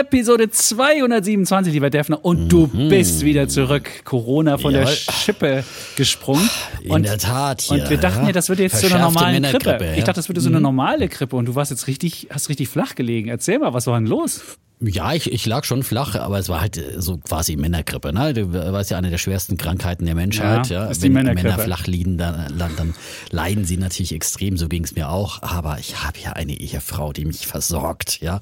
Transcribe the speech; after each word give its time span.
Episode 0.00 0.50
227, 0.50 1.72
lieber 1.72 1.90
Defner. 1.90 2.24
Und 2.24 2.48
du 2.48 2.68
Mhm. 2.72 2.88
bist 2.88 3.24
wieder 3.24 3.48
zurück. 3.48 3.88
Corona 4.04 4.58
von 4.58 4.72
der 4.72 4.82
Jawohl. 4.82 4.94
Schippe 4.96 5.64
gesprungen. 5.96 6.48
In 6.82 7.02
der 7.02 7.18
Tat 7.18 7.60
hier, 7.62 7.82
Und 7.82 7.90
wir 7.90 7.96
dachten 7.98 8.22
ja. 8.22 8.26
ja, 8.28 8.32
das 8.32 8.48
wird 8.48 8.58
jetzt 8.60 8.72
so 8.80 8.86
eine 8.86 8.90
Verschärfte 8.90 9.14
normale. 9.14 9.40
Männergrippe, 9.40 9.84
ja. 9.84 9.92
Mhm. 9.92 9.98
Ich 9.98 10.04
dachte, 10.04 10.18
das 10.18 10.28
würde 10.28 10.40
so 10.40 10.48
eine 10.48 10.60
normale 10.60 11.08
Grippe. 11.08 11.36
Und 11.36 11.46
du 11.46 11.54
warst 11.54 11.70
jetzt 11.70 11.86
richtig, 11.86 12.28
hast 12.30 12.48
richtig 12.48 12.68
flach 12.68 12.94
gelegen. 12.94 13.28
Erzähl 13.28 13.58
mal, 13.58 13.72
was 13.74 13.86
war 13.86 13.98
denn 13.98 14.06
los? 14.06 14.42
Ja, 14.84 15.12
ich, 15.14 15.30
ich 15.32 15.46
lag 15.46 15.64
schon 15.64 15.82
flach, 15.82 16.14
aber 16.16 16.38
es 16.38 16.48
war 16.48 16.60
halt 16.60 16.76
äh, 16.76 17.00
so 17.00 17.16
quasi 17.18 17.56
Männergrippe. 17.56 18.12
Ne? 18.12 18.34
Du 18.34 18.52
weißt 18.52 18.90
ja, 18.90 18.98
eine 18.98 19.10
der 19.10 19.18
schwersten 19.18 19.56
Krankheiten 19.56 20.06
der 20.06 20.14
Menschheit. 20.14 20.68
Ja, 20.68 20.84
Ja, 20.84 20.90
ist 20.90 21.02
die 21.02 21.06
Wenn 21.06 21.12
Männergrippe. 21.14 21.48
Männer 21.50 21.62
flach 21.62 21.86
liegen, 21.86 22.18
dann, 22.18 22.52
dann, 22.58 22.94
leiden 23.30 23.64
sie 23.64 23.76
natürlich 23.76 24.12
extrem. 24.12 24.56
So 24.56 24.68
ging 24.68 24.84
es 24.84 24.94
mir 24.94 25.08
auch. 25.10 25.42
Aber 25.42 25.78
ich 25.78 26.02
habe 26.04 26.18
ja 26.22 26.32
eine 26.32 26.58
Ehefrau, 26.58 27.12
die 27.12 27.24
mich 27.24 27.46
versorgt. 27.46 28.20
Ja, 28.20 28.40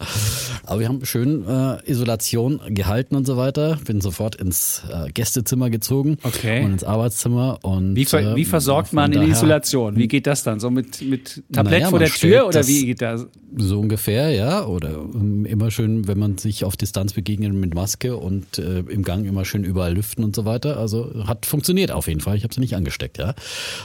aber 0.65 0.81
wir 0.81 0.89
haben 0.89 1.05
schön 1.05 1.47
äh, 1.47 1.91
Isolation 1.91 2.61
gehalten 2.69 3.17
und 3.17 3.27
so 3.27 3.37
weiter. 3.37 3.79
Bin 3.85 4.01
sofort 4.01 4.35
ins 4.37 4.83
äh, 4.91 5.11
Gästezimmer 5.11 5.69
gezogen 5.71 6.17
Okay. 6.23 6.65
und 6.65 6.73
ins 6.73 6.85
Arbeitszimmer. 6.85 7.59
Und 7.63 7.97
Wie, 7.97 8.05
ver 8.05 8.33
äh, 8.33 8.37
wie 8.37 8.45
versorgt 8.45 8.89
von 8.89 8.97
man 8.97 9.13
in 9.13 9.23
Isolation? 9.31 9.97
Wie 9.97 10.09
geht 10.09 10.27
das 10.27 10.43
dann? 10.43 10.61
So 10.61 10.71
mit, 10.71 11.03
mit 11.03 11.43
Tablett 11.53 11.81
Naja, 11.81 11.91
vor 11.91 11.99
der 11.99 12.09
Tür 12.09 12.47
oder 12.47 12.67
wie 12.67 12.87
geht 12.87 13.03
das? 13.03 13.27
So 13.57 13.81
ungefähr, 13.81 14.31
ja. 14.31 14.65
Oder 14.65 14.91
ähm, 15.15 15.45
immer 15.45 15.71
schön, 15.71 16.07
wenn 16.09 16.19
man 16.19 16.30
sich 16.39 16.65
auf 16.65 16.77
Distanz 16.77 17.13
begegnet 17.13 17.53
mit 17.53 17.75
Maske 17.75 18.17
und 18.17 18.59
äh, 18.59 18.81
im 18.81 19.03
Gang 19.03 19.27
immer 19.27 19.45
schön 19.45 19.65
überall 19.65 19.95
lüften 19.95 20.25
und 20.25 20.37
so 20.37 20.45
weiter. 20.45 20.77
Also 20.77 21.27
hat 21.27 21.47
funktioniert 21.47 21.91
auf 21.91 22.09
jeden 22.09 22.21
Fall. 22.21 22.37
Ich 22.37 22.45
habe 22.45 22.55
sie 22.55 22.61
nicht 22.61 22.77
angesteckt, 22.77 23.19
ja. 23.19 23.35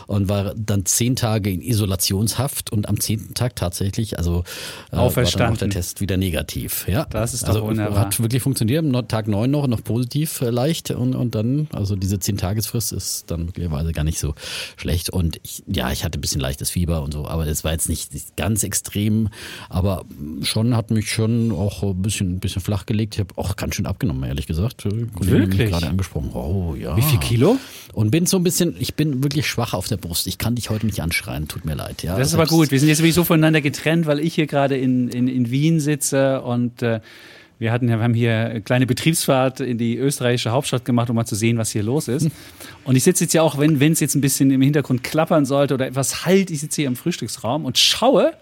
Und 0.07 0.29
war 0.29 0.53
dann 0.55 0.85
zehn 0.85 1.15
Tage 1.15 1.49
in 1.49 1.61
Isolationshaft 1.61 2.71
und 2.71 2.89
am 2.89 2.99
zehnten 2.99 3.33
Tag 3.33 3.55
tatsächlich, 3.55 4.17
also 4.17 4.31
äh, 4.31 4.35
war 4.35 4.43
dann 4.91 4.99
auch 4.99 5.05
Auferstanden. 5.05 5.59
der 5.59 5.69
Test 5.69 6.01
wieder 6.01 6.17
negativ. 6.17 6.87
Ja. 6.87 7.05
Das 7.09 7.33
ist 7.33 7.43
doch 7.43 7.49
also, 7.49 7.63
wunderbar. 7.63 7.99
Hat 7.99 8.19
wirklich 8.19 8.43
funktioniert. 8.43 8.85
Tag 9.07 9.27
neun 9.27 9.51
noch, 9.51 9.67
noch 9.67 9.83
positiv 9.83 10.41
äh, 10.41 10.49
leicht 10.49 10.91
und, 10.91 11.15
und 11.15 11.35
dann, 11.35 11.67
also 11.71 11.95
diese 11.95 12.19
zehn 12.19 12.37
Tagesfrist 12.37 12.91
ist 12.91 13.25
dann 13.27 13.45
möglicherweise 13.45 13.91
gar 13.91 14.03
nicht 14.03 14.19
so 14.19 14.35
schlecht. 14.77 15.09
Und 15.09 15.39
ich, 15.43 15.63
ja, 15.67 15.91
ich 15.91 16.03
hatte 16.03 16.17
ein 16.17 16.21
bisschen 16.21 16.41
leichtes 16.41 16.69
Fieber 16.69 17.01
und 17.03 17.13
so, 17.13 17.27
aber 17.27 17.47
es 17.47 17.63
war 17.63 17.71
jetzt 17.71 17.89
nicht 17.89 18.35
ganz 18.35 18.63
extrem, 18.63 19.29
aber 19.69 20.03
schon 20.41 20.75
hat 20.75 20.91
mich 20.91 21.11
schon 21.11 21.51
auch 21.51 21.83
ein 21.83 22.01
bisschen, 22.01 22.34
ein 22.35 22.39
bisschen 22.39 22.61
flach 22.61 22.85
gelegt. 22.85 23.15
Ich 23.15 23.19
habe 23.19 23.33
auch 23.37 23.55
ganz 23.55 23.75
schön 23.75 23.85
abgenommen, 23.85 24.23
ehrlich 24.23 24.47
gesagt. 24.47 24.85
Mich 24.85 25.07
Wirklich? 25.19 25.69
gerade 25.69 25.87
angesprochen. 25.87 26.31
Oh 26.33 26.75
ja. 26.79 26.95
Wie 26.95 27.01
viel 27.01 27.19
Kilo? 27.19 27.57
Und 27.93 28.11
bin 28.11 28.25
so 28.25 28.37
ein 28.37 28.43
bisschen, 28.43 28.75
ich 28.79 28.95
bin 28.95 29.23
wirklich 29.23 29.47
schwach 29.47 29.73
auf 29.73 29.87
der 29.87 29.97
Brust. 29.97 30.27
Ich 30.27 30.37
kann 30.37 30.55
dich 30.55 30.69
heute 30.69 30.85
nicht 30.85 31.01
anschreien, 31.01 31.47
tut 31.47 31.65
mir 31.65 31.75
leid. 31.75 32.03
Ja, 32.03 32.17
Das 32.17 32.29
ist 32.29 32.33
aber 32.33 32.45
gut. 32.45 32.71
Wir 32.71 32.79
sind 32.79 32.89
jetzt 32.89 32.99
sowieso 32.99 33.23
voneinander 33.23 33.61
getrennt, 33.61 34.05
weil 34.05 34.19
ich 34.19 34.35
hier 34.35 34.47
gerade 34.47 34.77
in, 34.77 35.07
in, 35.09 35.27
in 35.27 35.49
Wien 35.49 35.79
sitze 35.79 36.41
und 36.41 36.81
äh, 36.81 36.99
wir 37.57 37.71
hatten 37.71 37.87
ja, 37.87 37.97
wir 37.97 38.03
haben 38.03 38.13
hier 38.13 38.49
eine 38.49 38.61
kleine 38.61 38.85
Betriebsfahrt 38.85 39.61
in 39.61 39.77
die 39.77 39.95
österreichische 39.97 40.51
Hauptstadt 40.51 40.83
gemacht, 40.83 41.09
um 41.09 41.15
mal 41.15 41.25
zu 41.25 41.35
sehen, 41.35 41.57
was 41.57 41.71
hier 41.71 41.83
los 41.83 42.07
ist. 42.07 42.29
Und 42.83 42.95
ich 42.95 43.03
sitze 43.03 43.23
jetzt 43.23 43.33
ja 43.33 43.41
auch, 43.41 43.57
wenn 43.57 43.79
wenn 43.79 43.93
es 43.93 43.99
jetzt 43.99 44.13
ein 44.15 44.21
bisschen 44.21 44.51
im 44.51 44.61
Hintergrund 44.61 45.03
klappern 45.03 45.45
sollte 45.45 45.73
oder 45.73 45.87
etwas 45.87 46.25
halt, 46.25 46.51
ich 46.51 46.59
sitze 46.59 46.81
hier 46.81 46.87
im 46.87 46.95
Frühstücksraum 46.95 47.65
und 47.65 47.77
schaue 47.77 48.33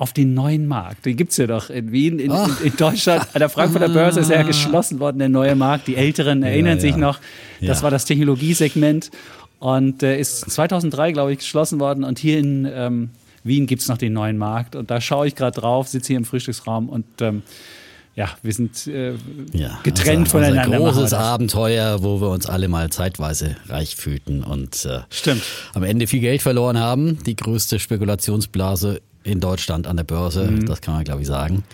auf 0.00 0.14
den 0.14 0.32
neuen 0.32 0.66
Markt. 0.66 1.04
Den 1.04 1.14
gibt's 1.18 1.36
ja 1.36 1.46
doch 1.46 1.68
in 1.68 1.92
Wien, 1.92 2.18
in, 2.18 2.30
in, 2.30 2.56
in 2.64 2.76
Deutschland. 2.78 3.26
An 3.34 3.38
der 3.38 3.50
Frankfurter 3.50 3.90
Börse 3.90 4.20
ist 4.20 4.30
ja 4.30 4.42
geschlossen 4.42 4.98
worden, 4.98 5.18
der 5.18 5.28
neue 5.28 5.54
Markt. 5.54 5.88
Die 5.88 5.94
Älteren 5.96 6.42
erinnern 6.42 6.76
ja. 6.78 6.80
sich 6.80 6.96
noch. 6.96 7.18
Das 7.60 7.78
Ja. 7.78 7.82
war 7.82 7.90
das 7.90 8.06
Technologiesegment 8.06 9.10
und 9.58 10.02
äh, 10.02 10.18
ist 10.18 10.50
2003, 10.50 11.12
glaube 11.12 11.32
ich, 11.32 11.40
geschlossen 11.40 11.80
worden. 11.80 12.04
Und 12.04 12.18
hier 12.18 12.38
in 12.38 12.66
ähm, 12.72 13.10
Wien 13.44 13.66
gibt's 13.66 13.88
noch 13.88 13.98
den 13.98 14.14
neuen 14.14 14.38
Markt. 14.38 14.74
Und 14.74 14.90
da 14.90 15.02
schaue 15.02 15.26
ich 15.26 15.34
gerade 15.34 15.60
drauf, 15.60 15.86
sitze 15.88 16.08
hier 16.08 16.16
im 16.16 16.24
Frühstücksraum 16.24 16.88
und 16.88 17.04
ähm, 17.20 17.42
ja, 18.16 18.30
wir 18.42 18.54
sind 18.54 18.86
äh, 18.86 19.12
Ja, 19.52 19.80
getrennt 19.82 20.28
also 20.28 20.38
voneinander. 20.38 20.78
Ein 20.78 20.82
großes. 20.82 21.12
Abenteuer, 21.12 22.02
wo 22.02 22.22
wir 22.22 22.30
uns 22.30 22.46
alle 22.46 22.68
mal 22.68 22.88
zeitweise 22.88 23.56
reich 23.68 23.96
fühlten 23.96 24.42
und 24.42 24.86
äh, 24.86 25.00
Stimmt. 25.10 25.42
am 25.74 25.82
Ende 25.82 26.06
viel 26.06 26.20
Geld 26.20 26.40
verloren 26.40 26.78
haben. 26.78 27.18
Die 27.24 27.36
größte 27.36 27.78
Spekulationsblase 27.78 29.02
in 29.30 29.40
Deutschland 29.40 29.86
an 29.86 29.96
der 29.96 30.04
Börse, 30.04 30.44
Mhm. 30.50 30.66
das 30.66 30.80
kann 30.80 30.94
man 30.94 31.04
glaube 31.04 31.22
ich 31.22 31.26
sagen, 31.28 31.64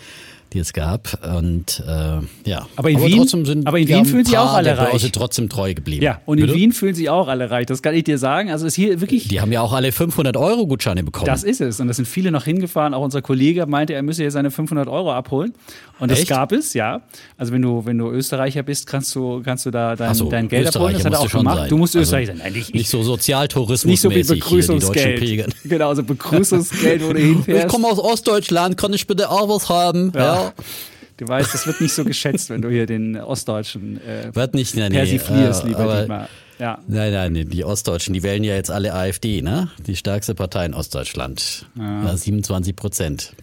die 0.53 0.59
es 0.59 0.71
gab. 0.73 1.19
Und 1.37 1.83
äh, 1.87 2.49
ja, 2.49 2.67
Aber 2.75 2.89
in 2.89 3.01
Wien- 3.01 3.17
trotzdem 3.17 3.45
sind 3.45 3.67
aber 3.67 3.79
in 3.79 3.87
Wien 3.87 4.05
fühlen 4.05 4.25
sich 4.25 4.37
auch 4.37 4.53
alle 4.53 4.69
der 4.69 4.75
Börse 4.75 5.05
reich. 5.05 5.11
trotzdem 5.11 5.49
treu 5.49 5.73
geblieben. 5.73 6.03
Ja, 6.03 6.21
und 6.25 6.37
in 6.37 6.45
Bitte? 6.45 6.57
Wien 6.57 6.71
fühlen 6.71 6.95
sich 6.95 7.09
auch 7.09 7.27
alle 7.27 7.51
reich. 7.51 7.65
Das 7.65 7.81
kann 7.81 7.93
ich 7.95 8.05
dir 8.05 8.17
sagen. 8.17 8.49
Also 8.49 8.65
ist 8.65 8.75
hier 8.75 9.01
wirklich 9.01 9.27
Die 9.27 9.41
haben 9.41 9.51
ja 9.51 9.61
auch 9.61 9.73
alle 9.73 9.91
500 9.91 10.37
Euro 10.37 10.65
Gutscheine 10.67 11.03
bekommen. 11.03 11.25
Das 11.25 11.43
ist 11.43 11.59
es. 11.61 11.79
Und 11.79 11.87
da 11.87 11.93
sind 11.93 12.07
viele 12.07 12.31
noch 12.31 12.45
hingefahren. 12.45 12.93
Auch 12.93 13.01
unser 13.03 13.21
Kollege 13.21 13.65
meinte, 13.65 13.93
er 13.93 14.03
müsse 14.03 14.21
hier 14.23 14.31
seine 14.31 14.51
500 14.51 14.87
Euro 14.87 15.11
abholen. 15.11 15.53
Und 15.99 16.11
das 16.11 16.19
Echt? 16.19 16.29
gab 16.29 16.51
es, 16.51 16.73
ja. 16.73 17.01
Also 17.37 17.51
wenn 17.51 17.61
du, 17.63 17.85
wenn 17.85 17.97
du 17.97 18.09
Österreicher 18.11 18.61
bist, 18.63 18.85
kannst 18.87 19.13
du, 19.15 19.41
kannst 19.43 19.65
du 19.65 19.71
da 19.71 19.95
dein, 19.95 20.13
so, 20.13 20.29
dein 20.29 20.47
Geld 20.47 20.67
abholen. 20.67 20.93
Das 20.93 21.05
hat 21.05 21.13
er 21.13 21.19
auch 21.19 21.29
schon 21.29 21.39
gemacht. 21.41 21.57
sein. 21.61 21.69
Du 21.69 21.77
musst 21.77 21.95
Also 21.95 22.03
Österreicher 22.03 22.33
sein. 22.33 22.41
Nein, 22.43 22.53
nicht, 22.53 22.73
nicht 22.73 22.89
so 22.89 23.01
Sozialtourismus 23.03 23.89
nicht 23.89 24.01
so 24.01 24.11
wie 24.11 24.23
Begrüßungsgeld. 24.23 25.53
Genau, 25.63 25.93
so 25.95 26.03
Begrüßungsgeld, 26.03 27.03
wo 27.03 27.13
du 27.13 27.19
Ich 27.19 27.25
hinfährst. 27.25 27.67
komme 27.67 27.87
aus 27.87 27.99
Ostdeutschland, 27.99 28.77
kann 28.77 28.93
ich 28.93 29.07
bitte 29.07 29.29
auch 29.29 29.49
was 29.49 29.69
haben? 29.69 30.11
Ja. 30.15 30.21
ja. 30.21 30.36
Du 31.17 31.27
weißt, 31.27 31.51
das 31.53 31.65
wird 31.65 31.81
nicht 31.81 31.93
so 31.93 32.03
geschätzt, 32.05 32.49
wenn 32.51 32.61
du 32.61 32.69
hier 32.69 32.85
den 32.85 33.17
Ostdeutschen 33.19 33.99
äh, 34.05 34.33
Wird 34.35 34.53
nicht, 34.53 34.75
nee, 34.75 34.87
nee, 34.87 34.95
persiflierst, 34.95 35.63
äh, 35.63 35.67
lieber 35.67 35.79
aber- 35.79 35.99
Dietmar. 35.99 36.29
Ja. 36.59 36.79
Nein, 36.87 37.13
nein, 37.13 37.31
nee, 37.33 37.43
die 37.45 37.63
Ostdeutschen, 37.63 38.13
die 38.15 38.23
wählen 38.23 38.43
ja 38.43 38.55
jetzt 38.55 38.71
alle 38.71 38.93
AfD, 38.93 39.41
ne? 39.43 39.69
Die 39.85 39.95
stärkste 39.95 40.33
Partei 40.33 40.65
in 40.65 40.73
Ostdeutschland. 40.73 41.67
Ja. 41.77 42.17
27 42.17 42.75
Prozent. 42.75 43.33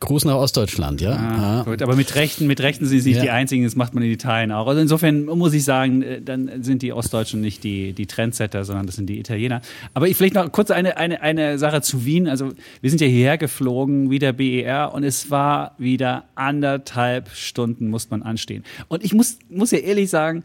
Gruß 0.00 0.24
nach 0.24 0.36
Ostdeutschland, 0.36 1.00
ja? 1.00 1.12
Ah, 1.12 1.36
Ja. 1.58 1.62
Gut, 1.64 1.82
aber 1.82 1.96
mit 1.96 2.14
Rechten, 2.14 2.46
mit 2.46 2.60
Rechten 2.60 2.86
sind 2.86 3.00
sie 3.00 3.08
nicht 3.10 3.16
Ja. 3.18 3.22
die 3.22 3.30
Einzigen, 3.30 3.64
das 3.64 3.76
macht 3.76 3.94
man 3.94 4.02
in 4.02 4.10
Italien 4.10 4.52
auch. 4.52 4.66
Also 4.66 4.80
insofern 4.80 5.24
muss 5.24 5.52
ich 5.54 5.64
sagen, 5.64 6.02
äh, 6.02 6.20
dann 6.22 6.62
sind 6.62 6.82
die 6.82 6.92
Ostdeutschen 6.92 7.40
nicht 7.40 7.64
die, 7.64 7.92
die 7.92 8.06
Trendsetter, 8.06 8.64
sondern 8.64 8.86
das 8.86 8.96
sind 8.96 9.06
die 9.06 9.18
Italiener. 9.18 9.60
Aber 9.94 10.08
ich 10.08 10.16
vielleicht 10.16 10.34
noch 10.34 10.50
kurz 10.52 10.70
eine, 10.70 10.96
eine, 10.96 11.20
eine 11.22 11.58
Sache 11.58 11.82
zu 11.82 12.04
Wien. 12.04 12.28
Also 12.28 12.50
wir 12.80 12.90
sind 12.90 13.00
ja 13.00 13.06
hierher 13.06 13.38
geflogen, 13.38 14.10
wie 14.10 14.18
der 14.18 14.32
BER, 14.32 14.92
und 14.94 15.04
es 15.04 15.30
war 15.30 15.74
wieder 15.78 16.24
anderthalb 16.34 17.30
Stunden 17.30 17.88
muss 17.90 18.10
man 18.10 18.22
anstehen. 18.22 18.64
Und 18.88 19.04
ich 19.04 19.12
muss, 19.14 19.38
muss 19.50 19.70
ja 19.70 19.78
ehrlich 19.78 20.10
sagen, 20.10 20.42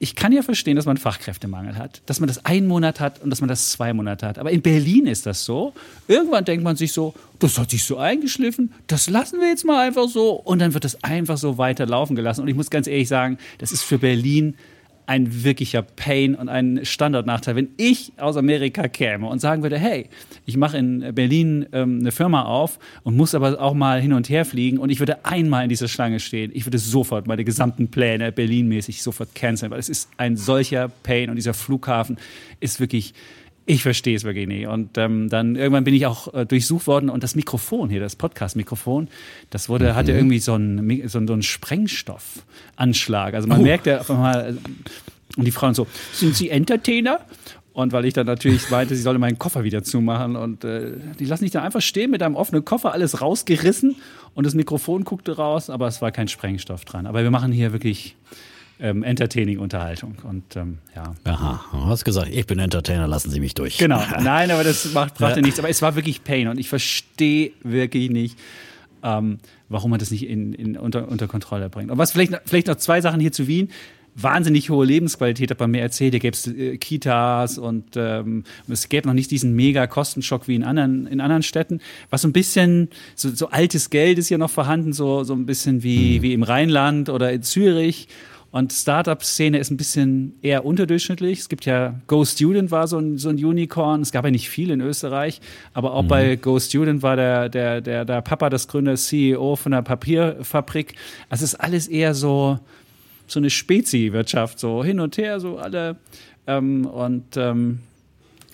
ich 0.00 0.16
kann 0.16 0.32
ja 0.32 0.42
verstehen, 0.42 0.76
dass 0.76 0.86
man 0.86 0.96
Fachkräftemangel 0.96 1.76
hat, 1.76 2.02
dass 2.06 2.20
man 2.20 2.26
das 2.26 2.44
einen 2.44 2.66
Monat 2.66 3.00
hat 3.00 3.22
und 3.22 3.30
dass 3.30 3.40
man 3.40 3.48
das 3.48 3.70
zwei 3.70 3.92
Monate 3.92 4.26
hat. 4.26 4.38
Aber 4.38 4.50
in 4.50 4.60
Berlin 4.60 5.06
ist 5.06 5.24
das 5.24 5.44
so. 5.44 5.72
Irgendwann 6.08 6.44
denkt 6.44 6.64
man 6.64 6.76
sich 6.76 6.92
so, 6.92 7.14
das 7.38 7.58
hat 7.58 7.70
sich 7.70 7.84
so 7.84 7.96
eingeschliffen, 7.96 8.72
das 8.86 9.08
lassen 9.08 9.40
wir 9.40 9.48
jetzt 9.48 9.64
mal 9.64 9.86
einfach 9.86 10.08
so. 10.08 10.32
Und 10.32 10.58
dann 10.58 10.74
wird 10.74 10.84
das 10.84 11.02
einfach 11.04 11.38
so 11.38 11.58
weiter 11.58 11.86
laufen 11.86 12.16
gelassen. 12.16 12.42
Und 12.42 12.48
ich 12.48 12.56
muss 12.56 12.70
ganz 12.70 12.86
ehrlich 12.86 13.08
sagen, 13.08 13.38
das 13.58 13.72
ist 13.72 13.82
für 13.82 13.98
Berlin 13.98 14.56
ein 15.06 15.44
wirklicher 15.44 15.82
Pain 15.82 16.34
und 16.34 16.48
ein 16.48 16.80
Standortnachteil. 16.84 17.56
Wenn 17.56 17.68
ich 17.76 18.12
aus 18.16 18.36
Amerika 18.36 18.88
käme 18.88 19.26
und 19.26 19.38
sagen 19.38 19.62
würde, 19.62 19.78
hey, 19.78 20.08
ich 20.46 20.56
mache 20.56 20.78
in 20.78 21.14
Berlin 21.14 21.66
ähm, 21.72 21.98
eine 22.00 22.12
Firma 22.12 22.44
auf 22.44 22.78
und 23.02 23.16
muss 23.16 23.34
aber 23.34 23.60
auch 23.60 23.74
mal 23.74 24.00
hin 24.00 24.12
und 24.12 24.28
her 24.28 24.44
fliegen 24.44 24.78
und 24.78 24.90
ich 24.90 24.98
würde 24.98 25.24
einmal 25.24 25.64
in 25.64 25.68
dieser 25.68 25.88
Schlange 25.88 26.20
stehen, 26.20 26.50
ich 26.54 26.66
würde 26.66 26.78
sofort 26.78 27.26
meine 27.26 27.44
gesamten 27.44 27.88
Pläne 27.88 28.32
Berlin-mäßig 28.32 29.02
sofort 29.02 29.34
canceln, 29.34 29.70
weil 29.70 29.80
es 29.80 29.88
ist 29.88 30.08
ein 30.16 30.36
solcher 30.36 30.88
Pain 30.88 31.30
und 31.30 31.36
dieser 31.36 31.54
Flughafen 31.54 32.16
ist 32.60 32.80
wirklich 32.80 33.14
ich 33.66 33.82
verstehe 33.82 34.14
es 34.16 34.24
wirklich 34.24 34.46
nicht. 34.46 34.66
Und 34.66 34.98
ähm, 34.98 35.28
dann 35.30 35.56
irgendwann 35.56 35.84
bin 35.84 35.94
ich 35.94 36.04
auch 36.06 36.32
äh, 36.34 36.44
durchsucht 36.44 36.86
worden 36.86 37.08
und 37.08 37.22
das 37.22 37.34
Mikrofon 37.34 37.88
hier, 37.88 38.00
das 38.00 38.14
Podcast-Mikrofon, 38.16 39.08
das 39.50 39.68
wurde, 39.68 39.94
hatte 39.94 40.12
irgendwie 40.12 40.38
so 40.38 40.54
einen, 40.54 41.08
so, 41.08 41.18
einen- 41.18 41.26
so 41.26 41.32
einen 41.32 41.42
Sprengstoffanschlag. 41.42 43.34
Also 43.34 43.48
man 43.48 43.62
merkt 43.62 43.86
ja 43.86 44.00
auf 44.00 44.10
einmal, 44.10 44.50
äh, 44.50 45.38
und 45.38 45.44
die 45.44 45.50
Frauen 45.50 45.74
so, 45.74 45.86
sind 46.12 46.34
Sie 46.36 46.50
Entertainer? 46.50 47.20
Und 47.72 47.92
weil 47.92 48.04
ich 48.04 48.14
dann 48.14 48.26
natürlich 48.26 48.70
meinte, 48.70 48.94
sie 48.94 49.02
solle 49.02 49.18
meinen 49.18 49.38
Koffer 49.38 49.64
wieder 49.64 49.82
zumachen 49.82 50.36
und 50.36 50.62
äh, 50.62 50.92
die 51.18 51.24
lassen 51.24 51.42
dich 51.44 51.50
dann 51.52 51.64
einfach 51.64 51.80
stehen 51.82 52.10
mit 52.12 52.22
einem 52.22 52.36
offenen 52.36 52.64
Koffer, 52.64 52.92
alles 52.92 53.20
rausgerissen 53.20 53.96
und 54.34 54.46
das 54.46 54.54
Mikrofon 54.54 55.02
guckte 55.04 55.36
raus, 55.36 55.70
aber 55.70 55.88
es 55.88 56.00
war 56.00 56.12
kein 56.12 56.28
Sprengstoff 56.28 56.84
dran. 56.84 57.06
Aber 57.06 57.22
wir 57.24 57.30
machen 57.32 57.50
hier 57.50 57.72
wirklich 57.72 58.14
ähm, 58.80 59.02
Entertaining-Unterhaltung 59.02 60.16
und 60.24 60.56
ähm, 60.56 60.78
ja. 60.96 61.14
Aha, 61.24 61.64
du 61.72 61.84
hast 61.86 62.04
gesagt, 62.04 62.28
ich 62.32 62.46
bin 62.46 62.58
Entertainer, 62.58 63.06
lassen 63.06 63.30
Sie 63.30 63.40
mich 63.40 63.54
durch. 63.54 63.78
Genau, 63.78 64.02
nein, 64.22 64.50
aber 64.50 64.64
das 64.64 64.92
macht, 64.92 65.14
brachte 65.14 65.40
Ja. 65.40 65.42
nichts. 65.46 65.58
Aber 65.58 65.68
es 65.68 65.80
war 65.82 65.94
wirklich 65.94 66.24
Pain 66.24 66.48
und 66.48 66.58
ich 66.58 66.68
verstehe 66.68 67.52
wirklich 67.62 68.10
nicht, 68.10 68.38
ähm, 69.02 69.38
warum 69.68 69.90
man 69.90 70.00
das 70.00 70.10
nicht 70.10 70.26
in, 70.28 70.52
in, 70.54 70.76
unter, 70.76 71.08
unter 71.08 71.26
Kontrolle 71.28 71.68
bringt. 71.70 71.90
Und 71.90 71.98
was 71.98 72.12
vielleicht, 72.12 72.32
noch- 72.32 72.40
vielleicht 72.44 72.66
noch 72.66 72.76
zwei 72.76 73.00
Sachen 73.00 73.20
hier 73.20 73.32
zu 73.32 73.46
Wien. 73.46 73.68
wahnsinnig 74.16 74.70
hohe 74.70 74.86
Lebensqualität, 74.86 75.50
hat 75.50 75.58
man 75.58 75.72
mir 75.72 75.80
erzählt. 75.80 76.12
Hier 76.14 76.20
gäbe 76.20 76.36
es 76.36 76.46
äh, 76.46 76.76
Kitas 76.78 77.58
und 77.58 77.96
ähm, 77.96 78.44
es 78.68 78.88
gäbe 78.88 79.08
noch 79.08 79.14
nicht 79.14 79.30
diesen 79.32 79.54
mega 79.56 79.88
Kostenschock 79.88 80.46
wie 80.46 80.54
in 80.54 80.62
anderen, 80.62 81.08
in 81.08 81.20
anderen 81.20 81.42
Städten. 81.42 81.80
Was 82.10 82.22
so 82.22 82.28
ein 82.28 82.32
bisschen, 82.32 82.90
so, 83.16 83.30
so 83.30 83.48
altes 83.50 83.90
Geld 83.90 84.18
ist 84.18 84.28
ja 84.30 84.38
noch 84.38 84.50
vorhanden, 84.50 84.92
so, 84.92 85.24
so 85.24 85.34
ein 85.34 85.46
bisschen 85.46 85.82
wie, 85.82 86.18
mhm. 86.18 86.22
wie 86.22 86.32
im 86.32 86.42
Rheinland 86.44 87.08
oder 87.08 87.32
in 87.32 87.42
Zürich. 87.42 88.06
Und 88.54 88.72
Startup-Szene 88.72 89.58
ist 89.58 89.72
ein 89.72 89.76
bisschen 89.76 90.38
eher 90.40 90.64
unterdurchschnittlich. 90.64 91.40
Es 91.40 91.48
gibt 91.48 91.64
ja 91.64 92.00
Go 92.06 92.24
Student 92.24 92.70
war 92.70 92.86
so 92.86 92.98
ein, 92.98 93.18
so 93.18 93.28
ein 93.28 93.44
Unicorn. 93.44 94.00
Es 94.00 94.12
gab 94.12 94.24
ja 94.24 94.30
nicht 94.30 94.48
viel 94.48 94.70
in 94.70 94.80
Österreich, 94.80 95.40
aber 95.72 95.92
auch 95.92 96.04
mhm. 96.04 96.08
bei 96.08 96.36
Go 96.36 96.60
Student 96.60 97.02
war 97.02 97.16
der, 97.16 97.48
der, 97.48 97.80
der, 97.80 98.04
der 98.04 98.22
Papa 98.22 98.50
des 98.50 98.68
Gründers 98.68 99.08
CEO 99.08 99.56
von 99.56 99.72
der 99.72 99.82
Papierfabrik. 99.82 100.94
Also 101.28 101.44
es 101.44 101.54
ist 101.54 101.60
alles 101.60 101.88
eher 101.88 102.14
so, 102.14 102.60
so 103.26 103.40
eine 103.40 103.50
Spezi-Wirtschaft, 103.50 104.60
so 104.60 104.84
hin 104.84 105.00
und 105.00 105.18
her, 105.18 105.40
so 105.40 105.58
alle. 105.58 105.96
Ähm, 106.46 106.86
und 106.86 107.36
ähm, 107.36 107.80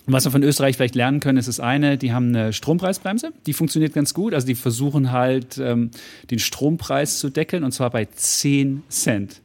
was 0.07 0.25
wir 0.25 0.31
von 0.31 0.41
Österreich 0.41 0.77
vielleicht 0.77 0.95
lernen 0.95 1.19
können, 1.19 1.37
ist 1.37 1.47
das 1.47 1.59
eine, 1.59 1.99
die 1.99 2.11
haben 2.11 2.29
eine 2.29 2.53
Strompreisbremse, 2.53 3.33
die 3.45 3.53
funktioniert 3.53 3.93
ganz 3.93 4.15
gut. 4.15 4.33
Also 4.33 4.47
die 4.47 4.55
versuchen 4.55 5.11
halt, 5.11 5.59
ähm, 5.59 5.91
den 6.31 6.39
Strompreis 6.39 7.19
zu 7.19 7.29
deckeln 7.29 7.63
und 7.63 7.71
zwar 7.71 7.91
bei 7.91 8.05
10 8.05 8.81
Cent. 8.89 9.41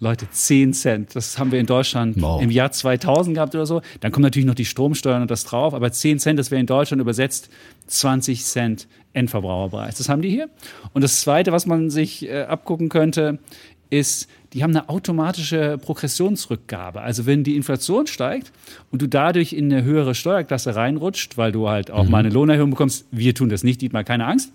Leute, 0.00 0.30
10 0.30 0.74
Cent. 0.74 1.16
Das 1.16 1.38
haben 1.38 1.50
wir 1.50 1.58
in 1.58 1.66
Deutschland 1.66 2.20
wow. 2.20 2.40
im 2.40 2.50
Jahr 2.50 2.70
2000 2.70 3.34
gehabt 3.34 3.54
oder 3.54 3.66
so. 3.66 3.82
Dann 4.00 4.12
kommen 4.12 4.22
natürlich 4.22 4.46
noch 4.46 4.54
die 4.54 4.64
Stromsteuern 4.64 5.22
und 5.22 5.30
das 5.30 5.44
drauf. 5.44 5.74
Aber 5.74 5.90
10 5.90 6.18
Cent, 6.20 6.38
das 6.38 6.50
wäre 6.50 6.60
in 6.60 6.66
Deutschland 6.66 7.00
übersetzt 7.00 7.50
20 7.88 8.44
Cent 8.44 8.88
Endverbraucherpreis. 9.12 9.96
Das 9.96 10.08
haben 10.08 10.22
die 10.22 10.30
hier. 10.30 10.48
Und 10.92 11.02
das 11.02 11.20
Zweite, 11.20 11.50
was 11.50 11.66
man 11.66 11.90
sich 11.90 12.28
äh, 12.28 12.42
abgucken 12.42 12.88
könnte, 12.88 13.38
ist, 13.90 14.28
die 14.52 14.62
haben 14.62 14.70
eine 14.70 14.88
automatische 14.88 15.78
Progressionsrückgabe. 15.78 17.00
Also 17.00 17.26
wenn 17.26 17.42
die 17.42 17.56
Inflation 17.56 18.06
steigt 18.06 18.52
und 18.90 19.02
du 19.02 19.06
dadurch 19.08 19.52
in 19.52 19.72
eine 19.72 19.82
höhere 19.82 20.14
Steuerklasse 20.14 20.76
reinrutscht, 20.76 21.36
weil 21.36 21.52
du 21.52 21.68
halt 21.68 21.90
auch 21.90 22.04
mhm. 22.04 22.10
mal 22.10 22.18
eine 22.18 22.30
Lohnerhöhung 22.30 22.70
bekommst, 22.70 23.06
wir 23.10 23.34
tun 23.34 23.48
das 23.48 23.64
nicht, 23.64 23.80
Dietmar, 23.80 24.04
keine 24.04 24.26
Angst, 24.26 24.52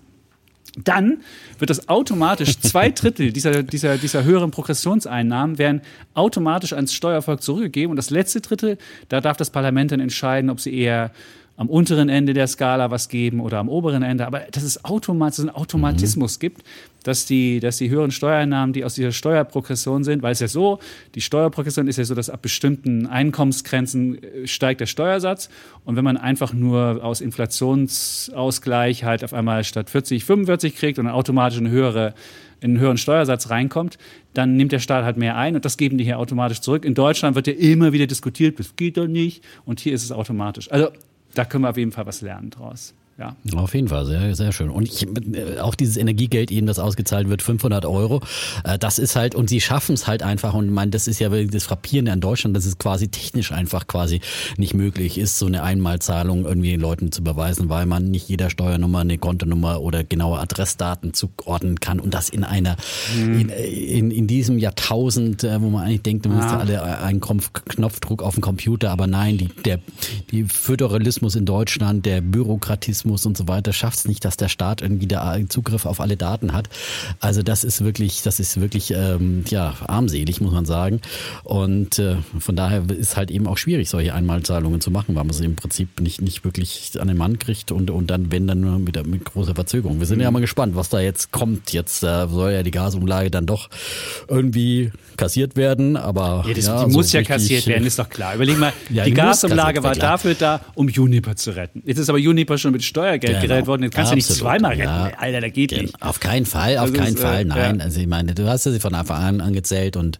dann 0.82 1.18
wird 1.58 1.70
das 1.70 1.88
automatisch 1.88 2.58
zwei 2.58 2.90
Drittel 2.90 3.32
dieser, 3.32 3.62
dieser, 3.62 3.96
dieser 3.96 4.24
höheren 4.24 4.50
Progressionseinnahmen 4.50 5.58
werden 5.58 5.82
automatisch 6.14 6.72
ans 6.72 6.92
Steuervolk 6.92 7.42
zurückgegeben 7.42 7.90
und 7.90 7.96
das 7.96 8.10
letzte 8.10 8.40
Drittel, 8.40 8.78
da 9.08 9.20
darf 9.20 9.36
das 9.36 9.50
Parlament 9.50 9.92
dann 9.92 10.00
entscheiden, 10.00 10.50
ob 10.50 10.60
sie 10.60 10.74
eher 10.74 11.12
am 11.56 11.68
unteren 11.68 12.08
Ende 12.08 12.34
der 12.34 12.46
Skala 12.48 12.90
was 12.90 13.08
geben 13.08 13.40
oder 13.40 13.58
am 13.58 13.68
oberen 13.68 14.02
Ende, 14.02 14.26
aber 14.26 14.40
dass 14.50 14.62
es 14.62 14.84
automatisch 14.84 15.40
einen 15.40 15.50
Automatismus 15.50 16.36
mhm. 16.36 16.40
gibt, 16.40 16.62
dass 17.04 17.26
die, 17.26 17.60
dass 17.60 17.76
die 17.76 17.90
höheren 17.90 18.10
Steuereinnahmen, 18.10 18.72
die 18.72 18.84
aus 18.84 18.94
dieser 18.94 19.12
Steuerprogression 19.12 20.04
sind, 20.04 20.22
weil 20.22 20.32
es 20.32 20.40
ja 20.40 20.48
so, 20.48 20.80
die 21.14 21.20
Steuerprogression 21.20 21.86
ist 21.86 21.98
ja 21.98 22.04
so, 22.04 22.14
dass 22.14 22.30
ab 22.30 22.42
bestimmten 22.42 23.06
Einkommensgrenzen 23.06 24.22
äh, 24.22 24.46
steigt 24.46 24.80
der 24.80 24.86
Steuersatz 24.86 25.48
und 25.84 25.96
wenn 25.96 26.04
man 26.04 26.16
einfach 26.16 26.52
nur 26.52 27.04
aus 27.04 27.20
Inflationsausgleich 27.20 29.04
halt 29.04 29.22
auf 29.22 29.32
einmal 29.32 29.62
statt 29.64 29.90
40, 29.90 30.24
45 30.24 30.74
kriegt 30.74 30.98
und 30.98 31.06
automatisch 31.06 31.58
eine 31.58 31.70
höhere 31.70 32.14
in 32.60 32.70
einen 32.70 32.80
höheren 32.80 32.96
Steuersatz 32.96 33.50
reinkommt, 33.50 33.98
dann 34.32 34.56
nimmt 34.56 34.72
der 34.72 34.78
Staat 34.78 35.04
halt 35.04 35.18
mehr 35.18 35.36
ein 35.36 35.54
und 35.54 35.66
das 35.66 35.76
geben 35.76 35.98
die 35.98 36.04
hier 36.04 36.18
automatisch 36.18 36.60
zurück. 36.62 36.86
In 36.86 36.94
Deutschland 36.94 37.36
wird 37.36 37.46
ja 37.46 37.52
immer 37.52 37.92
wieder 37.92 38.06
diskutiert, 38.06 38.58
das 38.58 38.74
geht 38.74 38.96
doch 38.96 39.06
nicht 39.06 39.44
und 39.66 39.80
hier 39.80 39.92
ist 39.92 40.02
es 40.02 40.10
automatisch. 40.10 40.72
Also 40.72 40.88
da 41.34 41.44
können 41.44 41.64
wir 41.64 41.70
auf 41.70 41.76
jeden 41.76 41.92
Fall 41.92 42.06
was 42.06 42.20
lernen 42.20 42.50
draus. 42.50 42.94
Ja. 43.16 43.36
Auf 43.54 43.74
jeden 43.74 43.86
Fall, 43.86 44.06
sehr, 44.06 44.34
sehr 44.34 44.50
schön. 44.50 44.70
Und 44.70 44.88
ich, 44.88 45.06
auch 45.60 45.76
dieses 45.76 45.96
Energiegeld, 45.96 46.50
ihnen 46.50 46.66
das 46.66 46.80
ausgezahlt 46.80 47.28
wird, 47.28 47.42
500 47.42 47.86
Euro, 47.86 48.20
äh, 48.64 48.76
das 48.76 48.98
ist 48.98 49.14
halt, 49.14 49.36
und 49.36 49.48
sie 49.48 49.60
schaffen 49.60 49.94
es 49.94 50.08
halt 50.08 50.24
einfach, 50.24 50.52
und 50.54 50.70
man, 50.70 50.90
das 50.90 51.06
ist 51.06 51.20
ja 51.20 51.28
das 51.28 51.62
Frappierende 51.62 52.10
an 52.10 52.20
Deutschland, 52.20 52.56
dass 52.56 52.66
es 52.66 52.76
quasi 52.76 53.08
technisch 53.08 53.52
einfach 53.52 53.86
quasi 53.86 54.20
nicht 54.56 54.74
möglich 54.74 55.16
ist, 55.16 55.38
so 55.38 55.46
eine 55.46 55.62
Einmalzahlung 55.62 56.44
irgendwie 56.44 56.72
den 56.72 56.80
Leuten 56.80 57.12
zu 57.12 57.22
beweisen, 57.22 57.68
weil 57.68 57.86
man 57.86 58.10
nicht 58.10 58.28
jeder 58.28 58.50
Steuernummer 58.50 59.00
eine 59.00 59.16
Kontonummer 59.16 59.80
oder 59.80 60.02
genaue 60.02 60.40
Adressdaten 60.40 61.14
zuordnen 61.14 61.78
kann 61.78 62.00
und 62.00 62.14
das 62.14 62.28
in 62.28 62.42
einer, 62.42 62.76
mhm. 63.16 63.38
in, 63.38 63.48
in, 63.48 64.10
in, 64.10 64.26
diesem 64.26 64.58
Jahrtausend, 64.58 65.44
äh, 65.44 65.62
wo 65.62 65.70
man 65.70 65.84
eigentlich 65.84 66.02
denkt, 66.02 66.26
du 66.26 66.30
musst 66.30 66.50
ja. 66.50 66.58
alle 66.58 66.82
einen 66.82 67.20
Knopfdruck 67.20 68.24
auf 68.24 68.34
den 68.34 68.40
Computer, 68.40 68.90
aber 68.90 69.06
nein, 69.06 69.38
die, 69.38 69.50
der, 69.64 69.78
die 70.32 70.44
Föderalismus 70.44 71.36
in 71.36 71.44
Deutschland, 71.44 72.06
der 72.06 72.20
Bürokratismus, 72.20 73.03
Journalismus 73.04 73.26
und 73.26 73.36
so 73.36 73.48
weiter 73.48 73.72
schafft 73.72 73.98
es 73.98 74.08
nicht, 74.08 74.24
dass 74.24 74.36
der 74.36 74.48
Staat 74.48 74.82
irgendwie 74.82 75.06
da 75.06 75.36
Zugriff 75.48 75.86
auf 75.86 76.00
alle 76.00 76.16
Daten 76.16 76.52
hat. 76.52 76.68
Also 77.20 77.42
das 77.42 77.64
ist 77.64 77.84
wirklich, 77.84 78.22
das 78.22 78.40
ist 78.40 78.60
wirklich 78.60 78.92
ähm, 78.92 79.44
ja 79.48 79.74
armselig, 79.86 80.40
muss 80.40 80.52
man 80.52 80.64
sagen. 80.64 81.00
Und 81.42 81.98
äh, 81.98 82.16
von 82.38 82.56
daher 82.56 82.82
ist 82.88 83.16
halt 83.16 83.30
eben 83.30 83.46
auch 83.46 83.58
schwierig, 83.58 83.90
solche 83.90 84.14
Einmalzahlungen 84.14 84.80
zu 84.80 84.90
machen, 84.90 85.14
weil 85.14 85.24
man 85.24 85.32
sie 85.32 85.44
im 85.44 85.56
Prinzip 85.56 86.00
nicht, 86.00 86.22
nicht 86.22 86.44
wirklich 86.44 86.92
an 86.98 87.08
den 87.08 87.16
Mann 87.16 87.38
kriegt 87.38 87.72
und, 87.72 87.90
und 87.90 88.10
dann, 88.10 88.32
wenn 88.32 88.46
dann 88.46 88.60
nur 88.60 88.78
mit, 88.78 89.06
mit 89.06 89.24
großer 89.24 89.54
Verzögerung. 89.54 90.00
Wir 90.00 90.06
sind 90.06 90.18
mhm. 90.18 90.24
ja 90.24 90.30
mal 90.30 90.40
gespannt, 90.40 90.76
was 90.76 90.88
da 90.88 91.00
jetzt 91.00 91.30
kommt. 91.30 91.72
Jetzt 91.72 92.02
äh, 92.02 92.26
soll 92.28 92.52
ja 92.52 92.62
die 92.62 92.70
Gasumlage 92.70 93.30
dann 93.30 93.46
doch 93.46 93.68
irgendwie 94.28 94.90
kassiert 95.16 95.56
werden, 95.56 95.96
aber 95.96 96.44
ja, 96.46 96.54
das, 96.54 96.66
ja, 96.66 96.84
die 96.84 96.90
so 96.90 96.98
muss 96.98 97.12
ja 97.12 97.22
kassiert 97.22 97.66
werden, 97.66 97.86
ist 97.86 97.98
doch 97.98 98.08
klar. 98.08 98.34
Überleg 98.34 98.58
mal, 98.58 98.72
ja, 98.90 99.04
die, 99.04 99.10
die 99.10 99.16
Gasumlage 99.16 99.82
war 99.82 99.94
dafür 99.94 100.34
da, 100.34 100.60
um 100.74 100.88
Juniper 100.88 101.36
zu 101.36 101.54
retten. 101.54 101.82
Jetzt 101.84 101.98
ist 101.98 102.08
aber 102.08 102.18
Juniper 102.18 102.58
schon 102.58 102.72
mit 102.72 102.82
Steuergeld 102.94 103.32
genau. 103.32 103.42
gerettet 103.42 103.66
worden. 103.66 103.82
Jetzt 103.82 103.94
kannst 103.96 104.12
du 104.12 104.14
nicht 104.14 104.28
zweimal 104.28 104.70
retten. 104.70 104.84
Ja. 104.84 105.10
Alter, 105.18 105.40
da 105.40 105.48
geht 105.48 105.72
nicht. 105.72 106.00
Auf 106.00 106.20
keinen 106.20 106.46
Fall, 106.46 106.78
auf 106.78 106.92
das 106.92 106.98
keinen 107.00 107.14
ist, 107.14 107.22
Fall. 107.22 107.40
Äh, 107.40 107.44
Nein, 107.44 107.78
ja. 107.78 107.84
also 107.84 108.00
ich 108.00 108.06
meine, 108.06 108.34
du 108.34 108.48
hast 108.48 108.62
sie 108.62 108.78
von 108.78 108.94
Anfang 108.94 109.20
an 109.20 109.40
angezählt 109.40 109.96
und 109.96 110.18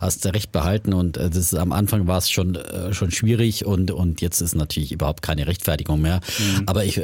hast 0.00 0.24
recht 0.24 0.50
behalten 0.50 0.94
und 0.94 1.18
äh, 1.18 1.28
das 1.28 1.36
ist, 1.36 1.54
am 1.54 1.72
Anfang 1.72 2.06
war 2.06 2.16
es 2.16 2.30
schon 2.30 2.54
äh, 2.54 2.94
schon 2.94 3.10
schwierig 3.10 3.66
und 3.66 3.90
und 3.90 4.22
jetzt 4.22 4.40
ist 4.40 4.54
natürlich 4.54 4.92
überhaupt 4.92 5.20
keine 5.20 5.46
Rechtfertigung 5.46 6.00
mehr. 6.00 6.20
Mhm. 6.38 6.62
Aber 6.64 6.84
ich 6.84 6.98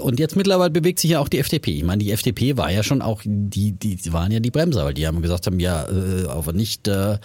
und 0.00 0.20
jetzt 0.20 0.36
mittlerweile 0.36 0.70
bewegt 0.70 0.98
sich 1.00 1.12
ja 1.12 1.20
auch 1.20 1.28
die 1.28 1.38
FDP. 1.38 1.70
Ich 1.70 1.84
meine, 1.84 2.04
die 2.04 2.12
FDP 2.12 2.58
war 2.58 2.70
ja 2.70 2.82
schon 2.82 3.00
auch 3.00 3.22
die 3.24 3.72
die, 3.72 3.96
die 3.96 4.12
waren 4.12 4.30
ja 4.30 4.40
die 4.40 4.50
Bremser, 4.50 4.84
weil 4.84 4.94
die 4.94 5.06
haben 5.06 5.22
gesagt 5.22 5.46
haben, 5.46 5.60
ja, 5.60 5.86
aber 6.28 6.52
nicht 6.52 6.88
äh, 6.88 7.16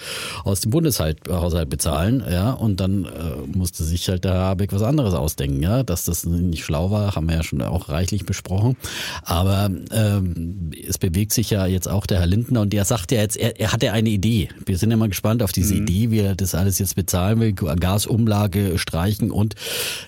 aus 0.46 0.62
dem 0.62 0.72
Bundeshaushalt 0.72 1.70
bezahlen, 1.70 2.24
ja, 2.30 2.52
und 2.52 2.80
dann 2.80 3.06
äh, 3.06 3.58
musste 3.58 3.84
sich 3.84 4.08
halt 4.08 4.24
der 4.24 4.34
Habeck 4.34 4.72
was 4.72 4.84
anderes 4.84 5.14
ausdenken, 5.14 5.62
ja, 5.62 5.84
dass 5.84 6.06
das 6.06 6.26
nicht 6.26 6.64
schlau 6.64 6.92
war, 6.92 7.16
haben 7.16 7.28
wir 7.28 7.33
ja 7.34 7.44
schon 7.44 7.62
auch 7.62 7.90
reichlich 7.90 8.26
besprochen. 8.26 8.78
Aber 9.24 9.70
ähm, 9.92 10.72
es 10.88 10.98
bewegt 10.98 11.34
sich 11.34 11.50
ja 11.50 11.66
jetzt 11.66 11.88
auch 11.88 12.06
der 12.06 12.20
Herr 12.20 12.28
Lindner 12.28 12.62
und 12.62 12.74
der 12.74 12.86
sagt 12.86 13.12
ja 13.12 13.22
jetzt, 13.22 13.38
er, 13.38 13.60
er 13.60 13.72
hatte 13.74 13.92
eine 13.92 14.10
Idee. 14.10 14.50
Wir 14.66 14.78
sind 14.78 14.92
ja 14.92 14.98
mal 14.98 15.10
gespannt 15.10 15.44
auf 15.44 15.52
diese 15.52 15.76
mhm. 15.76 15.84
Idee, 15.84 16.12
wie 16.12 16.20
er 16.20 16.36
das 16.36 16.56
alles 16.56 16.80
jetzt 16.80 16.96
bezahlen 16.96 17.40
will, 17.40 17.54
Gasumlage 17.54 18.78
streichen 18.78 19.32
und 19.32 19.56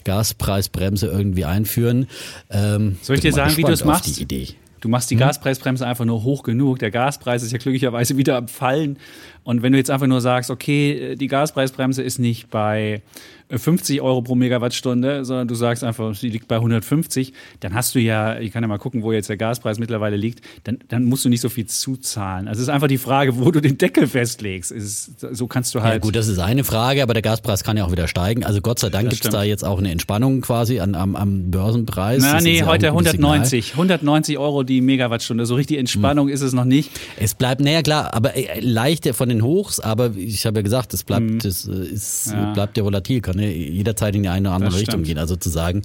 Gaspreisbremse 0.03 1.07
irgendwie 1.07 1.45
einführen. 1.45 2.07
Ähm, 2.49 2.97
Soll 3.01 3.17
ich 3.17 3.21
dir 3.21 3.33
sagen, 3.33 3.55
wie 3.57 3.63
du 3.63 3.71
es 3.71 3.83
machst? 3.83 4.19
Du 4.85 4.89
machst 4.89 5.09
die 5.09 5.15
hm? 5.15 5.21
Gaspreisbremse 5.21 5.87
einfach 5.87 6.05
nur 6.05 6.21
hoch 6.21 6.43
genug. 6.43 6.77
Der 6.77 6.91
Gaspreis 6.91 7.41
ist 7.41 7.51
ja 7.51 7.57
glücklicherweise 7.57 8.17
wieder 8.17 8.37
am 8.37 8.47
Fallen. 8.47 8.99
Und 9.45 9.61
wenn 9.61 9.71
du 9.71 9.77
jetzt 9.77 9.91
einfach 9.91 10.07
nur 10.07 10.21
sagst, 10.21 10.49
okay, 10.49 11.15
die 11.15 11.27
Gaspreisbremse 11.27 12.01
ist 12.01 12.19
nicht 12.19 12.49
bei 12.49 13.01
50 13.49 14.01
Euro 14.01 14.23
pro 14.23 14.33
Megawattstunde, 14.33 15.23
sondern 15.23 15.47
du 15.47 15.53
sagst 15.53 15.83
einfach, 15.83 16.15
sie 16.15 16.29
liegt 16.29 16.47
bei 16.47 16.55
150, 16.55 17.31
dann 17.59 17.75
hast 17.75 17.93
du 17.93 17.99
ja, 17.99 18.39
ich 18.39 18.51
kann 18.51 18.63
ja 18.63 18.67
mal 18.67 18.79
gucken, 18.79 19.03
wo 19.03 19.11
jetzt 19.11 19.29
der 19.29 19.37
Gaspreis 19.37 19.77
mittlerweile 19.77 20.15
liegt, 20.15 20.41
dann, 20.63 20.79
dann 20.87 21.03
musst 21.03 21.25
du 21.25 21.29
nicht 21.29 21.41
so 21.41 21.49
viel 21.49 21.67
zuzahlen. 21.67 22.47
Also 22.47 22.59
es 22.59 22.67
ist 22.67 22.73
einfach 22.73 22.87
die 22.87 22.97
Frage, 22.97 23.37
wo 23.37 23.51
du 23.51 23.61
den 23.61 23.77
Deckel 23.77 24.07
festlegst. 24.07 24.71
Ist, 24.71 25.19
so 25.19 25.45
kannst 25.45 25.75
du 25.75 25.83
halt. 25.83 25.93
Ja, 25.93 25.99
gut, 25.99 26.15
das 26.15 26.27
ist 26.27 26.39
eine 26.39 26.63
Frage, 26.63 27.03
aber 27.03 27.13
der 27.13 27.21
Gaspreis 27.21 27.63
kann 27.63 27.77
ja 27.77 27.85
auch 27.85 27.91
wieder 27.91 28.07
steigen. 28.07 28.43
Also 28.43 28.61
Gott 28.61 28.79
sei 28.79 28.89
Dank 28.89 29.09
gibt 29.11 29.23
es 29.23 29.29
da 29.29 29.43
jetzt 29.43 29.63
auch 29.63 29.77
eine 29.77 29.91
Entspannung 29.91 30.41
quasi 30.41 30.79
an, 30.79 30.95
am, 30.95 31.15
am 31.15 31.51
Börsenpreis. 31.51 32.23
Na, 32.23 32.35
das 32.35 32.43
nee, 32.43 32.63
heute 32.63 32.87
190. 32.87 33.65
Signal. 33.65 33.83
190 33.83 34.37
Euro 34.39 34.63
die 34.63 34.81
Megawattstunde. 34.81 35.45
So 35.45 35.53
richtig 35.53 35.77
Entspannung 35.77 36.27
hm. 36.27 36.33
ist 36.33 36.41
es 36.41 36.53
noch 36.53 36.65
nicht. 36.65 36.89
Es 37.19 37.35
bleibt, 37.35 37.61
naja 37.61 37.83
klar, 37.83 38.13
aber 38.15 38.35
äh, 38.35 38.59
leicht 38.59 39.07
von 39.13 39.29
den 39.29 39.34
Hochs, 39.43 39.79
aber 39.79 40.15
ich 40.15 40.45
habe 40.45 40.59
ja 40.59 40.61
gesagt, 40.63 40.93
es 40.93 41.03
bleibt, 41.03 41.43
hm. 41.43 41.49
es 41.49 41.67
äh, 41.67 41.73
ist, 41.73 42.27
ja. 42.31 42.53
bleibt 42.53 42.77
ja 42.77 42.83
volatil, 42.83 43.21
kann 43.21 43.39
ja 43.39 43.47
jederzeit 43.47 44.15
in 44.15 44.23
die 44.23 44.29
eine 44.29 44.49
oder 44.49 44.55
andere 44.55 44.79
Richtung 44.79 45.03
gehen. 45.03 45.17
Also 45.17 45.35
zu 45.35 45.49
sagen, 45.49 45.83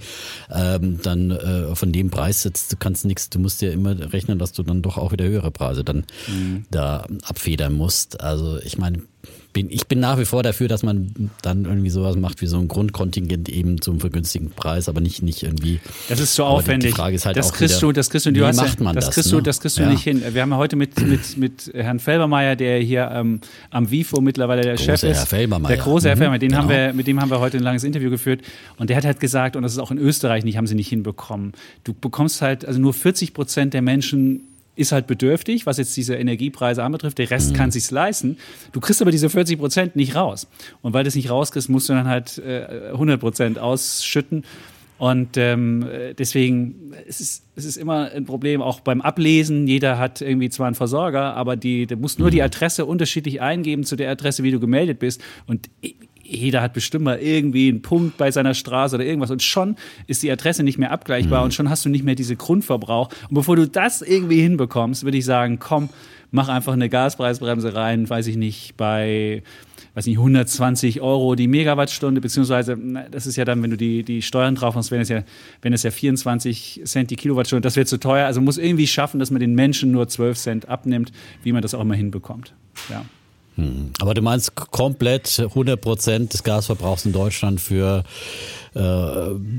ähm, 0.50 1.00
dann 1.02 1.30
äh, 1.30 1.74
von 1.74 1.92
dem 1.92 2.10
Preis 2.10 2.44
jetzt, 2.44 2.72
du 2.72 2.76
kannst 2.76 3.04
nichts, 3.04 3.30
du 3.30 3.38
musst 3.38 3.62
ja 3.62 3.70
immer 3.70 4.12
rechnen, 4.12 4.38
dass 4.38 4.52
du 4.52 4.62
dann 4.62 4.82
doch 4.82 4.98
auch 4.98 5.12
wieder 5.12 5.24
höhere 5.24 5.50
Preise 5.50 5.84
dann 5.84 6.04
mhm. 6.28 6.64
da 6.70 7.06
abfedern 7.22 7.72
musst. 7.72 8.20
Also 8.20 8.58
ich 8.62 8.78
meine, 8.78 9.02
bin, 9.52 9.70
ich 9.70 9.86
bin 9.86 10.00
nach 10.00 10.18
wie 10.18 10.24
vor 10.24 10.42
dafür, 10.42 10.68
dass 10.68 10.82
man 10.82 11.30
dann 11.42 11.64
irgendwie 11.64 11.90
sowas 11.90 12.16
macht 12.16 12.40
wie 12.40 12.46
so 12.46 12.58
ein 12.58 12.68
Grundkontingent 12.68 13.48
eben 13.48 13.80
zum 13.80 14.00
vergünstigten 14.00 14.50
Preis, 14.50 14.88
aber 14.88 15.00
nicht, 15.00 15.22
nicht 15.22 15.42
irgendwie. 15.42 15.80
Das 16.08 16.20
ist 16.20 16.34
so 16.34 16.44
aufwendig. 16.44 16.92
Die 16.92 16.96
Frage 16.96 17.16
ist 17.16 17.26
halt 17.26 17.36
das 17.36 17.50
auch 17.50 17.54
kriegst 17.54 17.76
wieder, 17.76 17.88
du, 17.88 17.92
das 17.92 18.10
kriegst 18.10 18.26
du, 18.26 18.34
wie 18.34 18.40
macht 18.40 18.80
man 18.80 18.94
das, 18.94 19.06
das, 19.06 19.14
kriegst 19.14 19.32
ne? 19.32 19.38
du, 19.38 19.42
das 19.42 19.60
kriegst 19.60 19.78
du 19.78 19.82
ja. 19.82 19.90
nicht 19.90 20.02
hin. 20.02 20.22
Wir 20.32 20.42
haben 20.42 20.50
ja 20.50 20.56
heute 20.56 20.76
mit, 20.76 21.00
mit, 21.00 21.36
mit 21.36 21.70
Herrn 21.74 21.98
Felbermeier, 21.98 22.56
der 22.56 22.78
hier 22.78 23.10
ähm, 23.12 23.40
am 23.70 23.90
WIFO 23.90 24.20
mittlerweile 24.20 24.62
der 24.62 24.74
große 24.74 24.84
Chef 24.84 25.02
ist. 25.02 25.18
Herr 25.18 25.26
Felbermeier. 25.26 25.76
Der 25.76 25.84
große 25.84 26.08
Herr 26.08 26.16
mhm, 26.16 26.18
Felbermeier, 26.18 26.38
den 26.38 26.48
genau. 26.50 26.62
haben 26.62 26.68
wir, 26.68 26.92
mit 26.92 27.06
dem 27.06 27.20
haben 27.20 27.30
wir 27.30 27.40
heute 27.40 27.56
ein 27.56 27.62
langes 27.62 27.84
Interview 27.84 28.10
geführt. 28.10 28.42
Und 28.76 28.90
der 28.90 28.96
hat 28.96 29.04
halt 29.04 29.20
gesagt, 29.20 29.56
und 29.56 29.62
das 29.62 29.72
ist 29.72 29.78
auch 29.78 29.90
in 29.90 29.98
Österreich 29.98 30.44
nicht, 30.44 30.56
haben 30.56 30.66
sie 30.66 30.74
nicht 30.74 30.88
hinbekommen. 30.88 31.52
Du 31.84 31.94
bekommst 31.94 32.42
halt, 32.42 32.64
also 32.64 32.80
nur 32.80 32.94
40 32.94 33.34
Prozent 33.34 33.74
der 33.74 33.82
Menschen 33.82 34.42
ist 34.80 34.92
halt 34.92 35.06
bedürftig, 35.06 35.66
was 35.66 35.78
jetzt 35.78 35.96
diese 35.96 36.16
Energiepreise 36.16 36.82
anbetrifft. 36.82 37.18
Der 37.18 37.30
Rest 37.30 37.52
mhm. 37.52 37.56
kann 37.56 37.70
sich's 37.70 37.90
leisten. 37.90 38.38
Du 38.72 38.80
kriegst 38.80 39.00
aber 39.00 39.10
diese 39.10 39.30
40 39.30 39.58
Prozent 39.58 39.96
nicht 39.96 40.14
raus. 40.14 40.48
Und 40.82 40.92
weil 40.92 41.04
du 41.04 41.08
es 41.08 41.14
nicht 41.14 41.30
rauskriegst, 41.30 41.68
musst 41.68 41.88
du 41.88 41.92
dann 41.92 42.08
halt 42.08 42.38
äh, 42.38 42.90
100 42.92 43.20
Prozent 43.20 43.58
ausschütten. 43.58 44.44
Und 44.98 45.38
ähm, 45.38 45.86
deswegen 46.18 46.92
es 47.08 47.22
ist 47.22 47.44
es 47.56 47.64
ist 47.64 47.78
immer 47.78 48.10
ein 48.10 48.26
Problem, 48.26 48.60
auch 48.60 48.80
beim 48.80 49.00
Ablesen. 49.00 49.66
Jeder 49.66 49.98
hat 49.98 50.20
irgendwie 50.20 50.50
zwar 50.50 50.66
einen 50.66 50.74
Versorger, 50.74 51.34
aber 51.34 51.56
die, 51.56 51.86
der 51.86 51.96
muss 51.96 52.18
nur 52.18 52.30
die 52.30 52.38
mhm. 52.38 52.44
Adresse 52.44 52.84
unterschiedlich 52.84 53.40
eingeben 53.40 53.84
zu 53.84 53.96
der 53.96 54.10
Adresse, 54.10 54.42
wie 54.42 54.50
du 54.50 54.60
gemeldet 54.60 54.98
bist. 54.98 55.22
Und 55.46 55.70
jeder 56.30 56.62
hat 56.62 56.72
bestimmt 56.72 57.04
mal 57.04 57.18
irgendwie 57.18 57.68
einen 57.68 57.82
Punkt 57.82 58.16
bei 58.16 58.30
seiner 58.30 58.54
Straße 58.54 58.96
oder 58.96 59.04
irgendwas 59.04 59.30
und 59.30 59.42
schon 59.42 59.76
ist 60.06 60.22
die 60.22 60.30
Adresse 60.30 60.62
nicht 60.62 60.78
mehr 60.78 60.92
abgleichbar 60.92 61.40
mhm. 61.40 61.44
und 61.46 61.54
schon 61.54 61.70
hast 61.70 61.84
du 61.84 61.88
nicht 61.88 62.04
mehr 62.04 62.14
diese 62.14 62.36
Grundverbrauch. 62.36 63.08
Und 63.28 63.34
bevor 63.34 63.56
du 63.56 63.66
das 63.66 64.02
irgendwie 64.02 64.40
hinbekommst, 64.40 65.04
würde 65.04 65.18
ich 65.18 65.24
sagen, 65.24 65.58
komm, 65.58 65.88
mach 66.30 66.48
einfach 66.48 66.72
eine 66.72 66.88
Gaspreisbremse 66.88 67.74
rein, 67.74 68.08
weiß 68.08 68.28
ich 68.28 68.36
nicht, 68.36 68.76
bei 68.76 69.42
weiß 69.94 70.06
nicht, 70.06 70.18
120 70.18 71.00
Euro 71.00 71.34
die 71.34 71.48
Megawattstunde, 71.48 72.20
beziehungsweise, 72.20 72.78
das 73.10 73.26
ist 73.26 73.36
ja 73.36 73.44
dann, 73.44 73.62
wenn 73.62 73.70
du 73.70 73.76
die, 73.76 74.04
die 74.04 74.22
Steuern 74.22 74.54
drauf 74.54 74.76
machst, 74.76 74.90
wenn 74.90 75.00
es 75.00 75.08
ja, 75.08 75.24
wenn 75.62 75.72
es 75.72 75.82
ja 75.82 75.90
24 75.90 76.82
Cent 76.84 77.10
die 77.10 77.16
Kilowattstunde, 77.16 77.60
das 77.60 77.74
wird 77.76 77.88
zu 77.88 77.98
teuer. 77.98 78.26
Also 78.26 78.40
muss 78.40 78.56
irgendwie 78.56 78.86
schaffen, 78.86 79.18
dass 79.18 79.30
man 79.30 79.40
den 79.40 79.54
Menschen 79.54 79.90
nur 79.90 80.06
12 80.08 80.38
Cent 80.38 80.68
abnimmt, 80.68 81.10
wie 81.42 81.52
man 81.52 81.62
das 81.62 81.74
auch 81.74 81.80
immer 81.80 81.94
hinbekommt. 81.94 82.54
Ja. 82.88 83.04
Hm. 83.60 83.90
Aber 84.00 84.14
du 84.14 84.22
meinst 84.22 84.54
komplett 84.54 85.38
100 85.38 85.80
Prozent 85.80 86.32
des 86.32 86.42
Gasverbrauchs 86.42 87.04
in 87.04 87.12
Deutschland 87.12 87.60
für 87.60 88.04
äh, 88.74 88.80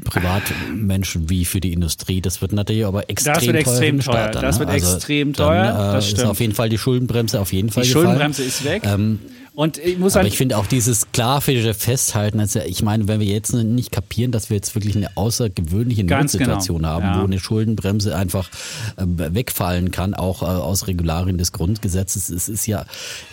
Privatmenschen 0.06 1.30
wie 1.30 1.46
für 1.46 1.60
die 1.60 1.74
Industrie. 1.74 2.22
Das 2.22 2.42
wird 2.42 2.54
natürlich 2.54 2.86
aber 2.86 3.10
extrem, 3.10 3.34
das 3.34 3.46
wird 3.46 3.56
extrem 3.58 4.00
teuer. 4.00 4.30
Staat, 4.30 4.44
das 4.44 4.60
wird 4.60 4.70
also 4.70 4.96
extrem 4.96 5.34
teuer. 5.34 5.64
Dann, 5.64 5.90
äh, 5.90 5.94
das 5.94 6.06
stimmt. 6.08 6.22
Ist 6.24 6.26
auf 6.30 6.40
jeden 6.40 6.54
Fall 6.54 6.70
die 6.70 6.78
Schuldenbremse 6.78 7.40
auf 7.40 7.54
jeden 7.54 7.70
Fall 7.70 7.84
Die 7.84 7.90
gefallen. 7.90 8.06
Schuldenbremse 8.06 8.44
ist 8.44 8.64
weg. 8.64 8.84
Ähm, 8.86 9.20
und 9.54 9.78
ich 9.80 10.00
muss 10.00 10.16
Aber 10.16 10.26
ich 10.26 10.38
finde 10.38 10.58
auch 10.58 10.66
dieses 10.66 11.12
grafische 11.12 11.74
Festhalten, 11.74 12.40
also 12.40 12.62
ich 12.66 12.84
meine, 12.84 13.10
wenn 13.10 13.20
wir 13.20 13.28
jetzt 13.28 13.54
nicht 13.54 13.92
kapieren, 13.92 14.32
dass 14.32 14.50
wir 14.50 14.56
jetzt 14.56 14.76
wirklich 14.76 14.96
eine 14.96 15.18
außergewöhnliche 15.18 16.06
Ganz 16.06 16.34
Notsituation 16.34 16.78
genau. 16.78 16.90
haben, 16.90 17.04
ja. 17.04 17.20
wo 17.20 17.26
eine 17.26 17.38
Schuldenbremse 17.38 18.16
einfach 18.16 18.50
äh, 18.96 19.04
wegfallen 19.06 19.92
kann, 19.92 20.14
auch 20.14 20.42
äh, 20.42 20.46
aus 20.46 20.88
Regularien 20.88 21.38
des 21.38 21.52
Grundgesetzes, 21.52 22.30
es 22.30 22.48
ist 22.48 22.66
ja 22.66 22.86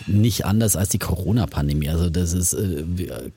nicht 0.07 0.45
anders 0.45 0.75
als 0.75 0.89
die 0.89 0.99
Corona-Pandemie. 0.99 1.87
Also 1.87 2.09
das 2.09 2.33
ist 2.33 2.53
äh, 2.53 2.83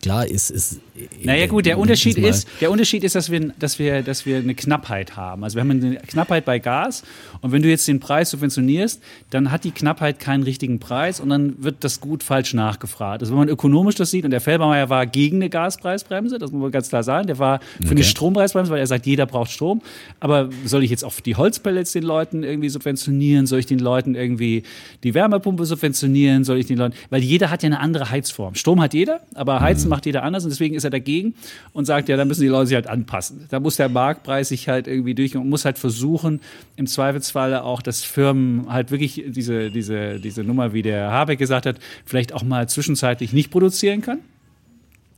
klar, 0.02 0.26
ist, 0.26 0.50
ist 0.50 0.80
naja 1.22 1.46
gut, 1.46 1.66
der 1.66 1.78
Unterschied 1.78 2.18
ist, 2.18 2.48
der 2.60 2.70
Unterschied 2.70 3.04
ist, 3.04 3.14
dass 3.14 3.30
wir, 3.30 3.52
dass 3.58 3.78
wir, 3.78 4.02
dass 4.02 4.26
wir 4.26 4.38
eine 4.38 4.54
Knappheit 4.54 5.16
haben. 5.16 5.44
Also 5.44 5.56
wir 5.56 5.60
haben 5.60 5.70
eine 5.70 5.96
Knappheit 5.96 6.44
bei 6.44 6.58
Gas 6.58 7.04
und 7.40 7.52
wenn 7.52 7.62
du 7.62 7.68
jetzt 7.68 7.86
den 7.86 8.00
Preis 8.00 8.30
subventionierst, 8.30 9.00
dann 9.30 9.50
hat 9.52 9.64
die 9.64 9.70
Knappheit 9.70 10.18
keinen 10.18 10.42
richtigen 10.42 10.80
Preis 10.80 11.20
und 11.20 11.28
dann 11.28 11.62
wird 11.62 11.76
das 11.80 12.00
Gut 12.00 12.22
falsch 12.22 12.54
nach 12.54 12.71
nachgefragt. 12.72 13.22
Also 13.22 13.32
wenn 13.32 13.40
man 13.40 13.48
ökonomisch 13.48 13.94
das 13.96 14.10
sieht, 14.10 14.24
und 14.24 14.30
der 14.30 14.40
Felbermeier 14.40 14.88
war 14.88 15.06
gegen 15.06 15.36
eine 15.36 15.50
Gaspreisbremse, 15.50 16.38
das 16.38 16.52
muss 16.52 16.62
man 16.62 16.70
ganz 16.70 16.88
klar 16.88 17.02
sagen, 17.02 17.26
der 17.26 17.38
war 17.38 17.60
für 17.60 17.84
okay. 17.84 17.90
eine 17.90 18.04
Strompreisbremse, 18.04 18.70
weil 18.70 18.80
er 18.80 18.86
sagt, 18.86 19.06
jeder 19.06 19.26
braucht 19.26 19.50
Strom. 19.50 19.82
Aber 20.20 20.48
soll 20.64 20.82
ich 20.84 20.90
jetzt 20.90 21.04
auf 21.04 21.20
die 21.20 21.36
Holzpellets 21.36 21.92
den 21.92 22.02
Leuten 22.02 22.42
irgendwie 22.42 22.68
subventionieren? 22.68 23.46
Soll 23.46 23.58
ich 23.58 23.66
den 23.66 23.78
Leuten 23.78 24.14
irgendwie 24.14 24.62
die 25.02 25.14
Wärmepumpe 25.14 25.64
subventionieren? 25.64 26.44
Soll 26.44 26.58
ich 26.58 26.66
den 26.66 26.78
Leuten, 26.78 26.94
weil 27.10 27.22
jeder 27.22 27.50
hat 27.50 27.62
ja 27.62 27.68
eine 27.68 27.80
andere 27.80 28.10
Heizform. 28.10 28.54
Strom 28.54 28.80
hat 28.80 28.94
jeder, 28.94 29.20
aber 29.34 29.60
Heizen 29.60 29.86
mhm. 29.86 29.90
macht 29.90 30.06
jeder 30.06 30.22
anders 30.22 30.44
und 30.44 30.50
deswegen 30.50 30.74
ist 30.74 30.84
er 30.84 30.90
dagegen 30.90 31.34
und 31.72 31.84
sagt, 31.84 32.08
ja, 32.08 32.16
da 32.16 32.24
müssen 32.24 32.42
die 32.42 32.48
Leute 32.48 32.68
sich 32.68 32.74
halt 32.74 32.86
anpassen. 32.86 33.46
Da 33.50 33.60
muss 33.60 33.76
der 33.76 33.88
Marktpreis 33.88 34.48
sich 34.48 34.68
halt 34.68 34.86
irgendwie 34.86 35.14
durch 35.14 35.36
und 35.36 35.48
muss 35.48 35.64
halt 35.64 35.78
versuchen, 35.78 36.40
im 36.76 36.86
Zweifelsfalle 36.86 37.64
auch, 37.64 37.82
dass 37.82 38.02
Firmen 38.02 38.66
halt 38.72 38.90
wirklich 38.90 39.22
diese, 39.26 39.70
diese, 39.70 40.18
diese 40.18 40.42
Nummer, 40.42 40.72
wie 40.72 40.82
der 40.82 41.10
Habeck 41.10 41.38
gesagt 41.38 41.66
hat, 41.66 41.78
vielleicht 42.04 42.32
auch 42.32 42.42
mal 42.42 42.61
mal 42.62 42.68
zwischenzeitlich 42.68 43.32
nicht 43.32 43.50
produzieren 43.50 44.00
kann 44.02 44.20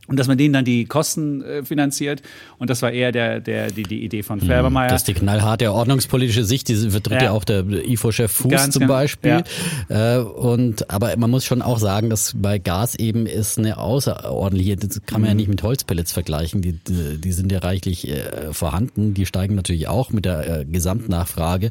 und 0.07 0.17
dass 0.19 0.27
man 0.27 0.37
denen 0.37 0.53
dann 0.53 0.65
die 0.65 0.85
Kosten 0.85 1.41
äh, 1.41 1.63
finanziert. 1.63 2.21
Und 2.57 2.69
das 2.69 2.81
war 2.81 2.91
eher 2.91 3.11
der, 3.11 3.39
der, 3.39 3.71
die, 3.71 3.83
die 3.83 4.03
Idee 4.03 4.23
von 4.23 4.39
Färbermeier. 4.39 4.89
Das 4.89 5.01
ist 5.01 5.07
die 5.07 5.13
knallharte 5.13 5.71
ordnungspolitische 5.71 6.43
Sicht, 6.45 6.67
die 6.67 6.75
vertritt 6.75 7.21
ja, 7.21 7.25
ja 7.25 7.31
auch 7.31 7.43
der 7.43 7.65
IFO-Chef 7.65 8.31
Fuß 8.31 8.51
Ganz 8.51 8.73
zum 8.73 8.81
genau. 8.81 8.93
Beispiel. 8.93 9.43
Ja. 9.89 10.17
Äh, 10.17 10.19
und, 10.19 10.89
aber 10.91 11.15
man 11.17 11.29
muss 11.29 11.45
schon 11.45 11.61
auch 11.61 11.79
sagen, 11.79 12.09
dass 12.09 12.33
bei 12.35 12.59
Gas 12.59 12.95
eben 12.95 13.25
ist 13.25 13.57
eine 13.57 13.77
außerordentliche, 13.77 14.75
das 14.75 15.01
kann 15.05 15.21
man 15.21 15.21
mhm. 15.21 15.27
ja 15.27 15.33
nicht 15.35 15.47
mit 15.47 15.63
Holzpellets 15.63 16.11
vergleichen, 16.11 16.61
die, 16.61 16.73
die, 16.73 17.19
die 17.19 17.31
sind 17.31 17.51
ja 17.51 17.59
reichlich 17.59 18.07
äh, 18.07 18.53
vorhanden, 18.53 19.13
die 19.13 19.25
steigen 19.25 19.55
natürlich 19.55 19.87
auch 19.87 20.11
mit 20.11 20.25
der 20.25 20.61
äh, 20.61 20.65
Gesamtnachfrage. 20.65 21.69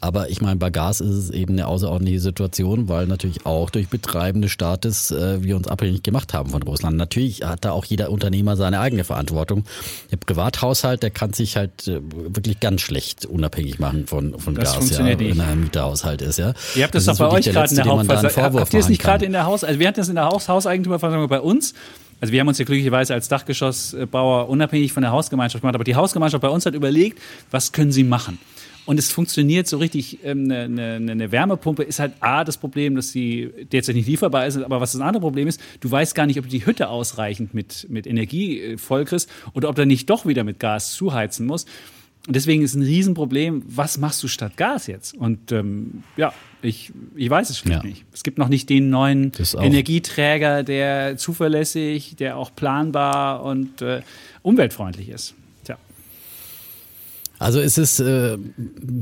Aber 0.00 0.30
ich 0.30 0.40
meine, 0.40 0.56
bei 0.56 0.70
Gas 0.70 1.00
ist 1.00 1.14
es 1.14 1.30
eben 1.30 1.54
eine 1.54 1.66
außerordentliche 1.66 2.20
Situation, 2.20 2.88
weil 2.88 3.06
natürlich 3.06 3.44
auch 3.46 3.70
durch 3.70 3.88
Betreiben 3.88 4.42
des 4.42 4.52
Staates 4.52 5.10
äh, 5.10 5.42
wir 5.42 5.56
uns 5.56 5.68
abhängig 5.68 6.02
gemacht 6.02 6.34
haben 6.34 6.50
von 6.50 6.62
Russland. 6.62 6.96
Natürlich 6.96 7.42
hat 7.42 7.64
da 7.64 7.71
auch 7.72 7.84
jeder 7.84 8.10
Unternehmer 8.10 8.56
seine 8.56 8.80
eigene 8.80 9.04
Verantwortung. 9.04 9.64
Der 10.10 10.16
Privathaushalt, 10.16 11.02
der 11.02 11.10
kann 11.10 11.32
sich 11.32 11.56
halt 11.56 11.88
äh, 11.88 12.00
wirklich 12.10 12.60
ganz 12.60 12.80
schlecht 12.80 13.26
unabhängig 13.26 13.78
machen 13.78 14.06
von, 14.06 14.38
von 14.38 14.54
das 14.54 14.74
Gas, 14.74 14.90
ja, 14.90 14.98
wenn 14.98 15.40
er 15.40 15.46
ein 15.46 15.60
Mieterhaushalt 15.60 16.22
ist, 16.22 16.38
ja. 16.38 16.54
Ihr 16.74 16.84
habt 16.84 16.94
das, 16.94 17.04
das 17.04 17.18
doch 17.18 17.28
bei 17.28 17.36
euch 17.36 17.46
gerade 17.46 17.70
in 17.70 17.76
der 17.76 17.84
Hauptversammlung. 17.86 18.60
Habt 18.60 18.74
ihr 18.74 18.80
es 18.80 18.88
nicht 18.88 19.02
gerade 19.02 19.24
in 19.24 19.32
der 19.32 19.44
Haus, 19.44 19.64
also 19.64 19.78
wir 19.78 19.88
hatten 19.88 20.00
das 20.00 20.08
in 20.08 20.14
der 20.14 20.26
Haus 20.26 20.48
Hauseigentümerversammlung 20.48 21.28
bei 21.28 21.40
uns. 21.40 21.74
Also 22.20 22.32
wir 22.32 22.38
haben 22.38 22.46
uns 22.46 22.58
ja 22.58 22.64
glücklicherweise 22.64 23.14
als 23.14 23.28
Dachgeschossbauer 23.28 24.48
unabhängig 24.48 24.92
von 24.92 25.02
der 25.02 25.10
Hausgemeinschaft 25.10 25.60
gemacht, 25.60 25.74
aber 25.74 25.82
die 25.82 25.96
Hausgemeinschaft 25.96 26.40
bei 26.40 26.48
uns 26.48 26.64
hat 26.64 26.74
überlegt, 26.74 27.20
was 27.50 27.72
können 27.72 27.90
sie 27.90 28.04
machen? 28.04 28.38
Und 28.84 28.98
es 28.98 29.12
funktioniert 29.12 29.66
so 29.66 29.78
richtig. 29.78 30.18
Ähm, 30.24 30.44
eine, 30.44 30.62
eine, 30.96 31.12
eine 31.12 31.32
Wärmepumpe 31.32 31.82
ist 31.82 32.00
halt 32.00 32.14
A, 32.20 32.44
das 32.44 32.58
Problem, 32.58 32.96
dass 32.96 33.12
sie 33.12 33.50
derzeit 33.70 33.94
nicht 33.94 34.08
lieferbar 34.08 34.46
ist. 34.46 34.56
Aber 34.58 34.80
was 34.80 34.92
das 34.92 35.00
andere 35.00 35.20
Problem 35.20 35.48
ist, 35.48 35.60
du 35.80 35.90
weißt 35.90 36.14
gar 36.14 36.26
nicht, 36.26 36.38
ob 36.38 36.46
du 36.46 36.50
die 36.50 36.66
Hütte 36.66 36.88
ausreichend 36.88 37.54
mit, 37.54 37.86
mit 37.88 38.06
Energie 38.06 38.60
äh, 38.60 38.78
vollkriegst 38.78 39.30
oder 39.54 39.68
ob 39.68 39.76
du 39.76 39.86
nicht 39.86 40.10
doch 40.10 40.26
wieder 40.26 40.44
mit 40.44 40.58
Gas 40.58 40.92
zuheizen 40.94 41.46
musst. 41.46 41.68
Und 42.26 42.36
deswegen 42.36 42.62
ist 42.62 42.74
ein 42.74 42.82
Riesenproblem, 42.82 43.64
was 43.66 43.98
machst 43.98 44.22
du 44.22 44.28
statt 44.28 44.56
Gas 44.56 44.86
jetzt? 44.86 45.14
Und 45.14 45.50
ähm, 45.50 46.04
ja, 46.16 46.32
ich, 46.62 46.92
ich 47.16 47.28
weiß 47.28 47.50
es 47.50 47.58
schlicht 47.58 47.82
ja. 47.82 47.88
nicht. 47.88 48.04
Es 48.12 48.22
gibt 48.22 48.38
noch 48.38 48.48
nicht 48.48 48.70
den 48.70 48.90
neuen 48.90 49.32
Energieträger, 49.58 50.62
der 50.62 51.16
zuverlässig, 51.16 52.14
der 52.16 52.36
auch 52.36 52.54
planbar 52.54 53.42
und 53.42 53.82
äh, 53.82 54.02
umweltfreundlich 54.42 55.08
ist. 55.08 55.34
Also 57.42 57.60
es 57.60 57.76
ist 57.76 57.98
äh, 57.98 58.38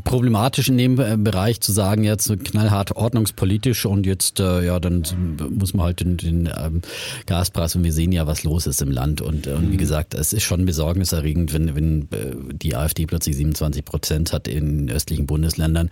problematisch 0.05 0.71
in 0.71 0.79
dem 0.79 0.99
äh, 0.99 1.17
Bereich 1.19 1.61
zu 1.61 1.73
sagen, 1.73 2.05
jetzt 2.05 2.33
knallhart 2.45 2.97
ordnungspolitisch 2.97 3.85
und 3.85 4.07
jetzt, 4.07 4.41
äh, 4.41 4.65
ja, 4.65 4.81
dann 4.81 5.03
muss 5.51 5.75
man 5.75 5.87
halt 5.87 6.01
den, 6.01 6.17
den 6.17 6.47
ähm, 6.47 6.81
Gaspreis 7.27 7.77
und 7.77 7.85
wir 7.85 7.93
sehen 7.93 8.13
ja, 8.13 8.27
was 8.27 8.43
los 8.43 8.67
ist 8.67 8.81
im 8.81 8.91
Land. 8.91 9.21
Und, 9.21 9.47
äh, 9.47 9.53
und 9.53 9.71
wie 9.71 9.75
mhm. 9.75 9.79
gesagt, 9.79 10.15
es 10.15 10.33
ist 10.33 10.45
schon 10.45 10.65
besorgniserregend, 10.65 11.53
wenn, 11.53 11.75
wenn 11.77 12.03
äh, 12.13 12.35
die 12.55 12.75
AfD 12.77 13.05
plötzlich 13.05 13.37
27 13.37 13.85
Prozent 13.85 14.33
hat 14.33 14.49
in 14.49 14.91
östlichen 14.91 15.27
Bundesländern. 15.27 15.91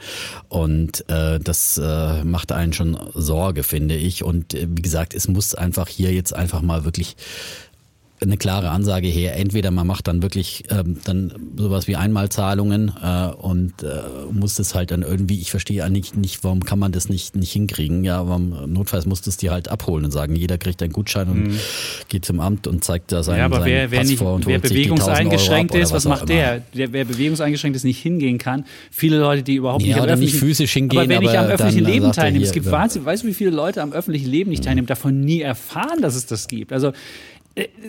Und 0.49 1.09
äh, 1.09 1.39
das 1.39 1.79
macht 2.25 2.53
einen 2.53 2.73
schon 2.73 2.99
Sorge, 3.15 3.63
finde 3.63 3.95
ich. 3.95 4.25
Und 4.25 4.55
wie 4.55 4.83
gesagt, 4.83 5.15
es 5.15 5.29
muss 5.29 5.55
einfach 5.55 5.89
hier 5.89 6.13
jetzt 6.13 6.35
einfach 6.35 6.63
mal 6.63 6.85
wirklich 6.85 7.17
eine 8.21 8.37
klare 8.37 8.71
Ansage 8.71 9.07
her. 9.07 9.37
Entweder 9.37 9.71
man 9.71 9.87
macht 9.87 10.09
dann 10.09 10.23
wirklich 10.23 10.65
ähm, 10.71 10.99
dann 11.05 11.33
sowas 11.57 11.87
wie 11.87 11.97
Einmalzahlungen 11.97 12.93
äh, 13.03 13.29
und 13.33 13.83
äh, 13.83 13.87
muss 14.33 14.57
das 14.57 14.75
halt 14.75 14.91
dann 14.91 15.03
irgendwie, 15.03 15.41
ich 15.41 15.51
verstehe 15.51 15.85
eigentlich 15.85 16.15
nicht, 16.15 16.43
warum 16.43 16.65
kann 16.65 16.79
man 16.79 16.93
das 16.93 17.09
nicht, 17.09 17.37
nicht 17.37 17.53
hinkriegen. 17.53 18.05
Ja, 18.05 18.27
warum, 18.27 18.73
notfalls 18.73 19.07
muss 19.07 19.23
das 19.23 19.37
die 19.37 19.51
halt 19.51 19.69
abholen 19.69 20.05
und 20.05 20.11
sagen, 20.11 20.35
jeder 20.35 20.59
kriegt 20.59 20.83
einen 20.83 20.93
Gutschein 20.93 21.29
und 21.29 21.43
mhm. 21.49 21.59
geht 22.09 22.25
zum 22.25 22.41
Amt 22.41 22.67
und 22.67 22.83
zeigt 22.85 23.13
da 23.13 23.23
seinen, 23.23 23.39
ja, 23.39 23.45
aber 23.45 23.65
wer, 23.65 23.91
wer 23.91 24.01
Pass 24.01 24.09
nicht, 24.09 24.19
vor 24.19 24.35
und 24.35 24.47
wer 24.47 24.59
bewegungseingeschränkt 24.59 25.75
ist, 25.75 25.93
was, 25.93 26.05
was 26.05 26.21
macht 26.21 26.29
der? 26.29 26.63
der? 26.75 26.93
Wer 26.93 27.05
bewegungseingeschränkt 27.05 27.77
ist, 27.77 27.85
nicht 27.85 28.01
hingehen 28.01 28.39
kann. 28.39 28.65
Viele 28.91 29.19
Leute, 29.19 29.43
die 29.43 29.55
überhaupt 29.55 29.83
ja, 29.83 30.01
nicht, 30.01 30.11
am 30.11 30.19
nicht 30.19 30.35
physisch 30.35 30.73
hingehen, 30.73 31.01
aber 31.01 31.09
wenn 31.09 31.23
ich 31.23 31.39
am 31.39 31.47
öffentlichen 31.47 31.85
Leben 31.85 32.13
teilnehme, 32.13 32.45
es 32.45 32.53
gibt 32.53 32.71
wahnsinnig, 32.71 33.07
weißt 33.07 33.23
du, 33.23 33.29
wie 33.29 33.35
viele 33.35 33.51
Leute 33.51 33.83
am 33.83 33.93
öffentlichen 33.93 34.29
Leben 34.29 34.51
nicht 34.51 34.63
mhm. 34.63 34.67
teilnehmen, 34.67 34.87
davon 34.87 35.21
nie 35.21 35.41
erfahren, 35.41 36.03
dass 36.03 36.17
es 36.17 36.27
das 36.27 36.49
gibt. 36.49 36.73
Also 36.73 36.93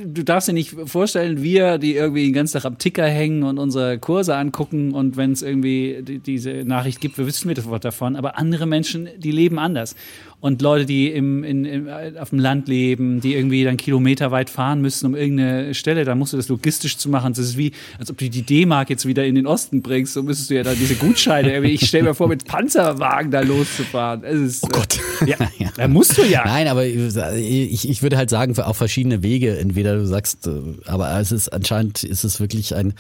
du 0.06 0.24
darfst 0.24 0.48
dir 0.48 0.54
nicht 0.54 0.76
vorstellen, 0.86 1.44
wir, 1.44 1.78
die 1.78 1.96
irgendwie 1.96 2.24
den 2.24 2.34
ganzen 2.34 2.54
Tag 2.54 2.66
am 2.66 2.78
Ticker 2.78 3.06
hängen 3.06 3.44
und 3.44 3.58
unsere 3.58 4.00
Kurse 4.00 4.36
angucken 4.36 4.94
und 4.94 5.18
wenn 5.18 5.32
es 5.32 5.42
irgendwie 5.42 6.00
die, 6.02 6.20
diese 6.20 6.64
Nachricht 6.66 7.02
gibt, 7.02 7.18
wir 7.18 7.26
wissen 7.26 7.50
wir 7.50 7.80
davon, 7.80 8.16
aber 8.16 8.38
andere 8.38 8.66
Menschen, 8.66 9.10
die 9.18 9.32
leben 9.32 9.60
anders 9.60 9.96
und 10.42 10.62
Leute, 10.62 10.86
die 10.86 11.10
im, 11.10 11.44
in, 11.44 11.66
in, 11.66 11.90
auf 12.18 12.30
dem 12.30 12.40
Land 12.40 12.68
leben, 12.68 13.20
die 13.20 13.34
irgendwie 13.34 13.64
dann 13.64 13.76
kilometerweit 13.76 14.50
fahren 14.50 14.82
müssen, 14.82 15.06
um 15.08 15.16
irgendeine 15.16 15.74
Stelle, 15.74 16.06
da 16.06 16.16
musst 16.16 16.32
du 16.32 16.38
das 16.38 16.48
logistisch 16.48 16.98
zu 16.98 17.10
machen. 17.10 17.34
Das 17.34 17.46
ist 17.46 17.58
wie, 17.58 17.74
als 17.98 18.10
ob 18.10 18.18
du 18.18 18.30
die 18.30 18.42
D-Mark 18.44 18.90
jetzt 18.90 19.06
wieder 19.06 19.26
in 19.26 19.36
den 19.36 19.46
Osten 19.46 19.82
bringst, 19.82 20.14
so 20.14 20.24
müsstest 20.24 20.50
du 20.50 20.56
ja 20.56 20.64
dann 20.64 20.78
diese 20.78 20.96
Gutscheine, 20.96 21.60
ich 21.68 21.86
stelle 21.86 22.06
mir 22.06 22.14
vor, 22.16 22.30
mit 22.30 22.46
Panzerwagen 22.46 23.32
da 23.32 23.42
loszufahren. 23.42 24.24
Ist, 24.24 24.64
oh 24.64 24.70
Gott. 24.72 25.00
Äh, 25.22 25.32
ja, 25.32 25.38
ja, 25.58 25.72
da 25.76 25.88
musst 25.88 26.18
du 26.18 26.24
ja. 26.24 26.44
Nein, 26.46 26.68
aber 26.68 26.86
ich, 26.86 27.90
ich 27.90 28.02
würde 28.02 28.18
halt 28.18 28.30
sagen, 28.30 28.58
auch 28.60 28.76
verschiedene 28.76 29.22
Wege. 29.24 29.58
Entweder 29.58 29.96
du 29.96 30.06
sagst, 30.06 30.48
äh, 30.48 30.52
aber 30.86 31.20
es 31.20 31.32
ist 31.32 31.50
anscheinend 31.50 32.04
ist 32.04 32.24
es 32.24 32.40
wirklich 32.40 32.76
ein 32.76 32.94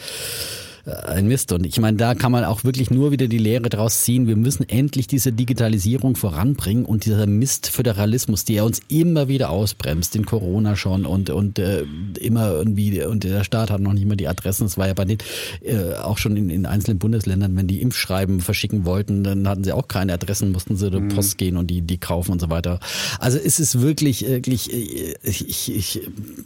ein 0.86 1.28
Mist. 1.28 1.52
Und 1.52 1.66
ich 1.66 1.80
meine, 1.80 1.98
da 1.98 2.16
kann 2.16 2.32
man 2.32 2.44
auch 2.44 2.64
wirklich 2.64 2.92
nur 2.92 3.12
wieder 3.12 3.28
die 3.28 3.38
Lehre 3.38 3.70
draus 3.70 4.04
ziehen. 4.04 4.28
Wir 4.28 4.36
müssen 4.36 4.68
endlich 4.68 5.08
diese 5.08 5.32
Digitalisierung 5.32 6.16
voranbringen 6.16 6.86
und 6.86 7.06
dieser 7.06 7.26
Mistföderalismus, 7.28 8.46
der 8.46 8.66
uns 8.66 8.82
immer 8.88 9.28
wieder 9.28 9.50
ausbremst, 9.50 10.16
in 10.16 10.26
Corona 10.26 10.76
schon 10.76 11.06
und, 11.06 11.30
und 11.30 11.60
äh, 11.60 11.84
immer 12.20 12.52
irgendwie, 12.52 13.04
und 13.04 13.24
der 13.24 13.44
Staat 13.44 13.72
hat 13.72 13.82
noch 13.82 13.94
nicht 13.94 14.06
mal 14.06 14.16
die 14.16 14.28
Adressen. 14.28 14.66
Das 14.66 14.78
war 14.78 14.88
ja 14.88 14.94
bei 14.94 15.06
den, 15.06 15.18
äh, 15.62 15.94
auch 15.96 16.18
schon 16.18 16.38
in, 16.38 16.50
in 16.50 16.66
einzelnen 16.66 17.00
Bundesländern, 17.00 17.56
wenn 17.56 17.68
die 17.68 17.82
Impfschreiben 17.82 18.40
verschicken 18.40 18.86
wollten, 18.86 19.24
dann 19.24 19.48
hatten 19.48 19.64
sie 19.64 19.72
auch 19.72 19.88
keine 19.88 20.14
Adressen, 20.14 20.52
mussten 20.52 20.76
sie 20.76 20.90
mhm. 20.90 21.10
Post 21.10 21.38
gehen 21.38 21.58
und 21.58 21.68
die, 21.68 21.82
die 21.82 21.98
kaufen 21.98 22.32
und 22.32 22.40
so 22.40 22.50
weiter. 22.50 22.80
Also 23.20 23.38
es 23.38 23.60
ist 23.60 23.82
wirklich, 23.82 24.26
wirklich, 24.28 24.74
äh, 24.74 25.16
ich, 25.24 25.76
ich 25.76 26.02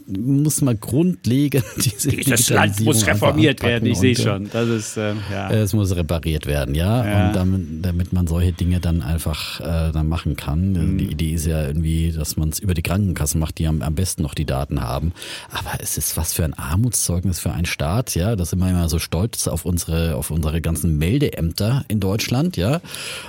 muss 0.06 0.60
mal 0.60 0.76
grundlegend 0.76 1.64
diese 1.84 2.08
Dieses 2.08 2.50
Land 2.50 2.80
muss 2.80 3.06
reformiert 3.06 3.62
werden, 3.62 3.86
ich 3.86 3.98
sehe 3.98 4.16
schon. 4.24 4.50
Das 4.50 4.68
ist, 4.68 4.96
äh, 4.96 5.14
ja. 5.30 5.50
Es 5.50 5.72
muss 5.72 5.94
repariert 5.94 6.46
werden, 6.46 6.74
ja. 6.74 7.04
ja. 7.04 7.26
Und 7.26 7.36
damit, 7.36 7.84
damit 7.84 8.12
man 8.12 8.26
solche 8.26 8.52
Dinge 8.52 8.80
dann 8.80 9.02
einfach 9.02 9.60
äh, 9.60 9.92
dann 9.92 10.08
machen 10.08 10.36
kann. 10.36 10.72
Mhm. 10.72 10.98
Die 10.98 11.06
Idee 11.06 11.34
ist 11.34 11.46
ja 11.46 11.66
irgendwie, 11.66 12.12
dass 12.12 12.36
man 12.36 12.48
es 12.48 12.58
über 12.58 12.74
die 12.74 12.82
Krankenkassen 12.82 13.40
macht, 13.40 13.58
die 13.58 13.66
am, 13.66 13.82
am 13.82 13.94
besten 13.94 14.22
noch 14.22 14.34
die 14.34 14.44
Daten 14.44 14.80
haben. 14.80 15.12
Aber 15.50 15.80
es 15.80 15.96
ist 15.98 16.16
was 16.16 16.32
für 16.32 16.44
ein 16.44 16.54
Armutszeugnis 16.54 17.38
für 17.38 17.52
einen 17.52 17.66
Staat, 17.66 18.14
ja. 18.14 18.36
Da 18.36 18.44
sind 18.44 18.58
wir 18.58 18.70
immer 18.70 18.88
so 18.88 18.98
stolz 18.98 19.48
auf 19.48 19.64
unsere, 19.64 20.16
auf 20.16 20.30
unsere 20.30 20.60
ganzen 20.60 20.98
Meldeämter 20.98 21.84
in 21.88 22.00
Deutschland, 22.00 22.56
ja. 22.56 22.80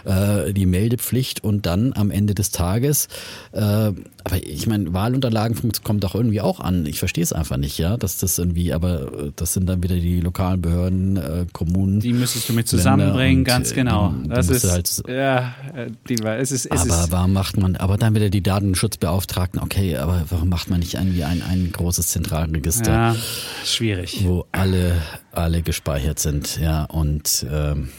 Äh, 0.05 0.53
die 0.53 0.65
Meldepflicht 0.65 1.43
und 1.43 1.65
dann 1.65 1.93
am 1.93 2.11
Ende 2.11 2.33
des 2.33 2.51
Tages, 2.51 3.07
äh, 3.51 3.91
aber 4.25 4.37
ich 4.41 4.65
meine, 4.65 4.91
Wahlunterlagen 4.91 5.71
kommt 5.83 6.03
doch 6.03 6.15
irgendwie 6.15 6.41
auch 6.41 6.59
an. 6.59 6.85
Ich 6.87 6.97
verstehe 6.97 7.23
es 7.23 7.31
einfach 7.31 7.57
nicht, 7.57 7.77
ja, 7.77 7.95
dass 7.95 8.17
das 8.17 8.39
irgendwie, 8.39 8.73
aber 8.73 9.01
äh, 9.01 9.31
das 9.35 9.53
sind 9.53 9.67
dann 9.67 9.83
wieder 9.83 9.95
die 9.95 10.19
lokalen 10.19 10.61
Behörden, 10.61 10.84
äh, 10.87 11.45
Kommunen. 11.51 11.99
Die 11.99 12.13
müsstest 12.13 12.49
du 12.49 12.53
mit 12.53 12.67
zusammenbringen, 12.67 13.43
ganz 13.43 13.71
äh, 13.71 13.75
genau. 13.75 14.13
Die, 14.23 14.29
das 14.29 14.49
ist, 14.49 14.69
halt, 14.69 15.03
ja, 15.07 15.53
äh, 15.75 15.89
die, 16.09 16.15
es 16.23 16.51
ist, 16.51 16.65
es 16.65 16.81
aber 16.81 17.11
warum 17.11 17.33
macht 17.33 17.57
man, 17.57 17.75
aber 17.75 17.97
dann 17.97 18.15
wieder 18.15 18.29
die 18.29 18.41
Datenschutzbeauftragten, 18.41 19.61
okay, 19.61 19.97
aber 19.97 20.23
warum 20.29 20.49
macht 20.49 20.69
man 20.69 20.79
nicht 20.79 20.95
irgendwie 20.95 21.23
ein, 21.23 21.41
ein 21.41 21.71
großes 21.71 22.07
Zentralregister? 22.07 22.91
Ja, 22.91 23.15
schwierig. 23.63 24.23
Wo 24.23 24.45
alle, 24.51 25.01
alle 25.31 25.61
gespeichert 25.61 26.19
sind, 26.19 26.59
ja, 26.59 26.83
und, 26.85 27.45
ähm, 27.51 27.89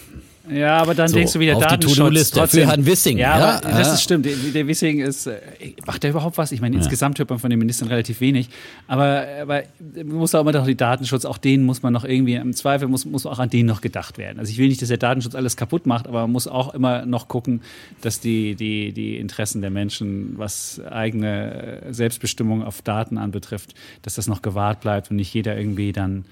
ja, 0.50 0.78
aber 0.78 0.94
dann 0.94 1.08
so, 1.08 1.16
denkst 1.16 1.32
du 1.32 1.40
wieder 1.40 1.56
auf 1.56 1.62
Datenschutz. 1.62 2.30
Die 2.30 2.46
für 2.46 2.66
Herrn 2.66 2.86
Wissing. 2.86 3.18
Ja, 3.18 3.38
ja, 3.38 3.56
aber 3.56 3.68
das 3.68 3.94
ist 3.94 4.02
stimmt. 4.02 4.26
Der, 4.26 4.66
Wissing 4.66 5.00
ist, 5.00 5.26
äh, 5.26 5.40
macht 5.86 6.02
der 6.02 6.10
überhaupt 6.10 6.38
was? 6.38 6.52
Ich 6.52 6.60
meine, 6.60 6.76
ja. 6.76 6.82
insgesamt 6.82 7.18
hört 7.18 7.30
man 7.30 7.38
von 7.38 7.50
den 7.50 7.58
Ministern 7.58 7.88
relativ 7.88 8.20
wenig. 8.20 8.48
Aber, 8.86 9.26
aber 9.42 9.62
man 9.94 10.16
muss 10.16 10.34
auch 10.34 10.40
immer 10.42 10.52
doch 10.52 10.66
die 10.66 10.76
Datenschutz, 10.76 11.24
auch 11.24 11.38
denen 11.38 11.64
muss 11.64 11.82
man 11.82 11.92
noch 11.92 12.04
irgendwie, 12.04 12.34
im 12.34 12.52
Zweifel 12.54 12.88
muss, 12.88 13.04
muss 13.04 13.26
auch 13.26 13.38
an 13.38 13.50
denen 13.50 13.68
noch 13.68 13.80
gedacht 13.80 14.18
werden. 14.18 14.38
Also 14.38 14.52
ich 14.52 14.58
will 14.58 14.68
nicht, 14.68 14.80
dass 14.82 14.88
der 14.88 14.98
Datenschutz 14.98 15.34
alles 15.34 15.56
kaputt 15.56 15.86
macht, 15.86 16.06
aber 16.06 16.22
man 16.22 16.32
muss 16.32 16.46
auch 16.46 16.74
immer 16.74 17.06
noch 17.06 17.28
gucken, 17.28 17.60
dass 18.00 18.20
die, 18.20 18.54
die, 18.54 18.92
die 18.92 19.16
Interessen 19.16 19.60
der 19.60 19.70
Menschen, 19.70 20.34
was 20.36 20.80
eigene 20.88 21.82
Selbstbestimmung 21.90 22.62
auf 22.62 22.82
Daten 22.82 23.18
anbetrifft, 23.18 23.74
dass 24.02 24.14
das 24.14 24.28
noch 24.28 24.42
gewahrt 24.42 24.80
bleibt 24.80 25.10
und 25.10 25.16
nicht 25.16 25.32
jeder 25.34 25.56
irgendwie 25.56 25.92
dann 25.92 26.24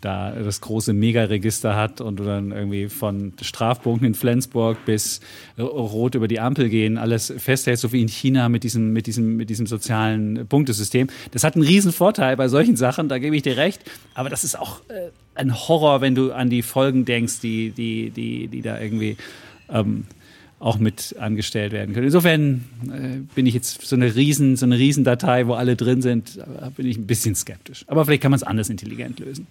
da 0.00 0.30
das 0.32 0.60
große 0.60 0.92
Megaregister 0.92 1.76
hat 1.76 2.00
und 2.00 2.16
du 2.16 2.24
dann 2.24 2.52
irgendwie 2.52 2.88
von 2.88 3.32
Strafpunkten 3.40 4.06
in 4.06 4.14
Flensburg 4.14 4.84
bis 4.84 5.20
rot 5.58 6.14
über 6.14 6.28
die 6.28 6.40
Ampel 6.40 6.68
gehen, 6.68 6.98
alles 6.98 7.32
festhält, 7.36 7.78
so 7.78 7.92
wie 7.92 8.00
in 8.00 8.08
China 8.08 8.48
mit 8.48 8.64
diesem, 8.64 8.92
mit 8.92 9.06
diesem, 9.06 9.36
mit 9.36 9.50
diesem 9.50 9.66
sozialen 9.66 10.46
Punktesystem. 10.48 11.08
Das 11.32 11.44
hat 11.44 11.54
einen 11.54 11.64
riesen 11.64 11.92
Vorteil 11.92 12.36
bei 12.36 12.48
solchen 12.48 12.76
Sachen, 12.76 13.08
da 13.08 13.18
gebe 13.18 13.36
ich 13.36 13.42
dir 13.42 13.56
recht. 13.56 13.82
Aber 14.14 14.30
das 14.30 14.44
ist 14.44 14.58
auch 14.58 14.80
äh, 14.88 15.10
ein 15.34 15.54
Horror, 15.54 16.00
wenn 16.00 16.14
du 16.14 16.32
an 16.32 16.50
die 16.50 16.62
Folgen 16.62 17.04
denkst, 17.04 17.40
die, 17.40 17.70
die, 17.70 18.10
die, 18.10 18.48
die 18.48 18.62
da 18.62 18.80
irgendwie 18.80 19.16
ähm, 19.68 20.04
auch 20.60 20.78
mit 20.78 21.16
angestellt 21.18 21.72
werden 21.72 21.94
können. 21.94 22.06
Insofern 22.06 22.64
äh, 22.92 23.16
bin 23.34 23.46
ich 23.46 23.54
jetzt 23.54 23.80
so 23.82 23.96
eine 23.96 24.14
riesen, 24.14 24.56
so 24.56 24.66
eine 24.66 24.78
Riesendatei, 24.78 25.46
wo 25.46 25.54
alle 25.54 25.74
drin 25.74 26.02
sind, 26.02 26.38
bin 26.76 26.86
ich 26.86 26.98
ein 26.98 27.06
bisschen 27.06 27.34
skeptisch. 27.34 27.84
Aber 27.88 28.04
vielleicht 28.04 28.22
kann 28.22 28.30
man 28.30 28.36
es 28.36 28.42
anders 28.42 28.68
intelligent 28.68 29.20
lösen. 29.20 29.46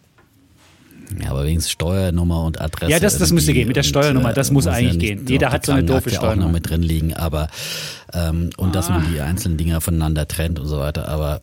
Ja, 1.22 1.32
aber 1.32 1.44
wenigstens 1.44 1.72
Steuernummer 1.72 2.44
und 2.44 2.62
Adresse. 2.62 2.92
Ja, 2.92 3.00
das, 3.00 3.18
das 3.18 3.32
müsste 3.32 3.54
gehen. 3.54 3.68
Mit 3.68 3.76
der 3.76 3.84
Steuernummer, 3.84 4.34
das 4.34 4.52
muss, 4.52 4.66
muss 4.66 4.74
eigentlich 4.74 5.10
ja 5.10 5.16
gehen. 5.16 5.28
Jeder 5.28 5.52
hat 5.52 5.66
so 5.66 5.72
eine 5.72 5.84
doofe 5.84 6.10
Steuernummer. 6.10 6.32
auch 6.32 6.48
noch 6.48 6.52
mit 6.52 6.70
drin 6.70 6.84
liegen, 6.84 7.14
aber 7.14 7.48
ähm, 8.14 8.52
und 8.58 8.70
ah. 8.70 8.72
dass 8.72 8.90
man 8.90 9.12
die 9.12 9.20
einzelnen 9.20 9.58
Dinger 9.58 9.82
voneinander 9.82 10.28
trennt 10.28 10.60
und 10.60 10.68
so 10.68 10.80
weiter. 10.80 11.08
Aber 11.08 11.42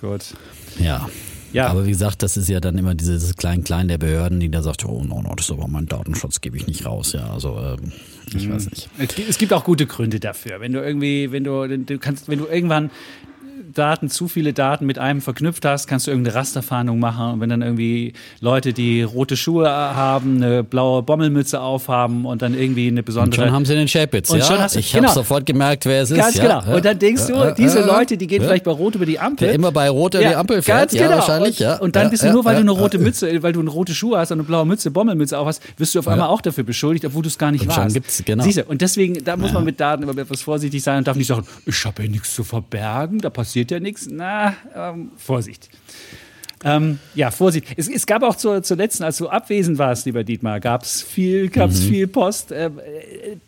gut. 0.00 0.34
Ja. 0.78 1.08
Ja. 1.54 1.68
Aber 1.68 1.86
wie 1.86 1.90
gesagt, 1.90 2.24
das 2.24 2.36
ist 2.36 2.48
ja 2.48 2.58
dann 2.58 2.76
immer 2.78 2.96
dieses 2.96 3.36
Klein-Klein 3.36 3.86
der 3.86 3.98
Behörden, 3.98 4.40
die 4.40 4.50
da 4.50 4.60
sagt, 4.60 4.84
oh 4.84 5.04
no, 5.04 5.22
no, 5.22 5.34
das 5.36 5.46
ist 5.46 5.52
aber 5.52 5.68
mein 5.68 5.86
Datenschutz, 5.86 6.40
gebe 6.40 6.56
ich 6.56 6.66
nicht 6.66 6.84
raus. 6.84 7.12
Ja, 7.12 7.32
also 7.32 7.56
ähm, 7.60 7.92
ich 8.34 8.48
mhm. 8.48 8.54
weiß 8.54 8.70
nicht. 8.70 8.88
Es 9.28 9.38
gibt 9.38 9.52
auch 9.52 9.62
gute 9.62 9.86
Gründe 9.86 10.18
dafür. 10.18 10.60
Wenn 10.60 10.72
du 10.72 10.80
irgendwie, 10.80 11.30
wenn 11.30 11.44
du, 11.44 11.68
du 11.78 11.98
kannst, 11.98 12.28
wenn 12.28 12.40
du 12.40 12.46
irgendwann 12.46 12.90
Daten, 13.72 14.08
zu 14.08 14.28
viele 14.28 14.52
Daten 14.52 14.86
mit 14.86 14.98
einem 14.98 15.20
verknüpft 15.20 15.64
hast, 15.64 15.86
kannst 15.86 16.06
du 16.06 16.10
irgendeine 16.10 16.36
Rasterfahndung 16.36 16.98
machen. 16.98 17.34
Und 17.34 17.40
wenn 17.40 17.50
dann 17.50 17.62
irgendwie 17.62 18.12
Leute, 18.40 18.72
die 18.72 19.02
rote 19.02 19.36
Schuhe 19.36 19.68
haben, 19.68 20.36
eine 20.36 20.64
blaue 20.64 21.02
Bommelmütze 21.02 21.60
aufhaben 21.60 22.24
und 22.24 22.42
dann 22.42 22.54
irgendwie 22.54 22.88
eine 22.88 23.02
besondere. 23.02 23.40
Und 23.40 23.46
schon 23.46 23.54
haben 23.54 23.64
sie 23.64 23.74
den 23.74 23.88
Chapitz, 23.88 24.30
ja. 24.32 24.42
Schon 24.42 24.58
hast 24.58 24.76
ich 24.76 24.92
genau. 24.92 25.08
habe 25.08 25.14
sofort 25.14 25.46
gemerkt, 25.46 25.86
wer 25.86 26.02
es 26.02 26.10
ist. 26.10 26.18
Ganz 26.18 26.36
ja. 26.36 26.60
genau. 26.60 26.76
Und 26.76 26.84
dann 26.84 26.98
denkst 26.98 27.26
du, 27.26 27.54
diese 27.56 27.80
Leute, 27.80 28.16
die 28.16 28.26
gehen 28.26 28.42
vielleicht 28.42 28.64
bei 28.64 28.72
Rot 28.72 28.94
über 28.94 29.06
die 29.06 29.18
Ampel. 29.18 29.46
Der 29.46 29.54
immer 29.54 29.72
bei 29.72 29.88
Rot 29.88 30.14
über 30.14 30.24
die 30.24 30.34
Ampel 30.34 30.62
fährt, 30.62 30.90
ganz 30.90 30.92
genau. 30.92 31.04
ja, 31.04 31.16
wahrscheinlich, 31.16 31.60
und, 31.60 31.64
ja. 31.64 31.76
Und 31.76 31.96
dann 31.96 32.10
bist 32.10 32.22
du 32.22 32.30
nur, 32.30 32.44
weil 32.44 32.56
du 32.56 32.60
eine 32.60 32.70
rote 32.70 32.98
Mütze, 32.98 33.42
weil 33.42 33.52
du 33.52 33.60
eine 33.60 33.70
rote 33.70 33.94
Schuhe 33.94 34.18
hast 34.18 34.32
und 34.32 34.38
eine 34.38 34.46
blaue 34.46 34.66
Mütze, 34.66 34.90
Bommelmütze 34.90 35.38
auf 35.38 35.46
hast, 35.46 35.62
wirst 35.78 35.94
du 35.94 36.00
auf 36.00 36.08
einmal 36.08 36.28
auch 36.28 36.40
dafür 36.40 36.64
beschuldigt, 36.64 37.04
obwohl 37.04 37.22
du 37.22 37.28
es 37.28 37.38
gar 37.38 37.50
nicht 37.50 37.62
und 37.62 37.68
warst. 37.68 37.80
Schon 37.80 37.92
gibt's, 37.92 38.22
genau. 38.24 38.44
Siehst 38.44 38.58
du, 38.58 38.64
und 38.64 38.80
deswegen, 38.80 39.24
da 39.24 39.36
muss 39.36 39.52
man 39.52 39.64
mit 39.64 39.80
Daten 39.80 40.02
immer 40.02 40.16
etwas 40.16 40.42
vorsichtig 40.42 40.82
sein 40.82 40.98
und 40.98 41.06
darf 41.06 41.16
nicht 41.16 41.26
sagen, 41.26 41.46
ich 41.66 41.84
habe 41.84 42.02
ja 42.02 42.08
nichts 42.08 42.34
zu 42.34 42.44
verbergen, 42.44 43.20
da 43.20 43.30
passiert 43.30 43.43
ja 43.52 43.80
nichts. 43.80 44.08
Na, 44.10 44.54
ähm, 44.74 45.10
Vorsicht. 45.16 45.68
Ähm, 46.64 46.98
ja, 47.14 47.30
Vorsicht. 47.30 47.66
Es, 47.76 47.88
es, 47.88 48.06
gab 48.06 48.22
auch 48.22 48.36
zur, 48.36 48.62
zur 48.62 48.78
letzten, 48.78 49.04
als 49.04 49.18
du 49.18 49.28
abwesend 49.28 49.76
warst, 49.76 50.06
lieber 50.06 50.24
Dietmar, 50.24 50.60
gab 50.60 50.82
es 50.82 51.02
viel, 51.02 51.50
gab's 51.50 51.80
mhm. 51.82 51.88
viel 51.88 52.06
Post. 52.06 52.52
Äh, 52.52 52.70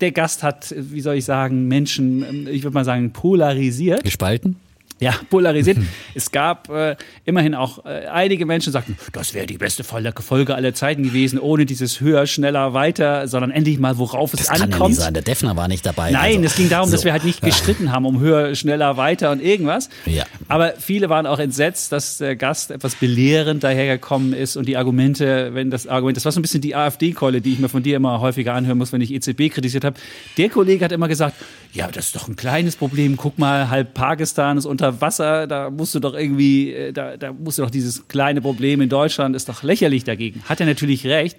der 0.01 0.13
Gast 0.13 0.43
hat, 0.43 0.75
wie 0.77 1.01
soll 1.01 1.17
ich 1.17 1.25
sagen, 1.25 1.67
Menschen, 1.67 2.23
ähm, 2.23 2.49
ich 2.49 2.63
würde 2.63 2.75
mal 2.75 2.85
sagen, 2.85 3.13
polarisiert. 3.13 4.05
Gespalten? 4.05 4.57
Ja, 4.99 5.15
polarisiert. 5.29 5.79
es 6.15 6.31
gab 6.31 6.71
äh, 6.71 6.97
immerhin 7.25 7.55
auch 7.55 7.85
äh, 7.85 8.07
einige 8.07 8.47
Menschen, 8.47 8.71
die 8.71 8.73
sagten, 8.73 8.97
das 9.13 9.35
wäre 9.35 9.47
die 9.47 9.59
beste 9.59 9.85
Folge 9.85 10.55
aller 10.55 10.75
Zeiten 10.75 11.03
gewesen, 11.03 11.39
ohne 11.39 11.67
dieses 11.67 12.01
höher, 12.01 12.27
schneller, 12.27 12.73
weiter, 12.73 13.29
sondern 13.29 13.51
endlich 13.51 13.79
mal, 13.79 13.99
worauf 13.99 14.33
es 14.33 14.41
das 14.41 14.49
ankommt. 14.49 14.73
Kann 14.73 14.81
ja 14.81 14.89
nicht 14.89 14.99
sein. 14.99 15.15
Der 15.15 15.23
Defner 15.23 15.57
war 15.57 15.69
nicht 15.69 15.85
dabei. 15.85 16.11
Nein, 16.11 16.37
also. 16.37 16.47
es 16.47 16.57
ging 16.57 16.69
darum, 16.71 16.89
so. 16.89 16.97
dass 16.97 17.05
wir 17.05 17.13
halt 17.13 17.25
nicht 17.25 17.43
gestritten 17.43 17.93
haben 17.93 18.07
um 18.07 18.21
höher, 18.21 18.55
schneller, 18.55 18.97
weiter 18.97 19.31
und 19.33 19.43
irgendwas. 19.43 19.91
Ja. 20.07 20.25
Aber 20.49 20.75
viele 20.79 21.11
waren 21.11 21.27
auch 21.27 21.39
entsetzt, 21.39 21.93
dass 21.93 22.19
der 22.19 22.37
Gast 22.37 22.71
etwas 22.71 22.95
belehrend 22.95 23.65
dahergekommen 23.65 24.33
ist 24.33 24.57
und 24.57 24.67
die 24.67 24.77
Argumente, 24.77 25.51
wenn 25.53 25.71
das 25.71 25.87
Argument, 25.87 26.17
das 26.17 26.25
war 26.25 26.33
so 26.33 26.41
ein 26.41 26.43
bisschen 26.43 26.63
die 26.63 26.75
AfD-Keule, 26.75 27.41
die 27.43 27.53
ich 27.53 27.59
mir 27.59 27.69
von 27.69 27.83
dir 27.83 27.97
immer 27.97 28.21
häufiger 28.21 28.55
anhören 28.55 28.79
muss, 28.79 28.93
wenn 28.93 29.01
ich 29.01 29.13
EZB 29.13 29.51
kritisiert 29.53 29.85
habe. 29.85 29.97
Der 30.39 30.49
Kollege 30.49 30.85
hat 30.85 30.93
immer 30.93 31.09
gesagt, 31.09 31.37
ja, 31.73 31.89
das 31.89 32.07
ist 32.07 32.17
doch 32.17 32.29
ein 32.29 32.37
kleines 32.37 32.77
Problem. 32.77 33.17
Guck 33.17 33.39
mal, 33.39 33.69
halb 33.69 33.93
Pakistan 33.93 34.57
ist 34.57 34.65
unter 34.65 34.86
unter 34.87 35.01
Wasser, 35.01 35.47
da 35.47 35.71
musst 35.71 35.95
du 35.95 36.01
doch 36.01 36.15
irgendwie, 36.15 36.73
äh, 36.73 36.93
da, 36.93 37.17
da 37.17 37.33
musst 37.33 37.59
du 37.59 37.63
doch 37.63 37.71
dieses 37.71 38.09
kleine 38.09 38.41
Problem 38.41 38.81
in 38.81 38.89
Deutschland 38.89 39.37
ist 39.37 39.49
doch 39.49 39.63
lächerlich 39.63 40.05
dagegen. 40.05 40.43
Hat 40.49 40.61
er 40.61 40.67
natürlich 40.67 41.07
recht. 41.07 41.39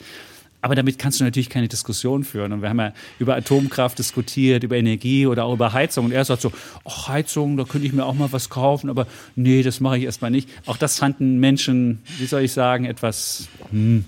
Aber 0.59 0.73
damit 0.73 0.97
kannst 0.97 1.19
du 1.19 1.23
natürlich 1.23 1.49
keine 1.49 1.67
Diskussion 1.67 2.23
führen. 2.23 2.51
Und 2.51 2.61
wir 2.63 2.69
haben 2.69 2.79
ja 2.79 2.91
über 3.19 3.35
Atomkraft 3.35 3.99
diskutiert, 3.99 4.63
über 4.63 4.75
Energie 4.75 5.27
oder 5.27 5.45
auch 5.45 5.53
über 5.53 5.71
Heizung. 5.71 6.05
Und 6.05 6.11
er 6.11 6.25
sagt 6.25 6.41
so, 6.41 6.51
ach, 6.83 7.07
Heizung, 7.07 7.57
da 7.57 7.63
könnte 7.63 7.85
ich 7.85 7.93
mir 7.93 8.03
auch 8.03 8.15
mal 8.15 8.31
was 8.31 8.49
kaufen, 8.49 8.89
aber 8.89 9.05
nee, 9.35 9.61
das 9.61 9.79
mache 9.79 9.99
ich 9.99 10.05
erstmal 10.05 10.31
nicht. 10.31 10.49
Auch 10.65 10.77
das 10.77 10.97
fanden 10.97 11.39
Menschen, 11.39 11.99
wie 12.17 12.25
soll 12.25 12.41
ich 12.41 12.53
sagen, 12.53 12.85
etwas, 12.85 13.47
hm, 13.69 14.03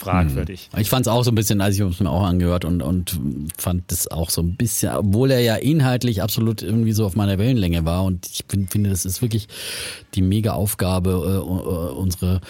fragwürdig. 0.00 0.68
Hm. 0.72 0.80
Ich 0.80 0.90
fand 0.90 1.06
es 1.06 1.12
auch 1.12 1.22
so 1.22 1.30
ein 1.30 1.34
bisschen, 1.34 1.60
als 1.60 1.76
ich 1.76 1.80
es 1.80 2.00
mir 2.00 2.10
auch 2.10 2.24
angehört 2.24 2.64
und, 2.64 2.82
und 2.82 3.18
fand 3.56 3.90
das 3.92 4.08
auch 4.08 4.30
so 4.30 4.42
ein 4.42 4.56
bisschen, 4.56 4.92
obwohl 4.92 5.30
er 5.30 5.40
ja 5.40 5.56
inhaltlich 5.56 6.22
absolut 6.22 6.62
irgendwie 6.62 6.92
so 6.92 7.06
auf 7.06 7.16
meiner 7.16 7.38
Wellenlänge 7.38 7.84
war 7.84 8.04
und 8.04 8.26
ich 8.26 8.44
find, 8.48 8.70
finde, 8.70 8.90
das 8.90 9.04
ist 9.04 9.22
wirklich 9.22 9.48
die 10.14 10.22
mega 10.22 10.52
Aufgabe 10.52 11.10
äh, 11.10 11.94
unserer 11.94 12.40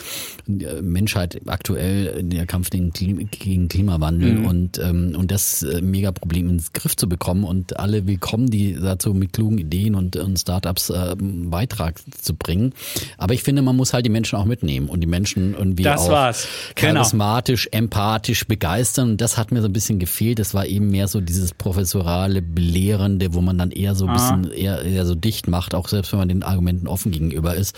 Menschheit 0.46 1.40
aktuell 1.46 2.06
in 2.18 2.30
der 2.30 2.46
Kampf 2.46 2.70
gegen, 2.70 2.92
gegen 2.92 3.68
Klimawandel 3.68 4.34
mhm. 4.34 4.46
und, 4.46 4.78
ähm, 4.78 5.14
und 5.16 5.30
das 5.30 5.62
äh, 5.62 5.80
mega 5.82 6.12
Problem 6.12 6.48
ins 6.48 6.72
Griff 6.72 6.96
zu 6.96 7.08
bekommen 7.08 7.44
und 7.44 7.78
alle 7.78 8.06
willkommen, 8.06 8.48
die 8.50 8.74
dazu 8.74 9.14
mit 9.14 9.32
klugen 9.32 9.58
Ideen 9.58 9.94
und, 9.94 10.16
und 10.16 10.38
Startups 10.38 10.90
äh, 10.90 11.16
Beitrag 11.18 12.00
zu 12.20 12.34
bringen. 12.34 12.72
Aber 13.18 13.34
ich 13.34 13.42
finde, 13.42 13.62
man 13.62 13.76
muss 13.76 13.92
halt 13.92 14.06
die 14.06 14.10
Menschen 14.10 14.38
auch 14.38 14.44
mitnehmen 14.44 14.88
und 14.88 15.00
die 15.00 15.06
Menschen 15.06 15.54
irgendwie 15.54 15.82
das 15.82 16.02
auch 16.02 16.10
war's. 16.10 16.48
Genau 16.74 17.00
charismatisch, 17.40 17.68
empathisch 17.72 18.46
begeistern. 18.46 19.10
Und 19.10 19.20
das 19.20 19.36
hat 19.36 19.52
mir 19.52 19.62
so 19.62 19.68
ein 19.68 19.72
bisschen 19.72 19.98
gefehlt. 19.98 20.38
Das 20.38 20.54
war 20.54 20.66
eben 20.66 20.90
mehr 20.90 21.08
so 21.08 21.20
dieses 21.20 21.54
professorale, 21.54 22.42
belehrende, 22.42 23.34
wo 23.34 23.40
man 23.40 23.58
dann 23.58 23.70
eher 23.70 23.94
so 23.94 24.06
ein 24.06 24.10
ah. 24.10 24.14
bisschen 24.14 24.52
eher, 24.52 24.82
eher 24.82 25.06
so 25.06 25.14
dicht 25.14 25.48
macht, 25.48 25.74
auch 25.74 25.88
selbst 25.88 26.12
wenn 26.12 26.18
man 26.18 26.28
den 26.28 26.42
Argumenten 26.42 26.86
offen 26.86 27.12
gegenüber 27.12 27.54
ist. 27.54 27.74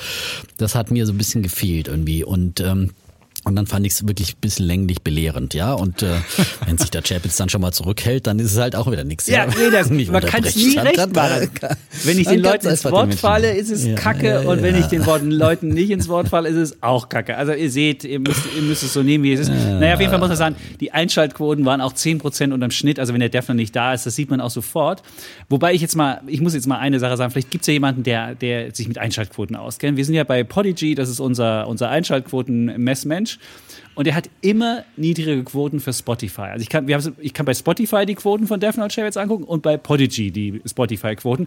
Das 0.56 0.74
hat 0.74 0.90
mir 0.90 1.06
so 1.06 1.12
ein 1.12 1.18
bisschen 1.18 1.42
gefehlt 1.42 1.88
irgendwie. 1.88 2.24
Und 2.24 2.60
ähm, 2.60 2.90
Und 3.44 3.56
dann 3.56 3.66
fand 3.66 3.84
ich 3.84 3.94
es 3.94 4.06
wirklich 4.06 4.34
ein 4.34 4.40
bisschen 4.40 4.66
länglich 4.66 5.02
belehrend, 5.02 5.52
ja. 5.52 5.72
Und 5.72 6.02
äh, 6.02 6.10
wenn 6.66 6.78
sich 6.78 6.90
der 6.90 7.02
Chapitz 7.02 7.36
dann 7.36 7.48
schon 7.48 7.60
mal 7.60 7.72
zurückhält, 7.72 8.28
dann 8.28 8.38
ist 8.38 8.52
es 8.52 8.58
halt 8.58 8.76
auch 8.76 8.90
wieder 8.90 9.02
nichts. 9.02 9.26
Ja, 9.26 9.46
nee, 9.46 9.70
das, 9.70 9.90
man 10.10 10.22
kann 10.22 10.44
es 10.44 10.54
nie 10.54 10.78
recht 10.78 11.14
machen. 11.14 11.50
Wenn 12.04 12.18
ich 12.18 12.28
den 12.28 12.40
Leuten 12.40 12.68
ins 12.68 12.84
Wort 12.84 13.14
falle, 13.14 13.54
ist 13.54 13.70
es 13.70 13.84
ja, 13.84 13.94
Kacke. 13.94 14.26
Ja, 14.26 14.42
ja, 14.42 14.48
und 14.48 14.62
wenn 14.62 14.76
ich 14.76 14.86
den 14.86 15.02
Leuten 15.30 15.68
nicht 15.68 15.90
ins 15.90 16.08
Wort 16.08 16.28
falle, 16.28 16.48
ist 16.48 16.56
es 16.56 16.82
auch 16.82 17.08
Kacke. 17.08 17.36
Also 17.36 17.52
ihr 17.52 17.70
seht, 17.70 18.04
ihr 18.04 18.18
müsst, 18.18 18.42
ihr 18.56 18.62
müsst 18.62 18.82
es 18.82 18.92
so 18.92 19.02
nehmen, 19.02 19.22
wie 19.24 19.32
es 19.32 19.40
ist. 19.40 19.50
Naja, 19.50 19.94
auf 19.94 20.00
jeden 20.00 20.10
Fall 20.10 20.18
muss 20.18 20.28
man 20.28 20.36
sagen, 20.36 20.56
die 20.80 20.92
Einschaltquoten 20.92 21.64
waren 21.64 21.80
auch 21.80 21.92
10% 21.92 22.52
unterm 22.52 22.70
Schnitt. 22.70 22.98
Also 22.98 23.12
wenn 23.12 23.20
der 23.20 23.28
Defner 23.28 23.54
nicht 23.54 23.76
da 23.76 23.92
ist, 23.92 24.06
das 24.06 24.16
sieht 24.16 24.30
man 24.30 24.40
auch 24.40 24.50
sofort. 24.50 25.02
Wobei 25.48 25.74
ich 25.74 25.80
jetzt 25.80 25.96
mal, 25.96 26.22
ich 26.26 26.40
muss 26.40 26.54
jetzt 26.54 26.66
mal 26.66 26.78
eine 26.78 26.98
Sache 26.98 27.16
sagen, 27.16 27.30
vielleicht 27.30 27.50
gibt 27.50 27.62
es 27.62 27.66
ja 27.66 27.74
jemanden, 27.74 28.02
der, 28.02 28.34
der 28.34 28.74
sich 28.74 28.88
mit 28.88 28.98
Einschaltquoten 28.98 29.56
auskennt. 29.56 29.96
Wir 29.96 30.04
sind 30.04 30.14
ja 30.14 30.24
bei 30.24 30.44
Podigy, 30.44 30.94
das 30.94 31.08
ist 31.08 31.20
unser, 31.20 31.68
unser 31.68 31.90
Einschaltquoten-Messmensch. 31.90 33.31
Und 33.94 34.06
er 34.06 34.14
hat 34.14 34.30
immer 34.40 34.84
niedrige 34.96 35.44
Quoten 35.44 35.80
für 35.80 35.92
Spotify. 35.92 36.42
Also 36.42 36.62
ich 36.62 36.70
kann, 36.70 36.86
wir 36.86 36.96
haben, 36.96 37.16
ich 37.18 37.34
kann 37.34 37.44
bei 37.44 37.54
Spotify 37.54 38.06
die 38.06 38.14
Quoten 38.14 38.46
von 38.46 38.58
Death 38.58 38.78
Note 38.78 39.00
jetzt 39.02 39.18
angucken 39.18 39.44
und 39.44 39.62
bei 39.62 39.76
Podigy 39.76 40.30
die 40.30 40.62
Spotify-Quoten. 40.66 41.46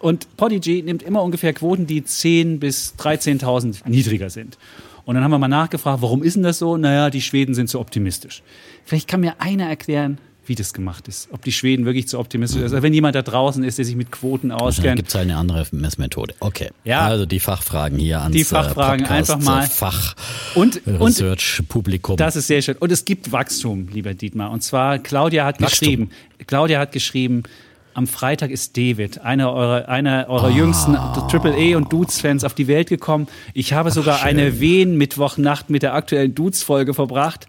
Und 0.00 0.36
Podigy 0.36 0.82
nimmt 0.82 1.02
immer 1.02 1.22
ungefähr 1.22 1.52
Quoten, 1.52 1.86
die 1.86 2.02
10.000 2.02 2.58
bis 2.58 2.94
13.000 2.98 3.88
niedriger 3.88 4.30
sind. 4.30 4.58
Und 5.04 5.14
dann 5.14 5.24
haben 5.24 5.30
wir 5.30 5.38
mal 5.38 5.48
nachgefragt, 5.48 6.02
warum 6.02 6.22
ist 6.22 6.36
denn 6.36 6.42
das 6.42 6.58
so? 6.58 6.76
Naja, 6.76 7.08
die 7.08 7.22
Schweden 7.22 7.54
sind 7.54 7.68
zu 7.68 7.80
optimistisch. 7.80 8.42
Vielleicht 8.84 9.08
kann 9.08 9.20
mir 9.20 9.40
einer 9.40 9.66
erklären, 9.66 10.18
wie 10.48 10.54
das 10.54 10.72
gemacht 10.72 11.08
ist. 11.08 11.28
Ob 11.32 11.42
die 11.42 11.52
Schweden 11.52 11.84
wirklich 11.84 12.08
zu 12.08 12.18
optimistisch 12.18 12.60
sind. 12.60 12.64
Also 12.64 12.82
wenn 12.82 12.94
jemand 12.94 13.14
da 13.14 13.22
draußen 13.22 13.62
ist, 13.64 13.78
der 13.78 13.84
sich 13.84 13.96
mit 13.96 14.10
Quoten 14.10 14.50
auskennt. 14.50 14.96
gibt 14.96 15.08
es 15.08 15.16
eine 15.16 15.36
andere 15.36 15.66
Messmethode. 15.70 16.34
Okay. 16.40 16.70
Ja. 16.84 17.00
Also 17.00 17.26
die 17.26 17.40
Fachfragen 17.40 17.98
hier 17.98 18.20
ans 18.20 18.36
Die 18.36 18.44
Fachfragen 18.44 19.04
Podcast, 19.04 19.30
einfach 19.30 19.44
mal. 19.44 19.66
Fach 19.66 20.14
und, 20.54 20.80
Research-Publikum. 20.86 22.16
Das 22.16 22.36
ist 22.36 22.46
sehr 22.46 22.62
schön. 22.62 22.76
Und 22.76 22.92
es 22.92 23.04
gibt 23.04 23.32
Wachstum, 23.32 23.88
lieber 23.92 24.14
Dietmar. 24.14 24.50
Und 24.50 24.62
zwar, 24.62 24.98
Claudia 24.98 25.44
hat 25.44 25.60
Wachstum. 25.60 25.68
geschrieben, 25.68 26.10
Claudia 26.46 26.80
hat 26.80 26.92
geschrieben, 26.92 27.44
am 27.98 28.06
Freitag 28.06 28.50
ist 28.52 28.76
David, 28.76 29.22
einer 29.22 29.52
eurer, 29.52 29.88
einer 29.88 30.26
eurer 30.28 30.50
jüngsten 30.50 30.96
Triple 31.28 31.52
A 31.52 31.76
und 31.76 31.92
Dudes-Fans, 31.92 32.44
auf 32.44 32.54
die 32.54 32.68
Welt 32.68 32.88
gekommen. 32.88 33.26
Ich 33.54 33.72
habe 33.72 33.90
sogar 33.90 34.18
schön. 34.18 34.28
eine 34.28 34.60
Wehen-Mittwochnacht 34.60 35.68
mit 35.68 35.82
der 35.82 35.94
aktuellen 35.94 36.32
Dudes-Folge 36.32 36.94
verbracht. 36.94 37.48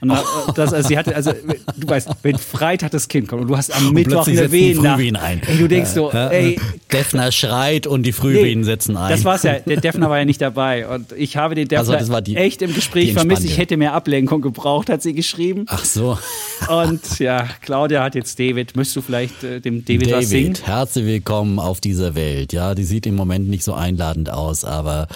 Und 0.00 0.12
das, 0.54 0.72
also 0.74 0.86
sie 0.88 0.98
hatte, 0.98 1.16
also 1.16 1.32
du 1.32 1.88
weißt, 1.88 2.08
wenn 2.22 2.36
Freitag 2.38 2.90
das 2.90 3.08
Kind 3.08 3.28
kommt 3.28 3.42
und 3.42 3.48
du 3.48 3.56
hast 3.56 3.74
am 3.74 3.92
Mittwoch 3.94 4.24
plötzlich 4.24 4.38
eine 4.38 4.98
Wehen 4.98 5.16
ein. 5.16 5.40
Ey, 5.46 5.56
du 5.58 5.68
denkst 5.68 5.90
so, 5.90 6.10
ey, 6.12 6.60
Defner 6.92 7.32
schreit 7.32 7.86
und 7.86 8.02
die 8.02 8.12
Frühwehen 8.12 8.62
setzen 8.64 8.96
ein. 8.96 9.10
das 9.10 9.24
war's 9.24 9.42
ja. 9.42 9.54
Der 9.60 9.80
Defner 9.80 10.10
war 10.10 10.18
ja 10.18 10.24
nicht 10.26 10.40
dabei. 10.42 10.86
Und 10.86 11.12
ich 11.12 11.36
habe 11.38 11.54
den 11.54 11.66
Defner 11.68 11.78
Also 11.80 11.92
das 11.92 12.10
war 12.10 12.20
die- 12.20 12.36
echt 12.36 12.60
im 12.62 12.74
Gespräch 12.74 13.14
vermisst. 13.14 13.44
Ich 13.44 13.56
hätte 13.58 13.76
mehr 13.78 13.94
Ablenkung 13.94 14.42
gebraucht, 14.42 14.90
hat 14.90 15.02
sie 15.02 15.14
geschrieben. 15.14 15.64
Ach 15.68 15.84
so. 15.84 16.18
Und 16.68 17.18
ja, 17.18 17.48
Claudia 17.62 18.02
hat 18.02 18.14
jetzt 18.14 18.38
David. 18.38 18.76
Möchtest 18.76 18.96
du 18.96 19.00
vielleicht 19.02 19.42
äh, 19.44 19.60
dem 19.60 19.84
David, 19.84 20.12
was 20.12 20.28
singen? 20.28 20.52
David, 20.54 20.66
herzlich 20.66 21.06
willkommen 21.06 21.58
auf 21.58 21.80
dieser 21.80 22.14
Welt. 22.14 22.52
Ja, 22.52 22.74
die 22.74 22.84
sieht 22.84 23.06
im 23.06 23.14
Moment 23.16 23.48
nicht 23.48 23.64
so 23.64 23.72
einladend 23.74 24.30
aus, 24.30 24.64
aber 24.64 25.08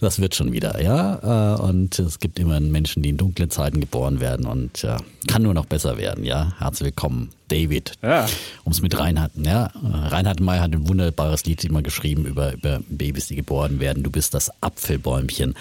das 0.00 0.20
wird 0.20 0.34
schon 0.34 0.52
wieder, 0.52 0.82
ja. 0.82 1.56
Äh, 1.56 1.60
Und 1.62 1.98
es 1.98 2.18
gibt 2.20 2.38
immer 2.38 2.60
Menschen, 2.60 3.02
die 3.02 3.08
in 3.10 3.16
dunklen 3.16 3.50
Zeiten 3.50 3.80
geboren 3.80 4.17
werden 4.20 4.46
und 4.46 4.82
ja, 4.82 4.98
kann 5.26 5.42
nur 5.42 5.54
noch 5.54 5.66
besser 5.66 5.96
werden, 5.98 6.24
ja. 6.24 6.52
Herzlich 6.58 6.86
willkommen, 6.86 7.30
David. 7.48 7.92
Ja. 8.02 8.26
Um 8.64 8.72
es 8.72 8.82
mit 8.82 8.98
Reinhard, 8.98 9.32
ja. 9.42 9.66
äh, 9.66 9.70
Reinhard 10.08 10.40
May 10.40 10.58
hat 10.58 10.72
ein 10.72 10.88
wunderbares 10.88 11.44
Lied 11.46 11.64
immer 11.64 11.82
geschrieben 11.82 12.24
über, 12.26 12.52
über 12.52 12.80
Babys, 12.88 13.26
die 13.28 13.36
geboren 13.36 13.80
werden. 13.80 14.02
Du 14.02 14.10
bist 14.10 14.34
das 14.34 14.50
Apfelbäumchen, 14.60 15.54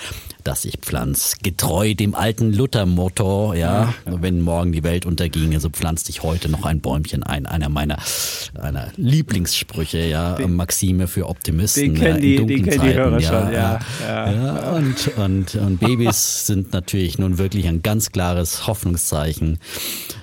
das 0.43 0.65
ich 0.65 0.77
pflanz. 0.81 1.35
Getreu 1.41 1.93
dem 1.93 2.13
alten 2.15 2.53
Luther-Motto, 2.53 3.53
ja. 3.53 3.93
Wenn 4.05 4.41
morgen 4.41 4.71
die 4.71 4.83
Welt 4.83 5.05
unterginge, 5.05 5.59
so 5.59 5.69
pflanzt 5.69 6.07
dich 6.09 6.23
heute 6.23 6.49
noch 6.49 6.65
ein 6.65 6.79
Bäumchen 6.81 7.23
ein. 7.23 7.45
Einer 7.45 7.69
meiner, 7.69 7.97
einer 8.59 8.89
Lieblingssprüche, 8.97 9.99
ja. 10.05 10.37
Maxime 10.47 11.07
für 11.07 11.27
Optimisten. 11.27 11.83
den 11.83 11.95
kennen 11.95 12.15
ja, 12.15 12.19
die- 12.21 12.35
in 12.35 12.47
dunklen 12.47 12.63
kennen 12.65 12.81
die 12.83 12.93
Hörer 12.93 13.19
Zeiten, 13.19 13.43
schon, 13.45 13.53
ja, 13.53 13.79
ja. 14.07 14.31
ja, 14.31 14.71
und, 14.71 15.07
und, 15.17 15.55
und 15.55 15.79
Babys 15.79 16.45
sind 16.47 16.73
natürlich 16.73 17.17
nun 17.17 17.37
wirklich 17.37 17.67
ein 17.67 17.81
ganz 17.83 18.11
klares 18.11 18.67
Hoffnungszeichen. 18.67 19.59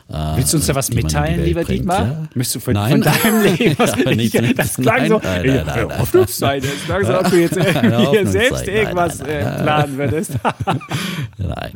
äh, 0.08 0.36
Willst 0.36 0.52
du 0.52 0.56
uns 0.58 0.66
da 0.66 0.74
was 0.74 0.86
die 0.88 0.96
die 0.96 1.02
mitteilen, 1.02 1.53
lieber 1.54 1.64
bringt, 1.64 1.80
Dietmar? 1.80 2.06
ja? 2.06 2.28
Möchtest 2.34 2.56
du 2.56 2.60
von, 2.60 2.74
Nein. 2.74 2.90
von 2.90 3.00
deinem 3.02 3.42
Leben 3.56 3.74
was 3.78 3.96
nicht- 3.96 4.58
Das 4.58 4.74
klang 4.76 4.84
nein, 4.98 5.08
so, 5.08 5.18
nein, 5.22 5.46
nein, 5.46 5.66
nein, 5.66 5.86
nein. 5.88 5.98
Hoffnungsseite. 5.98 6.66
Es 6.66 6.84
klang 6.84 7.04
so, 7.06 7.18
ob 7.18 7.30
du 7.30 7.36
jetzt 7.40 7.54
hier 8.10 8.26
selbst 8.26 8.66
Nein, 8.66 8.74
irgendwas 8.76 9.18
nein, 9.20 9.28
äh, 9.30 9.44
nein. 9.44 9.62
planen 9.62 9.98
würdest. 9.98 10.30
Nein. 11.38 11.72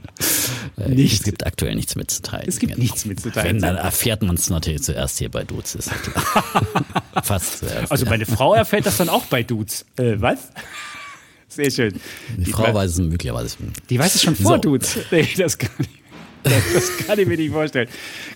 Äh, 0.76 0.88
Nichts. 0.90 1.18
Es 1.20 1.24
gibt 1.24 1.44
aktuell 1.46 1.74
nichts 1.74 1.96
mitzuteilen. 1.96 2.44
Es 2.48 2.58
gibt 2.58 2.78
nichts 2.78 3.04
mitzuteilen. 3.04 3.56
Wenn, 3.56 3.62
dann 3.62 3.76
erfährt 3.76 4.22
man 4.22 4.36
es 4.36 4.48
natürlich 4.50 4.82
zuerst 4.82 5.18
hier 5.18 5.28
bei 5.30 5.42
Dudes, 5.44 5.74
ist 5.74 5.90
klar. 5.90 6.44
Fast 7.24 7.58
zuerst. 7.60 7.90
Also 7.90 8.04
ja. 8.04 8.10
meine 8.10 8.26
Frau 8.26 8.54
erfährt 8.54 8.86
das 8.86 8.96
dann 8.98 9.08
auch 9.08 9.24
bei 9.26 9.42
Dudes. 9.42 9.84
Äh, 9.96 10.14
was? 10.20 10.38
Sehr 11.48 11.70
schön. 11.70 12.00
Die 12.36 12.50
Frau 12.52 12.72
weiß 12.72 12.92
es 12.92 12.98
möglicherweise. 12.98 13.56
Die 13.90 13.98
weiß 13.98 14.14
es 14.14 14.22
schon 14.22 14.36
vor 14.36 14.52
So. 14.56 14.58
Dudes. 14.58 14.98
Nee, 15.10 15.28
das 15.36 15.58
kann 15.58 15.70
ich. 15.80 15.88
Das, 16.74 16.96
kann 17.06 17.18
ich 17.18 17.26
mir 17.26 17.36
nicht 17.36 17.52
vorstellen. 17.52 17.88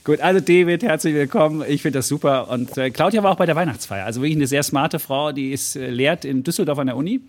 Gut, 0.04 0.20
also 0.20 0.40
David, 0.40 0.82
herzlich 0.82 1.14
willkommen. 1.14 1.62
Ich 1.68 1.82
finde 1.82 1.98
das 2.00 2.08
super. 2.08 2.48
Und 2.48 2.76
äh, 2.78 2.90
Claudia 2.90 3.22
war 3.22 3.32
auch 3.32 3.36
bei 3.36 3.46
der 3.46 3.56
Weihnachtsfeier. 3.56 4.04
Also 4.04 4.20
wirklich 4.22 4.36
eine 4.36 4.46
sehr 4.46 4.62
smarte 4.62 4.98
Frau, 4.98 5.32
die 5.32 5.52
ist 5.52 5.76
äh, 5.76 5.90
lehrt 5.90 6.24
in 6.24 6.42
Düsseldorf 6.44 6.78
an 6.78 6.86
der 6.88 6.96
Uni 6.96 7.20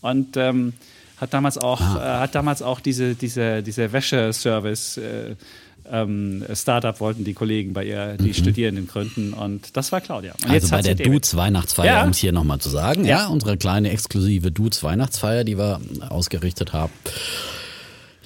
und 0.00 0.36
ähm, 0.36 0.72
hat 1.18 1.32
damals 1.34 1.58
auch, 1.58 1.80
Ah. 1.80 2.18
äh, 2.18 2.20
hat 2.20 2.34
damals 2.34 2.62
auch 2.62 2.80
diese, 2.80 3.14
diese, 3.14 3.62
diese 3.62 3.92
Wäscheservice. 3.92 4.98
Äh, 4.98 5.34
ähm, 5.88 6.44
Startup 6.52 6.98
wollten 6.98 7.22
die 7.22 7.32
Kollegen 7.32 7.72
bei 7.72 7.84
ihr, 7.84 8.16
die 8.18 8.34
Studierenden 8.34 8.88
gründen 8.88 9.32
und 9.32 9.76
das 9.76 9.92
war 9.92 10.00
Claudia. 10.00 10.32
Und 10.32 10.46
Mhm. 10.46 10.50
Also 10.50 10.68
bei 10.70 10.82
der. 10.82 10.94
Dudes 10.96 11.36
Weihnachtsfeier, 11.36 11.86
Ja. 11.98 12.02
um 12.04 12.10
es 12.10 12.18
hier 12.18 12.32
nochmal 12.32 12.58
zu 12.58 12.68
sagen, 12.70 13.04
Ja. 13.04 13.18
ja. 13.20 13.26
unsere 13.28 13.56
kleine 13.56 13.90
exklusive 13.92 14.50
Dudes 14.50 14.82
Weihnachtsfeier, 14.82 15.44
die 15.44 15.56
wir 15.56 15.80
ausgerichtet 16.08 16.72
haben. 16.72 16.92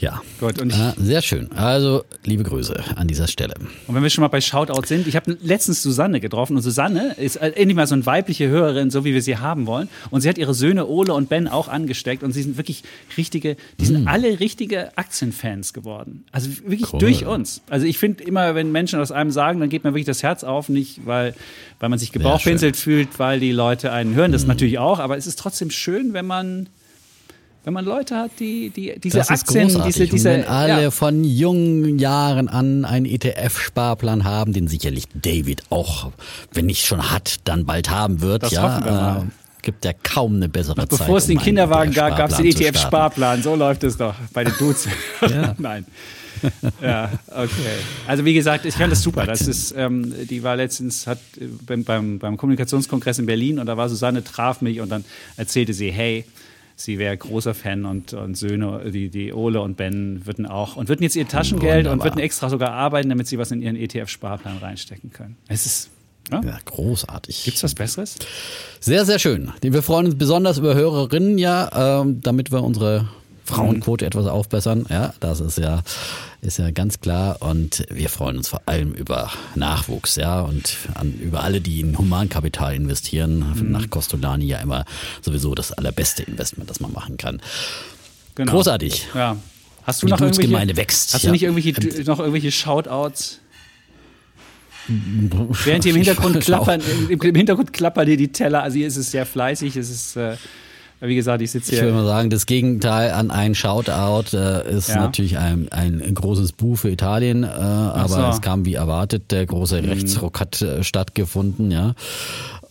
Ja. 0.01 0.23
Gut, 0.41 0.59
und 0.61 0.71
ja, 0.71 0.95
sehr 0.97 1.21
schön. 1.21 1.53
Also, 1.53 2.05
liebe 2.25 2.43
Grüße 2.43 2.83
an 2.97 3.07
dieser 3.07 3.29
Stelle. 3.29 3.55
Und 3.87 3.95
wenn 3.95 4.03
wir 4.03 4.09
schon 4.09 4.23
mal 4.23 4.29
bei 4.29 4.41
Shoutout 4.41 4.87
sind, 4.87 5.07
ich 5.07 5.15
habe 5.15 5.37
letztens 5.43 5.83
Susanne 5.83 6.21
getroffen 6.21 6.57
und 6.57 6.63
Susanne 6.63 7.15
ist 7.19 7.37
äh, 7.37 7.49
endlich 7.49 7.75
mal 7.77 7.87
so 7.87 7.95
eine 7.95 8.07
weibliche 8.07 8.49
Hörerin, 8.49 8.91
so 8.91 9.05
wie 9.05 9.13
wir 9.13 9.21
sie 9.21 9.37
haben 9.37 9.67
wollen. 9.67 9.91
Und 10.09 10.23
sie 10.23 10.29
hat 10.31 10.39
ihre 10.39 10.55
Söhne 10.55 10.87
Ole 10.87 11.13
und 11.13 11.29
Ben 11.29 11.49
auch 11.49 11.69
angesteckt 11.69 12.23
und 12.23 12.33
sie 12.33 12.43
sind 12.43 12.57
wirklich 12.57 12.83
richtige, 13.19 13.57
die 13.79 13.85
sind 13.85 14.09
alle 14.09 14.41
richtige 14.41 14.97
Aktienfans 14.97 15.75
geworden. 15.75 16.25
Also 16.33 16.49
wirklich 16.65 16.93
Cool. 16.95 17.01
durch 17.01 17.27
uns. 17.27 17.61
Also 17.69 17.85
ich 17.85 17.99
finde 17.99 18.25
immer, 18.25 18.55
wenn 18.55 18.73
Menschen 18.73 18.99
das 18.99 19.13
einem 19.13 19.31
sagen, 19.31 19.61
dann 19.61 19.69
geht 19.69 19.85
mir 19.85 19.91
wirklich 19.91 20.07
das 20.07 20.23
Herz 20.23 20.45
auf, 20.45 20.71
nicht 20.71 21.05
weil, 21.05 21.35
weil 21.79 21.91
man 21.91 21.99
sich 21.99 22.11
gebauchpinselt 22.11 22.77
fühlt, 22.77 23.19
weil 23.19 23.39
die 23.39 23.53
Leute 23.53 23.93
einen 23.93 24.15
hören, 24.15 24.33
das 24.33 24.47
natürlich 24.47 24.79
auch, 24.79 24.99
aber 24.99 25.19
es 25.19 25.27
ist 25.27 25.39
trotzdem 25.39 25.71
schön, 25.71 26.15
wenn 26.15 26.27
man 26.27 26.69
wenn 27.64 27.75
man 27.75 27.85
Leute 27.85 28.16
hat, 28.16 28.31
die, 28.38 28.70
die 28.70 28.99
diese 28.99 29.18
Das 29.18 29.31
Aktien, 29.31 29.68
diese, 29.85 30.07
diese 30.07 30.31
wenn 30.31 30.44
alle 30.44 30.85
ja. 30.85 30.90
von 30.90 31.25
jungen 31.25 31.99
Jahren 31.99 32.49
an 32.49 32.85
einen 32.85 33.05
ETF-Sparplan 33.05 34.25
haben, 34.25 34.53
den 34.53 34.66
sicherlich 34.66 35.05
David 35.14 35.64
auch, 35.68 36.11
wenn 36.53 36.66
nicht 36.66 36.87
schon 36.87 37.11
hat, 37.11 37.40
dann 37.44 37.66
bald 37.66 37.90
haben 37.90 38.23
wird, 38.23 38.44
Das 38.44 38.53
ja, 38.53 39.18
äh, 39.18 39.25
gibt 39.62 39.85
ja 39.85 39.92
kaum 39.92 40.37
eine 40.37 40.49
bessere 40.49 40.77
Zeit. 40.77 40.88
Bevor 40.88 41.18
es 41.18 41.25
um 41.25 41.29
den 41.29 41.38
einen 41.38 41.44
Kinderwagen 41.44 41.92
gab, 41.92 42.16
gab 42.16 42.31
es 42.31 42.38
den 42.38 42.46
ETF-Sparplan. 42.46 43.40
ETF-Sparplan. 43.40 43.42
So 43.42 43.55
läuft 43.57 43.85
es 43.85 43.96
doch 43.96 44.14
bei 44.33 44.44
den 44.44 44.55
Dudes. 44.59 44.88
Nein. 45.59 45.85
Ja, 46.81 47.11
okay. 47.29 47.51
Also 48.07 48.25
wie 48.25 48.33
gesagt, 48.33 48.64
ich 48.64 48.75
fand 48.75 48.90
das 48.90 49.03
super. 49.03 49.27
Das 49.27 49.42
ist, 49.42 49.75
ähm, 49.77 50.14
die 50.29 50.42
war 50.42 50.57
letztens 50.57 51.07
hat 51.07 51.18
äh, 51.38 51.44
beim, 51.66 51.85
beim, 51.85 52.18
beim 52.18 52.37
Kommunikationskongress 52.38 53.18
in 53.18 53.27
Berlin 53.27 53.59
und 53.59 53.66
da 53.66 53.77
war 53.77 53.90
Susanne, 53.90 54.25
traf 54.25 54.62
mich 54.62 54.81
und 54.81 54.88
dann 54.88 55.05
erzählte 55.37 55.75
sie, 55.75 55.90
hey, 55.90 56.25
sie 56.81 56.99
wäre 56.99 57.16
großer 57.16 57.55
Fan 57.55 57.85
und, 57.85 58.12
und 58.12 58.37
Söhne, 58.37 58.90
die, 58.90 59.09
die 59.09 59.33
Ole 59.33 59.61
und 59.61 59.77
Ben 59.77 60.23
würden 60.25 60.47
auch 60.47 60.77
und 60.77 60.88
würden 60.88 61.03
jetzt 61.03 61.16
ihr 61.16 61.29
Taschengeld 61.29 61.87
und 61.87 61.93
Wunderbar. 61.93 62.12
würden 62.12 62.21
extra 62.21 62.49
sogar 62.49 62.73
arbeiten, 62.73 63.09
damit 63.09 63.27
sie 63.27 63.38
was 63.38 63.51
in 63.51 63.62
ihren 63.62 63.77
ETF-Sparplan 63.77 64.59
reinstecken 64.59 65.11
können. 65.11 65.37
Es 65.49 65.66
ist, 65.66 65.90
ja? 66.31 66.40
Ja, 66.43 66.59
großartig. 66.64 67.45
Gibt's 67.45 67.62
was 67.62 67.75
Besseres? 67.75 68.16
Sehr, 68.81 69.05
sehr 69.05 69.19
schön. 69.19 69.53
Wir 69.61 69.83
freuen 69.83 70.07
uns 70.07 70.16
besonders 70.16 70.59
über 70.59 70.75
Hörerinnen, 70.75 71.38
ja, 71.38 72.01
ähm, 72.01 72.21
damit 72.23 72.51
wir 72.53 72.62
unsere 72.62 73.09
Frauenquote 73.51 74.07
etwas 74.07 74.27
aufbessern. 74.27 74.87
Ja, 74.89 75.15
das 75.21 75.41
ist 75.41 75.59
ja, 75.59 75.83
ist 76.41 76.59
ja 76.59 76.71
ganz 76.71 77.01
klar. 77.01 77.39
Und 77.41 77.85
wir 77.91 78.09
freuen 78.09 78.37
uns 78.37 78.49
vor 78.49 78.63
allem 78.67 78.93
über 78.93 79.31
Nachwuchs, 79.55 80.17
ja, 80.17 80.41
und 80.41 80.77
an, 80.95 81.13
über 81.15 81.43
alle, 81.43 81.61
die 81.61 81.81
in 81.81 81.99
Humankapital 81.99 82.75
investieren. 82.75 83.71
Nach 83.71 83.89
Costolani 83.91 84.47
ja 84.47 84.59
immer 84.59 84.85
sowieso 85.23 85.55
das 85.55 85.73
allerbeste 85.73 86.23
Investment, 86.23 86.71
das 86.71 86.81
man 86.81 86.93
machen 86.93 87.17
kann. 87.17 87.41
Genau. 88.35 88.53
Großartig. 88.53 89.09
Ja. 89.15 89.37
Hast 89.85 90.03
du 90.03 90.07
Die 90.07 90.13
noch 90.13 90.21
irgendwelche, 90.21 90.77
wächst, 90.77 91.15
Hast 91.15 91.25
ja. 91.25 91.29
du 91.29 91.33
nicht 91.33 91.43
irgendwelche, 91.43 92.05
noch 92.05 92.21
irgendwelche 92.21 92.53
Shoutouts? 92.53 93.41
Während 94.89 95.85
hier 95.85 95.93
im 95.93 95.97
Hintergrund 95.97 96.41
klappern, 96.41 96.81
im, 97.09 97.21
im 97.21 97.35
Hintergrund 97.35 97.73
klappern 97.73 98.07
hier 98.07 98.17
die 98.17 98.33
Teller. 98.33 98.63
Also 98.63 98.79
hier 98.79 98.87
ist 98.87 98.97
es 98.97 99.11
sehr 99.11 99.27
fleißig. 99.27 99.77
Es 99.77 99.91
ist, 99.91 100.17
äh, 100.17 100.37
Wie 101.01 101.15
gesagt, 101.15 101.41
ich 101.43 101.51
sitze 101.51 101.73
Ich 101.73 101.79
hier. 101.79 101.89
würde 101.89 101.99
mal 101.99 102.07
sagen, 102.07 102.29
das 102.31 102.45
Gegenteil 102.47 103.13
an 103.13 103.31
ein 103.31 103.55
Shoutout 103.55 104.37
äh, 104.37 104.71
ist 104.71 104.89
Ja. 104.91 104.97
natürlich 105.01 105.39
ein, 105.39 105.69
ein 105.71 106.15
großes 106.15 106.53
Bu 106.53 106.77
für 106.77 106.91
Italien, 106.91 107.43
äh, 107.43 107.47
aber 107.47 108.09
so. 108.09 108.19
Mhm. 108.19 108.25
es 108.25 108.41
kam 108.43 108.65
wie 108.67 108.75
erwartet. 108.75 109.31
Der 109.31 109.47
große 109.47 109.83
Rechtsruck 109.83 110.39
hat 110.41 110.61
äh, 110.61 110.85
stattgefunden, 110.85 111.71
ja. 111.71 111.95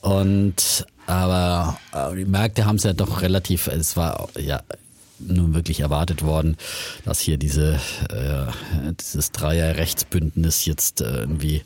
Und 0.01 0.85
aber 1.07 1.77
äh, 1.91 2.15
die 2.15 2.25
Märkte 2.25 2.65
haben 2.65 2.75
es 2.75 2.83
ja 2.83 2.93
doch 2.93 3.21
relativ, 3.21 3.67
es 3.67 3.97
war 3.97 4.29
ja 4.39 4.61
nun 5.17 5.53
wirklich 5.55 5.79
erwartet 5.81 6.23
worden, 6.23 6.55
dass 7.03 7.19
hier 7.19 7.37
diese 7.37 7.73
äh, 8.09 8.45
dieses 8.99 9.31
Dreier-Rechtsbündnis 9.31 10.65
jetzt 10.65 11.01
äh, 11.01 11.21
irgendwie 11.21 11.63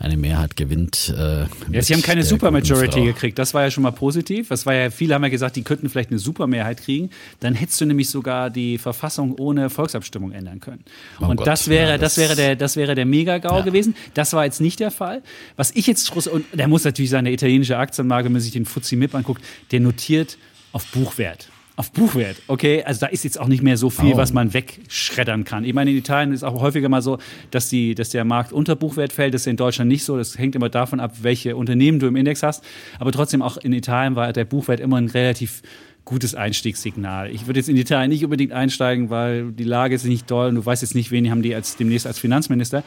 eine 0.00 0.16
Mehrheit 0.16 0.56
gewinnt. 0.56 1.12
Äh, 1.16 1.46
Ja, 1.72 1.82
sie 1.82 1.92
haben 1.94 2.02
keine 2.02 2.22
Supermajority 2.24 3.02
gekriegt. 3.04 3.38
Das 3.38 3.52
war 3.54 3.62
ja 3.62 3.70
schon 3.70 3.82
mal 3.82 3.90
positiv. 3.90 4.48
Das 4.48 4.64
war 4.64 4.74
ja, 4.74 4.90
viele 4.90 5.14
haben 5.14 5.24
ja 5.24 5.28
gesagt, 5.28 5.56
die 5.56 5.62
könnten 5.62 5.88
vielleicht 5.88 6.10
eine 6.10 6.18
Supermehrheit 6.18 6.82
kriegen. 6.82 7.10
Dann 7.40 7.54
hättest 7.54 7.80
du 7.80 7.84
nämlich 7.86 8.08
sogar 8.08 8.50
die 8.50 8.78
Verfassung 8.78 9.34
ohne 9.38 9.70
Volksabstimmung 9.70 10.32
ändern 10.32 10.60
können. 10.60 10.84
Oh 11.20 11.26
und 11.26 11.36
Gott, 11.38 11.46
das 11.46 11.68
wäre, 11.68 11.90
ja, 11.90 11.98
das, 11.98 12.14
das- 12.14 12.22
wäre 12.24 12.36
der, 12.36 12.56
das 12.56 12.76
wäre 12.76 12.94
der 12.94 13.06
Mega-GAU 13.06 13.58
Ja. 13.58 13.64
gewesen. 13.64 13.96
Das 14.14 14.32
war 14.32 14.44
jetzt 14.44 14.60
nicht 14.60 14.78
der 14.80 14.90
Fall. 14.90 15.22
Was 15.56 15.72
ich 15.74 15.86
jetzt, 15.86 16.10
und 16.28 16.44
der 16.52 16.68
muss 16.68 16.84
natürlich 16.84 17.10
sein, 17.10 17.24
der 17.24 17.34
italienische 17.34 17.76
Aktienmarkt, 17.76 18.24
wenn 18.24 18.32
man 18.32 18.40
sich 18.40 18.52
den 18.52 18.66
FTSE 18.66 18.96
MIP 18.96 19.14
anguckt, 19.14 19.42
der 19.72 19.80
notiert 19.80 20.38
auf 20.72 20.86
Buchwert. 20.86 21.48
Auf 21.78 21.92
Buchwert, 21.92 22.36
okay? 22.48 22.82
Also 22.82 22.98
da 22.98 23.06
ist 23.06 23.22
jetzt 23.22 23.38
auch 23.38 23.46
nicht 23.46 23.62
mehr 23.62 23.76
so 23.76 23.88
viel, 23.88 24.14
Oh. 24.14 24.16
was 24.16 24.32
man 24.32 24.52
wegschreddern 24.52 25.44
kann. 25.44 25.64
Ich 25.64 25.72
meine, 25.74 25.92
in 25.92 25.96
Italien 25.96 26.32
ist 26.32 26.42
auch 26.42 26.60
häufiger 26.60 26.88
mal 26.88 27.02
so, 27.02 27.18
dass, 27.52 27.68
die, 27.68 27.94
dass 27.94 28.10
der 28.10 28.24
Markt 28.24 28.52
unter 28.52 28.74
Buchwert 28.74 29.12
fällt. 29.12 29.32
Das 29.32 29.42
ist 29.42 29.46
in 29.46 29.56
Deutschland 29.56 29.88
nicht 29.88 30.02
so. 30.02 30.16
Das 30.16 30.36
hängt 30.36 30.56
immer 30.56 30.70
davon 30.70 30.98
ab, 30.98 31.18
welche 31.22 31.54
Unternehmen 31.54 32.00
du 32.00 32.08
im 32.08 32.16
Index 32.16 32.42
hast. 32.42 32.64
Aber 32.98 33.12
trotzdem 33.12 33.42
auch 33.42 33.58
in 33.58 33.72
Italien 33.72 34.16
war 34.16 34.32
der 34.32 34.44
Buchwert 34.44 34.80
immer 34.80 34.96
ein 34.96 35.06
relativ 35.08 35.62
gutes 36.04 36.34
Einstiegssignal. 36.34 37.30
Ich 37.30 37.46
würde 37.46 37.60
jetzt 37.60 37.68
in 37.68 37.76
Italien 37.76 38.08
nicht 38.10 38.24
unbedingt 38.24 38.50
einsteigen, 38.50 39.08
weil 39.08 39.52
die 39.52 39.62
Lage 39.62 39.94
ist 39.94 40.04
nicht 40.04 40.26
toll 40.26 40.48
und 40.48 40.54
du 40.56 40.66
weißt 40.66 40.82
jetzt 40.82 40.96
nicht, 40.96 41.12
wen 41.12 41.30
haben 41.30 41.42
die 41.42 41.54
als, 41.54 41.76
demnächst 41.76 42.08
als 42.08 42.18
Finanzminister. 42.18 42.82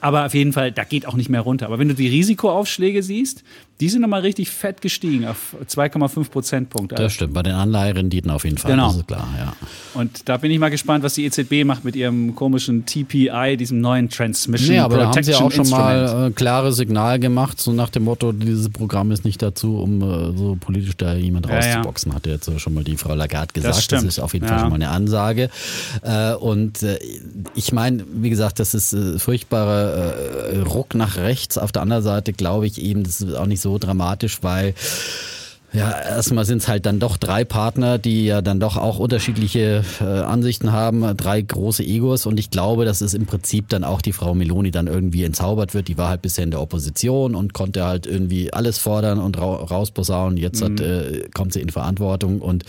Aber 0.00 0.26
auf 0.26 0.34
jeden 0.34 0.52
Fall, 0.52 0.70
da 0.72 0.84
geht 0.84 1.06
auch 1.06 1.14
nicht 1.14 1.30
mehr 1.30 1.40
runter. 1.40 1.66
Aber 1.66 1.78
wenn 1.78 1.88
du 1.88 1.94
die 1.94 2.08
Risikoaufschläge 2.08 3.02
siehst, 3.02 3.42
die 3.80 3.88
sind 3.88 4.02
nochmal 4.02 4.20
richtig 4.20 4.50
fett 4.50 4.80
gestiegen 4.80 5.26
auf 5.26 5.56
2,5 5.66 6.30
Prozentpunkte. 6.30 6.94
Das 6.94 7.12
stimmt, 7.12 7.34
bei 7.34 7.42
den 7.42 7.54
Anleiherenditen 7.54 8.30
auf 8.30 8.44
jeden 8.44 8.56
Fall, 8.56 8.70
Genau. 8.70 8.88
das 8.88 8.96
ist 8.98 9.06
klar, 9.08 9.26
ja. 9.36 9.52
Und 9.94 10.28
da 10.28 10.36
bin 10.36 10.50
ich 10.52 10.58
mal 10.60 10.70
gespannt, 10.70 11.02
was 11.02 11.14
die 11.14 11.24
EZB 11.24 11.64
macht 11.64 11.84
mit 11.84 11.96
ihrem 11.96 12.34
komischen 12.36 12.86
TPI, 12.86 13.56
diesem 13.56 13.80
neuen 13.80 14.08
Transmission 14.10 14.70
Nee, 14.70 14.78
aber 14.78 14.98
da 14.98 15.06
haben 15.06 15.12
sie 15.22 15.32
Protection 15.32 15.40
ja 15.40 15.46
auch 15.46 15.52
schon 15.52 15.68
mal 15.70 16.26
äh, 16.28 16.30
klares 16.30 16.76
Signal 16.76 17.18
gemacht, 17.18 17.60
so 17.60 17.72
nach 17.72 17.88
dem 17.90 18.04
Motto, 18.04 18.30
dieses 18.32 18.68
Programm 18.68 19.10
ist 19.10 19.24
nicht 19.24 19.42
dazu, 19.42 19.78
um 19.78 20.02
äh, 20.02 20.36
so 20.38 20.56
politisch 20.60 20.96
da 20.96 21.14
jemand 21.14 21.46
Ja, 21.46 21.54
ja. 21.60 21.74
rauszuboxen, 21.74 22.14
hat 22.14 22.26
jetzt 22.26 22.48
schon 22.60 22.74
mal 22.74 22.84
die 22.84 22.96
Frau 22.96 23.14
Lagarde 23.14 23.52
gesagt. 23.54 23.82
stimmt. 23.82 24.04
ist 24.04 24.20
auf 24.20 24.34
jeden 24.34 24.44
Ja. 24.46 24.50
Fall 24.52 24.60
schon 24.60 24.68
mal 24.70 24.76
eine 24.76 24.88
Ansage. 24.90 25.50
Äh, 26.02 26.34
und 26.34 26.82
äh, 26.84 26.98
ich 27.56 27.72
meine, 27.72 28.04
wie 28.14 28.30
gesagt, 28.30 28.60
das 28.60 28.74
ist 28.74 28.92
äh, 28.92 29.18
furchtbarer 29.18 30.14
äh, 30.52 30.58
Ruck 30.60 30.94
nach 30.94 31.16
rechts. 31.16 31.58
Auf 31.58 31.72
der 31.72 31.82
anderen 31.82 32.02
Seite 32.04 32.32
glaube 32.32 32.66
ich 32.66 32.80
eben, 32.80 33.02
das 33.02 33.20
ist 33.20 33.34
auch 33.34 33.46
nicht 33.46 33.63
so 33.64 33.78
dramatisch, 33.78 34.42
weil 34.42 34.74
ja, 35.74 35.90
erstmal 35.90 36.44
sind 36.44 36.58
es 36.58 36.68
halt 36.68 36.86
dann 36.86 37.00
doch 37.00 37.16
drei 37.16 37.44
Partner, 37.44 37.98
die 37.98 38.26
ja 38.26 38.42
dann 38.42 38.60
doch 38.60 38.76
auch 38.76 39.00
unterschiedliche 39.00 39.82
äh, 40.00 40.04
Ansichten 40.04 40.70
haben, 40.70 41.16
drei 41.16 41.42
große 41.42 41.82
Egos 41.82 42.26
und 42.26 42.38
ich 42.38 42.50
glaube, 42.50 42.84
dass 42.84 43.00
es 43.00 43.12
im 43.12 43.26
Prinzip 43.26 43.68
dann 43.70 43.82
auch 43.82 44.00
die 44.00 44.12
Frau 44.12 44.34
Meloni 44.34 44.70
dann 44.70 44.86
irgendwie 44.86 45.24
entzaubert 45.24 45.74
wird. 45.74 45.88
Die 45.88 45.98
war 45.98 46.10
halt 46.10 46.22
bisher 46.22 46.44
in 46.44 46.52
der 46.52 46.60
Opposition 46.60 47.34
und 47.34 47.54
konnte 47.54 47.84
halt 47.84 48.06
irgendwie 48.06 48.52
alles 48.52 48.78
fordern 48.78 49.18
und 49.18 49.36
ra 49.36 49.56
rausposaunen. 49.56 50.38
Jetzt 50.38 50.62
hat, 50.62 50.78
äh, 50.78 51.28
kommt 51.34 51.52
sie 51.52 51.60
in 51.60 51.70
Verantwortung 51.70 52.40
und 52.40 52.62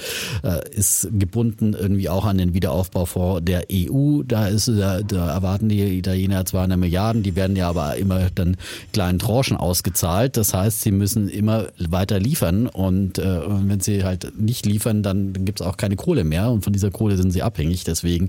äh, 0.43 0.67
ist 0.71 1.07
gebunden 1.13 1.75
irgendwie 1.79 2.09
auch 2.09 2.25
an 2.25 2.39
den 2.39 2.55
Wiederaufbaufonds 2.55 3.45
der 3.45 3.65
EU. 3.71 4.23
Da 4.23 4.47
ist 4.47 4.67
da, 4.67 5.01
da 5.01 5.29
erwarten 5.29 5.69
die 5.69 5.99
Italiener 5.99 6.43
200 6.43 6.79
Milliarden, 6.79 7.21
die 7.21 7.35
werden 7.35 7.55
ja 7.55 7.69
aber 7.69 7.97
immer 7.97 8.31
dann 8.33 8.57
kleinen 8.93 9.19
Tranchen 9.19 9.57
ausgezahlt. 9.57 10.37
Das 10.37 10.55
heißt, 10.55 10.81
sie 10.81 10.91
müssen 10.91 11.29
immer 11.29 11.67
weiter 11.77 12.19
liefern 12.19 12.65
und 12.65 12.94
äh, 13.17 13.41
wenn 13.47 13.79
sie 13.79 14.03
halt 14.03 14.34
nicht 14.39 14.65
liefern, 14.65 15.03
dann, 15.03 15.34
dann 15.34 15.45
gibt 15.45 15.62
es 15.62 15.65
auch 15.65 15.77
keine 15.77 15.95
Kohle 15.95 16.23
mehr 16.23 16.49
und 16.49 16.63
von 16.63 16.73
dieser 16.73 16.91
Kohle 16.91 17.17
sind 17.17 17.31
sie 17.31 17.41
abhängig. 17.41 17.84
Deswegen 17.84 18.27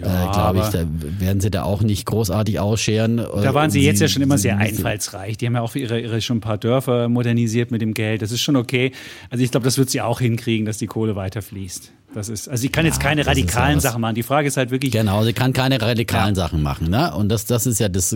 äh, 0.00 0.32
glaube 0.32 0.60
ich, 0.60 0.66
da 0.66 0.84
werden 1.18 1.40
sie 1.40 1.50
da 1.50 1.62
auch 1.62 1.82
nicht 1.82 2.06
großartig 2.06 2.60
ausscheren. 2.60 3.16
Da 3.16 3.54
waren 3.54 3.70
sie 3.70 3.80
jetzt 3.80 4.00
ja 4.00 4.08
schon 4.08 4.22
immer 4.22 4.38
sehr 4.38 4.58
einfallsreich. 4.58 5.36
Die 5.36 5.46
haben 5.46 5.54
ja 5.54 5.62
auch 5.62 5.74
ihre, 5.74 6.00
ihre 6.00 6.20
schon 6.20 6.38
ein 6.38 6.40
paar 6.40 6.58
Dörfer 6.58 7.08
modernisiert 7.08 7.70
mit 7.70 7.80
dem 7.80 7.94
Geld. 7.94 8.22
Das 8.22 8.32
ist 8.32 8.40
schon 8.40 8.56
okay. 8.56 8.92
Also 9.30 9.42
ich 9.44 9.50
glaube, 9.50 9.64
das 9.64 9.78
wird 9.78 9.90
sie 9.90 10.00
auch 10.00 10.20
hinkriegen, 10.20 10.66
dass 10.66 10.78
die 10.78 10.86
Kohle 10.86 11.16
weiterfließt. 11.16 11.92
Das 12.14 12.28
ist, 12.28 12.48
also 12.48 12.60
sie 12.60 12.68
kann 12.68 12.84
jetzt 12.84 13.00
keine 13.00 13.22
ja 13.22 13.26
radikalen 13.28 13.76
was- 13.76 13.82
Sachen 13.84 14.00
machen. 14.02 14.14
Die 14.14 14.22
Frage 14.22 14.46
ist 14.48 14.56
halt 14.58 14.70
wirklich, 14.70 14.92
Genau, 14.92 15.24
sie 15.24 15.32
kann 15.32 15.52
keine 15.54 15.80
radikalen 15.80 16.34
Ja. 16.34 16.42
Sachen 16.42 16.62
machen, 16.62 16.90
ne? 16.90 17.14
Und 17.14 17.30
das, 17.30 17.46
das 17.46 17.66
ist 17.66 17.80
ja 17.80 17.88
das. 17.88 18.14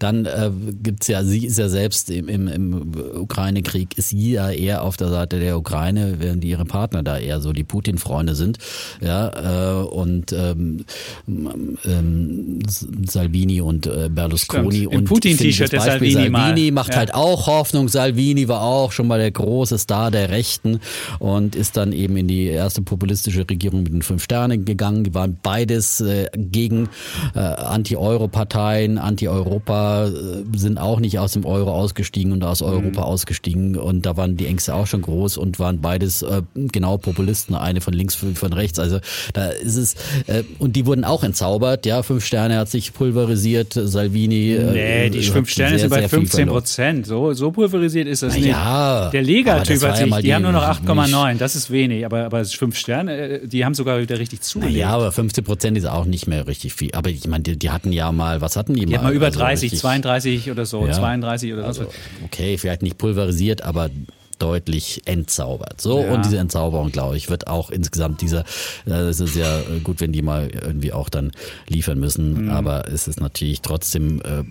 Dann 0.00 0.26
äh, 0.26 0.50
gibt's 0.82 1.06
ja, 1.06 1.22
sie 1.22 1.46
ist 1.46 1.56
ja 1.58 1.68
selbst 1.68 2.10
im, 2.10 2.28
im, 2.28 2.48
im 2.48 2.92
Ukraine-Krieg, 3.14 3.96
ist 3.96 4.08
sie 4.08 4.32
ja 4.32 4.50
eher 4.50 4.82
auf 4.82 4.96
der 4.96 5.08
Seite 5.08 5.38
der 5.38 5.56
Ukraine, 5.56 6.16
während 6.18 6.44
ihre 6.44 6.64
Partner 6.64 7.04
da 7.04 7.16
eher 7.18 7.40
so 7.40 7.52
die 7.52 7.62
Putin-Freunde 7.64 8.34
sind, 8.34 8.58
ja. 9.00 9.82
Äh, 9.82 9.84
und 9.84 10.32
ähm, 10.32 10.84
ähm, 11.28 12.58
Salvini 13.06 13.60
und 13.60 13.86
äh, 13.86 14.08
Berlusconi 14.10 14.78
Stimmt. 14.78 14.92
Im 14.92 14.98
und 15.00 15.04
Putin-T-Shirt 15.04 15.72
der 15.72 15.78
Beispiel 15.78 16.10
Salvini. 16.12 16.36
Salvini 16.36 16.70
macht 16.72 16.90
Ja. 16.92 16.96
halt 16.96 17.14
auch 17.14 17.46
Hoffnung. 17.46 17.88
Salvini 17.88 18.48
war 18.48 18.62
auch 18.62 18.90
schon 18.92 19.06
mal 19.06 19.18
der 19.18 19.30
große 19.30 19.78
Star 19.78 20.10
der 20.10 20.30
Rechten 20.30 20.80
und 21.18 21.54
ist 21.54 21.76
dann 21.76 21.92
eben 21.92 22.16
in 22.16 22.26
die 22.26 22.46
erste 22.46 22.82
populistische 22.82 23.27
Regierung 23.36 23.82
mit 23.82 23.92
den 23.92 24.02
fünf 24.02 24.24
Sternen 24.24 24.64
gegangen. 24.64 25.04
Die 25.04 25.14
waren 25.14 25.38
beides 25.42 26.00
äh, 26.00 26.26
gegen 26.36 26.88
äh, 27.34 27.38
Anti-Euro-Parteien, 27.40 28.98
Anti-Europa, 28.98 30.06
äh, 30.08 30.10
sind 30.56 30.78
auch 30.78 31.00
nicht 31.00 31.18
aus 31.18 31.32
dem 31.32 31.44
Euro 31.44 31.72
ausgestiegen 31.72 32.32
und 32.32 32.42
aus 32.44 32.62
Europa 32.62 33.02
ausgestiegen. 33.02 33.76
Und 33.76 34.06
da 34.06 34.16
waren 34.16 34.36
die 34.36 34.46
Ängste 34.46 34.74
auch 34.74 34.86
schon 34.86 35.02
groß 35.02 35.36
und 35.36 35.58
waren 35.58 35.80
beides 35.80 36.22
äh, 36.22 36.42
genau 36.54 36.96
Populisten, 36.98 37.54
eine 37.54 37.80
von 37.80 37.92
links, 37.92 38.14
von 38.14 38.52
rechts. 38.52 38.78
Also 38.78 38.98
da 39.32 39.48
ist 39.48 39.76
es, 39.76 39.94
äh, 40.26 40.42
und 40.58 40.76
die 40.76 40.86
wurden 40.86 41.04
auch 41.04 41.22
entzaubert. 41.24 41.86
Ja, 41.86 42.02
fünf 42.02 42.24
Sterne 42.24 42.56
hat 42.58 42.68
sich 42.70 42.92
pulverisiert, 42.92 43.72
Salvini. 43.74 44.52
äh, 44.52 44.72
nee, 45.04 45.10
die 45.10 45.18
hat 45.26 45.32
fünf 45.32 45.50
Sterne 45.50 45.70
sehr, 45.72 45.78
sind 45.80 45.90
bei 45.90 46.00
sehr 46.00 46.08
viel 46.08 46.18
15 46.20 46.36
verloren. 46.46 46.58
Prozent. 46.62 47.06
So, 47.06 47.32
so 47.32 47.50
pulverisiert 47.50 48.08
ist 48.08 48.22
das 48.22 48.32
Na 48.34 48.38
nicht. 48.40 48.48
ja, 48.48 49.10
der 49.10 49.22
Lega-Typ 49.22 49.82
hat 49.82 49.90
ja 49.90 49.96
sich, 49.96 50.06
mal 50.10 50.22
die, 50.22 50.28
die- 50.28 50.34
haben 50.34 50.42
nur 50.42 50.52
noch 50.52 50.62
8,9. 50.64 51.38
Das 51.38 51.56
ist 51.56 51.70
wenig. 51.70 52.04
Aber, 52.04 52.24
aber 52.24 52.44
fünf 52.44 52.76
Sterne, 52.76 53.16
äh, 53.18 53.46
die 53.48 53.64
haben 53.64 53.74
sogar 53.74 54.00
wieder 54.00 54.18
richtig 54.18 54.40
zugelegt. 54.42 54.76
Ja, 54.78 54.90
aber 54.90 55.12
15 55.12 55.44
Prozent 55.44 55.76
ist 55.76 55.84
auch 55.86 56.04
nicht 56.04 56.26
mehr 56.26 56.46
richtig 56.46 56.72
viel. 56.74 56.90
Aber 56.94 57.10
ich 57.10 57.26
meine, 57.26 57.42
die, 57.42 57.58
die 57.58 57.70
hatten 57.70 57.92
ja 57.92 58.10
mal, 58.12 58.40
was 58.40 58.56
hatten 58.56 58.74
die, 58.74 58.86
die 58.86 58.96
haben 58.96 59.04
mal 59.04 59.12
über 59.14 59.26
Also 59.26 59.40
30, 59.40 59.64
richtig- 59.72 59.80
32 59.80 60.50
oder 60.50 60.64
so, 60.66 60.86
Ja. 60.86 60.92
32 60.92 61.52
oder 61.52 61.62
so. 61.74 61.82
Also, 61.82 61.92
okay, 62.24 62.56
vielleicht 62.58 62.82
nicht 62.82 62.98
pulverisiert, 62.98 63.62
aber 63.62 63.90
deutlich 64.38 65.02
entzaubert. 65.04 65.80
So, 65.80 66.00
Ja. 66.00 66.12
und 66.14 66.24
diese 66.24 66.38
Entzauberung, 66.38 66.90
glaube 66.92 67.16
ich, 67.16 67.28
wird 67.30 67.46
auch 67.46 67.70
insgesamt 67.70 68.20
dieser, 68.20 68.44
äh, 68.86 68.90
es 68.92 69.20
ist 69.20 69.34
ja 69.36 69.60
gut, 69.84 70.00
wenn 70.00 70.12
die 70.12 70.22
mal 70.22 70.48
irgendwie 70.52 70.92
auch 70.92 71.08
dann 71.08 71.32
liefern 71.68 71.98
müssen, 71.98 72.44
Mhm. 72.44 72.50
aber 72.50 72.88
es 72.88 73.08
ist 73.08 73.20
natürlich 73.20 73.60
trotzdem 73.62 74.20
äh, 74.22 74.44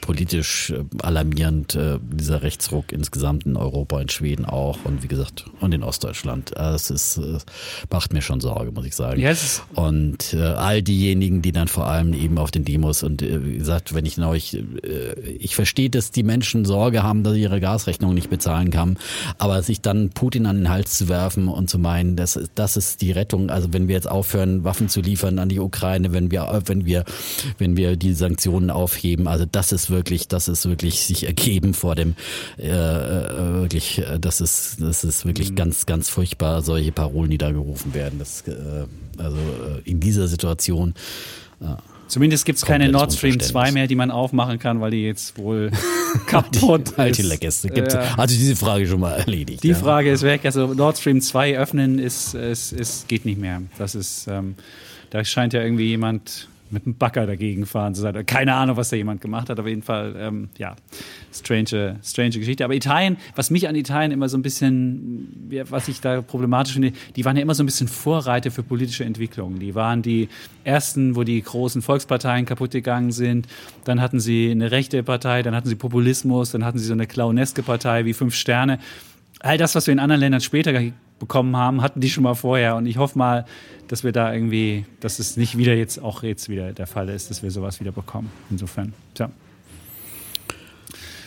politisch 0.00 0.70
äh, 0.70 0.84
alarmierend, 1.02 1.74
äh, 1.74 1.98
dieser 2.12 2.42
Rechtsruck 2.42 2.92
insgesamt 2.92 3.46
in 3.46 3.56
Europa, 3.56 4.00
in 4.00 4.08
Schweden 4.08 4.44
auch 4.44 4.78
und 4.84 5.02
wie 5.02 5.08
gesagt, 5.08 5.44
und 5.60 5.72
in 5.72 5.82
Ostdeutschland. 5.82 6.56
Es 6.56 6.90
ist, 6.90 7.18
äh, 7.18 7.38
macht 7.90 8.12
mir 8.12 8.22
schon 8.22 8.40
Sorge, 8.40 8.70
muss 8.72 8.86
ich 8.86 8.94
sagen. 8.96 9.20
Ja, 9.20 9.30
es 9.30 9.42
ist- 9.42 9.62
Und 9.74 10.34
äh, 10.34 10.40
all 10.42 10.82
diejenigen, 10.82 11.42
die 11.42 11.52
dann 11.52 11.68
vor 11.68 11.86
allem 11.86 12.12
eben 12.14 12.38
auf 12.38 12.50
den 12.50 12.64
Demos 12.64 13.02
und 13.02 13.22
äh, 13.22 13.44
wie 13.44 13.58
gesagt, 13.58 13.94
wenn 13.94 14.06
ich 14.06 14.18
äh, 14.20 14.60
ich 15.38 15.54
verstehe, 15.54 15.90
dass 15.90 16.10
die 16.10 16.22
Menschen 16.22 16.64
Sorge 16.64 17.02
haben, 17.02 17.22
dass 17.22 17.34
sie 17.34 17.42
ihre 17.42 17.60
Gasrechnung 17.60 18.14
nicht 18.14 18.30
bezahlen 18.30 18.70
kann, 18.70 18.98
aber 19.38 19.62
sich 19.62 19.80
dann 19.80 20.10
Putin 20.10 20.46
an 20.46 20.56
den 20.56 20.68
Hals 20.68 20.96
zu 20.98 21.08
werfen 21.08 21.48
und 21.48 21.68
zu 21.70 21.78
meinen, 21.78 22.16
das, 22.16 22.36
ist- 22.36 22.52
das 22.54 22.76
ist 22.76 23.00
die 23.02 23.12
Rettung. 23.12 23.50
Also 23.50 23.72
wenn 23.72 23.88
wir 23.88 23.94
jetzt 23.94 24.08
aufhören, 24.10 24.64
Waffen 24.64 24.88
zu 24.88 25.00
liefern 25.00 25.38
an 25.38 25.48
die 25.48 25.60
Ukraine, 25.60 26.12
wenn 26.12 26.30
wir, 26.30 26.62
wenn 26.66 26.84
wir, 26.86 27.04
wenn 27.58 27.76
wir 27.76 27.96
die 27.96 28.12
Sanktionen 28.14 28.70
aufheben, 28.70 29.26
also 29.28 29.44
das 29.50 29.72
ist 29.72 29.90
wirklich, 29.90 30.28
das 30.28 30.48
ist 30.48 30.66
wirklich 30.68 31.00
sich 31.02 31.24
ergeben 31.24 31.74
vor 31.74 31.94
dem, 31.94 32.14
äh, 32.58 32.68
äh, 32.68 33.54
wirklich, 33.60 33.98
äh, 33.98 34.18
das 34.20 34.40
ist, 34.40 34.76
das 34.80 35.04
ist 35.04 35.24
wirklich 35.26 35.54
ganz, 35.54 35.86
ganz 35.86 36.08
furchtbar, 36.08 36.62
solche 36.62 36.92
Parolen, 36.92 37.30
die 37.30 37.38
da 37.38 37.50
gerufen 37.50 37.94
werden. 37.94 38.18
Das, 38.18 38.42
äh, 38.48 38.86
also 39.18 39.36
äh, 39.36 39.88
in 39.88 40.00
dieser 40.00 40.28
Situation. 40.28 40.94
Zumindest 42.10 42.44
gibt 42.44 42.58
es 42.58 42.64
keine 42.64 42.88
Nord 42.90 43.12
Stream 43.12 43.38
2 43.38 43.44
Unverständnis. 43.44 43.74
mehr, 43.74 43.86
die 43.86 43.94
man 43.94 44.10
aufmachen 44.10 44.58
kann, 44.58 44.80
weil 44.80 44.90
die 44.90 45.04
jetzt 45.04 45.38
wohl 45.38 45.70
kaputt 46.26 46.98
Alte 46.98 47.22
ist. 47.22 47.40
Gäste. 47.40 47.68
Gibt's, 47.68 47.94
Äh, 47.94 48.04
also 48.16 48.34
diese 48.36 48.56
Frage 48.56 48.86
schon 48.88 48.98
mal 48.98 49.12
erledigt. 49.12 49.62
Die 49.62 49.68
ja. 49.68 49.74
Frage 49.76 50.10
ist 50.10 50.22
weg. 50.22 50.40
Also 50.44 50.74
Nord 50.74 50.98
Stream 50.98 51.20
2 51.20 51.56
öffnen 51.56 52.00
ist, 52.00 52.34
ist, 52.34 52.72
ist 52.72 53.06
geht 53.06 53.24
nicht 53.24 53.38
mehr. 53.38 53.62
Das 53.78 53.94
ist, 53.94 54.26
ähm, 54.28 54.56
da 55.10 55.24
scheint 55.24 55.52
ja 55.52 55.62
irgendwie 55.62 55.86
jemand 55.86 56.48
mit 56.70 56.86
einem 56.86 56.96
Bagger 56.96 57.26
dagegen 57.26 57.66
fahren 57.66 57.94
zu 57.94 58.00
sein. 58.00 58.26
Keine 58.26 58.54
Ahnung, 58.54 58.76
was 58.76 58.90
da 58.90 58.96
jemand 58.96 59.20
gemacht 59.20 59.48
hat, 59.48 59.58
auf 59.58 59.66
jeden 59.66 59.82
Fall, 59.82 60.14
ähm, 60.18 60.48
ja, 60.58 60.76
strange, 61.32 61.98
strange 62.02 62.30
Geschichte. 62.30 62.64
Aber 62.64 62.74
Italien, 62.74 63.16
was 63.34 63.50
mich 63.50 63.68
an 63.68 63.74
Italien 63.74 64.12
immer 64.12 64.28
so 64.28 64.38
ein 64.38 64.42
bisschen, 64.42 65.50
was 65.68 65.88
ich 65.88 66.00
da 66.00 66.22
problematisch 66.22 66.74
finde, 66.74 66.92
die 67.16 67.24
waren 67.24 67.36
ja 67.36 67.42
immer 67.42 67.54
so 67.54 67.62
ein 67.62 67.66
bisschen 67.66 67.88
Vorreiter 67.88 68.50
für 68.50 68.62
politische 68.62 69.04
Entwicklungen. 69.04 69.58
Die 69.58 69.74
waren 69.74 70.02
die 70.02 70.28
ersten, 70.64 71.16
wo 71.16 71.24
die 71.24 71.42
großen 71.42 71.82
Volksparteien 71.82 72.46
kaputt 72.46 72.70
gegangen 72.70 73.12
sind. 73.12 73.46
Dann 73.84 74.00
hatten 74.00 74.20
sie 74.20 74.50
eine 74.50 74.70
rechte 74.70 75.02
Partei, 75.02 75.42
dann 75.42 75.54
hatten 75.54 75.68
sie 75.68 75.76
Populismus, 75.76 76.50
dann 76.50 76.64
hatten 76.64 76.78
sie 76.78 76.86
so 76.86 76.92
eine 76.92 77.06
clowneske 77.06 77.62
Partei 77.62 78.04
wie 78.04 78.12
Fünf 78.12 78.34
Sterne. 78.34 78.78
All 79.40 79.58
das, 79.58 79.74
was 79.74 79.86
wir 79.86 79.92
in 79.92 79.98
anderen 79.98 80.20
Ländern 80.20 80.40
später 80.40 80.72
bekommen 81.20 81.56
haben, 81.56 81.82
hatten 81.82 82.00
die 82.00 82.10
schon 82.10 82.24
mal 82.24 82.34
vorher. 82.34 82.74
Und 82.74 82.86
ich 82.86 82.96
hoffe 82.96 83.16
mal, 83.16 83.44
dass 83.86 84.02
wir 84.02 84.10
da 84.10 84.32
irgendwie, 84.34 84.84
dass 84.98 85.20
es 85.20 85.36
nicht 85.36 85.56
wieder 85.56 85.74
jetzt 85.74 86.02
auch 86.02 86.24
jetzt 86.24 86.48
wieder 86.48 86.72
der 86.72 86.88
Fall 86.88 87.08
ist, 87.08 87.30
dass 87.30 87.44
wir 87.44 87.52
sowas 87.52 87.78
wieder 87.78 87.92
bekommen. 87.92 88.30
Insofern, 88.50 88.92
tja. 89.14 89.30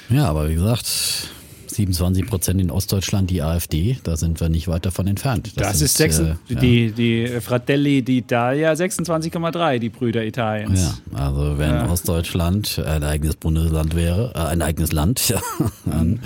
Ja, 0.10 0.26
aber 0.26 0.50
wie 0.50 0.56
gesagt, 0.56 1.30
27 1.74 2.28
Prozent 2.28 2.62
in 2.62 2.70
Ostdeutschland 2.70 3.30
die 3.30 3.42
AfD, 3.42 3.98
da 4.04 4.16
sind 4.16 4.40
wir 4.40 4.50
nicht 4.50 4.68
weit 4.68 4.86
davon 4.86 5.08
entfernt. 5.08 5.54
Das, 5.56 5.68
das 5.68 5.82
ist 5.82 5.98
sechs, 5.98 6.20
äh, 6.20 6.36
die, 6.50 6.92
die 6.92 7.28
Fratelli 7.42 8.00
d'Italia 8.00 8.74
26,3, 8.74 9.80
die 9.80 9.90
Brüder 9.90 10.24
Italiens. 10.24 11.02
Ja, 11.12 11.20
also 11.20 11.58
wenn 11.58 11.72
ja. 11.72 11.90
Ostdeutschland 11.90 12.80
ein 12.80 13.04
eigenes 13.04 13.36
Bundesland 13.36 13.96
wäre, 13.96 14.34
äh, 14.36 14.40
ein 14.40 14.62
eigenes 14.62 14.92
Land, 14.92 15.28
ja, 15.30 15.42
dann, 15.86 16.20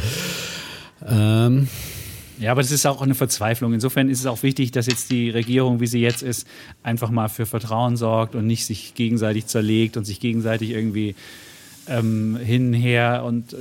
ähm, 1.07 1.67
ja, 2.39 2.51
aber 2.51 2.61
das 2.61 2.71
ist 2.71 2.85
auch 2.85 3.01
eine 3.01 3.15
Verzweiflung. 3.15 3.73
Insofern 3.73 4.09
ist 4.09 4.19
es 4.19 4.25
auch 4.25 4.43
wichtig, 4.43 4.71
dass 4.71 4.85
jetzt 4.85 5.11
die 5.11 5.29
Regierung, 5.29 5.79
wie 5.79 5.87
sie 5.87 5.99
jetzt 5.99 6.21
ist, 6.21 6.47
einfach 6.83 7.09
mal 7.09 7.29
für 7.29 7.45
Vertrauen 7.45 7.97
sorgt 7.97 8.35
und 8.35 8.45
nicht 8.45 8.65
sich 8.65 8.93
gegenseitig 8.93 9.47
zerlegt 9.47 9.97
und 9.97 10.05
sich 10.05 10.19
gegenseitig 10.19 10.71
irgendwie 10.71 11.15
ähm, 11.89 12.37
hin 12.37 12.73
her. 12.73 13.23
Und 13.25 13.53
äh, 13.53 13.57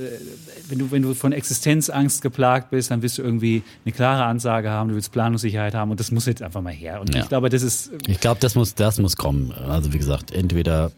wenn, 0.69 0.79
du, 0.79 0.91
wenn 0.91 1.01
du 1.01 1.13
von 1.13 1.31
Existenzangst 1.31 2.21
geplagt 2.21 2.69
bist, 2.69 2.91
dann 2.91 3.01
wirst 3.01 3.17
du 3.17 3.21
irgendwie 3.21 3.63
eine 3.85 3.93
klare 3.93 4.23
Ansage 4.25 4.69
haben, 4.69 4.89
du 4.89 4.95
willst 4.95 5.11
Planungssicherheit 5.11 5.73
haben 5.73 5.91
und 5.91 5.99
das 5.99 6.11
muss 6.11 6.25
jetzt 6.25 6.41
einfach 6.41 6.61
mal 6.61 6.73
her. 6.73 7.01
Und 7.01 7.13
ja. 7.13 7.21
ich 7.21 7.29
glaube, 7.29 7.49
das 7.49 7.63
ist. 7.63 7.91
Ich 8.07 8.19
glaube, 8.19 8.39
das 8.39 8.55
muss, 8.55 8.75
das 8.75 8.99
muss 8.99 9.15
kommen. 9.15 9.51
Also 9.51 9.93
wie 9.93 9.97
gesagt, 9.97 10.31
entweder 10.31 10.91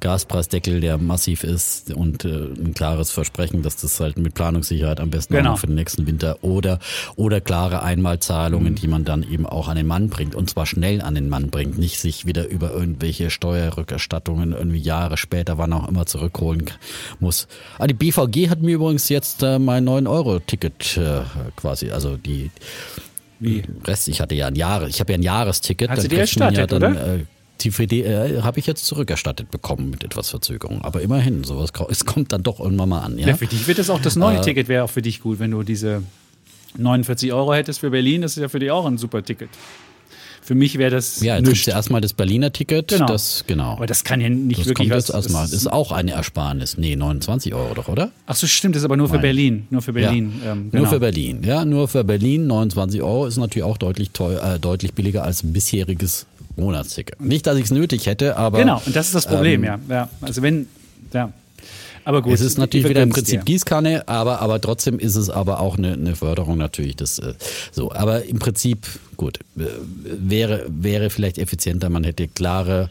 Gaspreisdeckel, 0.00 0.80
der 0.80 0.98
massiv 0.98 1.44
ist 1.44 1.92
und 1.94 2.24
äh, 2.24 2.28
ein 2.28 2.74
klares 2.74 3.10
Versprechen, 3.10 3.62
dass 3.62 3.76
das 3.76 4.00
halt 4.00 4.18
mit 4.18 4.34
Planungssicherheit 4.34 5.00
am 5.00 5.10
besten 5.10 5.34
genau. 5.34 5.56
für 5.56 5.66
den 5.66 5.76
nächsten 5.76 6.06
Winter 6.06 6.38
oder, 6.42 6.78
oder 7.16 7.40
klare 7.40 7.82
Einmalzahlungen, 7.82 8.72
mhm. 8.72 8.76
die 8.76 8.88
man 8.88 9.04
dann 9.04 9.22
eben 9.22 9.46
auch 9.46 9.68
an 9.68 9.76
den 9.76 9.86
Mann 9.86 10.08
bringt 10.08 10.34
und 10.34 10.50
zwar 10.50 10.66
schnell 10.66 11.00
an 11.00 11.14
den 11.14 11.28
Mann 11.28 11.50
bringt, 11.50 11.78
nicht 11.78 11.98
sich 12.00 12.26
wieder 12.26 12.48
über 12.48 12.72
irgendwelche 12.72 13.30
Steuerrückerstattungen 13.30 14.52
irgendwie 14.52 14.78
Jahre 14.78 15.16
später, 15.16 15.58
wann 15.58 15.72
auch 15.72 15.88
immer 15.88 16.06
zurückholen 16.06 16.55
holen 16.60 16.70
muss. 17.20 17.48
Ah, 17.78 17.86
die 17.86 17.94
BVG 17.94 18.48
hat 18.48 18.62
mir 18.62 18.74
übrigens 18.74 19.08
jetzt 19.08 19.42
äh, 19.42 19.58
mein 19.58 19.86
9-Euro-Ticket 19.88 20.96
äh, 20.96 21.20
quasi, 21.56 21.90
also 21.90 22.16
die 22.16 22.50
wie? 23.38 23.62
Rest, 23.84 24.08
ich 24.08 24.20
hatte 24.20 24.34
ja 24.34 24.46
ein 24.46 24.56
Jahre, 24.56 24.88
ich 24.88 25.00
habe 25.00 25.12
ja 25.12 25.18
ein 25.18 25.22
Jahresticket. 25.22 25.90
Hast 25.90 26.04
du 26.04 26.08
dir 26.08 26.20
erstattet, 26.20 26.58
ja 26.58 26.66
dann, 26.66 26.96
oder? 26.96 27.14
Äh, 27.16 27.24
die 27.60 27.70
FD 27.70 28.02
äh, 28.02 28.42
habe 28.42 28.58
ich 28.58 28.66
jetzt 28.66 28.86
zurückerstattet 28.86 29.50
bekommen 29.50 29.90
mit 29.90 30.04
etwas 30.04 30.30
Verzögerung. 30.30 30.82
Aber 30.82 31.00
immerhin, 31.00 31.44
sowas 31.44 31.72
es 31.88 32.04
kommt 32.04 32.32
dann 32.32 32.42
doch 32.42 32.60
irgendwann 32.60 32.88
mal 32.88 33.00
an. 33.00 33.18
Ja, 33.18 33.28
ja 33.28 33.36
für 33.36 33.46
dich 33.46 33.66
wird 33.66 33.78
das 33.78 33.90
auch 33.90 34.00
das 34.00 34.16
neue 34.16 34.38
äh, 34.38 34.40
Ticket 34.42 34.68
wäre 34.68 34.84
auch 34.84 34.90
für 34.90 35.02
dich 35.02 35.20
gut, 35.20 35.38
wenn 35.38 35.50
du 35.50 35.62
diese 35.62 36.02
49 36.76 37.32
Euro 37.32 37.54
hättest 37.54 37.80
für 37.80 37.90
Berlin. 37.90 38.22
Das 38.22 38.36
ist 38.36 38.42
ja 38.42 38.48
für 38.48 38.58
dich 38.58 38.70
auch 38.70 38.84
ein 38.84 38.98
super 38.98 39.22
Ticket. 39.22 39.48
Für 40.46 40.54
mich 40.54 40.78
wäre 40.78 40.92
das. 40.92 41.20
Ja, 41.22 41.38
jetzt 41.38 41.48
gibt 41.48 41.66
ja 41.66 41.74
erstmal 41.74 42.00
das 42.00 42.12
Berliner 42.12 42.52
Ticket. 42.52 42.86
Genau. 42.86 43.06
Das, 43.06 43.42
genau. 43.48 43.72
Aber 43.72 43.86
das 43.86 44.04
kann 44.04 44.20
ja 44.20 44.28
nicht 44.28 44.60
das 44.60 44.66
wirklich 44.66 44.88
kommt 44.88 44.96
was. 44.96 45.08
Jetzt 45.08 45.16
erstmal. 45.16 45.42
Das 45.42 45.52
ist 45.52 45.66
auch 45.66 45.90
eine 45.90 46.12
Ersparnis. 46.12 46.78
Nee, 46.78 46.94
29 46.94 47.52
Euro 47.52 47.74
doch, 47.74 47.88
oder? 47.88 48.12
Ach 48.26 48.36
so, 48.36 48.46
stimmt. 48.46 48.76
Das 48.76 48.82
ist 48.82 48.84
aber 48.84 48.96
nur 48.96 49.08
für 49.08 49.14
Nein. 49.14 49.22
Berlin. 49.22 49.66
Nur 49.70 49.82
für 49.82 49.92
Berlin. 49.92 50.40
Ja. 50.44 50.52
Ähm, 50.52 50.70
genau. 50.70 50.84
Nur 50.84 50.92
für 50.92 51.00
Berlin. 51.00 51.42
Ja, 51.42 51.64
nur 51.64 51.88
für 51.88 52.04
Berlin. 52.04 52.46
29 52.46 53.02
Euro 53.02 53.26
ist 53.26 53.38
natürlich 53.38 53.64
auch 53.64 53.76
deutlich, 53.76 54.12
teuer, 54.12 54.54
äh, 54.54 54.60
deutlich 54.60 54.94
billiger 54.94 55.24
als 55.24 55.42
ein 55.42 55.52
bisheriges 55.52 56.26
Monatsticket. 56.54 57.20
Nicht, 57.20 57.48
dass 57.48 57.58
ich 57.58 57.64
es 57.64 57.70
nötig 57.72 58.06
hätte, 58.06 58.36
aber. 58.36 58.60
Genau, 58.60 58.80
und 58.86 58.94
das 58.94 59.06
ist 59.06 59.16
das 59.16 59.26
Problem, 59.26 59.64
ähm, 59.64 59.80
ja. 59.88 59.94
ja. 59.96 60.08
Also 60.20 60.42
wenn. 60.42 60.68
Ja. 61.12 61.32
Aber 62.06 62.22
gut. 62.22 62.34
Es 62.34 62.40
ist 62.40 62.56
natürlich 62.56 62.88
wieder 62.88 63.02
im 63.02 63.10
Prinzip 63.10 63.40
dir. 63.40 63.44
Gießkanne, 63.44 64.06
aber, 64.06 64.40
aber 64.40 64.60
trotzdem 64.60 65.00
ist 65.00 65.16
es 65.16 65.28
aber 65.28 65.58
auch 65.58 65.76
eine, 65.76 65.94
eine 65.94 66.14
Förderung 66.14 66.56
natürlich. 66.56 66.94
Das, 66.94 67.18
äh, 67.18 67.34
so. 67.72 67.90
Aber 67.90 68.24
im 68.24 68.38
Prinzip, 68.38 68.86
gut, 69.16 69.40
äh, 69.58 69.64
wäre, 70.04 70.66
wäre 70.68 71.10
vielleicht 71.10 71.36
effizienter, 71.36 71.90
man 71.90 72.04
hätte 72.04 72.28
klare 72.28 72.88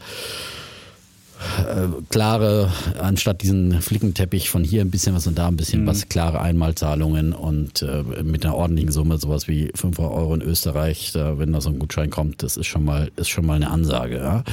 äh, 1.58 1.88
klare, 2.10 2.70
anstatt 3.00 3.40
diesen 3.40 3.80
Flickenteppich 3.80 4.50
von 4.50 4.62
hier 4.62 4.82
ein 4.82 4.90
bisschen 4.90 5.14
was 5.14 5.26
und 5.26 5.38
da 5.38 5.48
ein 5.48 5.56
bisschen 5.56 5.84
mhm. 5.84 5.86
was, 5.86 6.10
klare 6.10 6.42
Einmalzahlungen 6.42 7.32
und 7.32 7.80
äh, 7.80 8.02
mit 8.22 8.44
einer 8.44 8.54
ordentlichen 8.54 8.92
Summe, 8.92 9.16
sowas 9.16 9.48
wie 9.48 9.70
5 9.74 9.98
Euro 9.98 10.34
in 10.34 10.42
Österreich, 10.42 11.12
da, 11.12 11.38
wenn 11.38 11.54
da 11.54 11.62
so 11.62 11.70
ein 11.70 11.78
Gutschein 11.78 12.10
kommt, 12.10 12.42
das 12.42 12.58
ist 12.58 12.66
schon 12.66 12.84
mal, 12.84 13.10
ist 13.16 13.30
schon 13.30 13.46
mal 13.46 13.54
eine 13.54 13.70
Ansage. 13.70 14.18
Ja? 14.18 14.44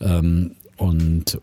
Ähm, 0.00 0.52
und 0.76 1.38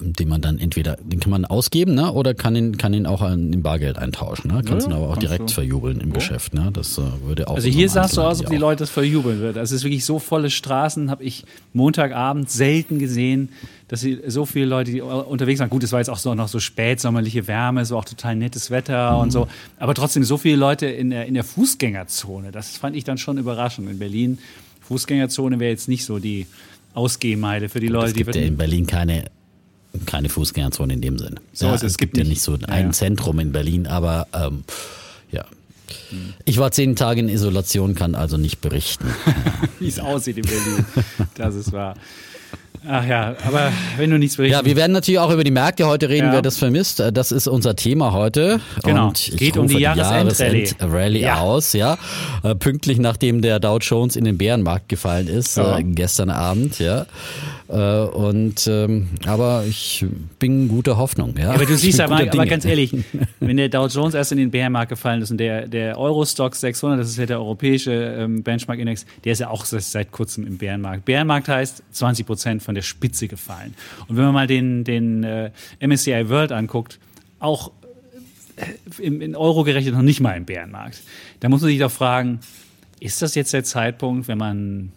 den 0.00 0.28
man 0.28 0.40
dann 0.40 0.58
entweder, 0.58 0.96
den 0.96 1.20
kann 1.20 1.30
man 1.30 1.44
ausgeben, 1.44 1.94
ne, 1.94 2.12
oder 2.12 2.34
kann 2.34 2.56
ihn, 2.56 2.76
kann 2.76 2.92
ihn 2.92 3.06
auch 3.06 3.22
in 3.30 3.62
Bargeld 3.62 3.98
eintauschen, 3.98 4.50
ne? 4.50 4.62
Kannst 4.64 4.86
ja, 4.86 4.92
ihn 4.92 4.96
aber 4.96 5.10
auch 5.10 5.16
direkt 5.16 5.50
du. 5.50 5.54
verjubeln 5.54 6.00
im 6.00 6.10
oh. 6.10 6.14
Geschäft, 6.14 6.54
ne? 6.54 6.70
Das 6.72 6.98
äh, 6.98 7.02
würde 7.24 7.48
auch. 7.48 7.54
Also 7.54 7.68
hier 7.68 7.88
sah 7.88 8.06
es 8.06 8.12
so 8.12 8.22
aus, 8.22 8.40
ob 8.40 8.50
die 8.50 8.56
Leute 8.56 8.80
das 8.80 8.90
verjubeln 8.90 9.38
würden. 9.38 9.58
Also 9.58 9.74
es 9.74 9.80
ist 9.80 9.84
wirklich 9.84 10.04
so 10.04 10.18
volle 10.18 10.50
Straßen, 10.50 11.10
habe 11.10 11.22
ich 11.22 11.44
Montagabend 11.72 12.50
selten 12.50 12.98
gesehen, 12.98 13.50
dass 13.88 14.00
sie 14.00 14.20
so 14.26 14.44
viele 14.44 14.66
Leute, 14.66 14.90
die 14.90 15.00
unterwegs 15.00 15.60
waren. 15.60 15.70
Gut, 15.70 15.84
es 15.84 15.92
war 15.92 16.00
jetzt 16.00 16.10
auch 16.10 16.18
so 16.18 16.34
noch 16.34 16.48
so 16.48 16.58
spätsommerliche 16.58 17.46
Wärme, 17.46 17.84
so 17.84 17.96
auch 17.96 18.04
total 18.04 18.34
nettes 18.34 18.70
Wetter 18.70 19.12
mhm. 19.12 19.20
und 19.20 19.30
so. 19.30 19.46
Aber 19.78 19.94
trotzdem 19.94 20.24
so 20.24 20.36
viele 20.36 20.56
Leute 20.56 20.86
in 20.86 21.10
der, 21.10 21.26
in 21.26 21.34
der 21.34 21.44
Fußgängerzone. 21.44 22.50
Das 22.50 22.76
fand 22.76 22.96
ich 22.96 23.04
dann 23.04 23.18
schon 23.18 23.38
überraschend. 23.38 23.88
In 23.88 23.98
Berlin, 23.98 24.38
Fußgängerzone 24.82 25.60
wäre 25.60 25.70
jetzt 25.70 25.88
nicht 25.88 26.04
so 26.04 26.18
die 26.18 26.46
Ausgehmeide 26.94 27.68
für 27.68 27.78
die 27.78 27.88
Leute, 27.88 28.08
es 28.08 28.14
gibt 28.14 28.34
die. 28.34 28.40
Ja 28.40 28.46
in 28.46 28.56
Berlin 28.56 28.86
keine 28.86 29.26
keine 30.04 30.28
Fußgängerzone 30.28 30.94
in 30.94 31.00
dem 31.00 31.18
Sinn. 31.18 31.40
So, 31.52 31.66
ja, 31.66 31.74
es, 31.74 31.82
es, 31.82 31.98
gibt 31.98 32.16
ja 32.16 32.24
nicht 32.24 32.42
so 32.42 32.58
ein 32.66 32.86
ja, 32.86 32.90
Zentrum 32.92 33.38
in 33.38 33.52
Berlin, 33.52 33.86
aber 33.86 34.26
ähm, 34.32 34.64
ja. 35.30 35.44
Ich 36.44 36.58
war 36.58 36.70
zehn 36.72 36.96
Tage 36.96 37.20
in 37.20 37.28
Isolation, 37.28 37.94
kann 37.94 38.14
also 38.14 38.36
nicht 38.36 38.60
berichten. 38.60 39.06
Wie 39.80 39.88
es 39.88 39.98
aussieht 39.98 40.38
in 40.38 40.44
Berlin. 40.44 40.84
Das 41.34 41.54
ist 41.54 41.72
wahr. 41.72 41.94
Ach 42.88 43.06
ja, 43.06 43.34
aber 43.44 43.72
wenn 43.96 44.10
du 44.10 44.18
nichts 44.18 44.36
berichtest. 44.36 44.62
Ja, 44.62 44.68
wir 44.68 44.76
werden 44.76 44.92
natürlich 44.92 45.18
auch 45.18 45.32
über 45.32 45.44
die 45.44 45.50
Märkte 45.50 45.86
heute 45.86 46.08
reden, 46.08 46.28
ja. 46.28 46.32
wer 46.34 46.42
das 46.42 46.56
vermisst. 46.58 47.02
Das 47.12 47.32
ist 47.32 47.48
unser 47.48 47.74
Thema 47.74 48.12
heute. 48.12 48.60
Genau. 48.84 49.08
Und 49.08 49.28
es 49.28 49.36
geht 49.36 49.56
um 49.56 49.66
die 49.66 49.78
Jahresendrallye 49.78 51.20
Jahresend 51.20 51.20
ja. 51.20 51.40
aus, 51.40 51.72
ja. 51.72 51.98
Äh, 52.42 52.54
pünktlich 52.54 52.98
nachdem 52.98 53.42
der 53.42 53.58
Dow 53.58 53.78
Jones 53.78 54.16
in 54.16 54.24
den 54.24 54.38
Bärenmarkt 54.38 54.88
gefallen 54.88 55.26
ist, 55.26 55.56
ja. 55.56 55.78
äh, 55.78 55.82
gestern 55.82 56.30
Abend, 56.30 56.78
ja. 56.78 57.06
Äh, 57.68 57.74
und 57.74 58.66
ähm, 58.68 59.08
aber 59.26 59.64
ich 59.68 60.06
bin 60.38 60.68
guter 60.68 60.96
Hoffnung. 60.96 61.34
Ja, 61.36 61.50
aber 61.50 61.66
du 61.66 61.76
siehst 61.76 62.00
aber, 62.00 62.20
aber 62.20 62.46
ganz 62.46 62.64
ehrlich, 62.64 62.92
wenn 63.40 63.56
der 63.56 63.68
Dow 63.68 63.88
Jones 63.88 64.14
erst 64.14 64.30
in 64.30 64.38
den 64.38 64.52
Bärenmarkt 64.52 64.90
gefallen 64.90 65.22
ist 65.22 65.32
und 65.32 65.38
der 65.38 65.66
der 65.66 65.98
Eurostox 65.98 66.60
600, 66.60 67.00
das 67.00 67.08
ist 67.08 67.18
ja 67.18 67.26
der 67.26 67.38
europäische 67.38 67.92
ähm, 67.92 68.44
Benchmark 68.44 68.78
Index, 68.78 69.04
der 69.24 69.32
ist 69.32 69.40
ja 69.40 69.50
auch 69.50 69.64
seit 69.64 70.12
kurzem 70.12 70.46
im 70.46 70.58
Bärenmarkt. 70.58 71.04
Bärenmarkt 71.04 71.48
heißt 71.48 71.82
20 71.90 72.26
Prozent 72.26 72.62
von 72.62 72.75
der 72.76 72.82
Spitze 72.82 73.26
gefallen. 73.28 73.74
Und 74.06 74.16
wenn 74.16 74.24
man 74.24 74.34
mal 74.34 74.46
den 74.46 74.84
den 74.84 75.24
äh, 75.24 75.50
MSCI 75.80 76.28
World 76.28 76.52
anguckt, 76.52 77.00
auch 77.40 77.72
äh, 78.56 79.02
in 79.02 79.34
Euro 79.34 79.64
gerechnet 79.64 79.94
noch 79.94 80.02
nicht 80.02 80.20
mal 80.20 80.36
im 80.36 80.44
Bärenmarkt. 80.44 81.02
Da 81.40 81.48
muss 81.48 81.60
man 81.60 81.70
sich 81.70 81.80
doch 81.80 81.90
fragen, 81.90 82.40
ist 83.00 83.20
das 83.22 83.34
jetzt 83.34 83.52
der 83.52 83.64
Zeitpunkt, 83.64 84.28
wenn 84.28 84.38
man 84.38 84.92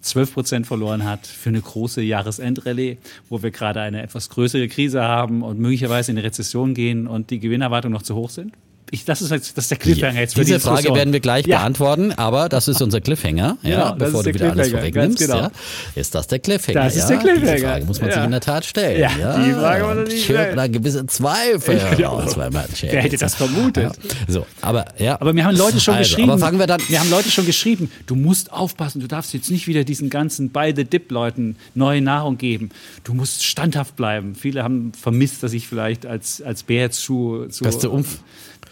12 0.00 0.34
Prozent 0.34 0.66
verloren 0.66 1.04
hat 1.04 1.26
für 1.26 1.48
eine 1.48 1.60
große 1.60 2.00
Jahresendrallye, 2.02 2.98
wo 3.28 3.42
wir 3.42 3.50
gerade 3.50 3.80
eine 3.80 4.02
etwas 4.02 4.28
größere 4.30 4.68
Krise 4.68 5.02
haben 5.02 5.42
und 5.42 5.58
möglicherweise 5.58 6.12
in 6.12 6.18
eine 6.18 6.26
Rezession 6.26 6.74
gehen 6.74 7.06
und 7.06 7.30
die 7.30 7.40
Gewinnerwartungen 7.40 7.92
noch 7.92 8.02
zu 8.02 8.14
hoch 8.14 8.30
sind? 8.30 8.52
Ich, 8.90 9.04
das, 9.04 9.20
ist, 9.20 9.32
das 9.32 9.48
ist 9.48 9.70
der 9.70 9.78
Cliffhanger 9.78 10.20
jetzt 10.20 10.34
für 10.34 10.44
Diese 10.44 10.54
die 10.54 10.60
Frage 10.60 10.94
werden 10.94 11.12
wir 11.12 11.20
gleich 11.20 11.46
ja. 11.46 11.58
beantworten, 11.58 12.12
aber 12.12 12.48
das 12.48 12.68
ist 12.68 12.80
unser 12.80 13.00
Cliffhanger, 13.00 13.58
ja, 13.62 13.70
genau, 13.70 13.94
bevor 13.96 14.22
du 14.22 14.32
wieder 14.32 14.50
alles 14.50 14.70
vorwegnimmst. 14.70 15.18
Genau. 15.18 15.36
Ja. 15.36 15.50
Ist 15.94 16.14
das 16.14 16.28
der 16.28 16.38
Cliffhanger? 16.38 16.84
Das 16.84 16.96
ist 16.96 17.08
der 17.08 17.16
Cliffhanger. 17.18 17.52
Diese 17.54 17.66
Frage 17.66 17.84
muss 17.84 18.00
man 18.00 18.12
sich 18.12 18.22
in 18.22 18.30
der 18.30 18.40
Tat 18.40 18.64
stellen. 18.64 19.00
Ja, 19.00 19.10
ja. 19.18 19.44
die 19.44 19.52
Frage 19.52 19.84
man 19.84 20.04
nicht 20.04 20.24
stellen. 20.24 20.56
da 20.56 20.66
gewisse 20.68 21.06
Zweifel 21.06 21.80
ja. 21.98 22.10
man 22.12 22.64
Wer 22.80 23.02
hätte 23.02 23.16
das 23.16 23.34
vermutet? 23.34 23.92
So, 24.28 24.46
aber 24.60 24.84
ja. 24.98 25.20
Aber 25.20 25.32
mir 25.32 25.44
haben 25.44 25.56
Leute 25.56 25.80
schon 25.80 25.94
also, 25.94 26.08
geschrieben. 26.08 26.30
Aber 26.30 26.38
fangen 26.38 26.58
wir 26.58 26.66
dann. 26.66 26.80
Wir 26.88 27.00
haben 27.00 27.10
Leute 27.10 27.30
schon 27.30 27.46
geschrieben. 27.46 27.90
Du 28.06 28.14
musst 28.14 28.52
aufpassen. 28.52 29.00
Du 29.00 29.08
darfst 29.08 29.34
jetzt 29.34 29.50
nicht 29.50 29.66
wieder 29.66 29.84
diesen 29.84 30.10
ganzen 30.10 30.50
by 30.50 30.72
the 30.74 30.84
dip 30.84 31.10
Leuten 31.10 31.56
neue 31.74 32.00
Nahrung 32.00 32.38
geben. 32.38 32.70
Du 33.04 33.14
musst 33.14 33.44
standhaft 33.44 33.96
bleiben. 33.96 34.34
Viele 34.34 34.62
haben 34.62 34.92
vermisst, 34.92 35.42
dass 35.42 35.52
ich 35.52 35.66
vielleicht 35.66 36.06
als 36.06 36.40
als 36.42 36.62
Bär 36.62 36.90
zu, 36.90 37.46
zu 37.48 37.64
du 37.64 37.90
umf 37.90 38.18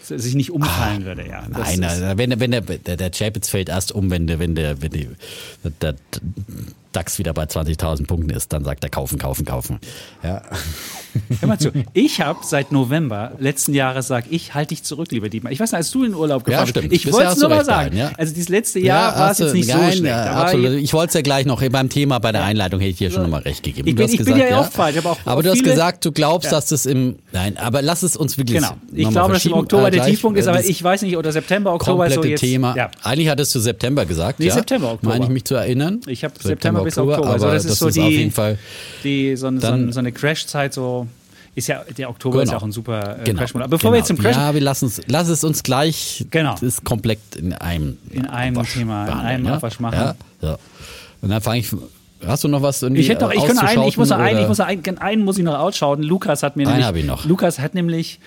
sich 0.07 0.35
nicht 0.35 0.51
umfallen 0.51 1.03
ah, 1.03 1.05
würde, 1.05 1.27
ja. 1.27 1.47
Nein, 1.49 1.79
nein, 1.79 2.17
wenn, 2.17 2.39
wenn 2.39 2.51
der, 2.51 2.61
der, 2.61 2.97
der 2.97 3.11
Chapitz 3.11 3.49
fällt 3.49 3.69
erst 3.69 3.91
um, 3.91 4.09
wenn 4.09 4.27
der, 4.27 4.39
wenn 4.39 4.55
der, 4.55 4.81
wenn 4.81 4.91
die, 4.91 5.09
der, 5.81 5.95
DAX 6.95 7.19
wieder 7.19 7.33
bei 7.33 7.43
20.000 7.43 8.07
Punkten 8.07 8.29
ist, 8.29 8.53
dann 8.53 8.63
sagt 8.63 8.83
er 8.83 8.89
kaufen, 8.89 9.19
kaufen, 9.19 9.45
kaufen. 9.45 9.79
Ja. 10.23 10.41
Hör 11.39 11.47
mal 11.47 11.59
zu. 11.59 11.71
Ich 11.93 12.21
habe 12.21 12.39
seit 12.43 12.71
November 12.71 13.31
letzten 13.39 13.73
Jahres 13.73 14.07
sag 14.07 14.25
ich, 14.29 14.53
halte 14.53 14.69
dich 14.69 14.83
zurück, 14.83 15.11
lieber 15.11 15.29
Dietmar. 15.29 15.51
Ich 15.51 15.59
weiß 15.59 15.71
nicht, 15.71 15.77
als 15.77 15.91
du 15.91 16.03
in 16.03 16.11
den 16.11 16.15
Urlaub 16.19 16.43
gefahren 16.43 16.63
Ja, 16.65 16.67
stimmt. 16.69 16.89
bist. 16.89 17.05
Ich 17.05 17.11
wollte 17.13 17.31
es 17.31 17.37
nur 17.39 17.49
mal 17.49 17.65
sagen. 17.65 17.91
dahin, 17.95 17.97
ja. 17.97 18.11
Also 18.17 18.33
dieses 18.33 18.49
letzte 18.49 18.79
Jahr 18.79 19.15
war 19.17 19.31
es 19.31 19.39
jetzt 19.39 19.53
nicht 19.53 19.69
nein, 19.69 19.91
so 19.91 19.97
schlecht. 19.97 20.03
Ja, 20.05 20.31
absolut. 20.33 20.71
Ich 20.73 20.93
wollte 20.93 21.07
es 21.09 21.13
ja 21.15 21.21
gleich 21.21 21.45
noch 21.45 21.61
beim 21.69 21.89
Thema, 21.89 22.19
bei 22.19 22.31
der 22.31 22.43
Einleitung 22.43 22.79
hätte 22.79 22.91
ich 22.91 22.97
dir 22.97 23.11
schon 23.11 23.23
nochmal 23.23 23.41
recht 23.41 23.63
gegeben. 23.63 23.87
Ich 23.87 23.95
bin- 23.95 24.05
ich 24.09 24.17
bin 24.17 24.25
gesagt, 24.25 24.49
ja 24.51 24.59
auch 24.59 24.71
falsch, 24.71 24.97
aber 24.97 25.11
auch- 25.11 25.17
aber 25.25 25.43
du 25.43 25.49
hast 25.51 25.63
gesagt, 25.63 26.05
du 26.05 26.11
glaubst, 26.11 26.51
dass 26.51 26.67
das 26.67 26.85
im, 26.85 27.15
nein, 27.31 27.57
aber 27.57 27.81
lass 27.81 28.03
es 28.03 28.15
uns 28.15 28.37
wirklich 28.37 28.57
Genau. 28.57 28.75
Ich 28.93 29.09
glaube, 29.09 29.33
dass 29.33 29.45
im. 29.45 29.53
Oktober 29.53 29.87
Äh, 29.87 29.91
der 29.91 30.05
Tiefpunkt 30.05 30.37
ist, 30.37 30.45
äh, 30.45 30.49
aber 30.49 30.63
ich 30.63 30.83
weiß 30.83 31.01
nicht, 31.01 31.17
oder 31.17 31.31
September, 31.31 31.73
Oktober 31.73 32.07
ist 32.07 32.15
so 32.15 32.23
jetzt. 32.23 32.39
Thema. 32.41 32.75
Ja. 32.75 32.91
Eigentlich 33.03 33.29
hattest 33.29 33.53
du 33.55 33.59
September 33.59 34.05
gesagt, 34.05 34.39
Nee, 34.39 34.47
ja? 34.47 34.53
September, 34.53 34.93
Oktober. 34.93 35.13
Meine 35.13 35.25
ich 35.25 35.31
mich 35.31 35.45
zu 35.45 35.55
erinnern. 35.55 36.01
Ich 36.07 36.23
habe 36.23 36.33
September, 36.41 36.83
bis 36.83 36.97
Oktober. 36.97 37.29
Also 37.29 37.47
das 37.47 37.65
ist 37.65 37.79
so 37.79 37.89
die, 37.89 38.01
auf 38.01 38.09
jeden 38.09 38.31
Fall 38.31 38.57
die 39.03 39.35
so 39.35 39.47
eine 39.47 40.11
Crash-Zeit 40.11 40.73
so. 40.73 41.04
Ist 41.55 41.67
ja, 41.67 41.83
der 41.97 42.09
Oktober 42.09 42.43
ist 42.43 42.49
ja 42.49 42.55
Genau. 42.55 42.61
auch 42.63 42.67
ein 42.67 42.71
super 42.73 43.17
äh, 43.19 43.23
Genau. 43.23 43.39
Crash-Monat. 43.39 43.69
Bevor 43.69 43.79
genau. 43.79 43.93
wir 43.93 43.97
jetzt 43.99 44.07
zum 44.07 44.17
Crash 44.17 44.35
Ja, 44.35 44.53
wir 44.53 44.61
lassen 44.61 44.87
es, 44.87 45.01
lass 45.07 45.29
es 45.29 45.43
uns 45.43 45.63
gleich 45.63 46.25
Genau. 46.29 46.51
das 46.51 46.63
ist 46.63 46.83
komplett 46.83 47.19
in 47.37 47.53
einem 47.53 47.97
In 48.11 48.25
einem 48.25 48.57
Abwasch 48.57 48.73
Thema, 48.73 49.01
in 49.01 49.05
behandeln, 49.07 49.29
einem 49.35 49.45
ja? 49.45 49.53
Abwasch 49.55 49.79
machen. 49.79 49.95
Ja, 49.97 50.15
ja. 50.41 50.57
Und 51.21 51.29
dann 51.29 51.41
fange 51.41 51.59
ich. 51.59 51.69
Hast 52.25 52.43
du 52.43 52.47
noch 52.47 52.61
was 52.61 52.81
irgendwie 52.81 53.01
Ich 53.01 53.09
hätte 53.09 53.25
noch, 53.25 53.31
ich 53.31 53.45
kann 53.45 53.57
einen, 53.57 53.83
ich 53.83 53.97
muss 53.97 54.09
noch 54.09 54.17
einen, 54.17 54.39
ich 54.41 54.47
muss 54.47 54.57
noch 54.57 54.65
einen, 54.65 54.97
einen 54.97 55.23
muss 55.23 55.37
ich 55.37 55.43
noch 55.43 55.57
ausschauen. 55.59 56.01
Lukas 56.03 56.43
hat 56.43 56.55
mir 56.55 56.67
Einen 56.67 56.81
nämlich, 56.81 57.03
ich 57.03 57.07
noch. 57.07 57.25
Lukas 57.25 57.59
hat 57.59 57.73
nämlich 57.73 58.19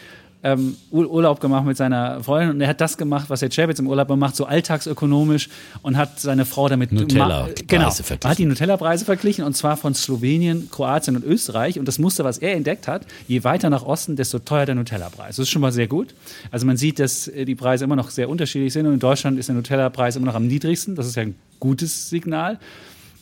ähm, 0.44 0.76
Ur- 0.92 1.10
Urlaub 1.10 1.40
gemacht 1.40 1.64
mit 1.66 1.76
seiner 1.76 2.22
Freundin 2.22 2.50
und 2.50 2.60
er 2.60 2.68
hat 2.68 2.80
das 2.80 2.96
gemacht, 2.96 3.28
was 3.28 3.40
der 3.40 3.48
Chapitz 3.50 3.80
im 3.80 3.88
Urlaub 3.88 4.08
macht, 4.16 4.36
so 4.36 4.44
alltagsökonomisch 4.46 5.48
und 5.82 5.96
hat 5.96 6.20
seine 6.20 6.44
Frau 6.44 6.68
damit 6.68 6.92
Nutella-Preise 6.92 7.64
genau, 7.66 7.90
hat 8.30 8.38
die 8.38 8.44
Nutella-Preise 8.46 9.04
verglichen 9.04 9.44
und 9.44 9.56
zwar 9.56 9.76
von 9.76 9.94
Slowenien, 9.94 10.70
Kroatien 10.70 11.16
und 11.16 11.24
Österreich 11.24 11.78
und 11.78 11.86
das 11.88 11.98
Muster, 11.98 12.22
was 12.22 12.38
er 12.38 12.54
entdeckt 12.54 12.86
hat, 12.86 13.04
je 13.26 13.42
weiter 13.42 13.68
nach 13.68 13.82
Osten, 13.82 14.14
desto 14.14 14.38
teurer 14.38 14.66
der 14.66 14.74
Nutella-Preis. 14.76 15.36
Das 15.36 15.40
ist 15.40 15.50
schon 15.50 15.62
mal 15.62 15.72
sehr 15.72 15.88
gut. 15.88 16.14
Also 16.52 16.66
man 16.66 16.76
sieht, 16.76 17.00
dass 17.00 17.26
äh, 17.26 17.44
die 17.44 17.56
Preise 17.56 17.84
immer 17.84 17.96
noch 17.96 18.10
sehr 18.10 18.28
unterschiedlich 18.28 18.72
sind 18.72 18.86
und 18.86 18.94
in 18.94 19.00
Deutschland 19.00 19.38
ist 19.40 19.48
der 19.48 19.56
Nutella-Preis 19.56 20.14
immer 20.14 20.26
noch 20.26 20.36
am 20.36 20.46
niedrigsten. 20.46 20.94
Das 20.94 21.06
ist 21.06 21.16
ja 21.16 21.22
ein 21.22 21.34
gutes 21.58 22.10
Signal. 22.10 22.58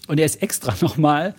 Und 0.06 0.20
er 0.20 0.26
ist 0.26 0.42
extra 0.42 0.74
nochmal 0.82 1.34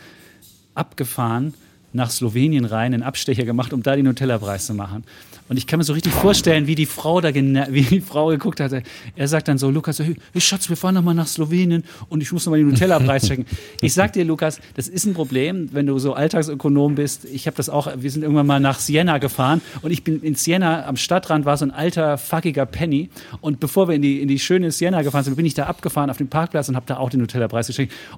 abgefahren 0.74 1.54
nach 1.94 2.10
Slowenien 2.12 2.66
rein, 2.66 2.94
einen 2.94 3.04
Abstecher 3.04 3.46
gemacht, 3.46 3.74
um 3.74 3.82
da 3.82 3.96
die 3.96 4.04
Nutella-Preis 4.04 4.66
zu 4.68 4.74
machen. 4.74 5.04
Und 5.50 5.58
ich 5.58 5.68
kann 5.68 5.80
mir 5.80 5.84
so 5.84 5.94
richtig 5.94 6.14
vorstellen, 6.14 6.68
wie 6.68 6.76
die 6.76 6.86
Frau 6.86 7.22
da 7.22 7.34
wie 7.34 7.82
die 7.82 8.02
Frau 8.02 8.28
geguckt 8.28 8.60
hat. 8.60 8.72
Er 9.16 9.28
sagt 9.28 9.48
dann 9.48 9.58
so, 9.58 9.70
Lukas, 9.70 10.00
hey, 10.00 10.16
Schatz, 10.38 10.70
wir 10.70 10.78
fahren 10.78 10.96
noch 10.96 11.04
mal 11.04 11.14
nach 11.14 11.28
Slowenien 11.28 11.84
und 12.10 12.22
ich 12.22 12.32
muss 12.32 12.46
noch 12.46 12.52
mal 12.52 12.58
den 12.58 12.70
Nutella-Preis 12.70 13.28
checken. 13.28 13.46
Ich 13.82 13.94
sag 13.94 14.14
dir, 14.14 14.26
Lukas, 14.26 14.60
das 14.76 14.88
ist 14.88 15.06
ein 15.06 15.14
Problem, 15.14 15.70
wenn 15.72 15.86
du 15.86 16.00
so 16.00 16.14
Alltagsökonom 16.14 16.96
bist. 16.96 17.26
Ich 17.26 17.48
habe 17.48 17.56
das 17.56 17.70
auch, 17.70 17.88
wir 17.98 18.10
sind 18.10 18.24
irgendwann 18.24 18.48
mal 18.48 18.60
nach 18.60 18.80
Siena 18.80 19.18
gefahren 19.18 19.62
und 19.82 19.92
ich 19.92 20.04
bin 20.04 20.22
in 20.22 20.36
Siena 20.36 20.86
am 20.86 20.98
Stadtrand 20.98 21.46
war 21.46 21.58
so 21.58 21.66
ein 21.66 21.72
alter 21.72 22.18
fuckiger 22.18 22.66
Penny 22.66 23.10
und 23.42 23.60
bevor 23.60 23.88
wir 23.88 23.96
in 23.96 24.02
die 24.02 24.22
in 24.22 24.28
die 24.28 24.40
schöne 24.40 24.72
Siena 24.72 25.02
gefahren 25.02 25.24
sind, 25.24 25.36
bin 25.36 25.46
ich 25.46 25.54
da 25.54 25.66
abgefahren 25.66 26.10
auf 26.10 26.18
den 26.18 26.28
Parkplatz 26.28 26.70
und 26.70 26.76
habe 26.76 26.86
da 26.88 26.98
auch 26.98 27.10
den 27.10 27.20
Nutella-Preis 27.22 27.68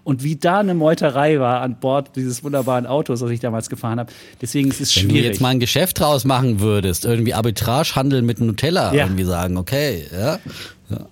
und 0.04 0.24
wie 0.24 0.36
da 0.36 0.60
eine 0.60 0.74
Meuterei 0.74 1.40
war 1.40 1.62
an 1.62 1.80
Bord 1.80 2.16
dieses 2.16 2.44
wunderbaren 2.44 2.86
Autos, 2.86 3.20
das 3.20 3.30
ich 3.32 3.40
damals 3.40 3.70
gefahren 3.70 4.00
habe. 4.00 4.12
Deswegen 4.42 4.70
ist 4.70 4.80
es 4.82 4.96
Wenn 4.96 5.04
schwierig. 5.04 5.22
du 5.22 5.28
jetzt 5.28 5.42
mal 5.42 5.50
ein 5.50 5.60
Geschäft 5.60 6.00
draus 6.00 6.24
machen 6.26 6.60
würdest, 6.60 7.06
irgendwie 7.20 7.34
Arbitragehandel 7.34 8.22
mit 8.22 8.40
Nutella, 8.40 8.94
Ja. 8.94 9.06
irgendwie 9.06 9.26
sagen, 9.26 9.58
okay, 9.58 10.06
ja. 10.12 10.40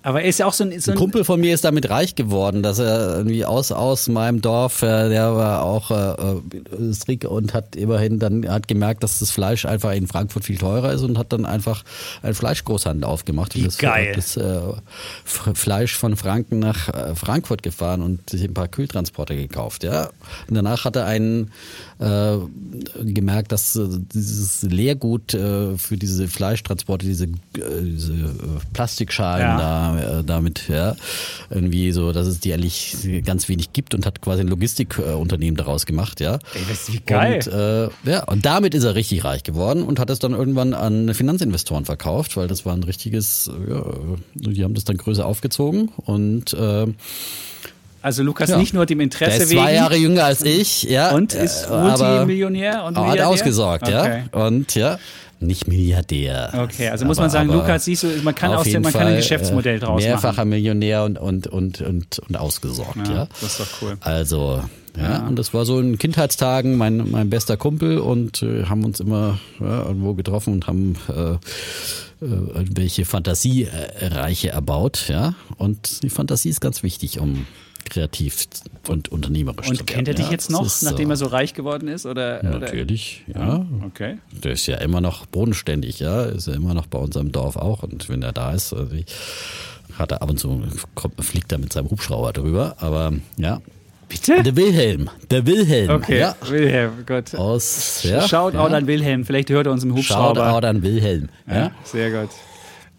Aber 0.02 0.22
er 0.22 0.28
ist 0.28 0.38
ja 0.40 0.46
auch 0.46 0.52
so 0.52 0.64
ein, 0.64 0.80
so 0.80 0.90
Ein 0.90 0.96
ein 0.96 0.98
Kumpel 0.98 1.22
von 1.24 1.38
mir 1.40 1.54
ist 1.54 1.64
damit 1.64 1.88
reich 1.88 2.16
geworden, 2.16 2.64
dass 2.64 2.80
er 2.80 3.18
irgendwie 3.18 3.44
aus, 3.44 3.70
aus 3.70 4.08
meinem 4.08 4.40
Dorf, 4.40 4.82
äh, 4.82 5.08
der 5.08 5.36
war 5.36 5.62
auch 5.62 5.92
äh, 5.92 5.94
äh, 5.94 6.92
Strick 6.94 7.24
und 7.24 7.54
hat 7.54 7.76
immerhin 7.76 8.18
dann 8.18 8.48
hat 8.48 8.66
gemerkt, 8.66 9.04
dass 9.04 9.20
das 9.20 9.30
Fleisch 9.30 9.66
einfach 9.66 9.92
in 9.92 10.08
Frankfurt 10.08 10.44
viel 10.44 10.58
teurer 10.58 10.92
ist 10.92 11.02
und 11.02 11.16
hat 11.16 11.32
dann 11.32 11.46
einfach 11.46 11.84
einen 12.22 12.34
Fleischgroßhandel 12.34 13.04
aufgemacht. 13.04 13.54
Wie 13.54 13.60
und 13.60 13.68
das, 13.68 13.78
geil. 13.78 14.12
das 14.16 14.36
äh, 14.36 14.60
Fleisch 15.24 15.94
von 15.94 16.16
Franken 16.16 16.58
nach 16.58 16.88
äh, 16.88 17.14
Frankfurt 17.14 17.62
gefahren 17.62 18.02
und 18.02 18.28
sich 18.30 18.42
ein 18.42 18.54
paar 18.54 18.66
Kühltransporter 18.68 19.36
gekauft, 19.36 19.84
ja. 19.84 20.10
Und 20.48 20.56
danach 20.56 20.86
hat 20.86 20.96
er 20.96 21.06
einen 21.06 21.52
äh, 21.98 22.38
gemerkt, 23.04 23.52
dass 23.52 23.74
äh, 23.76 23.86
dieses 24.14 24.62
Leergut 24.62 25.34
äh, 25.34 25.76
für 25.76 25.96
diese 25.96 26.28
Fleischtransporte, 26.28 27.04
diese, 27.06 27.24
äh, 27.24 27.28
diese 27.82 28.12
äh, 28.12 28.16
Plastikschalen 28.72 29.42
Ja. 29.42 29.58
da 29.58 30.18
äh, 30.20 30.24
damit, 30.24 30.68
ja, 30.68 30.94
irgendwie 31.50 31.90
so, 31.92 32.12
dass 32.12 32.26
es 32.26 32.40
die 32.40 32.52
eigentlich 32.52 32.96
ganz 33.24 33.48
wenig 33.48 33.72
gibt 33.72 33.94
und 33.94 34.06
hat 34.06 34.20
quasi 34.22 34.42
ein 34.42 34.48
Logistikunternehmen 34.48 35.56
daraus 35.56 35.86
gemacht, 35.86 36.20
ja. 36.20 36.34
Ey, 36.54 36.62
das 36.68 36.88
ist 36.88 36.92
wie 36.92 37.00
geil. 37.00 37.40
Und, 37.44 37.52
äh, 37.52 37.88
ja, 38.10 38.24
und 38.24 38.44
damit 38.46 38.74
ist 38.74 38.84
er 38.84 38.94
richtig 38.94 39.24
reich 39.24 39.42
geworden 39.42 39.82
und 39.82 39.98
hat 39.98 40.10
es 40.10 40.18
dann 40.20 40.32
irgendwann 40.32 40.74
an 40.74 41.14
Finanzinvestoren 41.14 41.84
verkauft, 41.84 42.36
weil 42.36 42.46
das 42.48 42.64
war 42.64 42.74
ein 42.74 42.84
richtiges, 42.84 43.50
ja, 43.68 43.84
die 44.34 44.62
haben 44.62 44.74
das 44.74 44.84
dann 44.84 44.96
größer 44.96 45.26
aufgezogen 45.26 45.90
und 45.96 46.52
äh, 46.54 46.86
Also 48.08 48.22
Lukas 48.22 48.48
ja. 48.48 48.56
nicht 48.56 48.72
nur 48.72 48.86
dem 48.86 48.98
der 48.98 49.04
Interesse 49.04 49.42
ist 49.42 49.50
zwei 49.50 49.66
wegen 49.66 49.74
Jahre 49.74 49.96
jünger 49.96 50.24
als 50.24 50.42
ich, 50.42 50.84
ja. 50.84 51.10
und 51.14 51.34
ist 51.34 51.64
äh, 51.64 51.66
aber- 51.68 52.08
Multimillionär 52.08 52.84
und 52.84 52.96
aber 52.96 53.08
hat 53.08 53.12
Milliardär? 53.12 53.28
ausgesorgt, 53.28 53.82
Okay. 53.82 54.24
ja. 54.32 54.46
Und 54.46 54.74
ja, 54.74 54.98
nicht 55.40 55.68
Milliardär. 55.68 56.52
Okay, 56.64 56.88
also 56.88 57.04
muss 57.04 57.18
man 57.18 57.28
sagen, 57.28 57.50
Lukas, 57.52 57.84
siehst 57.84 58.04
du, 58.04 58.08
man 58.22 58.34
kann 58.34 58.54
aus 58.54 58.64
dem, 58.64 58.80
man 58.80 58.92
kann 58.94 59.02
ein 59.02 59.06
Fall, 59.08 59.16
Geschäftsmodell 59.18 59.76
äh, 59.76 59.80
draus 59.80 60.02
Mehrfacher 60.02 60.36
machen. 60.38 60.48
Millionär 60.48 61.04
und, 61.04 61.18
und, 61.18 61.46
und, 61.48 61.82
und, 61.82 62.18
und 62.18 62.36
ausgesorgt, 62.38 63.06
ja. 63.08 63.28
Das 63.42 63.42
ist 63.42 63.60
doch 63.60 63.82
cool. 63.82 63.98
Also, 64.00 64.62
ja, 64.96 65.26
und 65.26 65.36
das 65.38 65.52
war 65.52 65.66
so 65.66 65.78
in 65.78 65.98
Kindheitstagen 65.98 66.78
mein, 66.78 67.10
mein 67.10 67.28
bester 67.28 67.58
Kumpel 67.58 67.98
und 67.98 68.42
äh, 68.42 68.64
haben 68.64 68.84
uns 68.86 69.00
immer 69.00 69.38
ja, 69.60 69.82
irgendwo 69.84 70.14
getroffen 70.14 70.54
und 70.54 70.66
haben 70.66 70.96
äh, 71.14 71.32
äh, 71.32 71.36
irgendwelche 72.20 73.04
Fantasiereiche 73.04 74.48
erbaut, 74.48 75.04
ja. 75.08 75.34
Und 75.58 76.02
die 76.02 76.10
Fantasie 76.10 76.48
ist 76.48 76.60
ganz 76.60 76.82
wichtig, 76.82 77.20
um 77.20 77.46
kreativ 77.84 78.46
und 78.88 79.08
unternehmerisch 79.08 79.68
Und 79.68 79.86
kennt 79.86 80.08
er 80.08 80.14
dich 80.14 80.26
ja. 80.26 80.32
jetzt 80.32 80.50
noch, 80.50 80.66
nachdem 80.82 81.10
er 81.10 81.16
so 81.16 81.26
reich 81.26 81.54
geworden 81.54 81.88
ist? 81.88 82.06
Oder, 82.06 82.40
oder? 82.40 82.58
Natürlich, 82.60 83.24
ja. 83.34 83.66
Okay. 83.86 84.18
Der 84.32 84.52
ist 84.52 84.66
ja 84.66 84.76
immer 84.78 85.00
noch 85.00 85.26
bodenständig, 85.26 86.00
ja. 86.00 86.24
Ist 86.24 86.46
ja 86.48 86.54
immer 86.54 86.74
noch 86.74 86.86
bei 86.86 86.98
unserem 86.98 87.32
Dorf 87.32 87.56
auch. 87.56 87.82
Und 87.82 88.08
wenn 88.08 88.22
er 88.22 88.32
da 88.32 88.52
ist, 88.52 88.72
also 88.72 88.94
hat 89.98 90.12
er 90.12 90.22
ab 90.22 90.30
und 90.30 90.38
zu, 90.38 90.62
kommt, 90.94 91.22
fliegt 91.24 91.50
er 91.52 91.58
mit 91.58 91.72
seinem 91.72 91.90
Hubschrauber 91.90 92.32
drüber. 92.32 92.76
Aber 92.78 93.12
ja. 93.36 93.60
Bitte? 94.08 94.42
Der 94.42 94.56
Wilhelm. 94.56 95.10
Der 95.30 95.46
Wilhelm. 95.46 95.90
Okay, 95.90 96.18
Ja. 96.20 96.34
Wilhelm, 96.48 96.92
Gott. 97.04 97.34
Aus, 97.34 98.02
ja, 98.04 98.26
Shoutout 98.26 98.56
ja. 98.56 98.64
an 98.64 98.86
Wilhelm, 98.86 99.26
vielleicht 99.26 99.50
hört 99.50 99.66
er 99.66 99.72
uns 99.72 99.84
im 99.84 99.94
Hubschrauber. 99.94 100.48
Shoutout 100.48 100.66
an 100.66 100.82
Wilhelm. 100.82 101.28
Ja, 101.46 101.72
sehr 101.84 102.10
gut. 102.10 102.30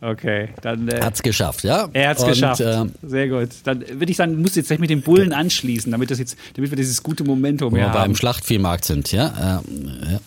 Okay, 0.01 0.49
dann. 0.61 0.87
Äh, 0.87 1.01
Hat's 1.01 1.21
geschafft, 1.21 1.63
ja. 1.65 1.89
er 1.91 2.09
hat's 2.09 2.23
Und, 2.23 2.29
geschafft. 2.29 2.61
ähm, 2.61 2.93
Sehr 3.03 3.27
gut. 3.27 3.49
Dann 3.65 3.81
würde 3.99 4.09
ich 4.09 4.15
sagen, 4.15 4.33
du 4.33 4.39
musst 4.41 4.55
jetzt 4.55 4.67
gleich 4.67 4.79
mit 4.79 4.89
den 4.89 5.01
Bullen 5.01 5.33
anschließen, 5.33 5.91
damit 5.91 6.09
das 6.09 6.19
jetzt, 6.19 6.37
damit 6.55 6.71
wir 6.71 6.77
dieses 6.77 7.03
gute 7.03 7.23
Momentum 7.25 7.73
wo 7.73 7.75
wir 7.75 7.83
haben. 7.85 7.93
beim 7.93 8.15
Schlachtviehmarkt 8.15 8.85
sind, 8.85 9.11
ja. 9.11 9.61
Ähm, 9.67 9.89
ja. 10.11 10.19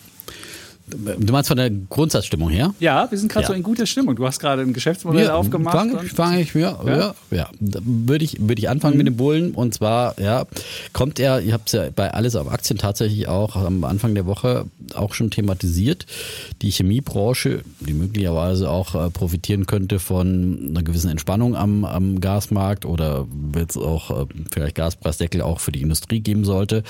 Du 0.93 1.33
meinst 1.33 1.47
von 1.47 1.57
der 1.57 1.69
Grundsatzstimmung 1.69 2.49
her? 2.49 2.73
Ja, 2.79 3.09
wir 3.09 3.17
sind 3.17 3.31
gerade 3.31 3.43
Ja. 3.43 3.47
so 3.49 3.53
in 3.53 3.63
guter 3.63 3.85
Stimmung. 3.85 4.15
Du 4.15 4.25
hast 4.25 4.39
gerade 4.39 4.61
ein 4.61 4.73
Geschäftsmodell 4.73 5.29
aufgemacht. 5.29 5.75
Fange 5.77 5.99
fang 6.13 6.37
ich, 6.39 6.53
ja, 6.53 6.77
ja, 6.85 6.97
Ja? 6.97 7.15
ja. 7.31 7.49
Würde 7.59 8.23
ich, 8.25 8.37
würde 8.39 8.59
ich 8.59 8.69
anfangen 8.69 8.97
mit 8.97 9.07
dem 9.07 9.17
Bullen 9.17 9.51
und 9.51 9.73
zwar, 9.73 10.19
ja, 10.19 10.45
kommt 10.93 11.19
er, 11.19 11.41
ich 11.41 11.51
habe 11.53 11.63
es 11.65 11.71
ja 11.71 11.89
bei 11.95 12.13
Alles 12.13 12.35
auf 12.35 12.51
Aktien 12.51 12.77
tatsächlich 12.77 13.27
auch 13.27 13.55
am 13.55 13.83
Anfang 13.83 14.13
der 14.15 14.25
Woche 14.25 14.65
auch 14.93 15.13
schon 15.13 15.29
thematisiert, 15.31 16.05
die 16.61 16.69
Chemiebranche, 16.71 17.61
die 17.79 17.93
möglicherweise 17.93 18.69
auch 18.69 18.95
äh, 18.95 19.09
profitieren 19.09 19.65
könnte 19.65 19.99
von 19.99 20.67
einer 20.69 20.83
gewissen 20.83 21.09
Entspannung 21.09 21.55
am, 21.55 21.85
am 21.85 22.21
Gasmarkt 22.21 22.85
oder 22.85 23.25
wird 23.31 23.71
es 23.71 23.77
auch 23.77 24.11
äh, 24.23 24.25
vielleicht 24.51 24.75
Gaspreisdeckel 24.75 25.41
auch 25.41 25.59
für 25.59 25.71
die 25.71 25.81
Industrie 25.81 26.19
geben 26.19 26.45
sollte. 26.45 26.83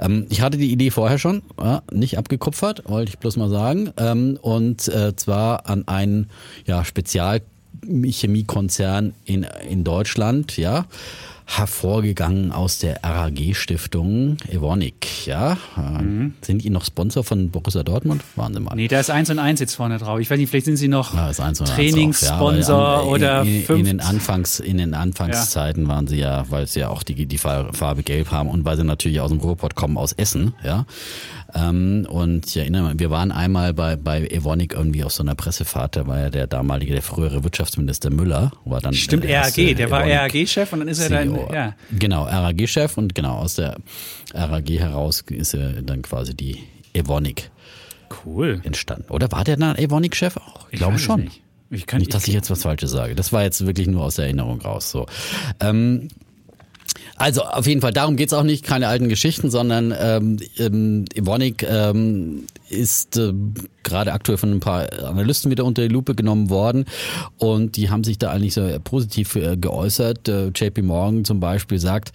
Ähm, 0.00 0.26
ich 0.30 0.40
hatte 0.40 0.58
die 0.58 0.70
Idee 0.72 0.90
vorher 0.90 1.18
schon, 1.18 1.42
ja, 1.60 1.82
nicht 1.92 2.18
abgekupfert, 2.18 2.82
wollte 2.88 3.10
ich 3.10 3.18
bloß 3.18 3.36
mal 3.36 3.43
sagen, 3.48 3.92
ähm, 3.96 4.38
und 4.40 4.88
äh, 4.88 5.14
zwar 5.16 5.68
an 5.68 5.86
einen 5.88 6.30
ja, 6.66 6.84
Spezial 6.84 7.42
Chemiekonzern 7.86 9.14
in, 9.24 9.46
in 9.68 9.84
Deutschland, 9.84 10.56
ja, 10.56 10.86
hervorgegangen 11.46 12.52
aus 12.52 12.78
der 12.78 13.00
RAG-Stiftung 13.02 14.38
Evonik, 14.48 15.26
ja. 15.26 15.58
Äh, 15.76 16.30
Sind 16.40 16.64
die 16.64 16.70
noch 16.70 16.84
Sponsor 16.84 17.22
von 17.22 17.50
Borussia 17.50 17.82
Dortmund? 17.82 18.22
Waren 18.34 18.54
sie 18.54 18.60
mal. 18.60 18.74
Nee, 18.74 18.88
da 18.88 18.98
ist 19.00 19.10
eins 19.10 19.28
und 19.30 19.38
eins 19.38 19.60
jetzt 19.60 19.74
vorne 19.74 19.98
drauf. 19.98 20.20
Ich 20.20 20.30
weiß 20.30 20.38
nicht, 20.38 20.48
vielleicht 20.48 20.64
sind 20.64 20.76
sie 20.76 20.88
noch 20.88 21.14
Ja, 21.14 21.30
Trainingssponsor 21.30 22.78
ja, 22.78 23.00
oder 23.02 23.42
in, 23.42 23.64
in, 23.66 23.76
in 23.76 23.84
den 23.84 24.00
Anfangs 24.00 24.58
in 24.58 24.78
den 24.78 24.94
Anfangszeiten 24.94 25.86
waren 25.86 26.06
sie 26.06 26.16
ja, 26.18 26.44
weil 26.48 26.66
sie 26.66 26.80
ja 26.80 26.88
auch 26.88 27.02
die 27.02 27.26
die 27.26 27.38
Farbe 27.38 28.02
gelb 28.02 28.30
haben 28.30 28.48
und 28.48 28.64
weil 28.64 28.76
sie 28.76 28.84
natürlich 28.84 29.20
aus 29.20 29.30
dem 29.30 29.40
Ruhrpott 29.40 29.74
kommen 29.74 29.98
aus 29.98 30.12
Essen, 30.12 30.54
ja. 30.64 30.86
Ähm, 31.54 32.06
und 32.10 32.46
ich 32.46 32.56
erinnere 32.56 32.90
mich, 32.90 32.98
wir 32.98 33.10
waren 33.10 33.30
einmal 33.30 33.74
bei 33.74 33.96
bei 33.96 34.26
Evonik 34.26 34.72
irgendwie 34.72 35.04
auf 35.04 35.12
so 35.12 35.22
einer 35.22 35.34
Pressefahrt, 35.34 35.96
da 35.96 36.06
war 36.06 36.18
ja 36.18 36.30
der 36.30 36.46
damalige, 36.46 36.92
der 36.92 37.02
frühere 37.02 37.44
Wirtschaftsminister 37.44 38.10
Müller, 38.10 38.50
war 38.64 38.80
dann 38.80 38.94
Stimmt, 38.94 39.24
RAG, 39.28 39.54
der 39.54 39.90
war 39.90 40.04
RAG-Chef 40.04 40.72
und 40.72 40.80
dann 40.80 40.88
ist 40.88 40.98
er 41.00 41.10
da 41.10 41.20
in 41.20 41.33
so, 41.34 41.48
ja. 41.52 41.74
Genau, 41.98 42.24
RAG-Chef 42.24 42.96
und 42.96 43.14
genau 43.14 43.36
aus 43.36 43.54
der 43.56 43.76
RAG 44.32 44.68
heraus 44.68 45.22
ist 45.28 45.54
er 45.54 45.82
dann 45.82 46.02
quasi 46.02 46.34
die 46.34 46.62
Evonik 46.92 47.50
Cool. 48.24 48.60
entstanden. 48.64 49.10
Oder 49.10 49.30
war 49.32 49.44
der 49.44 49.56
dann 49.56 49.76
Evonik-Chef 49.76 50.36
auch? 50.36 50.66
Ich, 50.70 50.78
glaube 50.78 50.94
weiß 50.94 51.00
es 51.00 51.06
schon. 51.06 51.24
Nicht. 51.24 51.42
Ich 51.70 51.86
kann 51.86 51.98
Nicht, 51.98 52.14
dass 52.14 52.28
ich 52.28 52.34
jetzt 52.34 52.50
was 52.50 52.62
Falsches 52.62 52.90
sage. 52.90 53.14
Das 53.14 53.32
war 53.32 53.42
jetzt 53.42 53.66
wirklich 53.66 53.88
nur 53.88 54.04
aus 54.04 54.16
der 54.16 54.26
Erinnerung 54.26 54.60
raus. 54.60 54.90
So. 54.90 55.06
Ähm, 55.60 56.08
also 57.16 57.42
auf 57.42 57.66
jeden 57.66 57.80
Fall, 57.80 57.92
darum 57.92 58.16
geht's 58.16 58.32
auch 58.32 58.42
nicht, 58.42 58.64
keine 58.64 58.88
alten 58.88 59.08
Geschichten, 59.08 59.50
sondern 59.50 59.94
ähm, 59.98 60.38
ähm, 60.58 61.04
Evonik 61.14 61.62
ähm, 61.68 62.46
ist 62.74 63.16
äh, 63.16 63.32
gerade 63.82 64.12
aktuell 64.12 64.38
von 64.38 64.52
ein 64.52 64.60
paar 64.60 64.86
Analysten 65.04 65.50
wieder 65.50 65.64
unter 65.64 65.82
die 65.82 65.88
Lupe 65.88 66.14
genommen 66.14 66.50
worden 66.50 66.84
und 67.38 67.76
die 67.76 67.90
haben 67.90 68.04
sich 68.04 68.18
da 68.18 68.30
eigentlich 68.30 68.54
so 68.54 68.68
positiv 68.82 69.36
äh, 69.36 69.56
geäußert. 69.56 70.28
Äh, 70.28 70.48
JP 70.48 70.82
Morgan 70.82 71.24
zum 71.24 71.40
Beispiel 71.40 71.78
sagt, 71.78 72.12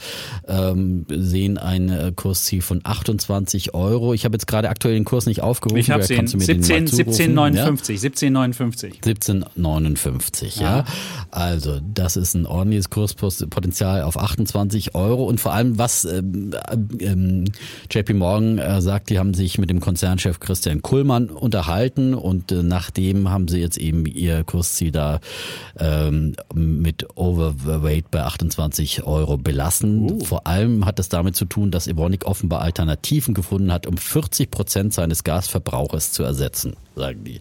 ähm, 0.47 1.05
sehen 1.10 1.57
ein 1.57 1.89
äh, 1.89 2.12
Kursziel 2.16 2.62
von 2.62 2.82
28 2.84 3.74
Euro. 3.74 4.14
Ich 4.14 4.26
habe 4.26 4.36
jetzt 4.36 4.47
gerade 4.47 4.70
aktuell 4.70 4.95
den 4.95 5.05
Kurs 5.05 5.26
nicht 5.26 5.41
aufgerufen. 5.41 5.80
ich 5.80 5.91
habe 5.91 5.99
mal 5.99 6.07
17, 6.07 6.28
zurufen? 6.28 6.49
1759, 6.49 7.95
1759. 8.03 8.95
1759, 9.05 10.60
ja. 10.60 10.86
Also, 11.32 11.80
das 11.93 12.18
ist 12.18 12.34
ein 12.34 12.45
ordentliches 12.45 12.89
Kurspotenzial 12.89 14.01
auf 14.03 14.18
28 14.20 14.95
Euro. 14.95 15.26
Und 15.26 15.39
vor 15.39 15.53
allem, 15.53 15.78
was 15.78 16.05
ähm, 16.05 16.55
ähm, 16.99 17.45
JP 17.91 18.14
Morgan 18.14 18.57
äh, 18.57 18.82
sagt, 18.82 19.10
die 19.10 19.20
haben 19.20 19.34
sich 19.34 19.57
mit 19.57 19.70
dem 19.70 19.80
Konzernchef 19.80 20.39
Christian 20.50 20.82
Kullmann 20.82 21.30
unterhalten 21.30 22.16
und 22.16 22.52
äh, 22.52 22.64
nachdem 22.64 23.30
haben 23.30 23.47
sie 23.47 23.60
jetzt 23.60 23.78
eben 23.78 24.08
ihr 24.08 24.43
Kursziel 24.43 24.89
da 24.89 25.20
ähm, 25.78 26.36
mit 26.56 27.06
Overweight 27.16 28.10
bei 28.10 28.24
28 28.24 29.04
Euro 29.04 29.38
belassen. 29.38 30.22
Vor 30.22 30.47
allem 30.47 30.88
hat 30.88 30.97
das 30.97 31.08
damit 31.08 31.36
zu 31.36 31.45
tun, 31.45 31.70
dass 31.70 31.88
Evonik 31.88 32.26
offenbar 32.26 32.62
Alternativen 32.62 33.36
gefunden 33.36 33.72
hat, 33.72 33.86
um 33.86 33.95
40 33.97 34.50
Prozent 34.50 34.91
seines 34.91 35.24
Gasverbrauches 35.24 36.14
zu 36.14 36.24
ersetzen, 36.24 36.74
sagen 36.95 37.24
die. 37.26 37.39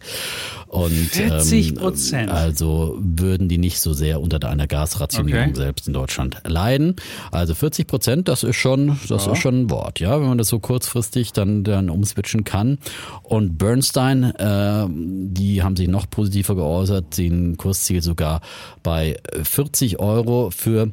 Und 0.67 0.91
40%? 0.91 2.13
Ähm, 2.15 2.29
also 2.29 2.95
würden 2.99 3.49
die 3.49 3.57
nicht 3.57 3.79
so 3.79 3.93
sehr 3.93 4.21
unter 4.21 4.47
einer 4.47 4.67
Gasrationierung 4.67 5.39
Okay. 5.49 5.55
selbst 5.55 5.87
in 5.87 5.93
Deutschland 5.93 6.37
leiden. 6.45 6.95
Also 7.31 7.55
40 7.55 7.87
Prozent, 7.87 8.27
das 8.27 8.43
ist 8.43 8.57
schon, 8.57 8.99
das 9.09 9.25
ist 9.25 9.37
schon 9.39 9.61
ein 9.63 9.69
Wort, 9.71 9.99
ja, 9.99 10.19
wenn 10.21 10.27
man 10.27 10.37
das 10.37 10.49
so 10.49 10.59
kurzfristig 10.59 11.33
dann, 11.33 11.63
dann 11.63 11.89
umswitchen 11.89 12.43
kann. 12.43 12.77
Und 13.23 13.57
Bernstein, 13.57 14.23
äh, 14.23 14.87
die 14.89 15.61
haben 15.61 15.75
sich 15.75 15.87
noch 15.87 16.09
positiver 16.09 16.55
geäußert, 16.55 17.17
den 17.17 17.57
Kursziel 17.57 18.01
sogar 18.01 18.41
bei 18.83 19.17
40 19.43 19.99
Euro 19.99 20.49
für 20.51 20.91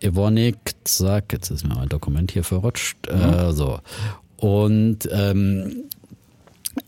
Evonik, 0.00 0.56
zack, 0.84 1.32
jetzt 1.32 1.50
ist 1.50 1.66
mir 1.66 1.74
mein 1.74 1.88
Dokument 1.88 2.30
hier 2.30 2.44
verrutscht, 2.44 3.08
äh, 3.08 3.52
so. 3.52 3.80
Und 4.36 5.08
ähm, 5.10 5.84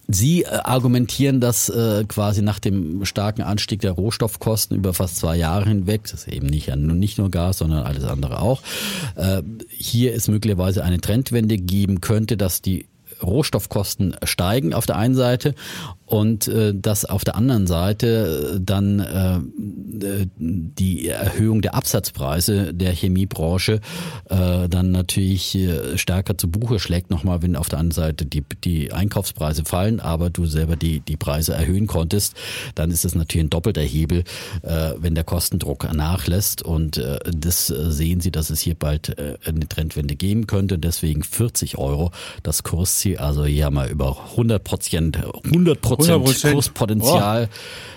Sie 0.07 0.43
äh, 0.43 0.49
argumentieren, 0.49 1.41
dass 1.41 1.69
äh, 1.69 2.05
quasi 2.07 2.43
nach 2.43 2.59
dem 2.59 3.05
starken 3.05 3.43
Anstieg 3.43 3.81
der 3.81 3.93
Rohstoffkosten 3.93 4.77
über 4.77 4.95
fast 4.95 5.17
zwei 5.17 5.37
Jahre 5.37 5.69
hinweg, 5.69 6.03
das 6.05 6.27
ist 6.27 6.29
eben 6.29 6.47
nicht, 6.47 6.75
nicht 6.75 7.19
nur 7.19 7.31
Gas, 7.31 7.59
sondern 7.59 7.85
alles 7.85 8.05
andere 8.05 8.41
auch, 8.41 8.63
äh, 9.17 9.43
hier 9.69 10.15
es 10.15 10.29
möglicherweise 10.29 10.85
eine 10.85 11.01
Trendwende 11.01 11.57
geben 11.57 12.01
könnte, 12.01 12.37
dass 12.37 12.63
die 12.63 12.87
Rohstoffkosten 13.23 14.17
steigen 14.25 14.75
auf 14.75 14.87
der 14.87 14.97
einen 14.97 15.15
Seite 15.15 15.55
und 16.09 16.49
äh, 16.49 16.73
dass 16.75 17.05
auf 17.05 17.23
der 17.23 17.37
anderen 17.37 17.67
Seite 17.67 18.55
äh, 18.57 18.61
dann 18.63 18.99
äh, 18.99 19.37
äh, 20.07 20.27
die 20.37 21.09
Erhöhung 21.09 21.61
der 21.61 21.75
Absatzpreise 21.75 22.73
der 22.73 22.93
Chemiebranche 22.93 23.81
äh, 24.31 24.69
dann 24.69 24.91
natürlich 24.91 25.55
äh, 25.55 25.99
stärker 25.99 26.39
zu 26.39 26.51
Buche 26.51 26.79
schlägt, 26.79 27.11
nochmal, 27.11 27.43
wenn 27.43 27.57
auf 27.57 27.69
der 27.69 27.79
anderen 27.79 28.05
Seite 28.07 28.25
die, 28.25 28.43
die 28.65 28.91
Einkaufspreise 28.93 29.65
fallen, 29.65 30.01
aber 30.01 30.31
du 30.31 30.47
selber 30.47 30.77
die, 30.77 31.01
die 31.01 31.19
Preise 31.19 31.53
erhöhen 31.53 31.87
konntest, 31.87 32.35
dann 32.75 32.91
ist 32.91 33.05
es 33.05 33.15
natürlich 33.15 33.47
ein 33.47 33.51
doppelter 33.51 33.83
Hebel, 33.83 34.25
äh, 34.63 34.93
wenn 34.99 35.15
der 35.15 35.25
Kostendruck 35.25 35.93
nachlässt. 35.93 36.63
Und 36.63 36.97
äh, 36.97 37.19
das 37.31 37.67
sehen 37.67 38.21
Sie, 38.21 38.31
dass 38.31 38.49
es 38.49 38.61
hier 38.61 38.77
bald 38.77 39.19
äh, 39.19 39.37
eine 39.45 39.69
Trendwende 39.69 40.17
geben 40.17 40.47
könnte, 40.47 40.79
deswegen 40.79 41.23
40 41.23 41.77
Euro 41.77 42.13
das 42.43 42.63
Kursziel, 42.63 43.19
also 43.19 43.45
hier 43.45 43.67
haben 43.67 43.75
wir 43.75 43.89
über 43.89 44.17
100 44.31 44.65
Prozent, 44.65 45.19
100 45.45 45.81
Prozent 45.83 45.98
100%. 45.99 46.53
Kurspotenzial. 46.53 47.49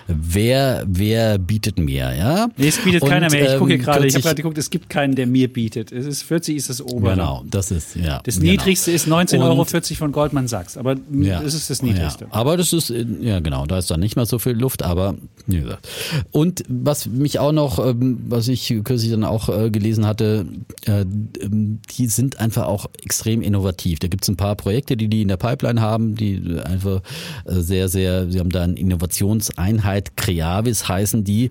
Wer, 0.08 0.84
wer 0.86 1.38
bietet 1.38 1.78
mehr, 1.78 2.14
ja? 2.14 2.48
Nee, 2.56 2.68
es 2.68 2.78
bietet 2.78 3.02
Und, 3.02 3.08
keiner 3.08 3.30
mehr. 3.30 3.52
Ich 3.54 3.58
gucke 3.58 3.74
ähm, 3.74 3.82
gerade, 3.82 4.06
ich 4.06 4.14
habe 4.14 4.22
gerade 4.22 4.36
geguckt, 4.36 4.58
es 4.58 4.70
gibt 4.70 4.88
keinen, 4.88 5.14
der 5.14 5.26
mir 5.26 5.52
bietet. 5.52 5.92
Es 5.92 6.06
ist 6.06 6.22
40 6.22 6.56
ist 6.56 6.70
das 6.70 6.82
obere. 6.82 7.14
Genau, 7.14 7.44
das 7.48 7.70
ist, 7.70 7.96
ja. 7.96 8.20
Das 8.24 8.38
genau. 8.38 8.52
niedrigste 8.52 8.90
ist 8.90 9.06
19,40 9.06 9.34
Und- 9.36 9.42
Euro 9.42 9.64
von 9.64 10.12
Goldman 10.12 10.48
Sachs, 10.48 10.76
aber 10.76 10.96
das 10.96 11.54
ist 11.54 11.70
das 11.70 11.82
niedrigste. 11.82 12.24
Ja, 12.24 12.30
aber 12.32 12.56
das 12.56 12.72
ist, 12.72 12.90
äh, 12.90 13.06
ja 13.20 13.40
genau, 13.40 13.66
da 13.66 13.78
ist 13.78 13.90
dann 13.90 14.00
nicht 14.00 14.16
mehr 14.16 14.26
so 14.26 14.38
viel 14.38 14.52
Luft, 14.52 14.82
aber 14.82 15.14
wie 15.46 15.60
gesagt. 15.60 15.88
Und 16.30 16.64
was 16.68 17.06
mich 17.06 17.38
auch 17.38 17.52
noch, 17.52 17.84
ähm, 17.84 18.18
was 18.28 18.48
ich 18.48 18.68
kürzlich 18.84 19.10
dann 19.10 19.24
auch 19.24 19.48
äh, 19.48 19.70
gelesen 19.70 20.06
hatte, 20.06 20.46
äh, 20.86 21.02
ähm, 21.40 21.80
die 21.96 22.06
sind 22.06 22.40
einfach 22.40 22.66
auch 22.66 22.86
extrem 23.02 23.42
innovativ. 23.42 23.98
Da 24.00 24.08
gibt 24.08 24.24
es 24.24 24.28
ein 24.28 24.36
paar 24.36 24.56
Projekte, 24.56 24.96
die 24.96 25.08
die 25.08 25.22
in 25.22 25.28
der 25.28 25.36
Pipeline 25.36 25.80
haben, 25.80 26.16
die 26.16 26.58
einfach 26.64 27.02
sehr, 27.46 27.88
sehr, 27.92 28.30
sie 28.30 28.40
haben 28.40 28.50
da 28.50 28.62
eine 28.62 28.78
Innovationseinheit, 28.78 30.16
Creavis 30.16 30.88
heißen 30.88 31.24
die. 31.24 31.50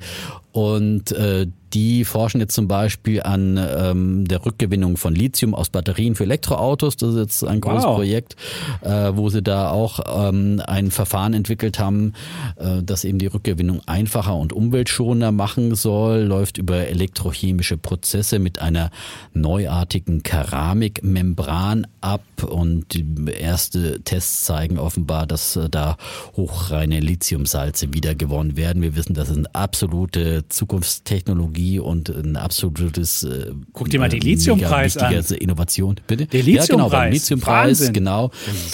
Und 0.51 1.11
äh, 1.11 1.47
die 1.73 2.05
forschen 2.05 2.41
jetzt 2.41 2.53
zum 2.53 2.67
Beispiel 2.67 3.21
an 3.21 3.57
ähm, 3.57 4.27
der 4.27 4.45
Rückgewinnung 4.45 4.97
von 4.97 5.15
Lithium 5.15 5.55
aus 5.55 5.69
Batterien 5.69 6.15
für 6.15 6.23
Elektroautos. 6.23 6.97
Das 6.97 7.11
ist 7.11 7.17
jetzt 7.17 7.43
ein 7.43 7.61
großes 7.61 7.85
Wow. 7.85 7.95
Projekt, 7.95 8.35
äh, 8.81 9.11
wo 9.13 9.29
sie 9.29 9.41
da 9.41 9.71
auch 9.71 9.99
ähm, 10.29 10.61
ein 10.65 10.91
Verfahren 10.91 11.33
entwickelt 11.33 11.79
haben, 11.79 12.13
äh, 12.57 12.83
das 12.83 13.03
eben 13.03 13.19
die 13.19 13.27
Rückgewinnung 13.27 13.81
einfacher 13.85 14.35
und 14.35 14.53
umweltschonender 14.53 15.31
machen 15.31 15.75
soll. 15.75 16.21
Läuft 16.21 16.57
über 16.57 16.87
elektrochemische 16.87 17.77
Prozesse 17.77 18.39
mit 18.39 18.61
einer 18.61 18.91
neuartigen 19.33 20.23
Keramikmembran 20.23 21.87
ab 22.01 22.23
und 22.43 22.93
die 22.93 23.05
erste 23.39 24.01
Tests 24.01 24.45
zeigen 24.45 24.79
offenbar, 24.79 25.27
dass 25.27 25.55
äh, 25.55 25.69
da 25.69 25.97
hochreine 26.35 26.99
Lithiumsalze 26.99 27.93
wiedergewonnen 27.93 28.57
werden. 28.57 28.81
Wir 28.81 28.95
wissen, 28.95 29.13
das 29.13 29.29
ist 29.29 29.37
eine 29.37 29.55
absolute 29.55 30.45
Zukunftstechnologie 30.49 31.60
und 31.79 32.09
ein 32.09 32.35
absolutes 32.37 33.23
äh, 33.23 33.51
Guck 33.73 33.89
dir 33.89 33.99
mal 33.99 34.09
die 34.09 34.17
äh, 34.17 34.19
Lithiumpreis 34.19 34.95
mega 34.95 35.09
wichtige 35.09 35.35
an. 35.35 35.41
Innovation. 35.41 35.95
Bitte? 36.07 36.25
Der 36.27 36.41
Ja, 36.41 36.65
genau, 36.65 36.89
beim 36.89 37.11
Lithiumpreis. 37.11 37.79
Lithiumpreis, 37.79 37.79
Wahnsinn. 37.79 37.93
genau. 37.93 38.31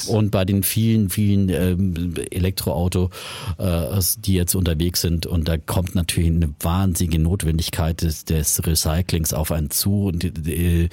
Und 0.08 0.32
bei 0.32 0.46
den 0.46 0.64
vielen, 0.64 1.10
vielen 1.10 1.50
ähm, 1.50 2.14
Elektroauto, 2.32 3.10
äh, 3.58 4.00
die 4.20 4.34
jetzt 4.34 4.56
unterwegs 4.56 5.02
sind. 5.02 5.26
Und 5.26 5.48
da 5.48 5.58
kommt 5.58 5.96
natürlich 5.96 6.32
eine 6.32 6.54
wahnsinnige 6.60 7.20
Notwendigkeit 7.20 8.02
des, 8.02 8.26
des 8.26 8.66
Recyclings 8.66 9.34
auf 9.34 9.52
einen 9.52 9.70
zu. 9.70 10.06
Und 10.08 10.24
die, 10.24 10.32
die, 10.32 10.90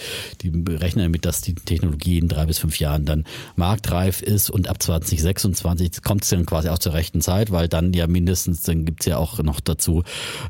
rechnen 0.75 1.05
damit, 1.05 1.25
dass 1.25 1.41
die 1.41 1.55
Technologie 1.55 2.19
in 2.19 2.29
drei 2.29 2.47
bis 2.47 2.59
fünf 2.59 2.79
Jahren 2.79 3.05
dann 3.05 3.25
marktreif 3.57 4.23
ist. 4.23 4.51
Und 4.51 4.69
ab 4.69 4.83
2026 4.83 6.03
kommt 6.03 6.25
es 6.25 6.31
dann 6.31 6.47
quasi 6.47 6.69
auch 6.69 6.79
zur 6.79 6.95
rechten 6.95 7.21
Zeit, 7.21 7.51
weil 7.51 7.69
dann 7.69 7.93
ja 7.93 8.07
mindestens, 8.07 8.63
dann 8.63 8.85
gibt's 8.85 9.07
ja 9.07 9.17
auch 9.17 9.43
noch 9.43 9.61
dazu, 9.61 10.03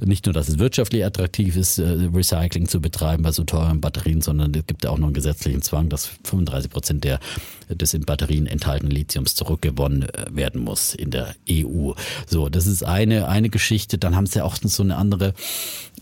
nicht 0.04 0.26
nur, 0.26 0.32
dass 0.32 0.48
es 0.48 0.58
wirtschaftlich 0.58 1.04
attraktiv 1.04 1.33
ist, 1.38 1.78
äh, 1.78 2.08
Recycling 2.12 2.68
zu 2.68 2.80
betreiben 2.80 3.22
bei 3.22 3.32
so 3.32 3.44
teuren 3.44 3.80
Batterien, 3.80 4.20
sondern 4.20 4.54
es 4.54 4.66
gibt 4.66 4.84
ja 4.84 4.90
auch 4.90 4.98
noch 4.98 5.06
einen 5.06 5.14
gesetzlichen 5.14 5.62
Zwang, 5.62 5.88
dass 5.88 6.10
35 6.24 6.70
Prozent 6.70 7.04
der 7.04 7.20
des 7.68 7.94
in 7.94 8.04
Batterien 8.04 8.46
enthaltenen 8.46 8.92
Lithiums 8.92 9.34
zurückgewonnen 9.34 10.02
äh, 10.02 10.26
werden 10.30 10.60
muss 10.60 10.94
in 10.94 11.10
der 11.10 11.34
EU. 11.50 11.92
So, 12.26 12.48
das 12.48 12.66
ist 12.66 12.84
eine 12.84 13.28
eine 13.28 13.50
Geschichte. 13.50 13.98
Dann 13.98 14.16
haben 14.16 14.26
sie 14.26 14.42
auch 14.42 14.56
so 14.56 14.82
eine 14.82 14.96
andere 14.96 15.34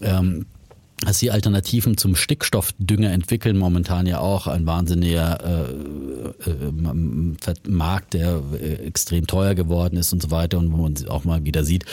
ähm, 0.00 0.46
dass 1.04 1.18
sie 1.18 1.30
Alternativen 1.30 1.96
zum 1.96 2.14
Stickstoffdünger 2.14 3.10
entwickeln, 3.10 3.58
momentan 3.58 4.06
ja 4.06 4.20
auch 4.20 4.46
ein 4.46 4.66
wahnsinniger 4.66 5.40
äh, 5.44 6.50
äh, 6.50 7.52
Markt, 7.68 8.14
der 8.14 8.40
äh, 8.52 8.74
extrem 8.86 9.26
teuer 9.26 9.54
geworden 9.54 9.96
ist 9.96 10.12
und 10.12 10.22
so 10.22 10.30
weiter 10.30 10.58
und 10.58 10.72
wo 10.72 10.76
man 10.76 10.94
auch 11.08 11.24
mal 11.24 11.44
wieder 11.44 11.64
sieht, 11.64 11.84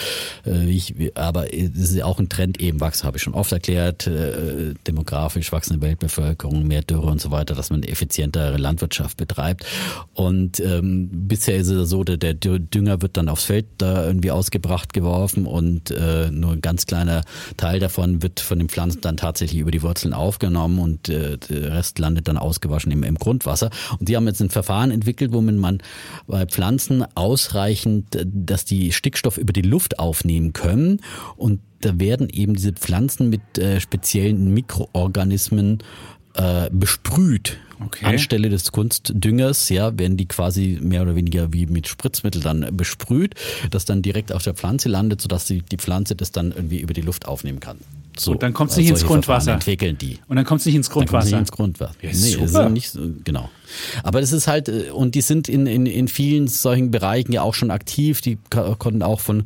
äh, 0.45 0.67
wie 0.67 0.77
ich, 0.77 1.17
aber 1.17 1.53
es 1.53 1.75
ist 1.75 1.95
ja 1.95 2.05
auch 2.05 2.19
ein 2.19 2.29
Trend 2.29 2.61
eben 2.61 2.79
wachsen, 2.79 3.07
habe 3.07 3.17
ich 3.17 3.23
schon 3.23 3.33
oft 3.33 3.51
erklärt, 3.51 4.05
äh, 4.05 4.75
demografisch 4.85 5.51
wachsende 5.51 5.81
Weltbevölkerung, 5.81 6.67
mehr 6.67 6.83
Dürre 6.83 7.07
und 7.07 7.19
so 7.19 7.31
weiter, 7.31 7.55
dass 7.55 7.71
man 7.71 7.81
effizientere 7.81 8.57
Landwirtschaft 8.57 9.17
betreibt. 9.17 9.65
Und 10.13 10.59
ähm, 10.59 11.09
bisher 11.27 11.57
ist 11.57 11.69
es 11.69 11.89
so, 11.89 12.03
der, 12.03 12.17
der 12.17 12.35
Dünger 12.35 13.01
wird 13.01 13.17
dann 13.17 13.27
aufs 13.27 13.45
Feld 13.45 13.65
da 13.79 14.05
irgendwie 14.05 14.31
ausgebracht, 14.31 14.93
geworfen 14.93 15.47
und 15.47 15.89
äh, 15.89 16.29
nur 16.29 16.51
ein 16.51 16.61
ganz 16.61 16.85
kleiner 16.85 17.23
Teil 17.57 17.79
davon 17.79 18.21
wird 18.21 18.39
von 18.39 18.59
den 18.59 18.69
Pflanzen 18.69 18.98
dann 19.05 19.17
tatsächlich 19.17 19.59
über 19.59 19.71
die 19.71 19.81
Wurzeln 19.81 20.13
aufgenommen 20.13 20.79
und 20.79 21.09
äh, 21.09 21.37
der 21.37 21.71
Rest 21.73 21.99
landet 21.99 22.27
dann 22.27 22.37
ausgewaschen 22.37 22.91
im, 22.91 23.03
im 23.03 23.15
Grundwasser. 23.15 23.69
Und 23.99 24.09
die 24.09 24.15
haben 24.15 24.27
jetzt 24.27 24.41
ein 24.41 24.49
Verfahren 24.49 24.91
entwickelt, 24.91 25.33
womit 25.33 25.55
man 25.55 25.79
bei 26.27 26.45
Pflanzen 26.45 27.05
ausreichend, 27.15 28.15
äh, 28.15 28.25
dass 28.25 28.65
die 28.65 28.91
Stickstoff 28.91 29.37
über 29.37 29.53
die 29.53 29.61
Luft 29.61 29.99
aufnehmen 29.99 30.53
können 30.53 31.01
und 31.35 31.61
da 31.81 31.97
werden 31.99 32.29
eben 32.29 32.55
diese 32.55 32.73
Pflanzen 32.73 33.29
mit 33.29 33.57
äh, 33.57 33.79
speziellen 33.79 34.53
Mikroorganismen 34.53 35.79
äh, 36.33 36.69
besprüht. 36.71 37.57
Okay. 37.81 38.05
Anstelle 38.05 38.49
des 38.49 38.71
Kunstdüngers, 38.71 39.69
ja, 39.69 39.97
werden 39.97 40.17
die 40.17 40.27
quasi 40.27 40.79
mehr 40.81 41.01
oder 41.01 41.15
weniger 41.15 41.53
wie 41.53 41.65
mit 41.65 41.87
Spritzmittel 41.87 42.41
dann 42.41 42.75
besprüht, 42.75 43.35
das 43.71 43.85
dann 43.85 44.01
direkt 44.01 44.33
auf 44.33 44.43
der 44.43 44.53
Pflanze 44.53 44.89
landet, 44.89 45.21
sodass 45.21 45.45
die, 45.45 45.61
die 45.61 45.77
Pflanze 45.77 46.15
das 46.15 46.31
dann 46.31 46.51
irgendwie 46.51 46.81
über 46.81 46.93
die 46.93 47.01
Luft 47.01 47.25
aufnehmen 47.25 47.61
kann. 47.61 47.77
So, 48.19 48.31
Und 48.31 48.43
dann 48.43 48.53
kommt's 48.53 48.75
nicht 48.77 48.89
ins 48.89 49.05
Grundwasser. 49.05 49.53
Entwickeln 49.53 49.97
die. 49.97 50.19
Und 50.27 50.35
dann 50.35 50.45
kommt 50.45 50.59
es 50.61 50.65
nicht 50.65 50.75
ins 50.75 50.87
Dann 50.87 50.93
kommt 50.93 51.09
Grundwasser. 51.09 51.29
sie 51.29 51.35
ins 51.35 51.51
Grundwasser. 51.51 51.93
Ja, 52.01 52.09
nee, 52.09 52.15
super. 52.15 52.65
es 52.65 52.71
nicht 52.71 52.89
so, 52.91 53.01
genau. 53.23 53.49
Aber 54.03 54.21
das 54.21 54.31
ist 54.31 54.47
halt, 54.47 54.69
äh, 54.69 54.91
und 54.91 55.15
die 55.15 55.21
sind 55.21 55.49
in, 55.49 55.67
in, 55.67 55.85
in 55.85 56.07
vielen 56.07 56.47
solchen 56.47 56.91
Bereichen 56.91 57.31
ja 57.31 57.41
auch 57.41 57.53
schon 57.53 57.71
aktiv. 57.71 58.21
Die 58.21 58.37
konnten 58.49 59.03
auch 59.03 59.19
von, 59.19 59.41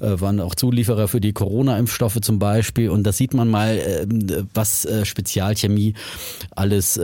äh, 0.00 0.20
waren 0.20 0.40
auch 0.40 0.54
Zulieferer 0.54 1.08
für 1.08 1.20
die 1.20 1.32
Corona-Impfstoffe 1.32 2.20
zum 2.20 2.38
Beispiel. 2.38 2.90
Und 2.90 3.04
da 3.04 3.12
sieht 3.12 3.34
man 3.34 3.48
mal, 3.48 3.76
äh, 3.76 4.06
was 4.54 4.86
Spezialchemie 5.04 5.94
alles 6.54 7.00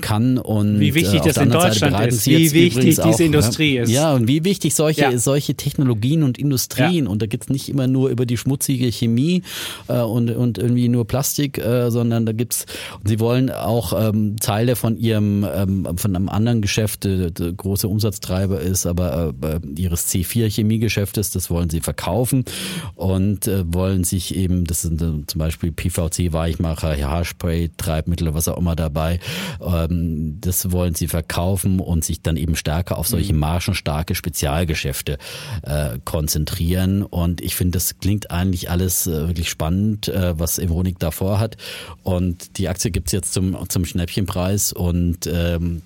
kann. 0.00 0.38
Und 0.38 0.80
Wie 0.80 0.94
wichtig 0.94 1.22
das 1.22 1.36
in 1.36 1.50
Deutschland 1.50 2.06
ist, 2.06 2.26
wie 2.26 2.52
wichtig 2.52 2.84
diese 2.84 3.04
auch, 3.04 3.20
Industrie 3.20 3.76
ja, 3.76 3.82
ist. 3.82 3.90
Ja, 3.90 4.14
und 4.14 4.28
wie 4.28 4.44
wichtig 4.44 4.74
solche, 4.74 5.02
Ja. 5.02 5.18
solche 5.18 5.54
Technologien 5.54 6.22
und 6.22 6.38
Industrien. 6.38 7.06
Und 7.06 7.22
da 7.22 7.26
geht's 7.26 7.48
nicht 7.48 7.68
immer 7.68 7.86
nur 7.86 8.10
über 8.10 8.26
die 8.26 8.36
schmutzige 8.36 8.90
Chemie 8.90 9.42
und, 9.88 10.30
und 10.30 10.58
irgendwie 10.58 10.88
nur 10.88 11.06
Plastik, 11.06 11.60
sondern 11.88 12.26
da 12.26 12.32
gibt's, 12.32 12.66
und 13.00 13.08
sie 13.08 13.20
wollen 13.20 13.50
auch 13.50 13.92
ähm, 13.96 14.36
Teile 14.40 14.76
von 14.76 14.96
ihrem, 14.96 15.46
ähm, 15.54 15.86
von 16.04 16.14
einem 16.14 16.28
anderen 16.28 16.60
Geschäft, 16.60 17.06
äh, 17.06 17.30
der 17.30 17.52
große 17.52 17.88
Umsatztreiber 17.88 18.60
ist, 18.60 18.84
aber 18.84 19.32
äh, 19.42 19.60
ihres 19.74 20.06
C4 20.12 20.50
Chemiegeschäftes, 20.50 21.30
das 21.30 21.48
wollen 21.48 21.70
sie 21.70 21.80
verkaufen 21.80 22.44
und 22.94 23.48
äh, 23.48 23.64
wollen 23.66 24.04
sich 24.04 24.36
eben, 24.36 24.66
das 24.66 24.82
sind 24.82 25.00
äh, 25.00 25.26
zum 25.26 25.38
Beispiel 25.38 25.72
PVC 25.72 26.34
Weichmacher, 26.34 26.94
Haarspray, 26.94 27.70
Treibmittel, 27.78 28.34
was 28.34 28.48
auch 28.48 28.58
immer 28.58 28.76
dabei, 28.76 29.18
ähm, 29.62 30.36
das 30.42 30.70
wollen 30.70 30.94
sie 30.94 31.08
verkaufen 31.08 31.80
und 31.80 32.04
sich 32.04 32.20
dann 32.20 32.36
eben 32.36 32.54
stärker 32.54 32.98
auf 32.98 33.08
solche 33.08 33.32
margenstarke 33.32 34.14
Spezialgeschäfte 34.14 35.16
äh, 35.62 35.98
konzentrieren. 36.04 37.02
Und 37.02 37.40
ich 37.40 37.54
finde, 37.54 37.78
das 37.78 37.98
klingt 37.98 38.30
eigentlich 38.30 38.68
alles 38.68 39.06
äh, 39.06 39.26
wirklich 39.26 39.48
spannend, 39.48 40.08
äh, 40.08 40.38
was 40.38 40.58
Evonik 40.58 40.98
davor 40.98 41.40
hat. 41.40 41.56
Und 42.02 42.58
die 42.58 42.68
Aktie 42.68 42.90
gibt's 42.90 43.12
jetzt 43.12 43.32
zum, 43.32 43.56
zum 43.70 43.86
Schnäppchenpreis 43.86 44.74
und 44.74 45.26
ähm, 45.26 45.80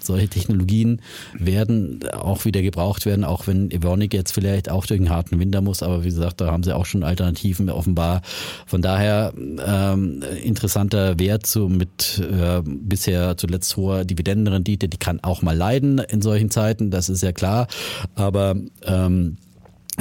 solche 0.00 0.28
Technologien 0.28 1.00
werden 1.38 2.00
auch 2.12 2.44
wieder 2.44 2.62
gebraucht 2.62 3.06
werden, 3.06 3.24
auch 3.24 3.46
wenn 3.46 3.70
Evonik 3.70 4.14
jetzt 4.14 4.32
vielleicht 4.32 4.70
auch 4.70 4.86
durch 4.86 5.00
einen 5.00 5.10
harten 5.10 5.38
Winter 5.38 5.60
muss. 5.60 5.82
Aber 5.82 6.04
wie 6.04 6.08
gesagt, 6.08 6.40
da 6.40 6.50
haben 6.50 6.62
sie 6.62 6.74
auch 6.74 6.86
schon 6.86 7.02
Alternativen 7.02 7.70
offenbar. 7.70 8.22
Von 8.66 8.82
daher 8.82 9.32
ähm, 9.36 10.22
interessanter 10.42 11.18
Wert 11.18 11.46
so 11.46 11.68
mit 11.68 12.18
äh, 12.18 12.62
bisher 12.64 13.36
zuletzt 13.36 13.76
hoher 13.76 14.04
Dividendenrendite, 14.04 14.88
die 14.88 14.98
kann 14.98 15.20
auch 15.22 15.42
mal 15.42 15.56
leiden 15.56 15.98
in 15.98 16.22
solchen 16.22 16.50
Zeiten, 16.50 16.90
das 16.90 17.08
ist 17.08 17.22
ja 17.22 17.32
klar. 17.32 17.66
Aber 18.14 18.56
ähm, 18.84 19.36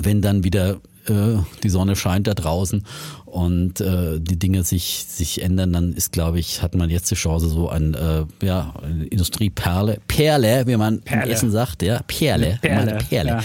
wenn 0.01 0.22
dann 0.22 0.43
wieder 0.43 0.80
äh, 1.08 1.38
die 1.64 1.70
Sonne 1.70 1.95
scheint 1.95 2.28
da 2.28 2.34
draußen 2.34 2.84
und 3.26 3.82
äh, 3.82 4.20
die 4.20 4.38
Dinge 4.38 4.64
sich 4.64 5.06
sich 5.08 5.41
ändern, 5.41 5.74
dann 5.74 5.93
ist, 5.93 6.12
glaube 6.12 6.39
ich, 6.39 6.62
hat 6.62 6.76
man 6.76 6.89
jetzt 6.89 7.10
die 7.10 7.16
Chance, 7.16 7.47
so 7.49 7.70
ein 7.70 7.93
äh, 7.95 8.26
ja 8.43 8.74
eine 8.84 9.06
Industrieperle, 9.06 9.99
Perle, 10.08 10.68
wie 10.68 10.78
man 10.78 11.01
Perle. 11.01 11.24
im 11.26 11.32
Essen 11.32 11.51
sagt, 11.51 11.82
ja 11.82 12.01
Perle, 12.06 12.60
Perle, 12.62 12.97
Perle, 13.10 13.41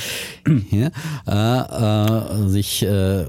ja. 0.70 0.90
äh, 1.26 2.44
äh, 2.44 2.48
sich 2.48 2.82
äh, 2.82 3.24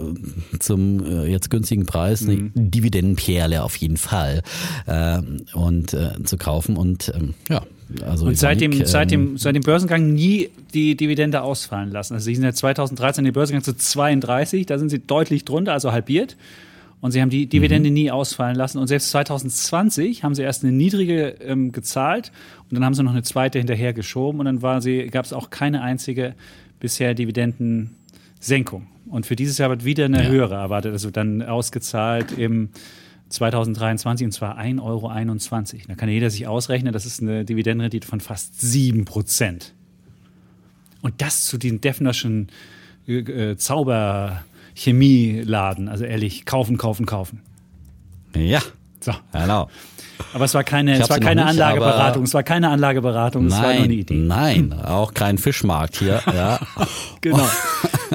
zum 0.59 1.05
äh, 1.05 1.25
jetzt 1.27 1.49
günstigen 1.49 1.86
Preis 1.86 2.23
eine 2.23 2.36
Mhm. 2.36 2.51
Dividendenperle 2.55 3.63
auf 3.63 3.75
jeden 3.77 3.97
Fall 3.97 4.41
äh, 4.86 5.19
und 5.53 5.93
äh, 5.93 6.23
zu 6.23 6.38
kaufen 6.38 6.77
und 6.77 7.11
ähm, 7.15 7.34
ja. 7.49 7.61
Also 8.05 8.27
Und 8.27 8.37
seit 8.37 8.61
dem, 8.61 8.71
seit, 8.85 9.11
ähm, 9.11 9.29
dem, 9.29 9.37
seit 9.37 9.55
dem 9.55 9.63
Börsengang 9.63 10.13
nie 10.13 10.49
die 10.73 10.95
Dividende 10.95 11.41
ausfallen 11.41 11.91
lassen. 11.91 12.13
Also 12.13 12.25
sie 12.25 12.35
sind 12.35 12.43
ja 12.43 12.53
2013 12.53 13.23
in 13.23 13.25
den 13.29 13.33
Börsengang 13.33 13.63
zu 13.63 13.75
32, 13.75 14.65
da 14.65 14.77
sind 14.77 14.89
sie 14.89 14.99
deutlich 14.99 15.43
drunter, 15.45 15.73
also 15.73 15.91
halbiert. 15.91 16.37
Und 17.01 17.11
sie 17.11 17.21
haben 17.21 17.29
die 17.29 17.47
Dividende 17.47 17.91
nie 17.91 18.11
ausfallen 18.11 18.55
lassen. 18.57 18.77
Und 18.77 18.87
selbst 18.87 19.09
2020 19.11 20.23
haben 20.23 20.35
sie 20.35 20.41
erst 20.43 20.63
eine 20.63 20.73
niedrige 20.73 21.29
ähm, 21.41 21.71
gezahlt 21.71 22.31
und 22.69 22.75
dann 22.75 22.83
haben 22.83 22.93
sie 22.93 23.03
noch 23.03 23.11
eine 23.13 23.23
zweite 23.23 23.57
hinterher 23.57 23.93
geschoben 23.93 24.39
und 24.39 24.45
dann 24.45 24.61
war 24.61 24.81
sie, 24.81 25.07
gab 25.07 25.25
es 25.25 25.31
auch 25.31 25.49
keine 25.49 25.81
einzige 25.81 26.35
bisher 26.81 27.13
Dividendensenkung. 27.13 28.87
Und 29.07 29.25
für 29.25 29.35
dieses 29.35 29.57
Jahr 29.57 29.69
wird 29.69 29.85
wieder 29.85 30.05
eine 30.05 30.23
Ja. 30.23 30.29
höhere 30.29 30.55
erwartet, 30.55 30.91
also 30.91 31.09
dann 31.09 31.41
ausgezahlt 31.41 32.37
im 32.37 32.69
2023 33.30 34.25
und 34.25 34.32
zwar 34.32 34.57
1,21 34.59 34.84
Euro. 34.84 35.11
Da 35.88 35.95
kann 35.95 36.09
jeder 36.09 36.30
sich 36.30 36.45
ausrechnen, 36.47 36.93
das 36.93 37.05
ist 37.05 37.21
eine 37.21 37.45
Dividendenrendite 37.45 38.07
von 38.07 38.19
fast 38.21 38.59
7 38.59 39.05
Prozent. 39.05 39.73
Und 41.01 41.21
das 41.21 41.45
zu 41.45 41.57
den 41.57 41.80
Defnerschen 41.80 42.47
äh, 43.07 43.55
Zauberchemieladen. 43.55 45.88
Also 45.89 46.03
ehrlich, 46.05 46.45
kaufen, 46.45 46.77
kaufen, 46.77 47.05
kaufen. 47.05 47.41
ja, 48.36 48.61
So. 48.99 49.13
genau. 49.32 49.69
Aber 50.34 50.43
es 50.45 50.53
war 50.53 50.63
keine, 50.65 50.99
es 50.99 51.09
war 51.09 51.19
keine 51.19 51.41
nicht, 51.41 51.51
Anlageberatung. 51.51 52.23
Es 52.23 52.34
war 52.34 52.43
keine 52.43 52.69
Anlageberatung, 52.69 53.45
es 53.47 53.53
war 53.53 53.61
nur 53.61 53.69
eine 53.69 53.80
Nein, 53.82 53.91
Idee. 53.91 54.15
nein, 54.15 54.73
auch 54.84 55.13
kein 55.13 55.38
Fischmarkt 55.38 55.97
hier. 55.97 56.21
Ja. 56.27 56.59
Genau. 57.21 57.47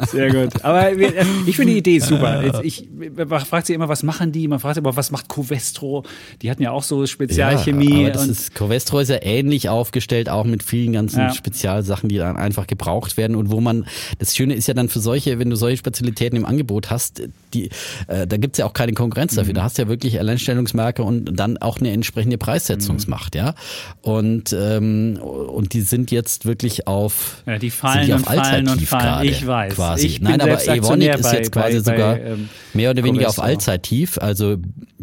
Sehr 0.08 0.30
gut. 0.32 0.64
Aber 0.64 0.96
wir, 0.96 1.16
äh, 1.16 1.24
ich 1.46 1.56
finde 1.56 1.72
die 1.72 1.78
Idee 1.78 1.98
super. 1.98 2.62
Ich, 2.64 2.88
man 3.16 3.40
fragt 3.40 3.66
sich 3.66 3.74
immer, 3.74 3.88
was 3.88 4.02
machen 4.02 4.32
die? 4.32 4.48
Man 4.48 4.58
fragt 4.58 4.76
sich 4.76 4.84
aber, 4.84 4.96
was 4.96 5.10
macht 5.10 5.28
Covestro? 5.28 6.04
Die 6.42 6.50
hatten 6.50 6.62
ja 6.62 6.70
auch 6.70 6.82
so 6.82 7.06
Spezialchemie. 7.06 7.90
Ja, 7.92 7.98
aber 8.00 8.10
das 8.10 8.22
und 8.24 8.30
ist, 8.30 8.54
Covestro 8.54 8.98
ist 9.00 9.08
ja 9.10 9.18
ähnlich 9.22 9.68
aufgestellt, 9.68 10.28
auch 10.28 10.44
mit 10.44 10.62
vielen 10.62 10.92
ganzen 10.92 11.20
Ja. 11.20 11.32
Spezialsachen, 11.32 12.08
die 12.08 12.16
dann 12.16 12.36
einfach 12.36 12.66
gebraucht 12.66 13.16
werden 13.16 13.36
und 13.36 13.50
wo 13.50 13.60
man, 13.60 13.86
das 14.18 14.34
Schöne 14.36 14.54
ist 14.54 14.66
ja 14.68 14.74
dann 14.74 14.88
für 14.88 15.00
solche, 15.00 15.38
wenn 15.38 15.50
du 15.50 15.56
solche 15.56 15.76
Spezialitäten 15.78 16.36
im 16.36 16.44
Angebot 16.46 16.90
hast, 16.90 17.22
die, 17.52 17.70
äh, 18.08 18.26
da 18.26 18.36
gibt's 18.36 18.58
ja 18.58 18.66
auch 18.66 18.72
keine 18.72 18.92
Konkurrenz 18.92 19.34
dafür. 19.34 19.52
Mhm. 19.52 19.56
Da 19.56 19.62
hast 19.64 19.78
du 19.78 19.82
ja 19.82 19.88
wirklich 19.88 20.18
Alleinstellungsmerke 20.18 21.02
und 21.02 21.34
dann 21.38 21.56
auch 21.58 21.78
eine 21.78 21.90
entsprechende 21.92 22.38
Preissetzungsmacht, 22.38 23.34
ja. 23.34 23.54
Und, 24.02 24.52
ähm, 24.58 25.18
und 25.22 25.72
die 25.72 25.82
sind 25.82 26.10
jetzt 26.10 26.46
wirklich 26.46 26.86
auf, 26.86 27.42
Ja, 27.46 27.58
die 27.58 27.70
fallen 27.70 28.06
die 28.06 28.12
und 28.12 28.26
fallen 28.26 28.68
und 28.68 28.82
fallen. 28.82 29.02
gerade, 29.04 29.26
Ich 29.26 29.46
weiß. 29.46 29.74
Quasi. 29.74 29.83
Ich 29.98 30.20
bin 30.20 30.28
Nein, 30.30 30.40
aber 30.40 30.62
Evonik 30.66 31.14
ist 31.18 31.32
jetzt 31.32 31.50
bei- 31.52 31.60
quasi 31.62 31.78
bei- 31.80 31.82
bei, 31.82 31.92
sogar 31.92 32.20
ähm, 32.20 32.48
mehr 32.72 32.90
oder 32.90 33.04
weniger 33.04 33.28
auf. 33.28 33.38
Allzeittief. 33.40 34.18
Also 34.18 34.56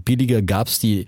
billiger 0.04 0.42
gab's 0.42 0.80
die 0.80 1.06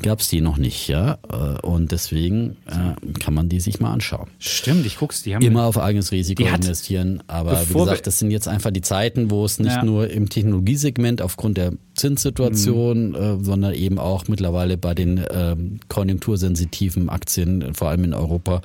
gab's 0.00 0.28
die 0.30 0.40
noch 0.40 0.56
nicht, 0.56 0.88
ja. 0.88 1.18
Äh, 1.30 1.60
Und 1.66 1.92
deswegen 1.92 2.56
äh, 2.66 3.18
kann 3.20 3.34
man 3.34 3.50
die 3.50 3.60
sich 3.60 3.78
mal 3.78 3.92
anschauen. 3.92 4.28
Stimmt, 4.38 4.86
ich 4.86 4.96
guck's, 4.96 5.22
die 5.22 5.34
haben 5.34 5.42
Immer 5.42 5.64
auf 5.64 5.78
eigenes 5.78 6.12
Risiko 6.12 6.42
hat- 6.46 6.64
investieren. 6.64 7.22
Aber 7.26 7.60
wie 7.68 7.74
gesagt, 7.74 8.06
das 8.06 8.18
sind 8.18 8.30
jetzt 8.30 8.48
einfach 8.48 8.70
die 8.70 8.80
Zeiten, 8.80 9.30
wo 9.30 9.44
es 9.44 9.58
nicht 9.58 9.70
Ja. 9.76 9.84
nur 9.84 10.08
im 10.08 10.30
Technologiesegment 10.30 11.20
aufgrund 11.20 11.58
der 11.58 11.72
Zinssituation, 11.94 13.10
Mhm. 13.10 13.14
äh, 13.14 13.44
sondern 13.44 13.74
eben 13.74 13.98
auch 13.98 14.28
mittlerweile 14.28 14.78
bei 14.78 14.94
den 14.94 15.20
ähm, 15.30 15.80
konjunktursensitiven 15.88 17.10
Aktien, 17.10 17.74
vor 17.74 17.90
allem 17.90 18.04
in 18.04 18.14
Europa, 18.14 18.62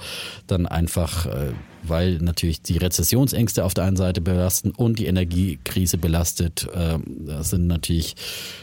dann 0.47 0.65
einfach, 0.65 1.25
äh, 1.25 1.51
weil 1.89 2.17
natürlich 2.17 2.61
die 2.61 2.77
Rezessionsängste 2.77 3.63
auf 3.63 3.73
der 3.73 3.85
einen 3.85 3.97
Seite 3.97 4.21
belasten 4.21 4.71
und 4.71 4.99
die 4.99 5.05
Energiekrise 5.05 5.97
belastet. 5.97 6.67
Äh, 6.73 6.99
das 7.25 7.51
sind 7.51 7.67
natürlich 7.67 8.15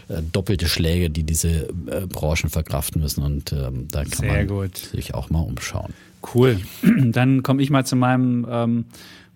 äh, 0.08 0.22
doppelte 0.32 0.68
Schläge, 0.68 1.10
die 1.10 1.24
diese 1.24 1.68
äh, 1.68 2.06
Branchen 2.08 2.50
verkraften 2.50 3.00
müssen. 3.00 3.22
Und 3.22 3.52
ähm, 3.52 3.88
da 3.90 4.02
kann 4.04 4.12
Sehr 4.12 4.32
man 4.32 4.46
gut. 4.46 4.76
sich 4.76 5.14
auch 5.14 5.30
mal 5.30 5.40
umschauen. 5.40 5.92
Cool. 6.34 6.58
Dann 6.82 7.42
komme 7.42 7.62
ich 7.62 7.70
mal 7.70 7.84
zu 7.84 7.96
meinem 7.96 8.46
ähm, 8.48 8.84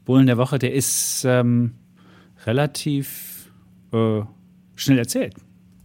Bullen 0.04 0.26
der 0.26 0.38
Woche. 0.38 0.58
Der 0.58 0.72
ist 0.72 1.24
ähm, 1.26 1.72
relativ 2.46 3.50
äh, 3.92 4.20
schnell 4.74 4.98
erzählt. 4.98 5.34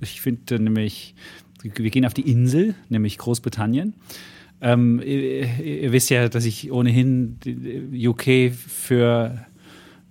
Ich 0.01 0.22
finde 0.22 0.60
nämlich, 0.60 1.16
wir 1.62 1.72
gehen 1.89 2.06
auf 2.06 2.14
die 2.14 2.30
Insel, 2.30 2.76
nämlich 2.89 3.18
Großbritannien. 3.18 3.93
Ähm, 4.64 5.01
ihr, 5.05 5.59
ihr 5.59 5.91
wisst 5.91 6.09
ja, 6.09 6.30
dass 6.30 6.45
ich 6.45 6.72
ohnehin 6.72 7.38
UK 7.93 8.53
für 8.53 9.45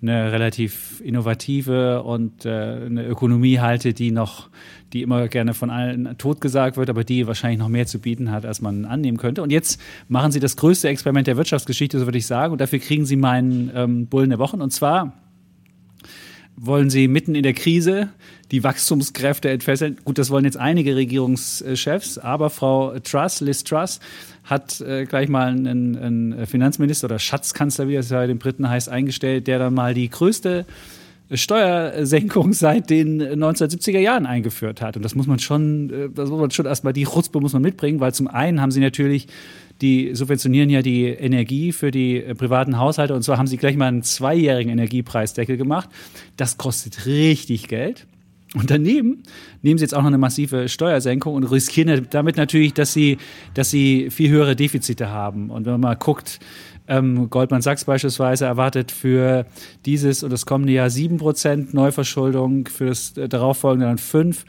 eine 0.02 0.32
relativ 0.32 1.00
innovative 1.00 2.02
und 2.02 2.44
äh, 2.44 2.50
eine 2.50 3.06
Ökonomie 3.06 3.60
halte, 3.60 3.94
die 3.94 4.10
noch, 4.10 4.50
die 4.92 5.00
immer 5.00 5.28
gerne 5.28 5.54
von 5.54 5.70
allen 5.70 6.18
totgesagt 6.18 6.76
wird, 6.76 6.90
aber 6.90 7.02
die 7.02 7.26
wahrscheinlich 7.26 7.60
noch 7.60 7.68
mehr 7.68 7.86
zu 7.86 7.98
bieten 7.98 8.30
hat, 8.30 8.44
als 8.44 8.60
man 8.60 8.84
annehmen 8.84 9.16
könnte. 9.16 9.42
Und 9.42 9.50
jetzt 9.50 9.80
machen 10.08 10.32
sie 10.32 10.40
das 10.40 10.56
größte 10.56 10.88
Experiment 10.88 11.28
der 11.28 11.38
Wirtschaftsgeschichte, 11.38 11.98
so 11.98 12.06
würde 12.06 12.18
ich 12.18 12.26
sagen, 12.26 12.52
und 12.52 12.60
dafür 12.60 12.80
kriegen 12.80 13.06
sie 13.06 13.16
meinen 13.16 13.70
ähm, 13.74 14.06
Bullen 14.08 14.30
der 14.30 14.38
Wochen. 14.38 14.60
Und 14.60 14.72
zwar 14.72 15.14
wollen 16.56 16.90
sie 16.90 17.08
mitten 17.08 17.34
in 17.34 17.42
der 17.42 17.54
Krise 17.54 18.10
die 18.50 18.62
Wachstumskräfte 18.62 19.50
entfesseln. 19.50 19.96
Gut, 20.04 20.18
das 20.18 20.30
wollen 20.30 20.44
jetzt 20.44 20.58
einige 20.58 20.94
Regierungschefs, 20.94 22.18
aber 22.18 22.50
Frau 22.50 22.98
Truss, 23.00 23.40
Liz 23.40 23.64
Truss, 23.64 24.00
hat 24.44 24.80
äh, 24.80 25.06
gleich 25.06 25.28
mal 25.28 25.48
einen, 25.48 25.96
einen, 25.96 26.46
Finanzminister 26.46 27.06
oder 27.06 27.18
Schatzkanzler, 27.18 27.88
wie 27.88 27.94
es 27.94 28.10
ja 28.10 28.26
den 28.26 28.38
Briten 28.38 28.68
heißt, 28.68 28.88
eingestellt, 28.88 29.46
der 29.46 29.58
dann 29.58 29.74
mal 29.74 29.94
die 29.94 30.08
größte 30.08 30.66
Steuersenkung 31.32 32.52
seit 32.52 32.90
den 32.90 33.22
1970er 33.22 34.00
Jahren 34.00 34.26
eingeführt 34.26 34.82
hat. 34.82 34.96
Und 34.96 35.02
das 35.02 35.14
muss 35.14 35.26
man 35.26 35.38
schon, 35.38 35.90
äh, 35.90 36.08
das 36.14 36.28
muss 36.28 36.40
man 36.40 36.50
schon 36.50 36.66
erstmal, 36.66 36.92
die 36.92 37.04
Chutzpe 37.04 37.40
muss 37.40 37.52
man 37.54 37.62
mitbringen, 37.62 38.00
weil 38.00 38.12
zum 38.12 38.28
einen 38.28 38.60
haben 38.60 38.70
sie 38.70 38.80
natürlich 38.80 39.28
die 39.82 40.14
subventionieren 40.14 40.70
ja 40.70 40.80
die 40.80 41.06
Energie 41.06 41.72
für 41.72 41.90
die 41.90 42.22
äh, 42.22 42.34
privaten 42.34 42.78
Haushalte 42.78 43.14
und 43.14 43.22
zwar 43.22 43.38
haben 43.38 43.46
sie 43.46 43.56
gleich 43.56 43.76
mal 43.76 43.88
einen 43.88 44.02
zweijährigen 44.02 44.72
Energiepreisdeckel 44.72 45.56
gemacht. 45.56 45.88
Das 46.36 46.56
kostet 46.56 47.06
richtig 47.06 47.68
Geld. 47.68 48.06
Und 48.54 48.70
daneben 48.70 49.22
nehmen 49.62 49.78
sie 49.78 49.84
jetzt 49.84 49.94
auch 49.94 50.02
noch 50.02 50.08
eine 50.08 50.18
massive 50.18 50.68
Steuersenkung 50.68 51.34
und 51.34 51.44
riskieren 51.44 52.06
damit 52.10 52.36
natürlich, 52.36 52.74
dass 52.74 52.92
sie, 52.92 53.16
dass 53.54 53.70
sie 53.70 54.10
viel 54.10 54.28
höhere 54.28 54.54
Defizite 54.54 55.08
haben. 55.08 55.48
Und 55.48 55.64
wenn 55.64 55.72
man 55.72 55.80
mal 55.80 55.94
guckt, 55.94 56.38
ähm, 56.86 57.30
Goldman 57.30 57.62
Sachs 57.62 57.84
beispielsweise 57.84 58.44
erwartet 58.44 58.90
für 58.90 59.46
dieses 59.86 60.22
und 60.22 60.30
das 60.30 60.44
kommende 60.44 60.74
Jahr 60.74 60.88
7% 60.88 61.68
Neuverschuldung, 61.72 62.66
für 62.66 62.86
das 62.86 63.16
äh, 63.16 63.28
darauffolgende 63.28 63.86
dann 63.86 63.98
5%. 63.98 64.44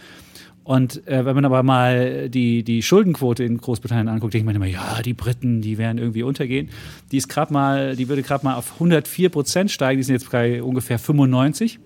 Und 0.64 1.06
äh, 1.08 1.26
wenn 1.26 1.36
man 1.36 1.46
aber 1.46 1.62
mal 1.62 2.30
die, 2.30 2.64
die 2.64 2.82
Schuldenquote 2.82 3.44
in 3.44 3.58
Großbritannien 3.58 4.08
anguckt, 4.08 4.34
denkt 4.34 4.46
man 4.46 4.56
immer, 4.56 4.66
ja, 4.66 5.02
die 5.02 5.14
Briten, 5.14 5.62
die 5.62 5.78
werden 5.78 5.98
irgendwie 5.98 6.24
untergehen. 6.24 6.70
Die 7.12 7.18
ist 7.18 7.28
gerade 7.28 7.52
mal, 7.52 7.96
die 7.96 8.08
würde 8.08 8.24
gerade 8.24 8.46
mal 8.46 8.56
auf 8.56 8.74
104 8.74 9.30
Prozent 9.30 9.72
steigen, 9.72 10.00
die 10.00 10.04
sind 10.04 10.16
jetzt 10.16 10.32
bei 10.32 10.64
ungefähr 10.64 11.00
95. 11.00 11.80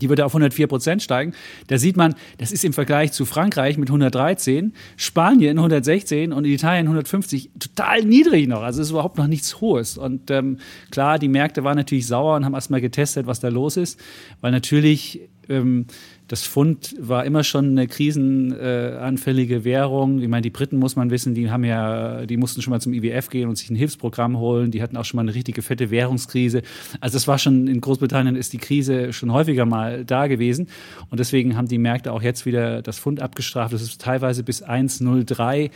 Die 0.00 0.08
würde 0.08 0.24
auf 0.24 0.32
104 0.32 0.68
Prozent 0.68 1.02
steigen. 1.02 1.32
Da 1.66 1.76
sieht 1.76 1.96
man, 1.96 2.14
das 2.38 2.52
ist 2.52 2.64
im 2.64 2.72
Vergleich 2.72 3.10
zu 3.10 3.24
Frankreich 3.24 3.76
mit 3.76 3.88
113, 3.88 4.72
Spanien 4.96 5.58
116 5.58 6.32
und 6.32 6.44
Italien 6.44 6.86
150 6.86 7.50
total 7.58 8.04
niedrig 8.04 8.46
noch. 8.46 8.62
Also 8.62 8.80
es 8.80 8.86
ist 8.86 8.92
überhaupt 8.92 9.18
noch 9.18 9.26
nichts 9.26 9.60
Hohes. 9.60 9.98
Und 9.98 10.30
ähm, 10.30 10.58
klar, 10.92 11.18
die 11.18 11.28
Märkte 11.28 11.64
waren 11.64 11.76
natürlich 11.76 12.06
sauer 12.06 12.36
und 12.36 12.44
haben 12.44 12.54
erstmal 12.54 12.80
getestet, 12.80 13.26
was 13.26 13.40
da 13.40 13.48
los 13.48 13.76
ist, 13.76 13.98
weil 14.40 14.52
natürlich 14.52 15.28
ähm, 15.48 15.86
das 16.30 16.46
Pfund 16.46 16.94
war 16.96 17.24
immer 17.24 17.42
schon 17.42 17.70
eine 17.70 17.88
krisenanfällige 17.88 19.56
äh, 19.56 19.64
Währung. 19.64 20.20
Ich 20.20 20.28
meine, 20.28 20.42
die 20.42 20.50
Briten 20.50 20.78
muss 20.78 20.94
man 20.94 21.10
wissen, 21.10 21.34
die 21.34 21.50
haben 21.50 21.64
ja, 21.64 22.24
die 22.24 22.36
mussten 22.36 22.62
schon 22.62 22.70
mal 22.70 22.80
zum 22.80 22.92
IWF 22.92 23.30
gehen 23.30 23.48
und 23.48 23.58
sich 23.58 23.68
ein 23.68 23.74
Hilfsprogramm 23.74 24.38
holen. 24.38 24.70
Die 24.70 24.80
hatten 24.80 24.96
auch 24.96 25.04
schon 25.04 25.16
mal 25.16 25.22
eine 25.22 25.34
richtige 25.34 25.60
fette 25.60 25.90
Währungskrise. 25.90 26.62
Also 27.00 27.16
das 27.16 27.26
war 27.26 27.40
schon 27.40 27.66
in 27.66 27.80
Großbritannien 27.80 28.36
ist 28.36 28.52
die 28.52 28.58
Krise 28.58 29.12
schon 29.12 29.32
häufiger 29.32 29.66
mal 29.66 30.04
da 30.04 30.28
gewesen. 30.28 30.68
Und 31.10 31.18
deswegen 31.18 31.56
haben 31.56 31.66
die 31.66 31.78
Märkte 31.78 32.12
auch 32.12 32.22
jetzt 32.22 32.46
wieder 32.46 32.80
das 32.80 33.00
Pfund 33.00 33.20
abgestraft. 33.20 33.74
Das 33.74 33.82
ist 33.82 34.00
teilweise 34.00 34.44
bis 34.44 34.64
1,03 34.64 35.72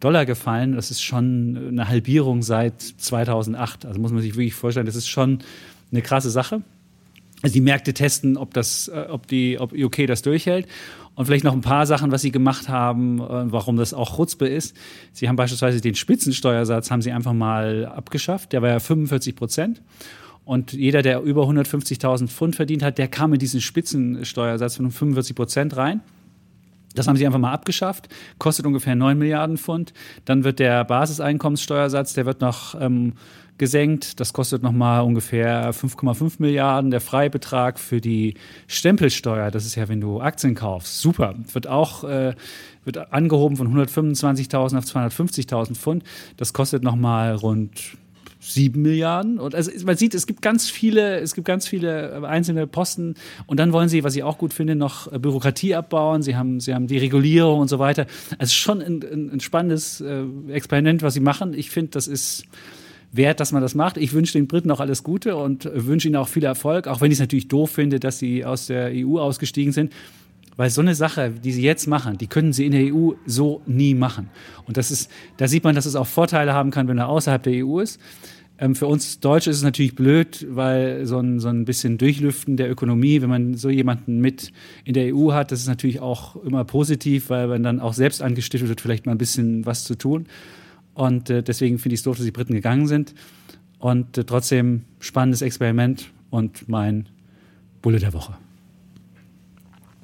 Dollar 0.00 0.24
gefallen. 0.24 0.76
Das 0.76 0.90
ist 0.90 1.02
schon 1.02 1.58
eine 1.68 1.88
Halbierung 1.88 2.42
seit 2.42 2.80
2008. 2.80 3.84
Also 3.84 4.00
muss 4.00 4.12
man 4.12 4.22
sich 4.22 4.32
wirklich 4.32 4.54
vorstellen, 4.54 4.86
das 4.86 4.96
ist 4.96 5.08
schon 5.08 5.40
eine 5.92 6.00
krasse 6.00 6.30
Sache 6.30 6.62
also 7.42 7.52
die 7.52 7.60
Märkte 7.60 7.94
testen, 7.94 8.36
ob 8.36 8.54
das, 8.54 8.88
äh, 8.88 9.06
ob 9.08 9.26
die, 9.26 9.58
ob 9.58 9.72
UK 9.72 10.06
das 10.06 10.22
durchhält. 10.22 10.66
Und 11.14 11.26
vielleicht 11.26 11.44
noch 11.44 11.52
ein 11.52 11.60
paar 11.60 11.86
Sachen, 11.86 12.12
was 12.12 12.22
sie 12.22 12.30
gemacht 12.30 12.68
haben, 12.68 13.20
äh, 13.20 13.52
warum 13.52 13.76
das 13.76 13.94
auch 13.94 14.16
Chutzpe 14.16 14.46
ist. 14.46 14.76
Sie 15.12 15.28
haben 15.28 15.36
beispielsweise 15.36 15.80
den 15.80 15.94
Spitzensteuersatz 15.94 16.90
haben 16.90 17.02
sie 17.02 17.12
einfach 17.12 17.32
mal 17.32 17.86
abgeschafft. 17.86 18.52
Der 18.52 18.62
war 18.62 18.70
ja 18.70 18.78
45 18.78 19.36
Prozent. 19.36 19.82
Und 20.44 20.72
jeder, 20.72 21.02
der 21.02 21.20
über 21.22 21.44
150.000 21.44 22.28
Pfund 22.28 22.56
verdient 22.56 22.82
hat, 22.82 22.98
der 22.98 23.08
kam 23.08 23.32
in 23.32 23.38
diesen 23.38 23.60
Spitzensteuersatz 23.60 24.76
von 24.76 24.90
45 24.90 25.36
Prozent 25.36 25.76
rein. 25.76 26.00
Das 26.94 27.06
haben 27.06 27.16
sie 27.16 27.24
einfach 27.24 27.38
mal 27.38 27.52
abgeschafft, 27.52 28.08
kostet 28.38 28.66
ungefähr 28.66 28.96
9 28.96 29.16
Milliarden 29.16 29.58
Pfund. 29.58 29.92
Dann 30.24 30.42
wird 30.42 30.58
der 30.58 30.84
Basiseinkommenssteuersatz, 30.84 32.14
der 32.14 32.26
wird 32.26 32.40
noch 32.40 32.80
ähm, 32.80 33.12
gesenkt. 33.60 34.18
Das 34.18 34.32
kostet 34.32 34.64
nochmal 34.64 35.02
ungefähr 35.02 35.72
5,5 35.72 36.36
Milliarden. 36.38 36.90
Der 36.90 37.00
Freibetrag 37.00 37.78
für 37.78 38.00
die 38.00 38.34
Stempelsteuer, 38.66 39.52
das 39.52 39.66
ist 39.66 39.76
ja, 39.76 39.88
wenn 39.88 40.00
du 40.00 40.20
Aktien 40.20 40.56
kaufst, 40.56 41.00
super, 41.00 41.36
wird 41.52 41.68
auch 41.68 42.02
äh, 42.02 42.34
wird 42.84 43.12
angehoben 43.12 43.56
von 43.56 43.68
125.000 43.68 44.78
auf 44.78 44.84
250.000 44.84 45.74
Pfund. 45.76 46.02
Das 46.38 46.52
kostet 46.52 46.82
nochmal 46.82 47.34
rund 47.36 47.98
7 48.40 48.80
Milliarden. 48.80 49.38
Und 49.38 49.54
also 49.54 49.70
man 49.84 49.96
sieht, 49.96 50.14
es 50.14 50.26
gibt 50.26 50.40
ganz 50.40 50.70
viele, 50.70 51.20
es 51.20 51.34
gibt 51.34 51.46
ganz 51.46 51.68
viele 51.68 52.26
einzelne 52.26 52.66
Posten. 52.66 53.14
Und 53.46 53.60
dann 53.60 53.72
wollen 53.72 53.90
sie, 53.90 54.02
was 54.02 54.16
ich 54.16 54.22
auch 54.22 54.38
gut 54.38 54.54
finde, 54.54 54.74
noch 54.74 55.10
Bürokratie 55.12 55.74
abbauen. 55.74 56.22
Sie 56.22 56.34
haben, 56.34 56.60
sie 56.60 56.74
haben 56.74 56.86
die 56.86 56.98
Regulierung 56.98 57.60
und 57.60 57.68
so 57.68 57.78
weiter. 57.78 58.06
Also 58.38 58.54
schon 58.54 58.80
ein, 58.80 59.02
ein, 59.02 59.30
ein 59.34 59.40
spannendes 59.40 60.00
äh, 60.00 60.24
Experiment, 60.48 61.02
was 61.02 61.14
sie 61.14 61.20
machen. 61.20 61.52
Ich 61.52 61.70
finde, 61.70 61.90
das 61.90 62.06
ist 62.06 62.46
wert, 63.12 63.40
dass 63.40 63.52
man 63.52 63.62
das 63.62 63.74
macht. 63.74 63.96
Ich 63.96 64.12
wünsche 64.12 64.34
den 64.34 64.46
Briten 64.46 64.70
auch 64.70 64.80
alles 64.80 65.02
Gute 65.02 65.36
und 65.36 65.68
wünsche 65.72 66.08
ihnen 66.08 66.16
auch 66.16 66.28
viel 66.28 66.44
Erfolg, 66.44 66.86
auch 66.86 67.00
wenn 67.00 67.10
ich 67.10 67.16
es 67.16 67.20
natürlich 67.20 67.48
doof 67.48 67.70
finde, 67.70 68.00
dass 68.00 68.18
sie 68.18 68.44
aus 68.44 68.66
der 68.66 68.90
EU 68.94 69.18
ausgestiegen 69.18 69.72
sind. 69.72 69.92
Weil 70.56 70.68
so 70.70 70.80
eine 70.80 70.94
Sache, 70.94 71.30
die 71.30 71.52
sie 71.52 71.62
jetzt 71.62 71.86
machen, 71.86 72.18
die 72.18 72.26
können 72.26 72.52
sie 72.52 72.66
in 72.66 72.72
der 72.72 72.94
EU 72.94 73.12
so 73.24 73.62
nie 73.66 73.94
machen. 73.94 74.28
Und 74.66 74.76
das 74.76 74.90
ist, 74.90 75.10
da 75.38 75.48
sieht 75.48 75.64
man, 75.64 75.74
dass 75.74 75.86
es 75.86 75.96
auch 75.96 76.06
Vorteile 76.06 76.52
haben 76.52 76.70
kann, 76.70 76.86
wenn 76.86 76.98
er 76.98 77.08
außerhalb 77.08 77.42
der 77.42 77.64
EU 77.64 77.80
ist. 77.80 77.98
Ähm, 78.58 78.74
für 78.74 78.86
uns 78.86 79.20
Deutsche 79.20 79.50
ist 79.50 79.56
es 79.56 79.62
natürlich 79.62 79.94
blöd, 79.94 80.46
weil 80.50 81.06
so 81.06 81.18
ein, 81.18 81.40
so 81.40 81.48
ein 81.48 81.64
bisschen 81.64 81.96
Durchlüften 81.96 82.58
der 82.58 82.70
Ökonomie, 82.70 83.22
wenn 83.22 83.30
man 83.30 83.54
so 83.54 83.70
jemanden 83.70 84.20
mit 84.20 84.52
in 84.84 84.92
der 84.92 85.14
EU 85.14 85.32
hat, 85.32 85.50
das 85.50 85.60
ist 85.60 85.68
natürlich 85.68 86.00
auch 86.00 86.36
immer 86.44 86.64
positiv, 86.64 87.30
weil 87.30 87.48
man 87.48 87.62
dann 87.62 87.80
auch 87.80 87.94
selbst 87.94 88.20
angestiftet 88.20 88.68
wird, 88.68 88.80
vielleicht 88.82 89.06
mal 89.06 89.12
ein 89.12 89.18
bisschen 89.18 89.64
was 89.64 89.84
zu 89.84 89.96
tun. 89.96 90.26
Und 90.94 91.30
äh, 91.30 91.42
deswegen 91.42 91.78
finde 91.78 91.94
ich 91.94 92.00
es 92.00 92.04
doof, 92.04 92.16
dass 92.16 92.24
die 92.24 92.32
Briten 92.32 92.54
gegangen 92.54 92.86
sind. 92.86 93.14
Und 93.78 94.18
äh, 94.18 94.24
trotzdem 94.24 94.84
spannendes 94.98 95.42
Experiment 95.42 96.10
und 96.30 96.68
mein 96.68 97.08
Bulle 97.82 97.98
der 97.98 98.12
Woche. 98.12 98.36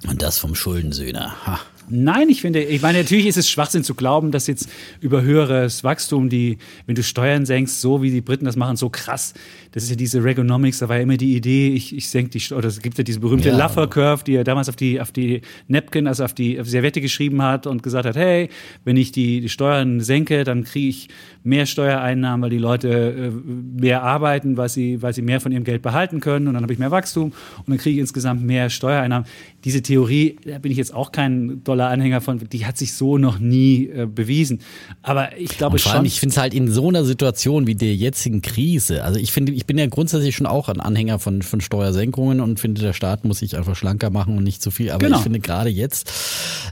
Und 0.09 0.23
das 0.23 0.39
vom 0.39 0.55
Schuldensöhner. 0.55 1.47
Ha. 1.47 1.61
Nein, 1.89 2.29
ich 2.29 2.41
finde, 2.41 2.63
ich 2.63 2.83
meine, 2.83 2.99
natürlich 2.99 3.27
ist 3.27 3.37
es 3.37 3.49
Schwachsinn 3.49 3.85
zu 3.85 3.95
glauben, 3.95 4.33
dass 4.33 4.47
jetzt 4.47 4.69
über 5.01 5.23
höheres 5.23 5.85
Wachstum, 5.85 6.29
die, 6.29 6.59
wenn 6.87 6.95
du 6.95 7.03
Steuern 7.03 7.47
senkst, 7.47 7.81
so 7.81 8.03
wie 8.03 8.11
die 8.11 8.21
Briten 8.21 8.45
das 8.45 8.57
machen, 8.57 8.77
so 8.77 8.89
krass. 8.91 9.35
Das 9.73 9.83
ist 9.83 9.91
ja 9.91 9.97
diese 9.97 10.25
Regonomics, 10.25 10.79
da 10.79 10.89
war 10.89 10.97
ja 10.97 11.03
immer 11.03 11.17
die 11.17 11.37
Idee, 11.37 11.69
ich, 11.69 11.95
ich 11.95 12.09
senke 12.09 12.31
die, 12.31 12.55
oder 12.55 12.69
es 12.69 12.81
gibt 12.81 12.99
ja 12.99 13.05
diese 13.05 13.21
berühmte 13.21 13.51
ja. 13.51 13.57
Laffer 13.57 13.87
Curve, 13.89 14.25
die 14.25 14.35
er 14.35 14.45
damals 14.45 14.69
auf 14.69 14.77
die, 14.77 15.01
auf 15.01 15.13
die 15.13 15.43
Napkin, 15.69 16.07
also 16.07 16.25
auf 16.25 16.33
die, 16.33 16.59
auf 16.59 16.67
die 16.67 16.71
Servette 16.71 17.01
geschrieben 17.01 17.43
hat 17.43 17.67
und 17.67 17.83
gesagt 17.83 18.07
hat, 18.07 18.17
hey, 18.17 18.49
wenn 18.85 18.97
ich 18.97 19.13
die, 19.13 19.41
die 19.41 19.49
Steuern 19.49 20.01
senke, 20.01 20.45
dann 20.45 20.65
kriege 20.65 20.89
ich 20.89 21.09
mehr 21.45 21.67
Steuereinnahmen, 21.67 22.43
weil 22.43 22.51
die 22.51 22.59
Leute 22.59 22.89
äh, 22.89 23.31
mehr 23.31 24.03
arbeiten, 24.03 24.57
weil 24.57 24.69
sie, 24.69 25.03
weil 25.03 25.13
sie 25.13 25.23
mehr 25.23 25.41
von 25.41 25.53
ihrem 25.53 25.65
Geld 25.65 25.83
behalten 25.83 26.21
können 26.21 26.49
und 26.49 26.55
dann 26.55 26.63
habe 26.63 26.73
ich 26.73 26.79
mehr 26.79 26.91
Wachstum 26.91 27.33
und 27.59 27.69
dann 27.69 27.79
kriege 27.79 27.97
ich 27.97 28.01
insgesamt 28.01 28.43
mehr 28.43 28.71
Steuereinnahmen. 28.71 29.29
Diese 29.67 29.83
Theorie, 29.83 30.37
da 30.45 30.61
bin 30.61 30.71
ich 30.71 30.79
jetzt 30.79 30.95
auch 30.95 31.11
kein 31.11 31.65
doller 31.65 31.89
Anhänger 31.89 32.21
von, 32.21 32.39
die 32.39 32.67
hat 32.67 32.79
sich 32.79 32.95
so 32.95 33.19
noch 33.19 33.41
nie 33.41 33.89
äh, 33.89 34.07
bewiesen. 34.07 34.61
Aber 35.03 35.37
ich 35.37 35.59
glaube 35.59 35.81
schon. 35.81 36.05
ich 36.05 36.21
finde 36.21 36.35
es 36.35 36.37
halt 36.39 36.55
in 36.55 36.71
so 36.71 36.89
einer 36.89 37.05
Situation 37.05 37.67
wie 37.67 37.75
der 37.75 37.97
jetzigen 37.97 38.43
Krise. 38.43 39.03
Also 39.03 39.19
ich 39.19 39.33
finde, 39.33 39.51
ich 39.51 39.67
bin 39.67 39.77
ja 39.77 39.87
grundsätzlich 39.87 40.37
schon 40.37 40.47
auch 40.47 40.69
ein 40.69 40.81
Anhänger 40.81 41.19
von, 41.19 41.43
von 41.43 41.61
Steuersenkungen 41.61 42.41
und 42.41 42.61
finde, 42.61 42.81
der 42.81 42.93
Staat 42.93 43.25
muss 43.25 43.41
sich 43.41 43.57
einfach 43.57 43.75
schlanker 43.75 44.11
machen 44.11 44.39
und 44.39 44.45
nicht 44.45 44.63
zu 44.63 44.71
viel. 44.71 44.93
Aber 44.93 45.05
genau. 45.05 45.17
ich 45.17 45.25
finde 45.25 45.41
gerade 45.41 45.69
jetzt, 45.69 46.13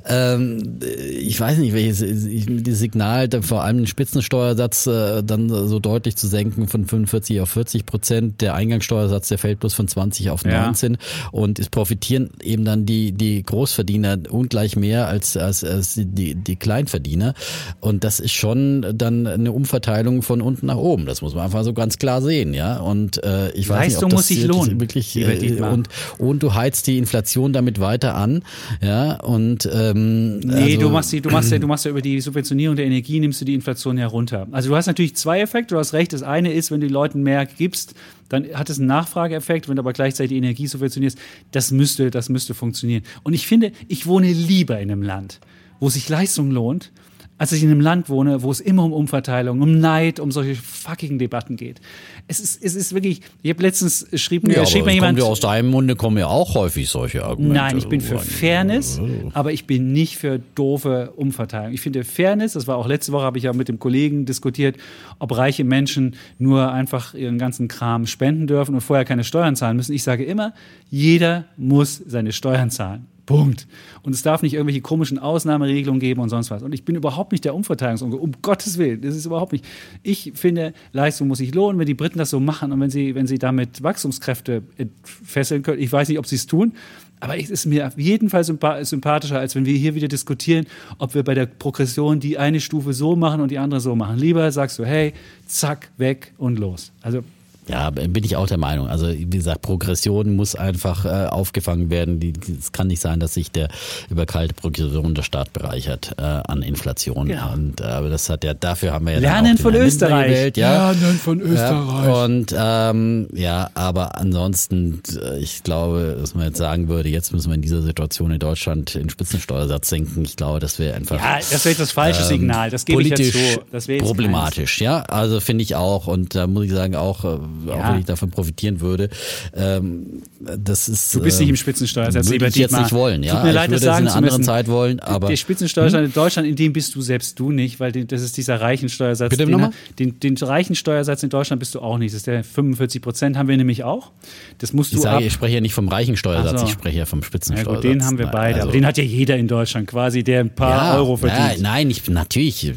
ähm, 0.07 0.79
ich 1.19 1.41
weiß 1.41 1.59
nicht, 1.59 1.75
welches 1.75 1.99
das 1.99 2.79
Signal, 2.79 3.29
vor 3.43 3.65
allem 3.65 3.79
den 3.79 3.87
Spitzensteuersatz 3.89 4.87
äh, 4.87 5.25
dann 5.25 5.49
so 5.49 5.81
deutlich 5.81 6.15
zu 6.15 6.29
senken 6.29 6.69
von 6.69 6.85
45 6.85 7.41
auf 7.41 7.51
40 7.51 7.87
Prozent. 7.87 8.41
Der 8.41 8.55
Eingangssteuersatz, 8.55 9.27
der 9.31 9.39
fällt 9.39 9.59
bloß 9.59 9.75
von 9.75 9.89
20 9.89 10.31
auf 10.31 10.45
19 10.45 10.93
ja. 10.93 10.99
und 11.33 11.59
es 11.59 11.69
profitieren 11.69 12.31
eben 12.41 12.65
dann 12.65 12.84
die, 12.85 13.13
die 13.13 13.43
Großverdiener 13.43 14.19
ungleich 14.29 14.77
mehr 14.77 15.09
als, 15.09 15.37
als, 15.37 15.65
als 15.65 15.95
die, 15.97 16.35
die 16.35 16.57
Kleinverdiener. 16.57 17.35
Und 17.81 18.05
das 18.05 18.21
ist 18.21 18.33
schon 18.33 18.87
dann 18.95 19.27
eine 19.27 19.53
Umverteilung 19.53 20.23
von 20.23 20.41
unten 20.41 20.67
nach 20.67 20.77
oben. 20.77 21.07
Das 21.07 21.23
muss 21.23 21.35
man 21.35 21.45
einfach 21.45 21.65
so 21.65 21.73
ganz 21.73 21.99
klar 21.99 22.23
sehen, 22.23 22.55
ja. 22.55 22.79
Und 22.79 23.23
äh, 23.25 23.51
ich 23.53 23.69
weiß 23.69 23.85
Leistung 23.85 23.89
nicht, 23.89 24.03
ob 24.05 24.11
das, 24.11 24.17
muss 24.19 24.27
sich 24.29 24.45
lohnen. 24.45 24.81
Wirklich, 24.81 25.17
äh, 25.17 25.61
und, 25.63 25.89
und 26.19 26.43
du 26.43 26.55
heizt 26.55 26.87
die 26.87 26.99
Inflation 26.99 27.53
damit 27.53 27.81
weiter 27.81 28.15
an, 28.15 28.43
ja. 28.81 29.21
Und 29.21 29.69
ähm, 29.73 30.39
nee, 30.41 30.55
also, 30.55 30.81
du 30.81 30.89
machst 30.91 31.13
die, 31.13 31.21
du 31.21 31.31
machst 31.31 31.51
ja, 31.51 31.59
du 31.59 31.67
machst 31.67 31.85
ja 31.85 31.91
über 31.91 32.03
die 32.03 32.21
Subventionierung 32.21 32.77
der 32.77 32.87
Energie 32.87 33.21
nimmst 33.21 33.41
du 33.41 33.45
die 33.45 33.55
Inflation 33.55 33.99
ja 33.99 34.07
runter. 34.07 34.47
Also 34.53 34.71
du 34.71 34.77
hast 34.77 34.87
natürlich 34.87 35.17
zwei 35.17 35.41
Effekte. 35.41 35.75
Du 35.75 35.79
hast 35.79 35.93
recht. 35.93 36.13
Das 36.13 36.23
eine 36.23 36.53
ist, 36.53 36.71
wenn 36.71 36.81
du 36.81 36.87
den 36.87 36.93
Leuten 36.93 37.23
mehr 37.23 37.47
gibst, 37.47 37.95
dann 38.29 38.47
hat 38.55 38.71
es 38.71 38.79
einen 38.79 38.89
Nachfrageeffekt, 38.89 39.69
wenn 39.69 39.77
du 39.77 39.81
aber 39.83 39.93
gleichzeitig 39.93 40.31
die 40.31 40.39
Energie 40.39 40.67
subventionierst. 40.67 41.19
Das 41.53 41.71
müsste, 41.71 42.11
das 42.11 42.29
müsste 42.29 42.55
funktionieren. 42.55 42.74
Und 42.83 43.35
ich 43.35 43.47
finde, 43.47 43.73
ich 43.89 44.07
wohne 44.07 44.33
lieber 44.33 44.81
in 44.81 44.91
einem 44.91 45.03
Land, 45.03 45.41
wo 45.81 45.89
sich 45.89 46.09
Leistung 46.09 46.51
lohnt, 46.51 46.93
als 47.37 47.51
ich 47.53 47.63
in 47.65 47.71
einem 47.71 47.81
Land 47.81 48.09
wohne, 48.09 48.43
wo 48.43 48.51
es 48.51 48.61
immer 48.61 48.85
um 48.85 48.93
Umverteilung, 48.93 49.61
um 49.61 49.81
Neid, 49.81 50.21
um 50.21 50.31
solche 50.31 50.55
fucking 50.55 51.19
Debatten 51.19 51.57
geht. 51.57 51.81
Es 52.29 52.39
ist, 52.39 52.63
es 52.63 52.77
ist 52.77 52.95
wirklich, 52.95 53.23
ich 53.43 53.51
habe 53.51 53.63
letztens 53.63 54.07
schrieb 54.15 54.47
mir, 54.47 54.55
Ja, 54.55 54.67
schrieb 54.67 54.85
mir 54.85 54.93
es 54.93 54.99
kommt 54.99 55.03
jemand. 55.03 55.19
ja 55.19 55.25
aus 55.25 55.41
deinem 55.41 55.69
Munde 55.71 55.97
kommen 55.97 56.17
ja 56.17 56.29
auch 56.29 56.55
häufig 56.55 56.89
solche 56.89 57.25
Argumente. 57.25 57.57
Nein, 57.57 57.77
ich 57.77 57.89
bin 57.89 58.01
für 58.01 58.19
Fairness, 58.19 59.01
aber 59.33 59.53
ich 59.53 59.67
bin 59.67 59.93
nicht 59.93 60.17
für 60.17 60.41
doofe 60.55 61.13
Umverteilung. 61.17 61.73
Ich 61.73 61.81
finde 61.81 62.05
Fairness, 62.05 62.53
das 62.53 62.69
war 62.69 62.77
auch 62.77 62.87
letzte 62.87 63.11
Woche, 63.13 63.25
habe 63.25 63.39
ich 63.39 63.45
ja 63.45 63.53
mit 63.53 63.69
dem 63.69 63.81
Kollegen 63.81 64.27
diskutiert, 64.27 64.77
ob 65.19 65.37
reiche 65.37 65.65
Menschen 65.65 66.15
nur 66.39 66.71
einfach 66.73 67.15
ihren 67.15 67.39
ganzen 67.39 67.67
Kram 67.67 68.07
spenden 68.07 68.47
dürfen 68.47 68.77
und 68.77 68.81
vorher 68.81 69.05
keine 69.05 69.25
Steuern 69.25 69.57
zahlen 69.57 69.77
müssen. 69.77 69.93
Ich 69.93 70.05
sage 70.05 70.25
immer, 70.25 70.55
jeder 70.89 71.47
muss 71.57 72.01
seine 72.07 72.33
Steuern 72.33 72.71
zahlen. 72.71 73.07
Punkt. 73.27 73.67
Und 74.03 74.15
es 74.15 74.23
darf 74.23 74.43
nicht 74.43 74.55
irgendwelche 74.55 74.81
komischen 74.81 75.19
Ausnahmeregelungen 75.19 76.01
geben 76.01 76.21
und 76.21 76.29
sonst 76.29 76.51
was. 76.51 76.63
Und 76.63 76.73
ich 76.73 76.85
bin 76.85 76.97
überhaupt 76.97 77.33
nicht 77.33 77.45
der 77.45 77.55
Umverteilungsonkel, 77.55 78.19
um 78.19 78.33
Gottes 78.43 78.79
Willen. 78.79 79.01
Das 79.01 79.17
ist 79.17 79.27
überhaupt 79.27 79.53
nicht. 79.53 79.65
Ich 80.03 80.33
finde, 80.35 80.75
Leistung 80.93 81.29
muss 81.29 81.39
sich 81.39 81.55
lohnen, 81.55 81.79
wenn 81.79 81.87
die 81.87 81.95
Briten 81.95 82.19
das 82.19 82.31
so 82.31 82.41
machen 82.41 82.73
und 82.73 82.81
wenn 82.81 82.91
sie, 82.91 83.15
wenn 83.15 83.27
sie 83.27 83.39
damit 83.39 83.83
Wachstumskräfte 83.83 84.63
fesseln 85.03 85.63
können. 85.63 85.81
Ich 85.81 85.93
weiß 85.93 86.09
nicht, 86.09 86.19
ob 86.19 86.27
sie 86.27 86.37
es 86.37 86.47
tun, 86.47 86.73
aber 87.21 87.39
es 87.39 87.49
ist 87.49 87.65
mir 87.65 87.87
auf 87.87 87.99
jeden 87.99 88.29
Fall 88.29 88.45
sympa 88.45 88.85
sympathischer, 88.85 89.39
als 89.39 89.55
wenn 89.55 89.65
wir 89.65 89.77
hier 89.77 89.95
wieder 89.95 90.09
diskutieren, 90.09 90.67
ob 90.99 91.15
wir 91.15 91.23
bei 91.23 91.35
der 91.35 91.47
Progression 91.47 92.21
die 92.21 92.37
eine 92.37 92.61
Stufe 92.61 92.93
so 92.93 93.17
machen 93.17 93.41
und 93.41 93.51
die 93.51 93.59
andere 93.59 93.81
so 93.81 93.97
machen. 93.97 94.19
Lieber 94.19 94.51
sagst 94.53 94.79
du, 94.79 94.85
hey, 94.85 95.15
zack, 95.47 95.91
weg 95.97 96.35
und 96.37 96.59
los. 96.59 96.93
Also 97.01 97.25
Ja, 97.69 97.89
bin 97.91 98.23
ich 98.25 98.37
auch 98.37 98.47
der 98.47 98.59
Meinung. 98.59 98.89
Also 98.89 99.09
wie 99.09 99.25
gesagt, 99.25 99.63
Progression 99.63 100.37
muss 100.37 100.55
einfach 100.55 101.05
äh, 101.07 101.27
aufgefangen 101.29 101.89
werden. 101.91 102.21
Die- 102.21 102.35
Es 102.59 102.73
kann 102.73 102.89
nicht 102.89 103.01
sein, 103.01 103.21
dass 103.21 103.35
sich 103.35 103.51
der 103.51 103.69
über 104.11 104.27
kalte 104.27 104.53
Progression 104.55 105.15
der 105.15 105.23
Staat 105.23 105.53
bereichert 105.55 106.13
äh, 106.19 106.23
an 106.23 106.63
Inflation. 106.63 107.29
Genau. 107.29 107.53
Und 107.55 107.81
äh, 107.81 107.85
aber 107.85 108.11
das 108.11 108.29
hat 108.29 108.45
ja 108.45 108.53
dafür 108.55 108.93
haben 108.93 109.07
wir 109.07 109.15
ja 109.15 109.19
Lernen 109.21 109.57
von 109.57 109.75
Österreich. 109.75 110.27
Gewählt, 110.29 110.57
ja. 110.59 110.91
Lernen 110.91 111.19
von 111.19 111.41
Österreich. 111.41 112.05
Ja, 112.07 112.25
und 112.25 112.55
ähm, 112.57 113.29
ja, 113.33 113.71
aber 113.75 114.19
ansonsten, 114.19 115.01
äh, 115.23 115.39
ich 115.39 115.63
glaube, 115.63 116.17
dass 116.21 116.35
man 116.35 116.45
jetzt 116.47 116.59
sagen 116.59 116.89
würde, 116.89 117.09
jetzt 117.09 117.33
müssen 117.33 117.49
wir 117.51 117.55
in 117.55 117.63
dieser 117.63 117.81
Situation 117.83 118.31
in 118.31 118.39
Deutschland 118.41 118.95
den 118.95 119.09
Spitzensteuersatz 119.09 119.89
senken. 119.89 120.23
Ich 120.25 120.37
glaube, 120.37 120.61
das 120.61 120.79
wäre 120.79 120.95
einfach 120.97 121.17
Ja, 121.19 121.37
das 121.39 121.51
wäre 121.65 121.71
jetzt 121.71 121.81
das 121.81 121.93
falsche 121.93 122.23
ähm, 122.23 122.29
Signal. 122.29 122.71
Das 122.71 122.85
gebe 122.85 123.01
ich 123.03 123.09
jetzt 123.09 123.33
so. 123.33 123.39
Das 123.73 123.89
wäre 123.89 123.99
jetzt 124.01 124.07
problematisch, 124.07 124.81
ja. 124.81 125.01
Also 125.05 125.41
finde 125.41 125.63
ich 125.63 125.75
auch. 125.77 126.07
Und 126.07 126.35
da 126.35 126.47
muss 126.47 126.65
ich 126.67 126.73
sagen, 126.73 126.95
auch, 126.95 127.25
äh, 127.67 127.71
auch 127.71 127.77
Ja. 127.79 127.93
wenn 127.93 128.01
ich 128.01 128.05
davon 128.07 128.31
profitieren 128.31 128.81
würde, 128.81 129.09
ähm, 129.55 130.23
das 130.41 130.89
ist. 130.89 131.15
Du 131.15 131.21
bist 131.21 131.39
nicht 131.41 131.49
im 131.49 131.55
ähm, 131.55 131.57
Spitzensteuersatz, 131.57 132.27
Würde 132.27 132.33
lieber 132.35 132.49
ich 132.49 132.57
jetzt 132.57 132.77
nicht 132.77 132.93
wollen, 132.93 133.23
ja. 133.23 133.35
Tut 133.35 133.43
mir 133.45 133.49
ich 133.51 133.55
leid, 133.55 133.71
würde 133.71 133.85
das 133.87 133.99
in 133.99 134.07
einer 134.07 134.15
anderen 134.17 134.39
müssen. 134.39 134.45
Zeit 134.45 134.69
wollen, 134.69 135.01
aber. 135.01 135.29
der 135.29 135.37
Spitzensteuersatz 135.37 136.05
in 136.05 136.13
Deutschland, 136.13 136.49
in 136.49 136.57
dem 136.57 136.73
bist 136.73 136.95
du 136.95 137.01
selbst 137.03 137.39
du 137.39 137.51
nicht, 137.51 137.81
weil 137.81 137.93
das 137.93 138.23
ist 138.23 138.37
dieser 138.37 138.61
reichen 138.61 138.89
Steuersatz. 138.89 139.31
Bitte 139.31 139.45
den, 139.45 139.53
nochmal? 139.53 139.71
den, 139.99 140.21
den 140.21 140.37
reichen 140.37 140.75
Steuersatz 140.75 141.23
in 141.23 141.31
Deutschland 141.31 141.61
bist 141.61 141.75
du 141.75 141.81
auch 141.81 141.99
nicht. 141.99 142.13
Das 142.13 142.19
ist 142.19 142.27
der 142.27 142.45
45 142.45 143.01
Prozent, 143.03 143.37
haben 143.37 143.49
wir 143.49 143.57
nämlich 143.57 143.85
auch. 143.85 144.11
Das 144.59 144.73
musst 144.73 144.93
ich 144.93 144.97
du 144.99 145.03
sage, 145.03 145.17
ab. 145.17 145.23
ich 145.23 145.33
spreche 145.33 145.55
ja 145.55 145.61
nicht 145.61 145.75
vom 145.75 145.89
reichen 145.89 146.17
Steuersatz, 146.17 146.61
so. 146.61 146.67
ich 146.67 146.73
spreche 146.73 146.99
ja 146.99 147.07
vom 147.07 147.21
Ja, 147.21 147.27
Spitzensteuersatz. 147.27 147.75
gut, 147.83 147.85
den 147.85 148.05
haben 148.05 148.19
wir 148.19 148.27
beide, 148.27 148.55
also- 148.57 148.63
aber 148.69 148.73
den 148.73 148.87
hat 148.87 148.99
ja 148.99 149.05
jeder 149.05 149.37
in 149.37 149.49
Deutschland 149.49 149.87
quasi, 149.87 150.23
der 150.25 150.41
ein 150.41 150.55
paar 150.55 150.97
Euro 150.99 151.17
verdient. 151.17 151.57
Ja, 151.57 151.63
nein, 151.63 151.91
ich 151.91 152.09
natürlich 152.09 152.73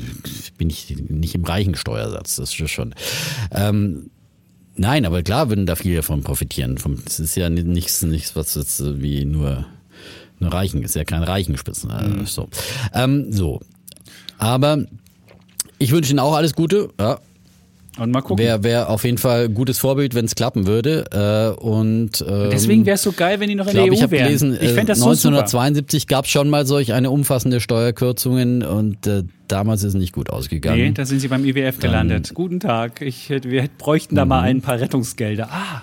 bin 0.58 0.70
ich 0.70 0.96
nicht 1.10 1.36
im 1.36 1.44
reichen 1.44 1.76
Steuersatz, 1.76 2.36
das 2.38 2.50
ist 2.60 2.70
schon. 2.72 2.94
Ähm, 3.52 4.10
nein, 4.78 5.06
aber 5.06 5.24
klar 5.24 5.50
würden 5.50 5.66
da 5.66 5.76
viele 5.76 5.98
davon 5.98 6.24
profitieren. 6.24 6.78
Vom, 6.78 6.98
es 7.06 7.20
ist 7.20 7.36
ja 7.36 7.50
nichts, 7.50 8.02
nichts, 8.04 8.36
was 8.36 8.56
jetzt 8.56 8.80
äh, 8.80 9.02
wie 9.02 9.26
nur, 9.26 9.66
nur 10.40 10.54
Reichen 10.54 10.84
ist 10.84 10.96
ja 10.96 11.04
kein 11.04 11.24
Reichenspitzen. 11.24 11.92
Also 11.92 12.10
Mhm. 12.16 12.26
so. 12.26 12.50
Ähm, 12.94 13.32
so. 13.32 13.60
Aber 14.38 14.86
ich 15.80 15.92
wünsche 15.92 16.12
Ihnen 16.12 16.20
auch 16.20 16.34
alles 16.36 16.54
Gute. 16.54 16.90
Ja, 17.00 17.20
Und 17.98 18.12
mal 18.12 18.22
gucken. 18.22 18.43
Wäre 18.43 18.64
wär 18.64 18.89
auf 18.89 19.04
jeden 19.04 19.18
Fall 19.18 19.45
ein 19.45 19.54
gutes 19.54 19.80
Vorbild, 19.80 20.14
wenn 20.14 20.26
es 20.26 20.36
klappen 20.36 20.68
würde. 20.68 21.06
Äh, 21.12 21.60
und 21.60 22.24
ähm, 22.28 22.50
Deswegen 22.52 22.86
wäre 22.86 22.95
es 22.95 23.02
so 23.04 23.12
geil, 23.12 23.39
wenn 23.39 23.50
die 23.50 23.56
noch 23.56 23.66
in 23.66 23.70
ich 23.70 23.74
glaube, 23.76 23.89
der 23.89 23.93
ich 23.93 24.00
EU 24.00 24.04
habe 24.04 24.12
wären. 24.12 24.26
gelesen, 24.26 24.54
ich 24.56 24.70
äh, 24.70 24.74
fände 24.74 24.86
das 24.88 25.00
so 25.00 25.14
super. 25.14 25.38
1972 25.38 26.08
gab 26.08 26.26
es 26.26 26.32
schon 26.32 26.50
mal 26.50 26.66
solch 26.66 26.93
eine 26.93 27.10
umfassende 27.10 27.60
Steuerkürzungen 27.60 28.64
und 28.64 29.08
äh, 29.08 29.24
damals 29.48 29.84
ist 29.84 29.89
es 29.89 30.00
nicht 30.00 30.14
gut 30.14 30.30
ausgegangen. 30.30 30.80
Nee, 30.82 30.91
da 30.91 31.06
sind 31.06 31.20
sie 31.20 31.28
beim 31.28 31.43
IWF 31.45 31.80
gelandet. 31.80 32.32
Guten 32.34 32.60
Tag, 32.60 33.02
ich, 33.02 33.30
wir 33.30 33.68
bräuchten 33.78 34.16
da 34.16 34.26
mal 34.26 34.41
ein 34.41 34.62
paar 34.62 34.80
Rettungsgelder. 34.80 35.50
Ah, 35.52 35.82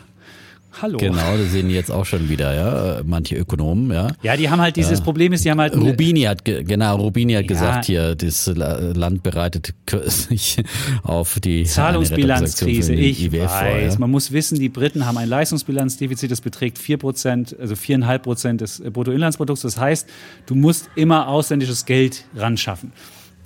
hallo. 0.80 0.98
Genau, 0.98 1.36
das 1.36 1.52
sehen 1.52 1.68
die 1.68 1.74
jetzt 1.74 1.90
auch 1.90 2.04
schon 2.04 2.28
wieder, 2.28 2.54
ja, 2.54 3.02
manche 3.04 3.36
Ökonomen, 3.36 3.90
ja. 3.92 4.08
Ja, 4.22 4.36
die 4.36 4.48
haben 4.50 4.60
halt 4.60 4.76
dieses 4.76 5.00
Problem 5.00 5.32
ist, 5.32 5.44
die 5.44 5.50
haben 5.50 5.60
halt 5.60 5.76
Rubini 5.76 6.22
hat 6.22 6.44
ge- 6.44 6.62
genau 6.64 6.96
Rubini 6.96 7.32
hat 7.34 7.42
Ja. 7.42 7.48
gesagt 7.48 7.84
hier 7.86 8.14
das 8.14 8.46
La- 8.54 8.78
Land 8.92 9.22
bereitet 9.22 9.74
sich 10.06 10.62
auf 11.02 11.38
die 11.40 11.64
Zahlungsbilanzkrise. 11.64 12.94
Ich 12.94 13.22
IWF 13.24 13.50
vor, 13.50 13.60
weiß. 13.60 13.94
ja. 13.94 13.98
Man 14.00 14.10
muss 14.10 14.32
wissen, 14.32 14.58
die 14.58 14.68
Briten 14.68 15.06
haben 15.06 15.18
ein 15.18 15.28
Leistungsbilanzdefizit, 15.28 16.30
das 16.30 16.40
beträgt 16.40 16.78
4%, 16.78 17.58
also 17.58 17.74
4,5 17.74 18.18
Prozent 18.18 18.60
des 18.60 18.80
äh, 18.80 18.90
Bruttoinlandsprodukts. 18.90 19.62
Das 19.62 19.78
heißt, 19.78 20.08
du 20.46 20.54
musst 20.54 20.88
immer 20.96 21.28
ausländisches 21.28 21.84
Geld 21.86 22.24
ran 22.36 22.56
schaffen. 22.56 22.92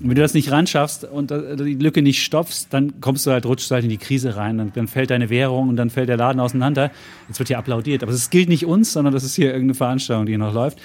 Und 0.00 0.10
wenn 0.10 0.14
du 0.14 0.22
das 0.22 0.34
nicht 0.34 0.52
ran 0.52 0.66
schaffst 0.68 1.04
und 1.04 1.30
die 1.30 1.74
Lücke 1.74 2.02
nicht 2.02 2.22
stopfst, 2.22 2.68
dann 2.70 3.00
kommst 3.00 3.26
du 3.26 3.32
halt, 3.32 3.46
rutschst 3.46 3.70
du 3.70 3.74
halt 3.74 3.84
in 3.84 3.90
die 3.90 3.98
Krise 3.98 4.36
rein. 4.36 4.58
Dann, 4.58 4.72
dann 4.72 4.86
fällt 4.86 5.10
deine 5.10 5.28
Währung 5.28 5.68
und 5.68 5.76
dann 5.76 5.90
fällt 5.90 6.08
der 6.08 6.16
Laden 6.16 6.38
auseinander. 6.40 6.92
Jetzt 7.26 7.40
wird 7.40 7.48
hier 7.48 7.58
applaudiert. 7.58 8.04
Aber 8.04 8.12
es 8.12 8.30
gilt 8.30 8.48
nicht 8.48 8.64
uns, 8.64 8.92
sondern 8.92 9.12
das 9.12 9.24
ist 9.24 9.34
hier 9.34 9.46
irgendeine 9.46 9.74
Veranstaltung, 9.74 10.26
die 10.26 10.32
hier 10.32 10.38
noch 10.38 10.54
läuft. 10.54 10.78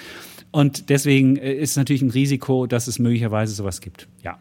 Und 0.50 0.90
deswegen 0.90 1.36
äh, 1.36 1.54
ist 1.54 1.70
es 1.70 1.76
natürlich 1.76 2.02
ein 2.02 2.10
Risiko, 2.10 2.66
dass 2.66 2.88
es 2.88 2.98
möglicherweise 2.98 3.54
sowas 3.54 3.80
gibt. 3.80 4.08
Ja. 4.22 4.38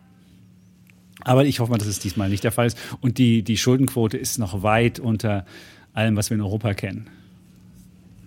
Aber 1.22 1.46
ich 1.46 1.60
hoffe 1.60 1.72
mal, 1.72 1.78
dass 1.78 1.88
es 1.88 2.00
diesmal 2.00 2.30
nicht 2.30 2.44
der 2.44 2.52
Fall 2.52 2.66
ist. 2.66 2.78
Und 3.00 3.20
die, 3.20 3.44
die 3.44 3.58
Schuldenquote 3.58 4.18
ist 4.18 4.40
noch 4.40 4.64
weit 4.64 5.00
unter 5.00 5.46
allem, 5.94 6.16
was 6.16 6.32
wir 6.32 6.36
in 6.36 6.42
Europa 6.42 6.74
kennen. 6.74 7.08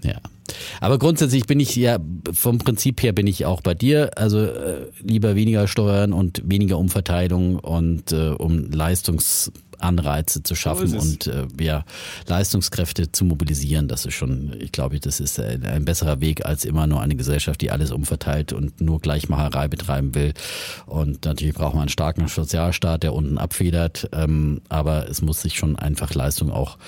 Ja. 0.04 0.20
Aber 0.80 0.98
grundsätzlich 0.98 1.46
bin 1.46 1.60
ich 1.60 1.74
ja, 1.76 1.98
vom 2.32 2.58
Prinzip 2.58 3.02
her 3.02 3.12
bin 3.12 3.26
ich 3.26 3.46
auch 3.46 3.60
bei 3.60 3.74
dir. 3.74 4.10
Also 4.16 4.40
äh, 4.40 4.90
lieber 5.02 5.34
weniger 5.34 5.68
Steuern 5.68 6.12
und 6.12 6.42
weniger 6.44 6.78
Umverteilung 6.78 7.58
und 7.58 8.12
äh, 8.12 8.30
um 8.30 8.70
Leistungsanreize 8.70 10.42
zu 10.42 10.54
schaffen 10.54 10.94
es. 10.94 11.02
und 11.02 11.26
äh, 11.26 11.46
ja, 11.60 11.84
Leistungskräfte 12.26 13.12
zu 13.12 13.24
mobilisieren. 13.24 13.88
Das 13.88 14.06
ist 14.06 14.14
schon, 14.14 14.54
ich 14.58 14.72
glaube, 14.72 15.00
das 15.00 15.20
ist 15.20 15.40
ein, 15.40 15.64
ein 15.64 15.84
besserer 15.84 16.20
Weg 16.20 16.44
als 16.44 16.64
immer 16.64 16.86
nur 16.86 17.00
eine 17.00 17.16
Gesellschaft, 17.16 17.60
die 17.60 17.70
alles 17.70 17.90
umverteilt 17.90 18.52
und 18.52 18.80
nur 18.80 19.00
Gleichmacherei 19.00 19.68
betreiben 19.68 20.14
will. 20.14 20.34
Und 20.86 21.24
natürlich 21.24 21.54
braucht 21.54 21.74
man 21.74 21.82
einen 21.82 21.88
starken 21.88 22.28
Sozialstaat, 22.28 23.02
der 23.02 23.14
unten 23.14 23.38
abfedert. 23.38 24.08
Ähm, 24.12 24.60
aber 24.68 25.08
es 25.08 25.22
muss 25.22 25.42
sich 25.42 25.56
schon 25.56 25.76
einfach 25.76 26.14
Leistung 26.14 26.50
auch 26.50 26.78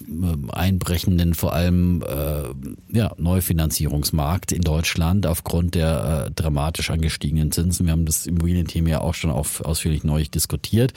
einbrechenden, 0.52 1.34
vor 1.34 1.54
allem 1.54 2.04
äh, 2.04 2.96
ja, 2.96 3.12
Neufinanzierungsmarkt 3.18 4.52
in 4.52 4.62
Deutschland 4.62 5.26
aufgrund 5.26 5.74
der 5.74 6.28
äh, 6.28 6.32
dramatisch 6.32 6.92
angestiegenen 6.92 7.52
Zinsen. 7.52 7.88
Wir 7.88 7.94
haben 7.94 8.06
das 8.06 8.28
Immobilienthema 8.28 8.90
ja 8.90 9.02
auch 9.02 9.16
schon 9.16 9.32
auf, 9.32 9.62
ausführlich 9.62 10.04
neu 10.04 10.24
diskutiert, 10.26 10.94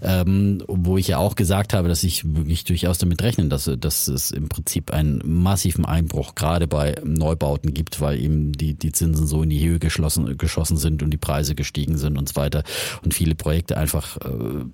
ähm, 0.00 0.62
wo 0.66 0.96
ich 0.96 1.08
ja 1.08 1.18
auch 1.18 1.34
gesagt 1.34 1.74
habe, 1.74 1.88
dass 1.88 2.04
ich 2.04 2.24
wirklich 2.34 2.64
durchaus 2.64 2.96
damit 2.96 3.22
rechne, 3.22 3.48
dass, 3.48 3.70
dass 3.78 4.08
es 4.08 4.30
im 4.30 4.48
Prinzip 4.48 4.92
einen 4.92 5.20
massiven 5.24 5.84
Einbruch 5.84 6.34
gerade 6.34 6.66
bei 6.66 7.01
Neubauten 7.04 7.74
gibt, 7.74 8.00
weil 8.00 8.20
eben 8.20 8.52
die, 8.52 8.74
die 8.74 8.92
Zinsen 8.92 9.26
so 9.26 9.42
in 9.42 9.50
die 9.50 9.66
Höhe 9.66 9.78
geschlossen, 9.78 10.36
geschossen 10.36 10.76
sind 10.76 11.02
und 11.02 11.10
die 11.10 11.18
Preise 11.18 11.54
gestiegen 11.54 11.98
sind 11.98 12.18
und 12.18 12.28
so 12.28 12.36
weiter. 12.36 12.62
Und 13.04 13.14
viele 13.14 13.34
Projekte 13.34 13.76
einfach 13.76 14.16
äh, 14.18 14.64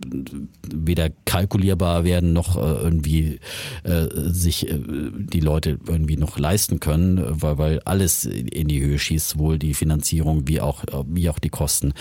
weder 0.73 1.11
kalkulierbar 1.25 2.05
werden 2.05 2.33
noch 2.33 2.57
äh, 2.57 2.61
irgendwie 2.61 3.41
äh, 3.85 4.07
sich 4.13 4.69
äh, 4.69 4.79
die 4.79 5.41
Leute 5.41 5.79
irgendwie 5.87 6.17
noch 6.17 6.39
leisten 6.39 6.81
können, 6.81 7.23
weil, 7.43 7.59
weil 7.59 7.81
alles 7.81 8.25
in 8.25 8.69
die 8.69 8.81
Höhe 8.81 8.99
schießt, 8.99 9.31
sowohl 9.31 9.59
die 9.59 9.75
Finanzierung 9.75 10.49
wie 10.49 10.61
auch, 10.61 10.85
wie 11.07 11.31
auch 11.31 11.39
die 11.39 11.51
Kosten. 11.51 11.93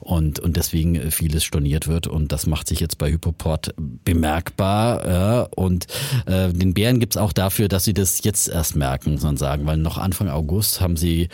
Und, 0.00 0.40
und 0.40 0.56
deswegen 0.56 1.10
vieles 1.10 1.44
storniert 1.44 1.88
wird. 1.88 2.06
Und 2.06 2.32
das 2.32 2.46
macht 2.46 2.68
sich 2.68 2.80
jetzt 2.80 2.98
bei 2.98 3.10
Hypoport 3.10 3.74
bemerkbar. 3.76 5.06
Ja, 5.06 5.42
und 5.54 5.86
äh, 6.26 6.52
den 6.52 6.74
Bären 6.74 7.00
gibt's 7.00 7.16
auch 7.16 7.32
dafür, 7.32 7.68
dass 7.68 7.84
sie 7.84 7.94
das 7.94 8.22
jetzt 8.24 8.48
erst 8.48 8.76
merken, 8.76 9.18
sondern 9.18 9.36
sagen, 9.36 9.66
weil 9.68 9.76
noch 9.76 9.98
Anfang 9.98 10.28
August 10.28 10.80
haben 10.80 10.96
sie 10.96 11.28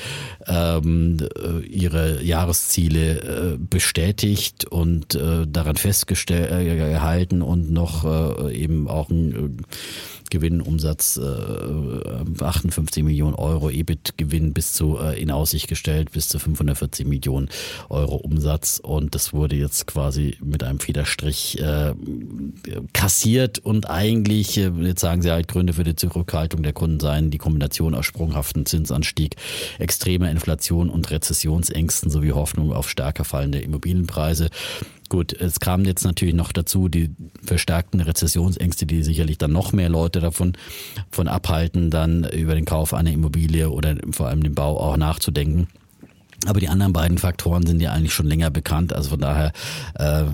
ähm, 0.47 1.16
äh, 1.20 1.64
ihre 1.64 2.22
Jahresziele 2.22 3.55
äh, 3.55 3.57
bestätigt 3.59 4.66
und 4.66 5.14
äh, 5.14 5.47
daran 5.47 5.76
festgehalten 5.76 7.41
äh, 7.41 7.45
und 7.45 7.70
noch 7.70 8.05
äh, 8.05 8.53
eben 8.55 8.89
auch 8.89 9.09
ein 9.09 9.64
äh, 10.35 10.39
Gewinnumsatz 10.39 11.16
äh, 11.16 12.45
58 12.45 13.03
Millionen 13.03 13.35
Euro, 13.35 13.70
EBIT-Gewinn 13.70 14.53
bis 14.53 14.72
zu 14.72 14.99
äh, 14.99 15.20
in 15.20 15.30
Aussicht 15.30 15.68
gestellt, 15.68 16.12
bis 16.12 16.28
zu 16.28 16.39
540 16.39 17.07
Millionen 17.07 17.49
Euro 17.89 18.16
Umsatz. 18.16 18.80
Und 18.82 19.14
das 19.14 19.32
wurde 19.32 19.57
jetzt 19.57 19.87
quasi 19.87 20.37
mit 20.43 20.62
einem 20.62 20.80
Federstrich 20.80 21.61
äh, 21.61 21.95
kassiert 22.93 23.59
und 23.59 23.89
eigentlich, 23.89 24.59
äh, 24.59 24.70
jetzt 24.82 25.01
sagen 25.01 25.22
sie 25.22 25.30
halt, 25.30 25.49
Gründe 25.49 25.72
für 25.72 25.85
die 25.85 25.97
Zurückhaltung 25.97 26.62
der 26.62 26.72
Kunden 26.72 27.01
seien 27.01 27.30
die 27.30 27.39
Kombination 27.39 27.95
aus 27.95 28.07
sprunghaften 28.07 28.66
Zinsanstieg, 28.66 29.37
extremer 29.78 30.30
Inflation 30.30 30.91
und 30.91 31.11
Rezessionsängsten 31.11 32.11
sowie 32.11 32.32
Hoffnung 32.32 32.72
auf 32.72 32.89
stärker 32.91 33.24
fallende 33.24 33.61
Immobilienpreise. 33.61 34.51
Gut, 35.15 35.33
es 35.33 35.61
kam 35.61 35.85
jetzt 35.85 36.03
natürlich 36.03 36.35
noch 36.35 36.51
dazu 36.51 36.89
die 36.89 37.15
verstärkten 37.41 38.01
Rezessionsängste, 38.01 38.85
die 38.85 39.05
sicherlich 39.05 39.39
dann 39.39 39.53
noch 39.53 39.73
mehr 39.73 39.89
Leute 39.89 40.19
davon 40.19 40.55
von 41.09 41.29
abhalten, 41.29 41.93
dann 41.93 42.25
über 42.25 42.57
den 42.57 42.65
Kauf 42.65 42.93
einer 42.93 43.12
Immobilie 43.12 43.71
oder 43.71 43.95
vor 44.11 44.27
allem 44.27 44.43
den 44.43 44.57
Bau 44.57 44.77
auch 44.77 44.97
nachzudenken. 44.97 45.69
Aber 46.47 46.61
die 46.61 46.68
anderen 46.68 46.92
beiden 46.92 47.18
Faktoren 47.18 47.66
sind 47.66 47.80
ja 47.80 47.92
eigentlich 47.92 48.12
schon 48.12 48.26
länger 48.26 48.51
bekannt. 48.51 48.92
Also 48.92 49.11
von 49.11 49.20
daher 49.20 49.53
äh, 49.95 50.24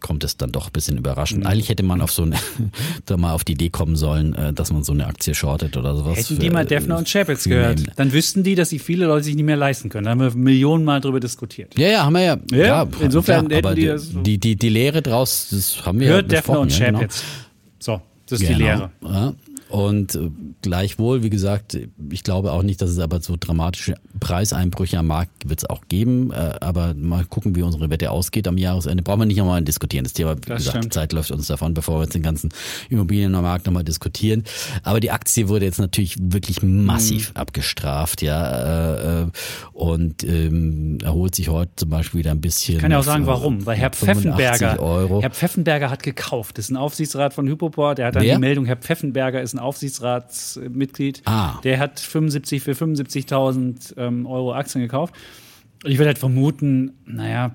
kommt 0.00 0.24
es 0.24 0.36
dann 0.36 0.52
doch 0.52 0.66
ein 0.66 0.72
bisschen 0.72 0.98
überraschend. 0.98 1.40
Mhm. 1.40 1.46
Eigentlich 1.46 1.68
hätte 1.68 1.82
man 1.82 2.00
auf 2.00 2.12
so 2.12 2.22
eine, 2.22 2.36
da 3.06 3.16
mal 3.16 3.32
auf 3.32 3.44
die 3.44 3.52
Idee 3.52 3.70
kommen 3.70 3.96
sollen, 3.96 4.34
äh, 4.34 4.52
dass 4.52 4.72
man 4.72 4.84
so 4.84 4.92
eine 4.92 5.06
Aktie 5.06 5.34
shortet 5.34 5.76
oder 5.76 5.96
sowas. 5.96 6.18
Hätten 6.18 6.36
für, 6.36 6.40
die 6.40 6.50
mal 6.50 6.64
Defner 6.64 6.98
und 6.98 7.08
Chapels 7.08 7.44
gehört, 7.44 7.82
dann 7.96 8.12
wüssten 8.12 8.42
die, 8.42 8.54
dass 8.54 8.68
sie 8.70 8.78
viele 8.78 9.06
Leute 9.06 9.24
sich 9.24 9.34
nicht 9.34 9.44
mehr 9.44 9.56
leisten 9.56 9.88
können. 9.88 10.04
Da 10.04 10.10
haben 10.10 10.20
wir 10.20 10.34
Millionen 10.34 10.84
Mal 10.84 11.00
drüber 11.00 11.20
diskutiert. 11.20 11.78
Ja, 11.78 11.88
ja, 11.88 12.04
haben 12.04 12.14
wir 12.14 12.22
ja. 12.22 12.38
Ja, 12.50 12.58
ja 12.58 12.88
insofern 13.00 13.48
klar, 13.48 13.62
hätten 13.62 13.74
die 13.76 13.86
das. 13.86 14.04
So 14.04 14.20
die, 14.20 14.38
die, 14.38 14.56
die 14.56 14.68
Lehre 14.68 15.02
draus, 15.02 15.48
das 15.50 15.84
haben 15.84 16.00
wir 16.00 16.08
Hört 16.08 16.32
ja 16.32 16.40
Defner 16.40 16.60
und 16.60 16.78
ja, 16.78 16.86
genau. 16.86 17.02
So, 17.78 18.00
das 18.26 18.40
ist 18.40 18.46
genau. 18.46 18.58
die 18.58 18.64
Lehre. 18.64 18.90
Ja. 19.02 19.34
Und 19.70 20.16
äh, 20.16 20.30
gleichwohl, 20.62 21.22
wie 21.22 21.30
gesagt, 21.30 21.78
ich 22.10 22.24
glaube 22.24 22.52
auch 22.52 22.62
nicht, 22.62 22.82
dass 22.82 22.90
es 22.90 22.98
aber 22.98 23.20
so 23.20 23.36
dramatische 23.38 23.94
Preiseinbrüche 24.18 24.98
am 24.98 25.06
Markt 25.06 25.48
wird 25.48 25.60
es 25.60 25.70
auch 25.70 25.82
geben. 25.88 26.32
Äh, 26.32 26.54
aber 26.60 26.94
mal 26.94 27.24
gucken, 27.24 27.54
wie 27.54 27.62
unsere 27.62 27.88
Wette 27.88 28.10
ausgeht 28.10 28.48
am 28.48 28.58
Jahresende. 28.58 29.04
Brauchen 29.04 29.20
wir 29.20 29.26
nicht 29.26 29.36
nochmal 29.36 29.62
diskutieren. 29.62 30.04
Das 30.04 30.12
Thema, 30.12 30.36
wie 30.36 30.40
das 30.40 30.58
gesagt, 30.58 30.70
stimmt. 30.70 30.84
die 30.86 30.90
Zeit 30.90 31.12
läuft 31.12 31.30
uns 31.30 31.46
davon, 31.46 31.74
bevor 31.74 31.98
wir 31.98 32.02
jetzt 32.02 32.14
den 32.14 32.22
ganzen 32.22 32.50
Immobilienmarkt 32.88 33.66
nochmal 33.66 33.84
diskutieren. 33.84 34.42
Aber 34.82 34.98
die 34.98 35.12
Aktie 35.12 35.48
wurde 35.48 35.66
jetzt 35.66 35.78
natürlich 35.78 36.16
wirklich 36.20 36.62
massiv 36.62 37.30
mhm. 37.30 37.36
abgestraft, 37.36 38.22
ja. 38.22 39.22
Äh, 39.22 39.26
und 39.72 40.24
ähm, 40.24 40.98
erholt 41.02 41.36
sich 41.36 41.48
heute 41.48 41.70
zum 41.76 41.90
Beispiel 41.90 42.20
wieder 42.20 42.32
ein 42.32 42.40
bisschen. 42.40 42.74
Ich 42.74 42.80
kann 42.80 42.90
ja 42.90 42.98
auch 42.98 43.04
sagen, 43.04 43.26
warum. 43.26 43.64
Weil 43.66 43.76
Herr 43.76 43.90
Pfeffenberger, 43.90 44.80
Euro. 44.80 45.22
Herr 45.22 45.30
Pfeffenberger 45.30 45.90
hat 45.90 46.02
gekauft. 46.02 46.58
Das 46.58 46.64
ist 46.64 46.70
ein 46.70 46.76
Aufsichtsrat 46.76 47.34
von 47.34 47.46
Hypoport. 47.46 47.98
Der 47.98 48.06
hat 48.06 48.16
dann 48.16 48.24
Wer? 48.24 48.34
die 48.34 48.40
Meldung, 48.40 48.64
Herr 48.64 48.76
Pfeffenberger 48.76 49.40
ist 49.40 49.54
ein 49.54 49.59
Aufsichtsratsmitglied. 49.60 51.22
Ah. 51.24 51.60
Der 51.62 51.78
hat 51.78 52.00
75 52.00 52.62
für 52.62 52.72
75.000 52.72 53.96
ähm, 53.96 54.26
Euro 54.26 54.52
Aktien 54.52 54.82
gekauft. 54.82 55.14
Ich 55.84 55.98
würde 55.98 56.08
halt 56.08 56.18
vermuten, 56.18 56.92
naja, 57.06 57.52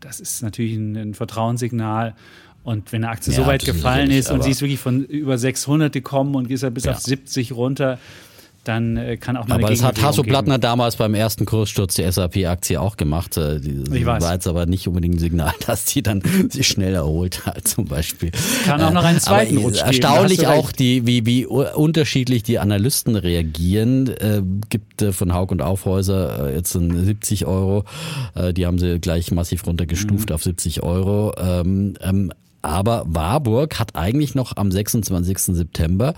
das 0.00 0.20
ist 0.20 0.42
natürlich 0.42 0.74
ein, 0.76 0.96
ein 0.96 1.14
Vertrauenssignal. 1.14 2.14
Und 2.62 2.92
wenn 2.92 3.04
eine 3.04 3.12
Aktie 3.12 3.32
ja, 3.32 3.40
so 3.40 3.46
weit 3.46 3.64
gefallen 3.64 4.10
ist 4.10 4.30
und 4.30 4.42
sie 4.42 4.50
ist 4.50 4.62
wirklich 4.62 4.80
von 4.80 5.04
über 5.04 5.36
600 5.36 5.92
gekommen 5.92 6.34
und 6.34 6.50
ist 6.50 6.62
ja 6.62 6.70
bis 6.70 6.84
ja. 6.84 6.92
auf 6.92 6.98
70 6.98 7.52
runter, 7.52 7.98
dann 8.64 8.96
äh, 8.96 9.16
kann 9.16 9.36
auch 9.36 9.46
mal 9.46 9.56
Aber 9.56 9.68
das 9.68 9.82
hat 9.82 10.02
Hasso 10.02 10.22
Plattner 10.22 10.58
damals 10.58 10.96
beim 10.96 11.14
ersten 11.14 11.46
Kurssturz 11.46 11.94
der 11.94 12.10
SAP-Aktie 12.10 12.80
auch 12.80 12.96
gemacht. 12.96 13.36
Äh, 13.36 13.58
ich 13.58 14.06
weiß. 14.06 14.22
war 14.22 14.32
jetzt 14.32 14.46
aber 14.46 14.66
nicht 14.66 14.88
unbedingt 14.88 15.16
ein 15.16 15.18
Signal, 15.18 15.52
dass 15.66 15.84
die 15.84 16.02
dann 16.02 16.22
sich 16.48 16.66
schnell 16.66 16.94
erholt 16.94 17.46
hat, 17.46 17.66
zum 17.68 17.84
Beispiel. 17.84 18.30
Kann 18.64 18.80
auch 18.80 18.92
noch 18.92 19.04
einen 19.04 19.20
zweiten 19.20 19.58
aber 19.58 19.74
Erstaunlich 19.74 20.46
auch, 20.46 20.72
die, 20.72 21.06
wie, 21.06 21.26
wie 21.26 21.46
unterschiedlich 21.46 22.42
die 22.42 22.58
Analysten 22.58 23.16
reagieren. 23.16 24.08
Äh, 24.08 24.42
gibt 24.68 25.02
äh, 25.02 25.12
von 25.12 25.34
Haug 25.34 25.52
und 25.52 25.62
Aufhäuser 25.62 26.50
äh, 26.50 26.54
jetzt 26.54 26.74
ein 26.74 27.04
70 27.04 27.46
Euro. 27.46 27.84
Äh, 28.34 28.52
die 28.52 28.66
haben 28.66 28.78
sie 28.78 28.98
gleich 28.98 29.30
massiv 29.30 29.66
runtergestuft 29.66 30.30
mhm. 30.30 30.34
auf 30.34 30.42
70 30.42 30.82
Euro. 30.82 31.32
Ähm, 31.38 31.94
ähm, 32.00 32.32
aber 32.64 33.04
Warburg 33.06 33.78
hat 33.78 33.94
eigentlich 33.94 34.34
noch 34.34 34.56
am 34.56 34.72
26. 34.72 35.38
September 35.38 36.14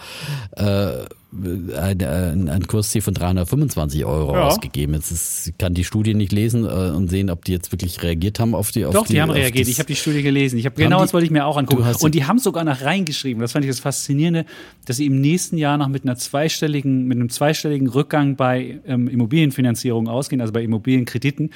äh, 0.53 0.93
ein, 1.33 2.03
ein, 2.03 2.49
ein 2.49 2.67
Kursziel 2.67 3.03
von 3.03 3.13
325 3.13 4.05
Euro 4.05 4.33
ja. 4.33 4.45
ausgegeben. 4.45 4.95
Jetzt 4.95 5.11
ist, 5.11 5.59
kann 5.59 5.75
die 5.75 5.85
Studie 5.85 6.15
nicht 6.15 6.33
lesen 6.33 6.65
äh, 6.65 6.69
und 6.69 7.09
sehen, 7.09 7.31
ob 7.31 7.45
die 7.45 7.53
jetzt 7.53 7.73
wirklich 7.73 8.03
reagiert 8.03 8.39
haben 8.39 8.55
auf 8.55 8.71
die. 8.71 8.87
Auf 8.87 8.95
Doch, 8.95 9.07
die, 9.07 9.15
die 9.15 9.21
haben 9.21 9.31
reagiert. 9.31 9.69
Ich 9.69 9.79
habe 9.79 9.89
die 9.89 9.97
Studie 9.97 10.23
gelesen. 10.23 10.59
Ich 10.59 10.67
habe 10.67 10.77
genau 10.77 11.01
das 11.01 11.13
wollte 11.13 11.27
ich 11.27 11.33
mir 11.33 11.45
auch 11.45 11.57
angucken. 11.57 11.85
Und 12.01 12.15
die 12.15 12.25
haben 12.25 12.39
sogar 12.39 12.65
noch 12.65 12.81
reingeschrieben. 12.81 13.41
Das 13.41 13.53
fand 13.53 13.65
ich 13.65 13.71
das 13.71 13.81
Faszinierende, 13.81 14.47
dass 14.87 14.99
sie 14.99 15.07
im 15.07 15.21
nächsten 15.21 15.59
Jahr 15.59 15.77
noch 15.77 15.89
mit 15.89 16.05
einer 16.05 16.17
zweistelligen, 16.17 17.07
mit 17.07 17.19
einem 17.19 17.29
zweistelligen 17.29 17.89
Rückgang 17.89 18.37
bei 18.37 18.81
ähm, 18.87 19.09
Immobilienfinanzierung 19.09 20.09
ausgehen, 20.09 20.41
also 20.41 20.53
bei 20.53 20.63
Immobilienkrediten. 20.63 21.51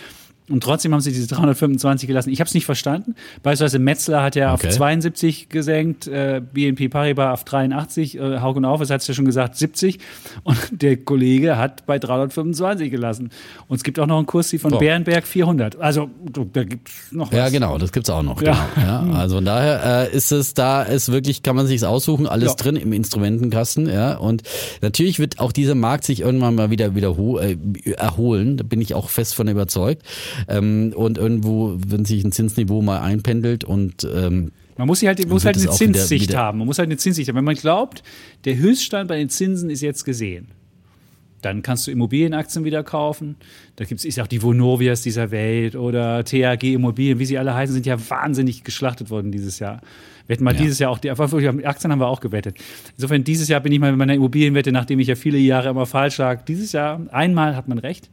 Und 0.50 0.62
trotzdem 0.62 0.92
haben 0.92 1.00
sie 1.00 1.12
diese 1.12 1.28
325 1.28 2.06
gelassen. 2.06 2.30
Ich 2.30 2.40
habe 2.40 2.48
es 2.48 2.54
nicht 2.54 2.66
verstanden. 2.66 3.14
Beispielsweise 3.42 3.78
Metzler 3.78 4.22
hat 4.22 4.36
ja 4.36 4.52
okay. 4.52 4.68
auf 4.68 4.74
72 4.74 5.48
gesenkt, 5.48 6.06
äh, 6.06 6.42
BNP 6.52 6.88
Paribas 6.88 7.32
auf 7.32 7.44
83, 7.44 8.18
äh, 8.18 8.40
Haug 8.40 8.56
und 8.56 8.64
Aufes 8.64 8.90
hat 8.90 9.00
es 9.00 9.06
ja 9.06 9.14
schon 9.14 9.24
gesagt, 9.24 9.56
70. 9.56 9.98
Und 10.42 10.58
der 10.70 10.96
Kollege 10.96 11.56
hat 11.56 11.86
bei 11.86 11.98
325 11.98 12.90
gelassen. 12.90 13.30
Und 13.68 13.76
es 13.76 13.84
gibt 13.84 13.98
auch 13.98 14.06
noch 14.06 14.18
einen 14.18 14.26
Kurs 14.26 14.50
von 14.58 14.74
oh. 14.74 14.78
Bärenberg 14.78 15.26
400. 15.26 15.80
Also 15.80 16.10
da 16.52 16.64
gibt 16.64 16.88
es 16.88 17.12
noch 17.12 17.30
was. 17.30 17.38
Ja, 17.38 17.48
genau, 17.48 17.78
das 17.78 17.92
gibt's 17.92 18.10
auch 18.10 18.22
noch. 18.22 18.42
Ja. 18.42 18.68
Genau. 18.74 18.86
Ja, 18.86 19.00
also 19.14 19.36
von 19.36 19.44
daher 19.44 20.08
äh, 20.10 20.16
ist 20.16 20.32
es 20.32 20.54
da, 20.54 20.82
ist 20.82 21.12
wirklich, 21.12 21.42
kann 21.42 21.54
man 21.56 21.66
sich 21.66 21.84
aussuchen, 21.84 22.26
alles 22.26 22.48
ja. 22.50 22.54
drin 22.54 22.76
im 22.76 22.92
Instrumentenkasten. 22.92 23.88
Ja, 23.88 24.16
und 24.16 24.42
natürlich 24.82 25.18
wird 25.18 25.38
auch 25.38 25.52
dieser 25.52 25.74
Markt 25.74 26.04
sich 26.04 26.20
irgendwann 26.20 26.54
mal 26.54 26.70
wieder 26.70 26.94
wiederholen, 26.94 27.74
äh, 27.84 27.92
erholen. 27.92 28.56
Da 28.56 28.64
bin 28.64 28.80
ich 28.80 28.94
auch 28.94 29.08
fest 29.08 29.34
von 29.34 29.46
überzeugt. 29.48 30.02
Ähm, 30.48 30.92
und 30.94 31.18
irgendwo, 31.18 31.76
wenn 31.86 32.04
sich 32.04 32.24
ein 32.24 32.32
Zinsniveau 32.32 32.82
mal 32.82 33.00
einpendelt 33.00 33.64
und 33.64 34.06
ähm, 34.12 34.52
man 34.76 34.86
muss, 34.86 35.02
halt, 35.02 35.28
muss 35.28 35.44
halt 35.44 35.56
eine 35.56 35.68
Zinssicht 35.68 36.22
wieder, 36.22 36.32
wieder 36.32 36.38
haben. 36.38 36.58
Man 36.58 36.66
muss 36.66 36.78
halt 36.78 36.88
eine 36.88 36.96
Zinssicht 36.96 37.28
haben. 37.28 37.36
Wenn 37.36 37.44
man 37.44 37.54
glaubt, 37.54 38.02
der 38.46 38.56
Höchststand 38.56 39.08
bei 39.08 39.18
den 39.18 39.28
Zinsen 39.28 39.68
ist 39.68 39.82
jetzt 39.82 40.04
gesehen, 40.04 40.48
dann 41.42 41.62
kannst 41.62 41.86
du 41.86 41.90
Immobilienaktien 41.90 42.64
wieder 42.64 42.82
kaufen. 42.82 43.36
Da 43.76 43.84
gibt 43.84 44.04
es 44.04 44.18
auch 44.18 44.26
die 44.26 44.42
Vonovias 44.42 45.02
dieser 45.02 45.30
Welt 45.30 45.76
oder 45.76 46.24
THG 46.24 46.74
Immobilien, 46.74 47.18
wie 47.18 47.26
sie 47.26 47.38
alle 47.38 47.54
heißen, 47.54 47.74
sind 47.74 47.86
ja 47.86 47.98
wahnsinnig 48.08 48.64
geschlachtet 48.64 49.10
worden 49.10 49.32
dieses 49.32 49.58
Jahr. 49.58 49.80
Wir 50.26 50.34
hätten 50.34 50.44
mal 50.44 50.54
ja. 50.54 50.60
dieses 50.60 50.78
Jahr 50.78 50.90
auch, 50.90 50.98
die 50.98 51.10
Aktien 51.10 51.92
haben 51.92 52.00
wir 52.00 52.06
auch 52.06 52.20
gewettet. 52.20 52.56
Insofern, 52.96 53.24
dieses 53.24 53.48
Jahr 53.48 53.60
bin 53.60 53.72
ich 53.72 53.80
mal 53.80 53.90
mit 53.90 53.98
meiner 53.98 54.14
Immobilienwette, 54.14 54.70
nachdem 54.70 55.00
ich 55.00 55.08
ja 55.08 55.14
viele 55.14 55.38
Jahre 55.38 55.70
immer 55.70 55.86
falsch 55.86 56.18
lag. 56.18 56.44
Dieses 56.44 56.72
Jahr, 56.72 57.00
einmal 57.10 57.56
hat 57.56 57.68
man 57.68 57.78
recht. 57.78 58.08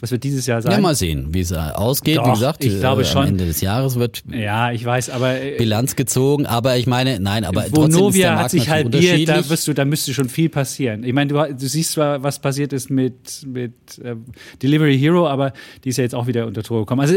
Was 0.00 0.10
wird 0.10 0.24
dieses 0.24 0.46
Jahr 0.46 0.60
sein? 0.60 0.72
Ja, 0.72 0.80
mal 0.80 0.94
sehen, 0.94 1.32
wie 1.32 1.40
es 1.40 1.52
ausgeht. 1.52 2.18
Doch, 2.18 2.26
wie 2.26 2.30
gesagt, 2.32 2.64
ich 2.64 2.78
glaube 2.78 3.02
äh, 3.02 3.04
schon. 3.04 3.22
am 3.22 3.28
Ende 3.28 3.46
des 3.46 3.60
Jahres 3.60 3.94
wird 3.94 4.22
ja, 4.30 4.72
ich 4.72 4.84
weiß, 4.84 5.10
aber 5.10 5.40
äh, 5.40 5.56
Bilanz 5.56 5.96
gezogen. 5.96 6.46
Aber 6.46 6.76
ich 6.76 6.86
meine, 6.86 7.20
nein, 7.20 7.44
aber 7.44 7.64
Vonovia 7.70 8.38
hat 8.38 8.50
sich 8.50 8.68
halbiert. 8.68 9.28
Da 9.28 9.48
wirst 9.48 9.68
du, 9.68 9.72
da 9.72 9.84
müsste 9.84 10.12
schon 10.12 10.28
viel 10.28 10.48
passieren. 10.48 11.04
Ich 11.04 11.12
meine, 11.12 11.32
du, 11.32 11.54
du 11.54 11.66
siehst 11.66 11.92
zwar, 11.92 12.22
was 12.22 12.40
passiert 12.40 12.72
ist 12.72 12.90
mit 12.90 13.46
mit 13.46 13.72
äh, 14.02 14.16
Delivery 14.62 14.98
Hero, 14.98 15.28
aber 15.28 15.52
die 15.84 15.90
ist 15.90 15.96
ja 15.96 16.02
jetzt 16.02 16.14
auch 16.14 16.26
wieder 16.26 16.46
unter 16.46 16.62
Tor 16.62 16.80
gekommen. 16.80 17.00
Also 17.00 17.14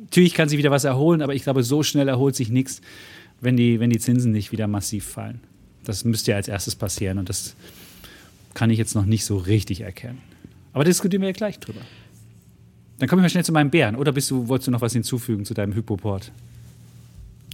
natürlich 0.00 0.34
kann 0.34 0.48
sich 0.48 0.58
wieder 0.58 0.70
was 0.70 0.84
erholen, 0.84 1.22
aber 1.22 1.34
ich 1.34 1.42
glaube, 1.42 1.62
so 1.62 1.82
schnell 1.82 2.08
erholt 2.08 2.36
sich 2.36 2.50
nichts, 2.50 2.82
wenn 3.40 3.56
die 3.56 3.80
wenn 3.80 3.90
die 3.90 3.98
Zinsen 3.98 4.32
nicht 4.32 4.52
wieder 4.52 4.66
massiv 4.66 5.04
fallen. 5.06 5.40
Das 5.84 6.04
müsste 6.04 6.32
ja 6.32 6.36
als 6.36 6.48
erstes 6.48 6.76
passieren 6.76 7.18
und 7.18 7.28
das 7.28 7.56
kann 8.54 8.70
ich 8.70 8.78
jetzt 8.78 8.94
noch 8.94 9.06
nicht 9.06 9.24
so 9.24 9.38
richtig 9.38 9.80
erkennen. 9.80 10.18
Aber 10.72 10.84
diskutieren 10.84 11.22
wir 11.22 11.28
ja 11.28 11.34
gleich 11.34 11.58
drüber. 11.58 11.80
Dann 13.02 13.08
komme 13.08 13.20
ich 13.20 13.24
mal 13.24 13.30
schnell 13.30 13.44
zu 13.44 13.50
meinem 13.50 13.70
Bären. 13.70 13.96
Oder 13.96 14.12
bist 14.12 14.30
du, 14.30 14.46
wolltest 14.46 14.68
du 14.68 14.70
noch 14.70 14.80
was 14.80 14.92
hinzufügen 14.92 15.44
zu 15.44 15.54
deinem 15.54 15.74
Hypoport? 15.74 16.30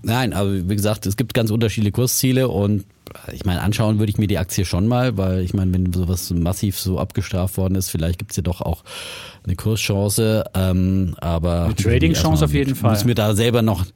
Nein, 0.03 0.35
aber 0.35 0.69
wie 0.69 0.77
gesagt, 0.77 1.07
es 1.07 1.17
gibt 1.17 1.33
ganz 1.33 1.51
unterschiedliche 1.51 1.93
Kursziele 1.93 2.51
und 2.51 2.85
ich 3.33 3.47
meine, 3.47 3.63
anschauen 3.63 3.99
würde 3.99 4.11
ich 4.11 4.19
mir 4.19 4.27
die 4.27 4.37
Aktie 4.37 4.67
schon 4.67 4.87
mal, 4.87 5.17
weil 5.17 5.41
ich 5.41 5.55
meine, 5.55 5.73
wenn 5.73 5.91
sowas 5.91 6.29
massiv 6.33 6.79
so 6.79 6.99
abgestraft 6.99 7.57
worden 7.57 7.77
ist, 7.77 7.89
vielleicht 7.89 8.19
gibt 8.19 8.33
es 8.33 8.37
ja 8.37 8.43
doch 8.43 8.61
auch 8.61 8.85
eine 9.45 9.57
Kurschance. 9.57 10.45
Ähm, 10.53 11.15
aber 11.17 11.65
eine 11.65 11.75
Trading-Chance 11.77 12.45
auf 12.45 12.53
jeden 12.53 12.75
Fall. 12.75 12.93
Ich 12.93 12.99
muss 12.99 13.05
mir 13.07 13.15
da 13.15 13.35
selber 13.35 13.63
noch 13.63 13.87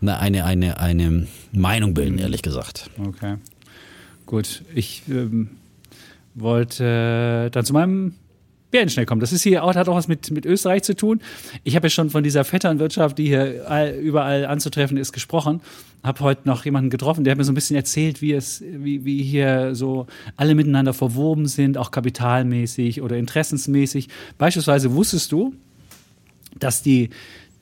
eine, 0.00 0.18
eine, 0.18 0.46
eine, 0.46 0.80
eine 0.80 1.28
Meinung 1.52 1.94
bilden, 1.94 2.18
ehrlich 2.18 2.42
gesagt. 2.42 2.90
Okay. 2.98 3.36
Gut. 4.26 4.64
Ich 4.74 5.04
ähm, 5.08 5.50
wollte 6.34 7.50
dann 7.52 7.64
zu 7.64 7.72
meinem 7.72 8.14
Bären 8.70 8.90
schnell 8.90 9.06
kommen. 9.06 9.20
Das 9.20 9.32
ist 9.32 9.42
hier 9.42 9.64
auch, 9.64 9.74
hat 9.74 9.88
auch 9.88 9.96
was 9.96 10.08
mit, 10.08 10.30
mit 10.30 10.44
Österreich 10.44 10.82
zu 10.82 10.94
tun. 10.94 11.20
Ich 11.64 11.74
habe 11.74 11.86
ja 11.86 11.90
schon 11.90 12.10
von 12.10 12.22
dieser 12.22 12.44
Vetternwirtschaft, 12.44 13.16
die 13.16 13.26
hier 13.26 13.64
all, 13.66 13.92
überall 13.92 14.44
anzutreffen 14.44 14.98
ist, 14.98 15.12
gesprochen. 15.12 15.60
Habe 16.02 16.20
heute 16.20 16.42
noch 16.44 16.64
jemanden 16.64 16.90
getroffen, 16.90 17.24
der 17.24 17.32
hat 17.32 17.38
mir 17.38 17.44
so 17.44 17.52
ein 17.52 17.54
bisschen 17.54 17.76
erzählt, 17.76 18.20
wie 18.20 18.32
es, 18.32 18.62
wie, 18.62 19.04
wie 19.04 19.22
hier 19.22 19.74
so 19.74 20.06
alle 20.36 20.54
miteinander 20.54 20.92
verwoben 20.92 21.46
sind, 21.46 21.78
auch 21.78 21.90
kapitalmäßig 21.90 23.00
oder 23.02 23.16
interessensmäßig. 23.16 24.08
Beispielsweise 24.36 24.94
wusstest 24.94 25.32
du, 25.32 25.54
dass 26.58 26.82
die 26.82 27.10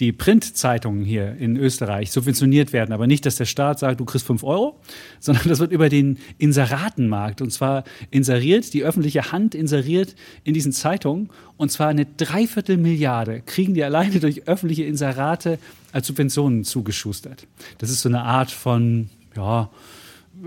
die 0.01 0.13
Printzeitungen 0.13 1.05
hier 1.05 1.37
in 1.37 1.57
Österreich 1.57 2.11
subventioniert 2.11 2.73
werden, 2.73 2.93
aber 2.93 3.07
nicht, 3.07 3.25
dass 3.27 3.37
der 3.37 3.47
Staat 3.47 3.79
sagt, 3.79 4.01
du 4.01 4.05
kriegst 4.05 4.27
fünf 4.27 4.45
Euro, 4.45 4.81
sondern 5.21 5.49
das 5.49 5.59
wird 5.59 5.73
über 5.73 5.89
den 5.89 6.19
Inseratenmarkt 6.39 7.41
und 7.41 7.51
zwar 7.51 7.85
inseriert, 8.11 8.75
die 8.75 8.85
öffentliche 8.85 9.33
Hand 9.33 9.55
inseriert 9.55 10.15
in 10.45 10.55
diesen 10.55 10.73
Zeitungen 10.73 11.31
und 11.57 11.71
zwar 11.71 11.89
eine 11.89 12.07
Dreiviertelmilliarde 12.07 13.43
kriegen 13.47 13.75
die 13.75 13.85
alleine 13.85 14.21
durch 14.21 14.47
öffentliche 14.47 14.85
Inserate 14.85 15.59
als 15.93 16.07
Subventionen 16.07 16.65
zugeschustert. 16.65 17.47
Das 17.79 17.91
ist 17.91 18.03
so 18.03 18.09
eine 18.09 18.23
Art 18.23 18.51
von, 18.51 19.09
ja, 19.35 19.71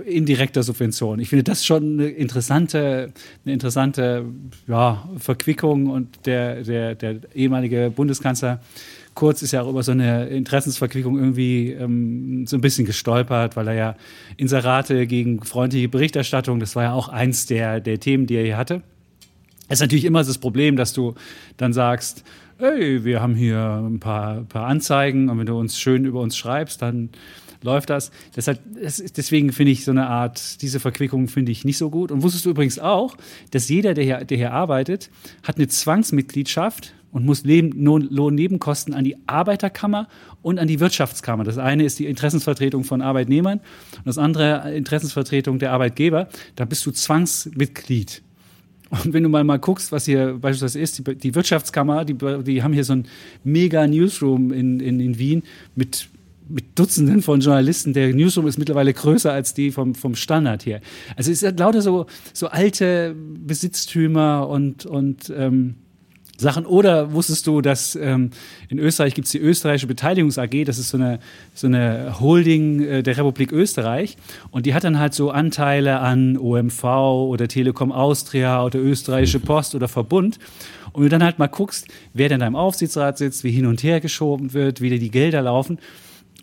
indirekter 0.06 0.64
Subvention. 0.64 1.20
Ich 1.20 1.30
finde 1.30 1.44
das 1.44 1.66
schon 1.66 2.00
eine 2.00 2.10
interessante, 2.10 3.12
eine 3.44 3.54
interessante 3.54 4.26
ja, 4.68 5.08
Verquickung 5.18 5.88
und 5.88 6.26
der, 6.26 6.64
der, 6.64 6.96
der 6.96 7.16
ehemalige 7.34 7.92
Bundeskanzler 7.96 8.62
Kurz 9.20 9.42
ist 9.42 9.52
ja 9.52 9.64
auch 9.64 9.70
über 9.70 9.84
so 9.84 9.92
eine 9.92 10.28
Interessensverquickung 10.30 11.20
irgendwie 11.20 11.74
ähm, 11.74 12.48
so 12.48 12.56
ein 12.56 12.62
bisschen 12.62 12.86
gestolpert, 12.86 13.58
weil 13.58 13.68
er 13.68 13.74
ja 13.74 13.96
Inserate 14.38 15.08
gegen 15.08 15.44
freundliche 15.44 15.90
Berichterstattung, 15.90 16.62
das 16.62 16.78
war 16.78 16.84
ja 16.84 16.94
auch 16.94 17.10
eins 17.10 17.46
der, 17.46 17.82
der 17.82 18.00
Themen, 18.00 18.28
die 18.28 18.36
er 18.36 18.46
hier 18.46 18.56
hatte. 18.56 18.82
Es 19.68 19.80
ist 19.80 19.82
natürlich 19.82 20.06
immer 20.06 20.24
das 20.24 20.38
Problem, 20.38 20.78
dass 20.78 20.94
du 20.94 21.16
dann 21.58 21.74
sagst, 21.74 22.24
hey, 22.60 23.04
wir 23.04 23.22
haben 23.22 23.36
hier 23.36 23.60
ein 23.60 24.00
paar, 24.00 24.44
paar 24.46 24.68
Anzeigen 24.68 25.28
und 25.28 25.38
wenn 25.38 25.48
du 25.48 25.60
uns 25.60 25.78
schön 25.78 26.06
über 26.06 26.22
uns 26.22 26.38
schreibst, 26.38 26.82
dann 26.82 27.10
läuft 27.62 27.90
das. 27.90 28.12
Deshalb, 28.38 28.62
deswegen 29.18 29.52
finde 29.52 29.74
ich 29.74 29.84
so 29.84 29.92
eine 29.92 30.08
Art, 30.08 30.62
diese 30.62 30.80
Verquickung 30.80 31.28
finde 31.28 31.52
ich 31.52 31.66
nicht 31.66 31.78
so 31.78 31.90
gut. 31.90 32.10
Und 32.10 32.24
wusstest 32.24 32.46
du 32.46 32.52
übrigens 32.52 32.80
auch, 32.80 33.18
dass 33.52 33.68
jeder, 33.68 33.94
der 33.94 34.06
hier, 34.06 34.24
der 34.24 34.38
hier 34.38 34.54
arbeitet, 34.54 35.10
hat 35.44 35.58
eine 35.58 35.68
Zwangsmitgliedschaft 35.68 36.94
und 37.12 37.26
muss 37.26 37.44
Lohnnebenkosten 37.44 38.94
an 38.94 39.04
die 39.04 39.18
Arbeiterkammer 39.28 40.08
und 40.42 40.60
an 40.60 40.68
die 40.68 40.80
Wirtschaftskammer. 40.80 41.44
Das 41.44 41.58
eine 41.58 41.84
ist 41.84 42.00
die 42.00 42.06
Interessensvertretung 42.06 42.84
von 42.84 43.02
Arbeitnehmern 43.02 43.60
und 43.98 44.08
das 44.08 44.18
andere 44.18 44.74
Interessensvertretung 44.74 45.60
der 45.60 45.72
Arbeitgeber. 45.72 46.30
Da 46.56 46.66
bist 46.66 46.86
du 46.86 46.92
Zwangsmitglied. 46.92 48.22
Und 48.90 49.14
wenn 49.14 49.24
du 49.24 49.30
mal 49.30 49.44
mal 49.44 49.60
guckst, 49.60 49.92
was 49.92 50.06
hier 50.06 50.38
beispielsweise 50.40 50.80
ist, 50.80 50.98
die, 50.98 51.16
die 51.16 51.36
Wirtschaftskammer, 51.36 52.06
die, 52.06 52.16
die 52.44 52.64
haben 52.64 52.74
hier 52.74 52.84
so 52.84 52.94
ein 52.94 53.08
mega 53.44 53.86
Newsroom 53.86 54.52
in, 54.52 54.80
in, 54.80 55.00
in 55.00 55.20
Wien 55.20 55.44
mit 55.76 56.10
mit 56.52 56.80
Dutzenden 56.80 57.22
von 57.22 57.42
Journalisten. 57.42 57.94
Der 57.94 58.12
Newsroom 58.12 58.48
ist 58.48 58.58
mittlerweile 58.58 58.92
größer 58.92 59.32
als 59.32 59.54
die 59.54 59.72
vom, 59.72 59.94
vom 59.94 60.16
Standard 60.16 60.64
hier. 60.64 60.82
Also 61.16 61.32
es 61.32 61.42
sind 61.42 61.60
lauter 61.60 61.84
so, 61.84 62.08
so 62.34 62.48
alte 62.48 63.16
Besitztümer 63.16 64.48
und, 64.50 64.86
und 64.88 65.32
ähm, 65.36 65.76
Sachen. 66.40 66.66
Oder 66.66 67.14
wusstest 67.14 67.46
du, 67.48 67.62
dass 67.62 67.96
ähm, 67.96 68.32
in 68.70 68.80
Österreich 68.80 69.14
gibt 69.14 69.26
es 69.26 69.32
die 69.32 69.40
Österreichische 69.40 69.88
Beteiligungs 69.88 70.38
AG, 70.38 70.64
das 70.66 70.80
ist 70.80 70.90
so 70.90 70.98
eine, 70.98 71.20
so 71.54 71.68
eine 71.68 72.20
Holding 72.20 72.82
äh, 72.82 73.04
der 73.04 73.18
Republik 73.18 73.52
Österreich. 73.52 74.18
Und 74.52 74.66
die 74.66 74.74
hat 74.74 74.84
dann 74.84 75.00
halt 75.00 75.14
so 75.14 75.32
Anteile 75.32 76.00
an 76.00 76.38
OMV 76.38 76.84
oder 76.84 77.48
Telekom 77.48 77.92
Austria 77.92 78.64
oder 78.64 78.80
Österreichische 78.80 79.40
Post 79.40 79.76
oder 79.76 79.88
Verbund. 79.88 80.40
Und 80.94 81.04
du 81.04 81.10
dann 81.10 81.24
halt 81.24 81.40
mal 81.40 81.48
guckst, 81.48 81.88
wer 82.14 82.30
denn 82.30 82.40
da 82.40 82.48
im 82.48 82.56
Aufsichtsrat 82.56 83.18
sitzt, 83.18 83.44
wie 83.44 83.52
hin 83.52 83.66
und 83.66 83.84
her 83.84 84.00
geschoben 84.00 84.54
wird, 84.54 84.82
wie 84.82 84.98
die 84.98 85.12
Gelder 85.12 85.42
laufen. 85.42 85.78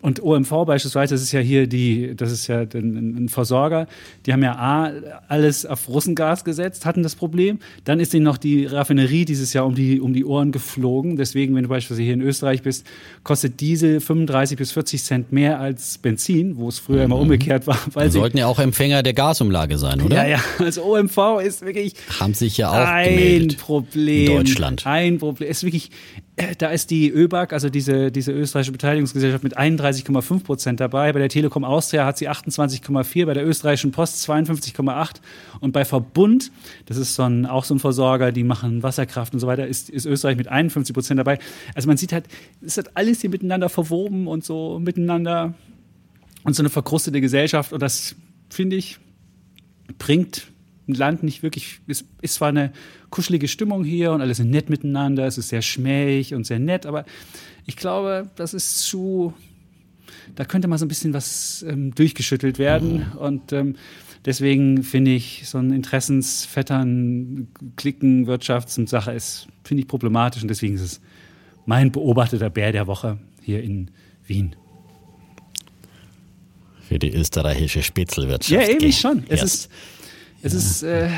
Und 0.07 0.23
OMV 0.23 0.67
beispielsweise, 0.67 1.17
das 1.17 1.23
ist 1.23 1.33
ja 1.33 1.41
hier 1.41 1.67
die, 1.67 2.15
das 2.15 2.31
ist 2.31 2.47
ja 2.47 2.61
ein, 2.61 3.25
ein, 3.25 3.29
Versorger, 3.29 3.89
die 4.25 4.33
haben 4.33 4.45
ja 4.45 4.53
A, 4.53 4.93
alles 5.27 5.67
auf 5.67 5.89
Russengas 5.89 6.45
gesetzt, 6.45 6.87
hatten 6.87 7.03
das 7.03 7.17
Problem. 7.17 7.59
Dann 7.83 7.99
ist 7.99 8.15
ihnen 8.15 8.23
noch 8.23 8.39
die 8.39 8.67
Raffinerie 8.67 9.25
dieses 9.25 9.53
Jahr 9.53 9.67
um 9.67 9.75
die, 9.75 10.01
um 10.01 10.13
die 10.13 10.25
Ohren 10.25 10.53
geflogen. 10.53 11.17
Deswegen, 11.17 11.57
wenn 11.57 11.65
du 11.65 11.69
beispielsweise 11.71 12.05
hier 12.05 12.15
in 12.15 12.21
Österreich 12.21 12.63
bist, 12.63 12.87
kostet 13.25 13.59
Diesel 13.59 13.99
35 13.99 14.57
bis 14.57 14.71
40 14.71 15.03
Cent 15.03 15.33
mehr 15.33 15.59
als 15.59 15.99
Benzin, 15.99 16.57
wo 16.57 16.69
es 16.69 16.79
früher 16.79 16.99
mhm. 16.99 17.05
immer 17.07 17.19
umgekehrt 17.19 17.67
war. 17.67 17.81
Weil 17.93 18.09
sie 18.13 18.21
sollten 18.21 18.39
ja 18.39 18.47
auch 18.47 18.61
Empfänger 18.61 19.03
der 19.03 19.13
Gasumlage 19.13 19.77
sein, 19.77 20.01
oder? 20.03 20.19
Ja, 20.19 20.37
ja. 20.37 20.41
Also 20.61 20.85
OMV 20.85 21.41
ist 21.45 21.63
wirklich. 21.63 21.95
Haben 22.21 22.35
sich 22.35 22.59
ja 22.59 22.71
auch 22.71 22.75
ein 22.75 23.09
gemeldet. 23.09 23.59
Problem. 23.59 24.31
In 24.31 24.37
Deutschland. 24.37 24.87
Ein 24.87 25.19
Problem. 25.19 25.51
Ist 25.51 25.65
wirklich, 25.65 25.91
da 26.59 26.69
ist 26.69 26.91
die 26.91 27.09
ÖBAG, 27.09 27.55
also 27.55 27.71
diese, 27.71 28.13
diese 28.13 28.31
österreichische 28.31 28.73
Beteiligungsgesellschaft, 28.73 29.43
mit 29.43 29.57
31,5 29.57 30.45
Prozent 30.45 30.81
dabei. 30.81 31.13
Bei 31.13 31.19
der 31.19 31.31
Telekom 31.31 31.65
Austria 31.65 32.05
hat 32.05 32.19
sie 32.19 32.29
28,4, 32.29 33.25
bei 33.25 33.33
der 33.33 33.47
österreichischen 33.47 33.91
Post 33.91 34.29
52,8 34.29 35.17
und 35.61 35.73
bei 35.73 35.87
Verbund, 35.87 36.53
das 36.85 36.99
ist 36.99 37.15
so 37.15 37.23
ein, 37.23 37.47
auch 37.47 37.65
so 37.65 37.75
ein 37.75 37.79
Versorger, 37.79 38.33
die 38.33 38.45
machen 38.45 38.83
Wasserkraft 38.83 39.33
und 39.33 39.41
so 39.41 39.47
weiter, 39.47 39.67
ist, 39.67 39.89
ist 39.89 40.05
Österreich 40.05 40.37
mit 40.37 40.49
51 40.49 40.93
Prozent 40.93 41.19
dabei. 41.19 41.39
Also 41.75 41.89
man 41.89 41.97
sieht 41.97 42.13
halt, 42.13 42.27
es 42.61 42.77
hat 42.77 42.97
alles 42.97 43.23
hier 43.23 43.31
miteinander 43.31 43.71
verwoben 43.71 44.27
und 44.27 44.45
so 44.45 44.79
miteinander 44.79 45.55
und 46.45 46.55
so 46.55 46.63
eine 46.63 46.69
verkrustete 46.69 47.23
Gesellschaft 47.23 47.73
und 47.73 47.81
das 47.81 48.15
finde 48.51 48.77
ich 48.77 48.99
bringt 49.99 50.49
ein 50.89 50.95
Land 50.95 51.23
nicht 51.23 51.43
wirklich, 51.43 51.81
es 51.87 52.05
ist 52.23 52.35
zwar 52.35 52.49
eine 52.49 52.73
kuschelige 53.17 53.49
Stimmung 53.49 53.83
hier 53.83 54.13
und 54.13 54.21
alles 54.21 54.37
sind 54.37 54.51
nett 54.51 54.69
miteinander, 54.69 55.27
es 55.27 55.39
ist 55.39 55.49
sehr 55.49 55.63
schmähig 55.63 56.35
und 56.35 56.45
sehr 56.45 56.59
nett, 56.59 56.85
aber 56.85 57.07
ich 57.65 57.75
glaube, 57.77 58.29
das 58.37 58.53
ist 58.53 58.81
zu, 58.81 59.33
da 60.35 60.45
könnte 60.45 60.69
mal 60.69 60.77
so 60.77 60.85
ein 60.85 60.89
bisschen 60.89 61.15
was 61.15 61.65
ähm, 61.67 61.95
durchgeschüttelt 61.95 62.59
werden 62.59 63.07
mhm. 63.15 63.19
und 63.19 63.53
ähm, 63.55 63.77
deswegen 64.27 64.83
finde 64.83 65.13
ich 65.13 65.45
so 65.47 65.57
ein 65.57 65.73
Interessensvettern, 65.73 67.49
Klicken, 67.77 68.27
Wirtschaftssache 68.27 69.13
ist, 69.13 69.47
finde 69.65 69.85
ich 69.85 69.89
problematisch 69.89 70.43
und 70.43 70.49
deswegen 70.49 70.75
ist 70.75 70.83
es 70.83 71.01
mein 71.65 71.93
beobachteter 71.93 72.51
Bär 72.51 72.71
der 72.71 72.87
Woche 72.87 73.17
hier 73.41 73.63
in 73.63 73.91
Wien. 74.27 74.57
Für 76.87 76.99
die 76.99 77.15
österreichische 77.15 77.83
Spitzelwirtschaft. 77.83 78.69
Ja, 78.69 78.69
eben 78.69 78.93
schon. 78.93 79.25
Es 79.31 79.43
ist, 79.43 79.71
es 80.47 80.55
ist 80.55 80.83
äh, 80.83 81.09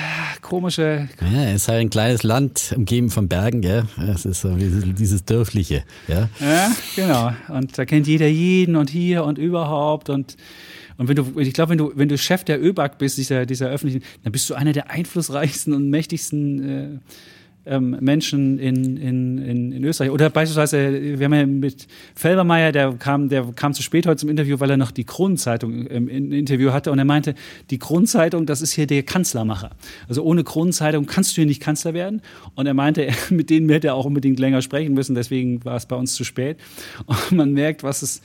komische. 0.40 1.08
Ja, 1.20 1.44
es 1.44 1.62
ist 1.62 1.68
halt 1.68 1.80
ein 1.80 1.90
kleines 1.90 2.22
Land, 2.22 2.72
umgeben 2.76 3.10
von 3.10 3.28
Bergen, 3.28 3.60
gell? 3.60 3.84
Es 4.12 4.24
ist 4.24 4.40
so 4.40 4.54
dieses 4.56 5.24
Dörfliche, 5.24 5.84
ja. 6.06 6.28
Ja, 6.40 6.72
genau. 6.96 7.32
Und 7.48 7.76
da 7.76 7.84
kennt 7.84 8.06
jeder 8.06 8.28
jeden 8.28 8.76
und 8.76 8.90
hier 8.90 9.24
und 9.24 9.38
überhaupt 9.38 10.10
und 10.10 10.36
und 10.98 11.06
wenn 11.06 11.14
du, 11.14 11.38
ich 11.38 11.52
glaube, 11.52 11.70
wenn 11.70 11.78
du, 11.78 11.92
wenn 11.94 12.08
du 12.08 12.18
Chef 12.18 12.42
der 12.42 12.60
ÖBAG 12.60 12.98
bist, 12.98 13.18
dieser, 13.18 13.46
dieser 13.46 13.68
öffentlichen, 13.68 14.02
dann 14.24 14.32
bist 14.32 14.50
du 14.50 14.54
einer 14.54 14.72
der 14.72 14.90
einflussreichsten 14.90 15.72
und 15.72 15.90
mächtigsten 15.90 16.68
äh, 16.68 16.98
ähm, 17.68 17.96
Menschen 18.00 18.58
in, 18.58 18.96
in, 18.96 19.38
in, 19.38 19.72
in 19.72 19.84
Österreich. 19.84 20.10
Oder 20.10 20.30
beispielsweise, 20.30 21.18
wir 21.18 21.24
haben 21.24 21.34
ja 21.34 21.46
mit 21.46 21.86
Felbermeier, 22.14 22.72
der 22.72 22.92
kam, 22.94 23.28
der 23.28 23.44
kam 23.54 23.74
zu 23.74 23.82
spät 23.82 24.06
heute 24.06 24.16
zum 24.16 24.28
Interview, 24.28 24.58
weil 24.60 24.70
er 24.70 24.76
noch 24.76 24.90
die 24.90 25.04
Kronenzeitung 25.04 25.86
im, 25.86 26.08
im 26.08 26.32
Interview 26.32 26.72
hatte 26.72 26.90
und 26.90 26.98
er 26.98 27.04
meinte, 27.04 27.34
die 27.70 27.78
Kronenzeitung, 27.78 28.46
das 28.46 28.62
ist 28.62 28.72
hier 28.72 28.86
der 28.86 29.02
Kanzlermacher. 29.02 29.70
Also 30.08 30.22
ohne 30.22 30.44
Kronenzeitung 30.44 31.06
kannst 31.06 31.32
du 31.32 31.36
hier 31.36 31.46
nicht 31.46 31.60
Kanzler 31.60 31.94
werden. 31.94 32.22
Und 32.54 32.66
er 32.66 32.74
meinte, 32.74 33.08
mit 33.30 33.50
denen 33.50 33.68
hätte 33.68 33.88
er 33.88 33.94
auch 33.94 34.06
unbedingt 34.06 34.38
länger 34.38 34.62
sprechen 34.62 34.94
müssen, 34.94 35.14
deswegen 35.14 35.64
war 35.64 35.76
es 35.76 35.86
bei 35.86 35.96
uns 35.96 36.14
zu 36.14 36.24
spät. 36.24 36.58
Und 37.06 37.32
man 37.32 37.52
merkt, 37.52 37.82
was 37.82 38.02
es 38.02 38.22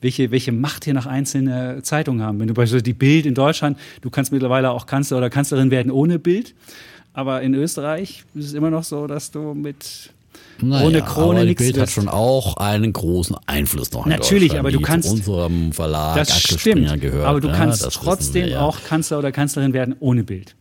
welche, 0.00 0.30
welche 0.30 0.52
Macht 0.52 0.84
hier 0.84 0.94
noch 0.94 1.06
einzelne 1.06 1.82
Zeitungen 1.82 2.22
haben. 2.22 2.38
Wenn 2.38 2.48
du 2.48 2.54
beispielsweise 2.54 2.82
die 2.82 2.92
Bild 2.92 3.26
in 3.26 3.34
Deutschland, 3.34 3.78
du 4.02 4.10
kannst 4.10 4.32
mittlerweile 4.32 4.70
auch 4.70 4.86
Kanzler 4.86 5.18
oder 5.18 5.30
Kanzlerin 5.30 5.70
werden 5.70 5.90
ohne 5.90 6.18
Bild. 6.18 6.54
Aber 7.16 7.40
in 7.40 7.54
Österreich 7.54 8.24
ist 8.34 8.44
es 8.44 8.52
immer 8.52 8.68
noch 8.68 8.84
so, 8.84 9.06
dass 9.06 9.30
du 9.30 9.54
mit 9.54 10.10
naja, 10.60 10.86
ohne 10.86 11.00
Krone 11.00 11.46
nichts 11.46 11.62
Bild 11.62 11.78
hat 11.78 11.88
schon 11.88 12.10
auch 12.10 12.58
einen 12.58 12.92
großen 12.92 13.36
Einfluss 13.46 13.90
noch. 13.92 14.04
Natürlich, 14.04 14.58
aber 14.58 14.70
du 14.70 14.82
kannst 14.82 15.10
unserem 15.10 15.72
Verlag 15.72 16.16
das 16.16 16.38
stimmt, 16.38 17.00
gehört. 17.00 17.26
Aber 17.26 17.40
du 17.40 17.48
ja, 17.48 17.54
kannst 17.54 17.90
trotzdem 17.90 18.48
ja. 18.48 18.60
auch 18.60 18.84
Kanzler 18.84 19.18
oder 19.18 19.32
Kanzlerin 19.32 19.72
werden 19.72 19.96
ohne 19.98 20.24
Bild. 20.24 20.56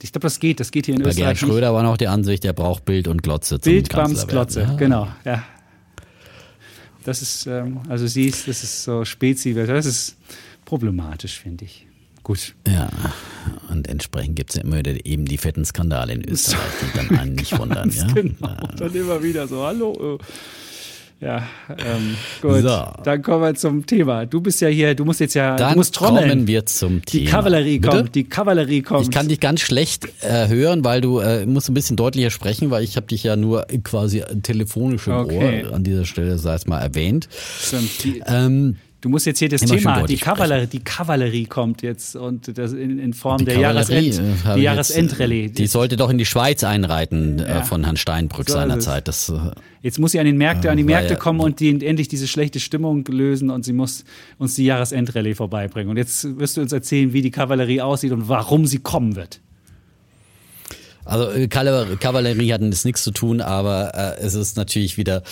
Ich 0.00 0.10
glaube, 0.10 0.22
das 0.22 0.40
geht. 0.40 0.60
Das 0.60 0.70
geht 0.70 0.86
hier 0.86 0.94
in 0.94 1.02
Bei 1.02 1.10
Österreich. 1.10 1.26
Bei 1.26 1.34
Gerhard 1.34 1.52
Schröder 1.52 1.74
war 1.74 1.82
noch 1.82 1.98
die 1.98 2.08
Ansicht, 2.08 2.42
er 2.46 2.54
braucht 2.54 2.86
Bild 2.86 3.06
und 3.06 3.22
Glotze. 3.22 3.58
Bild, 3.58 3.90
Bams, 3.90 4.26
Glotze, 4.26 4.62
ja. 4.62 4.74
genau. 4.76 5.08
Ja. 5.26 5.44
Das 7.04 7.20
ist, 7.20 7.46
ähm, 7.46 7.80
also 7.90 8.06
siehst, 8.06 8.48
das 8.48 8.62
ist 8.62 8.82
so 8.82 9.04
Spezi, 9.04 9.52
das 9.52 9.84
ist 9.84 10.16
problematisch, 10.64 11.38
finde 11.38 11.66
ich. 11.66 11.87
Gut. 12.28 12.54
Ja, 12.68 12.88
und 13.70 13.88
entsprechend 13.88 14.36
gibt 14.36 14.50
es 14.50 14.56
ja 14.56 14.62
immer 14.62 14.76
wieder 14.78 14.94
eben 15.04 15.24
die 15.24 15.38
fetten 15.38 15.64
Skandale 15.64 16.12
in 16.12 16.24
Österreich, 16.28 16.60
die 16.82 16.96
dann 16.96 17.18
einen 17.18 17.34
nicht 17.34 17.58
wundern. 17.58 17.90
Ja? 17.90 18.06
Genau, 18.14 18.54
dann 18.76 18.94
immer 18.94 19.20
wieder 19.22 19.48
so, 19.48 19.64
hallo. 19.64 20.18
äh, 20.20 21.24
Ja, 21.24 21.48
ähm, 21.70 22.14
gut. 22.40 22.62
So. 22.62 22.84
Dann 23.02 23.22
kommen 23.22 23.42
wir 23.42 23.54
zum 23.56 23.84
Thema. 23.86 24.24
Du 24.26 24.40
bist 24.40 24.60
ja 24.60 24.68
hier, 24.68 24.94
du 24.94 25.04
musst 25.04 25.18
jetzt 25.18 25.34
ja, 25.34 25.56
Dann 25.56 25.72
du 25.72 25.78
musst 25.78 25.94
trommeln. 25.96 26.28
kommen 26.28 26.46
wir 26.46 26.64
zum 26.66 27.02
die 27.02 27.24
Thema. 27.24 27.30
Kavallerie 27.30 27.78
Bitte? 27.80 27.96
kommt, 27.96 28.14
die 28.14 28.24
Kavallerie 28.24 28.82
kommt. 28.82 29.02
Ich 29.02 29.10
kann 29.10 29.26
dich 29.26 29.40
ganz 29.40 29.60
schlecht 29.60 30.06
äh, 30.22 30.46
hören, 30.46 30.84
weil 30.84 31.00
du 31.00 31.18
äh, 31.18 31.44
musst 31.44 31.68
ein 31.70 31.74
bisschen 31.74 31.96
deutlicher 31.96 32.30
sprechen, 32.30 32.70
weil 32.70 32.84
ich 32.84 32.94
habe 32.96 33.06
dich 33.08 33.24
ja 33.24 33.34
nur 33.34 33.66
quasi 33.82 34.22
telefonisch 34.44 35.08
im 35.08 35.14
Okay. 35.14 35.64
Ohr 35.66 35.74
an 35.74 35.82
dieser 35.82 36.04
Stelle, 36.04 36.38
sei 36.38 36.54
es 36.54 36.66
mal 36.68 36.78
erwähnt. 36.80 37.28
Stimmt, 37.60 38.04
die, 38.04 38.22
Ähm, 38.24 38.76
Du 39.00 39.08
musst 39.08 39.26
jetzt 39.26 39.38
hier 39.38 39.48
das 39.48 39.62
Immer 39.62 39.76
Thema, 39.76 40.02
die 40.08 40.16
Kavallerie, 40.16 40.66
die 40.66 40.80
Kavallerie 40.80 41.44
kommt 41.46 41.82
jetzt 41.82 42.16
und 42.16 42.58
das 42.58 42.72
in, 42.72 42.98
in 42.98 43.12
Form 43.14 43.38
die 43.38 43.44
der 43.44 43.54
Kavallerie, 43.54 44.10
Jahresend, 44.10 44.18
äh, 44.18 44.32
die 44.42 44.48
jetzt, 44.48 44.64
Jahresendrallye. 44.64 45.44
äh, 45.44 45.50
Die 45.50 45.66
sollte 45.68 45.96
doch 45.96 46.10
in 46.10 46.18
die 46.18 46.24
Schweiz 46.26 46.64
einreiten 46.64 47.38
Ja. 47.38 47.60
äh, 47.60 47.62
von 47.64 47.84
Herrn 47.84 47.96
Steinbrück 47.96 48.48
So 48.48 48.54
seinerzeit. 48.54 49.06
Das, 49.06 49.28
äh, 49.28 49.34
Jetzt 49.82 50.00
muss 50.00 50.10
sie 50.12 50.18
an 50.18 50.26
den 50.26 50.36
Märkte, 50.36 50.68
an 50.68 50.76
die 50.78 50.82
Äh, 50.82 50.86
Märkte 50.86 51.14
ja- 51.14 51.18
kommen 51.20 51.38
und 51.38 51.60
die 51.60 51.68
endlich 51.86 52.08
diese 52.08 52.26
schlechte 52.26 52.58
Stimmung 52.58 53.04
lösen 53.04 53.50
und 53.50 53.64
sie 53.64 53.72
muss 53.72 54.04
uns 54.36 54.56
die 54.56 54.64
Jahresendrallye 54.64 55.36
vorbeibringen. 55.36 55.90
Und 55.90 55.96
jetzt 55.96 56.36
wirst 56.40 56.56
du 56.56 56.60
uns 56.60 56.72
erzählen, 56.72 57.12
wie 57.12 57.22
die 57.22 57.30
Kavallerie 57.30 57.80
aussieht 57.82 58.10
und 58.10 58.28
warum 58.28 58.66
sie 58.66 58.78
kommen 58.78 59.14
wird. 59.14 59.38
Also 61.04 61.30
äh, 61.30 61.46
Kavallerie, 61.46 61.96
Kavallerie 61.96 62.52
hat 62.52 62.62
jetzt 62.62 62.84
nichts 62.84 63.04
zu 63.04 63.12
tun, 63.12 63.40
aber 63.40 64.16
äh, 64.18 64.20
es 64.24 64.34
ist 64.34 64.56
natürlich 64.56 64.96
wieder 64.96 65.22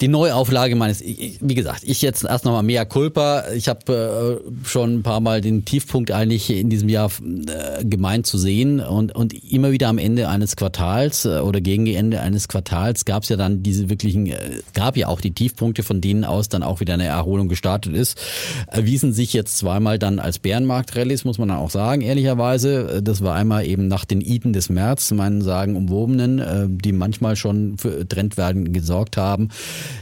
die 0.00 0.08
Neuauflage 0.08 0.76
meines, 0.76 1.00
ich- 1.00 1.38
wie 1.40 1.54
gesagt, 1.54 1.82
ich 1.84 2.02
jetzt 2.02 2.24
erst 2.24 2.44
nochmal 2.44 2.62
mea 2.62 2.84
culpa. 2.84 3.44
Ich 3.54 3.68
habe 3.68 4.40
äh, 4.44 4.66
schon 4.68 4.96
ein 4.96 5.02
paar 5.02 5.20
Mal 5.20 5.40
den 5.40 5.64
Tiefpunkt 5.64 6.10
eigentlich 6.10 6.50
in 6.50 6.68
diesem 6.70 6.88
Jahr 6.88 7.10
äh, 7.22 7.84
gemeint 7.84 8.26
zu 8.26 8.36
sehen 8.38 8.80
und, 8.80 9.14
und 9.14 9.32
immer 9.50 9.72
wieder 9.72 9.88
am 9.88 9.98
Ende 9.98 10.28
eines 10.28 10.56
Quartals 10.56 11.24
äh, 11.24 11.38
oder 11.40 11.60
gegen 11.60 11.86
Ende 11.86 12.20
eines 12.20 12.48
Quartals 12.48 13.04
gab 13.04 13.22
es 13.22 13.28
ja 13.28 13.36
dann 13.36 13.62
diese 13.62 13.88
wirklichen, 13.88 14.26
äh, 14.26 14.36
gab 14.74 14.96
ja 14.96 15.08
auch 15.08 15.20
die 15.20 15.32
Tiefpunkte, 15.32 15.82
von 15.82 16.00
denen 16.00 16.24
aus 16.24 16.48
dann 16.48 16.62
auch 16.62 16.80
wieder 16.80 16.94
eine 16.94 17.06
Erholung 17.06 17.48
gestartet 17.48 17.94
ist, 17.94 18.18
erwiesen 18.66 19.12
sich 19.12 19.32
jetzt 19.32 19.58
zweimal 19.58 19.98
dann 19.98 20.18
als 20.18 20.38
Bärenmarkt-Rallyes, 20.38 21.24
muss 21.24 21.38
man 21.38 21.48
dann 21.48 21.58
auch 21.58 21.70
sagen, 21.70 22.02
ehrlicherweise. 22.02 23.00
Das 23.02 23.22
war 23.22 23.34
einmal 23.34 23.66
eben 23.66 23.88
nach 23.88 24.04
den 24.04 24.20
Iden 24.20 24.52
des 24.52 24.68
März, 24.68 25.10
meinen 25.12 25.42
sagen 25.42 25.76
umwobenen, 25.76 26.38
äh, 26.38 26.66
die 26.68 26.92
manchmal 26.92 27.36
schon 27.36 27.78
für 27.78 28.06
Trendwerden 28.06 28.72
gesorgt 28.72 29.16
haben, 29.16 29.48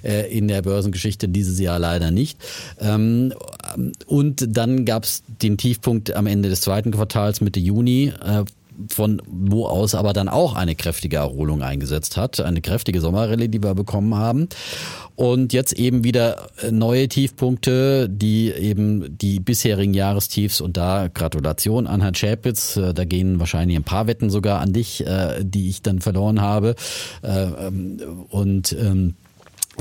äh, 0.02 0.30
in 0.30 0.48
der 0.48 0.62
Börsengeschichte 0.62 1.28
dieses 1.28 1.58
Jahr 1.58 1.78
leider 1.78 2.10
nicht. 2.10 2.38
Ähm, 2.80 3.32
Und 4.06 4.56
dann 4.56 4.84
gab 4.84 5.04
es 5.04 5.22
den 5.42 5.56
Tiefpunkt 5.56 6.14
am 6.14 6.26
Ende 6.26 6.48
des 6.48 6.60
zweiten 6.62 6.90
Quartals 6.90 7.40
Mitte 7.40 7.60
Juni, 7.60 8.12
äh, 8.24 8.44
von 8.88 9.20
wo 9.26 9.66
aus 9.66 9.94
aber 9.94 10.14
dann 10.14 10.28
auch 10.28 10.54
eine 10.54 10.74
kräftige 10.74 11.16
Erholung 11.16 11.62
eingesetzt 11.62 12.16
hat, 12.16 12.40
eine 12.40 12.62
kräftige 12.62 13.00
Sommerrallye, 13.00 13.48
die 13.48 13.62
wir 13.62 13.74
bekommen 13.74 14.14
haben. 14.14 14.48
Und 15.16 15.52
jetzt 15.52 15.74
eben 15.74 16.02
wieder 16.02 16.48
neue 16.70 17.06
Tiefpunkte, 17.06 18.08
die 18.08 18.50
eben 18.50 19.18
die 19.18 19.38
bisherigen 19.38 19.92
Jahrestiefs 19.92 20.62
und 20.62 20.78
da 20.78 21.08
Gratulation 21.12 21.86
an 21.86 22.00
Herrn 22.00 22.14
Schäpitz, 22.14 22.76
äh, 22.76 22.94
da 22.94 23.04
gehen 23.04 23.38
wahrscheinlich 23.38 23.76
ein 23.76 23.84
paar 23.84 24.06
Wetten 24.06 24.30
sogar 24.30 24.60
an 24.60 24.72
dich, 24.72 25.04
die 25.40 25.68
ich 25.68 25.82
dann 25.82 26.00
verloren 26.00 26.40
habe. 26.40 26.74
Äh, 27.22 27.66
ähm, 27.66 28.00
Und 28.30 28.72
ähm, 28.72 29.14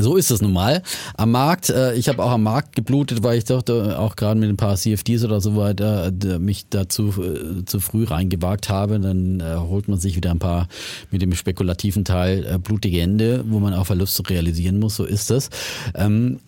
so 0.02 0.16
ist 0.16 0.32
es 0.32 0.42
nun 0.42 0.54
mal. 0.54 0.82
Am 1.16 1.32
Markt, 1.32 1.70
äh, 1.70 1.94
ich 1.96 2.10
habe 2.10 2.24
auch 2.24 2.32
am 2.32 2.44
Markt 2.44 2.76
geblutet, 2.76 3.24
weil 3.24 3.38
ich 3.38 3.46
dachte, 3.46 4.00
auch 4.00 4.16
gerade 4.16 4.40
mit 4.40 4.50
ein 4.50 4.58
paar 4.58 4.76
CFDs 4.76 5.24
oder 5.24 5.42
so 5.42 5.56
weiter, 5.56 6.08
äh, 6.08 6.40
mich 6.40 6.68
dazu 6.70 7.14
äh, 7.22 7.66
zu 7.66 7.80
früh 7.80 8.04
reingewagt 8.04 8.70
habe. 8.70 9.00
Dann 9.00 9.40
äh, 9.40 9.56
holt 9.58 9.88
man 9.88 10.00
sich 10.00 10.16
wieder 10.16 10.32
ein 10.32 10.40
paar 10.40 10.68
mit 11.12 11.22
dem 11.22 11.34
spekulativen 11.34 12.06
Teil 12.06 12.46
äh, 12.46 12.58
blutige 12.58 13.02
Hände, 13.02 13.44
wo 13.48 13.60
man 13.60 13.74
auch 13.74 13.86
Verluste 13.86 14.28
realisieren 14.30 14.80
muss. 14.80 14.96
So 14.96 15.06
ist 15.06 15.32
es. 15.32 15.50
Ähm, 15.96 16.40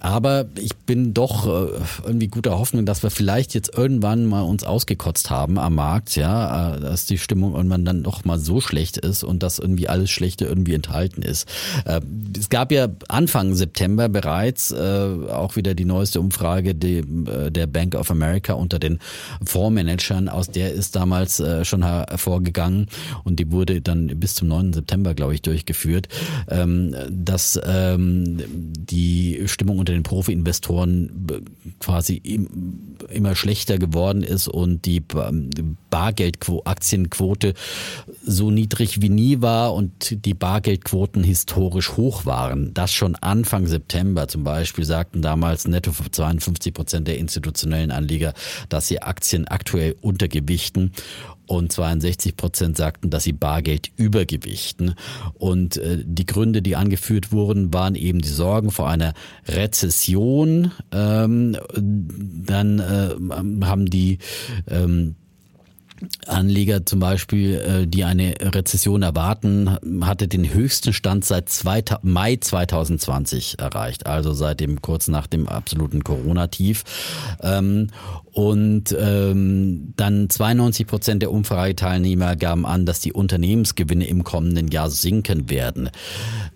aber 0.00 0.46
ich 0.56 0.74
bin 0.76 1.14
doch 1.14 1.46
äh, 1.46 1.78
irgendwie 2.04 2.28
guter 2.28 2.58
Hoffnung, 2.58 2.86
dass 2.86 3.02
wir 3.02 3.10
vielleicht 3.10 3.54
jetzt 3.54 3.76
irgendwann 3.76 4.26
mal 4.26 4.42
uns 4.42 4.64
ausgekotzt 4.64 5.30
haben 5.30 5.58
am 5.58 5.74
Markt, 5.74 6.16
ja, 6.16 6.76
äh, 6.76 6.80
dass 6.80 7.06
die 7.06 7.18
Stimmung 7.18 7.54
irgendwann 7.54 7.84
dann 7.84 8.02
doch 8.02 8.24
mal 8.24 8.38
so 8.38 8.60
schlecht 8.60 8.96
ist 8.96 9.22
und 9.22 9.42
dass 9.42 9.58
irgendwie 9.58 9.88
alles 9.88 10.10
Schlechte 10.10 10.46
irgendwie 10.46 10.74
enthalten 10.74 11.22
ist. 11.22 11.46
Äh, 11.84 12.00
es 12.38 12.48
gab 12.48 12.72
ja 12.72 12.88
Anfang 13.08 13.54
September 13.54 14.08
bereits 14.08 14.72
auch 14.72 15.56
wieder 15.56 15.74
die 15.74 15.84
neueste 15.84 16.20
Umfrage 16.20 16.74
der 16.74 17.66
Bank 17.66 17.94
of 17.94 18.10
America 18.10 18.54
unter 18.54 18.78
den 18.78 18.98
Fondsmanagern, 19.44 20.28
aus 20.28 20.48
der 20.48 20.72
ist 20.72 20.96
damals 20.96 21.42
schon 21.62 21.84
hervorgegangen 21.84 22.86
und 23.24 23.38
die 23.38 23.50
wurde 23.50 23.80
dann 23.80 24.06
bis 24.18 24.34
zum 24.34 24.48
9. 24.48 24.72
September, 24.72 25.14
glaube 25.14 25.34
ich, 25.34 25.42
durchgeführt, 25.42 26.08
ähm, 26.48 26.94
dass 27.10 27.60
ähm, 27.64 28.42
die 28.48 29.42
Stimmung 29.46 29.78
unter 29.78 29.89
den 29.90 30.02
Profi-Investoren 30.02 31.10
b- 31.26 31.40
quasi 31.80 32.16
im, 32.16 32.96
immer 33.08 33.34
schlechter 33.34 33.78
geworden 33.78 34.22
ist 34.22 34.48
und 34.48 34.86
die 34.86 35.02
Bargeldaktienquote 35.90 37.54
so 38.24 38.50
niedrig 38.50 39.02
wie 39.02 39.08
nie 39.08 39.40
war 39.40 39.74
und 39.74 40.24
die 40.24 40.34
Bargeldquoten 40.34 41.22
historisch 41.24 41.96
hoch 41.96 42.26
waren. 42.26 42.72
Das 42.74 42.92
schon 42.92 43.16
Anfang 43.16 43.66
September 43.66 44.28
zum 44.28 44.44
Beispiel 44.44 44.84
sagten 44.84 45.22
damals 45.22 45.66
netto 45.66 45.92
52 46.10 46.72
Prozent 46.74 47.08
der 47.08 47.18
institutionellen 47.18 47.90
Anleger, 47.90 48.34
dass 48.68 48.88
sie 48.88 49.02
Aktien 49.02 49.48
aktuell 49.48 49.96
untergewichten 50.00 50.92
und 51.50 51.72
62 51.72 52.36
Prozent 52.36 52.76
sagten, 52.76 53.10
dass 53.10 53.24
sie 53.24 53.32
Bargeld 53.32 53.90
übergewichten. 53.96 54.94
Und 55.34 55.78
äh, 55.78 55.98
die 56.04 56.24
Gründe, 56.24 56.62
die 56.62 56.76
angeführt 56.76 57.32
wurden, 57.32 57.74
waren 57.74 57.96
eben 57.96 58.20
die 58.20 58.28
Sorgen 58.28 58.70
vor 58.70 58.88
einer 58.88 59.14
Rezession. 59.48 60.70
Ähm, 60.92 61.56
dann 61.76 62.78
äh, 62.78 63.66
haben 63.66 63.86
die 63.86 64.18
ähm, 64.68 65.16
Anleger 66.26 66.86
zum 66.86 67.00
Beispiel, 67.00 67.54
äh, 67.54 67.86
die 67.86 68.04
eine 68.04 68.34
Rezession 68.40 69.02
erwarten, 69.02 69.76
hatte 70.02 70.28
den 70.28 70.52
höchsten 70.52 70.92
Stand 70.92 71.24
seit 71.24 71.48
zweita- 71.48 72.00
Mai 72.02 72.36
2020 72.36 73.58
erreicht, 73.58 74.06
also 74.06 74.32
seit 74.32 74.60
dem 74.60 74.80
kurz 74.80 75.08
nach 75.08 75.26
dem 75.26 75.48
absoluten 75.48 76.04
Corona-Tief. 76.04 76.84
Ähm, 77.42 77.88
Und 78.32 78.94
ähm, 78.96 79.92
dann 79.96 80.30
92 80.30 80.86
Prozent 80.86 81.20
der 81.22 81.32
Umfrageteilnehmer 81.32 82.36
gaben 82.36 82.64
an, 82.64 82.86
dass 82.86 83.00
die 83.00 83.12
Unternehmensgewinne 83.12 84.06
im 84.06 84.22
kommenden 84.22 84.68
Jahr 84.68 84.88
sinken 84.88 85.50
werden. 85.50 85.90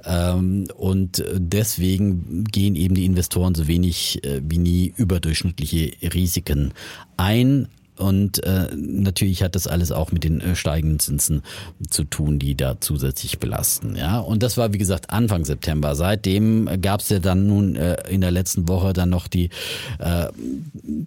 Ähm, 0.05 0.69
Und 0.77 1.25
deswegen 1.35 2.45
gehen 2.45 2.77
eben 2.77 2.95
die 2.95 3.05
Investoren 3.05 3.55
so 3.57 3.67
wenig 3.67 4.23
äh, 4.25 4.41
wie 4.45 4.59
nie 4.59 4.95
überdurchschnittliche 4.97 5.93
Risiken 6.15 6.73
ein. 7.17 7.69
Und 7.97 8.43
äh, 8.43 8.69
natürlich 8.75 9.43
hat 9.43 9.55
das 9.55 9.67
alles 9.69 9.93
auch 9.93 10.11
mit 10.11 10.25
den 10.25 10.41
äh, 10.41 10.57
steigenden 10.57 10.99
Zinsen 10.99 11.43
zu 11.89 12.05
tun, 12.05 12.39
die 12.39 12.57
da 12.57 12.81
zusätzlich 12.81 13.39
belasten. 13.39 13.95
Ja, 13.97 14.19
und 14.19 14.43
das 14.43 14.57
war 14.57 14.73
wie 14.73 14.79
gesagt 14.79 15.11
Anfang 15.11 15.45
September. 15.45 15.95
Seitdem 15.95 16.69
gab 16.83 17.01
es 17.01 17.09
ja 17.09 17.21
dann 17.21 17.47
nun 17.47 17.77
äh, 17.77 17.97
in 18.09 18.21
der 18.21 18.33
letzten 18.33 18.69
Woche 18.69 18.93
dann 18.93 19.11
noch 19.11 19.29
die 19.29 19.51
äh, 20.01 20.27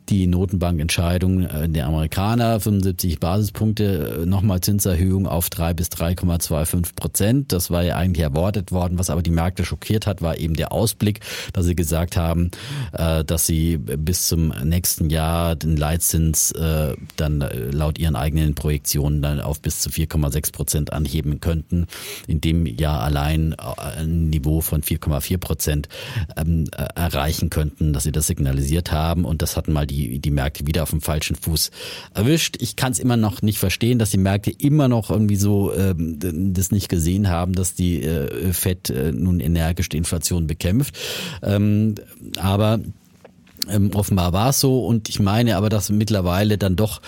die 0.09 0.27
Notenbankentscheidung 0.27 1.43
äh, 1.43 1.67
der 1.67 1.87
Amerikaner, 1.87 2.59
75 2.61 3.19
Basispunkte, 3.19 4.21
äh, 4.21 4.25
nochmal 4.25 4.61
Zinserhöhung 4.61 5.27
auf 5.27 5.49
3 5.49 5.73
bis 5.73 5.89
3,25 5.89 6.95
Prozent. 6.95 7.51
Das 7.51 7.69
war 7.69 7.83
ja 7.83 7.97
eigentlich 7.97 8.23
erwartet 8.23 8.71
worden. 8.71 8.97
Was 8.97 9.09
aber 9.09 9.21
die 9.21 9.31
Märkte 9.31 9.65
schockiert 9.65 10.07
hat, 10.07 10.21
war 10.21 10.37
eben 10.37 10.55
der 10.55 10.71
Ausblick, 10.71 11.19
dass 11.51 11.65
sie 11.65 11.75
gesagt 11.75 12.15
haben, 12.15 12.51
äh, 12.93 13.25
dass 13.25 13.45
sie 13.45 13.77
bis 13.77 14.29
zum 14.29 14.53
nächsten 14.63 15.09
Jahr 15.09 15.57
den 15.57 15.75
Leitzins 15.75 16.51
äh, 16.51 16.76
dann 17.15 17.41
äh, 17.41 17.69
laut 17.71 17.97
ihren 17.97 18.15
eigenen 18.15 18.55
Projektionen 18.55 19.21
dann 19.21 19.39
auf 19.39 19.61
bis 19.61 19.81
zu 19.81 19.89
4,6 19.89 20.51
Prozent 20.51 20.93
anheben 20.93 21.39
könnten. 21.39 21.87
In 22.27 22.41
dem 22.41 22.65
Jahr 22.65 23.01
allein 23.01 23.53
äh, 23.53 23.99
ein 23.99 24.29
Niveau 24.29 24.61
von 24.61 24.81
4,4 24.81 25.37
Prozent 25.37 25.89
ähm, 26.35 26.65
äh, 26.75 26.87
erreichen 26.95 27.49
könnten, 27.49 27.93
dass 27.93 28.03
sie 28.03 28.11
das 28.11 28.27
signalisiert 28.27 28.91
haben. 28.91 29.25
Und 29.25 29.41
das 29.41 29.57
hatten 29.57 29.73
mal 29.73 29.87
die, 29.87 30.19
die 30.19 30.31
Märkte 30.31 30.67
wieder 30.67 30.83
auf 30.83 30.91
dem 30.91 31.01
falschen 31.01 31.35
Fuß 31.35 31.71
erwischt. 32.13 32.57
Ich 32.59 32.75
kann 32.75 32.91
es 32.91 32.99
immer 32.99 33.17
noch 33.17 33.41
nicht 33.41 33.59
verstehen, 33.59 33.99
dass 33.99 34.11
die 34.11 34.17
Märkte 34.17 34.51
immer 34.51 34.87
noch 34.87 35.09
irgendwie 35.09 35.35
so 35.35 35.73
ähm, 35.73 36.53
das 36.53 36.71
nicht 36.71 36.89
gesehen 36.89 37.29
haben, 37.29 37.53
dass 37.53 37.73
die 37.73 38.03
äh, 38.03 38.53
FED 38.53 38.89
äh, 38.89 39.11
nun 39.11 39.39
energisch 39.39 39.89
die 39.89 39.97
Inflation 39.97 40.47
bekämpft. 40.47 40.97
Ähm, 41.41 41.95
aber 42.37 42.79
ähm, 43.69 43.91
offenbar 43.93 44.33
war 44.33 44.49
es 44.49 44.59
so 44.59 44.85
und 44.85 45.09
ich 45.09 45.19
meine 45.19 45.57
aber, 45.57 45.69
dass 45.69 45.89
mittlerweile 45.89 46.57
dann 46.57 46.75
doch 46.75 47.01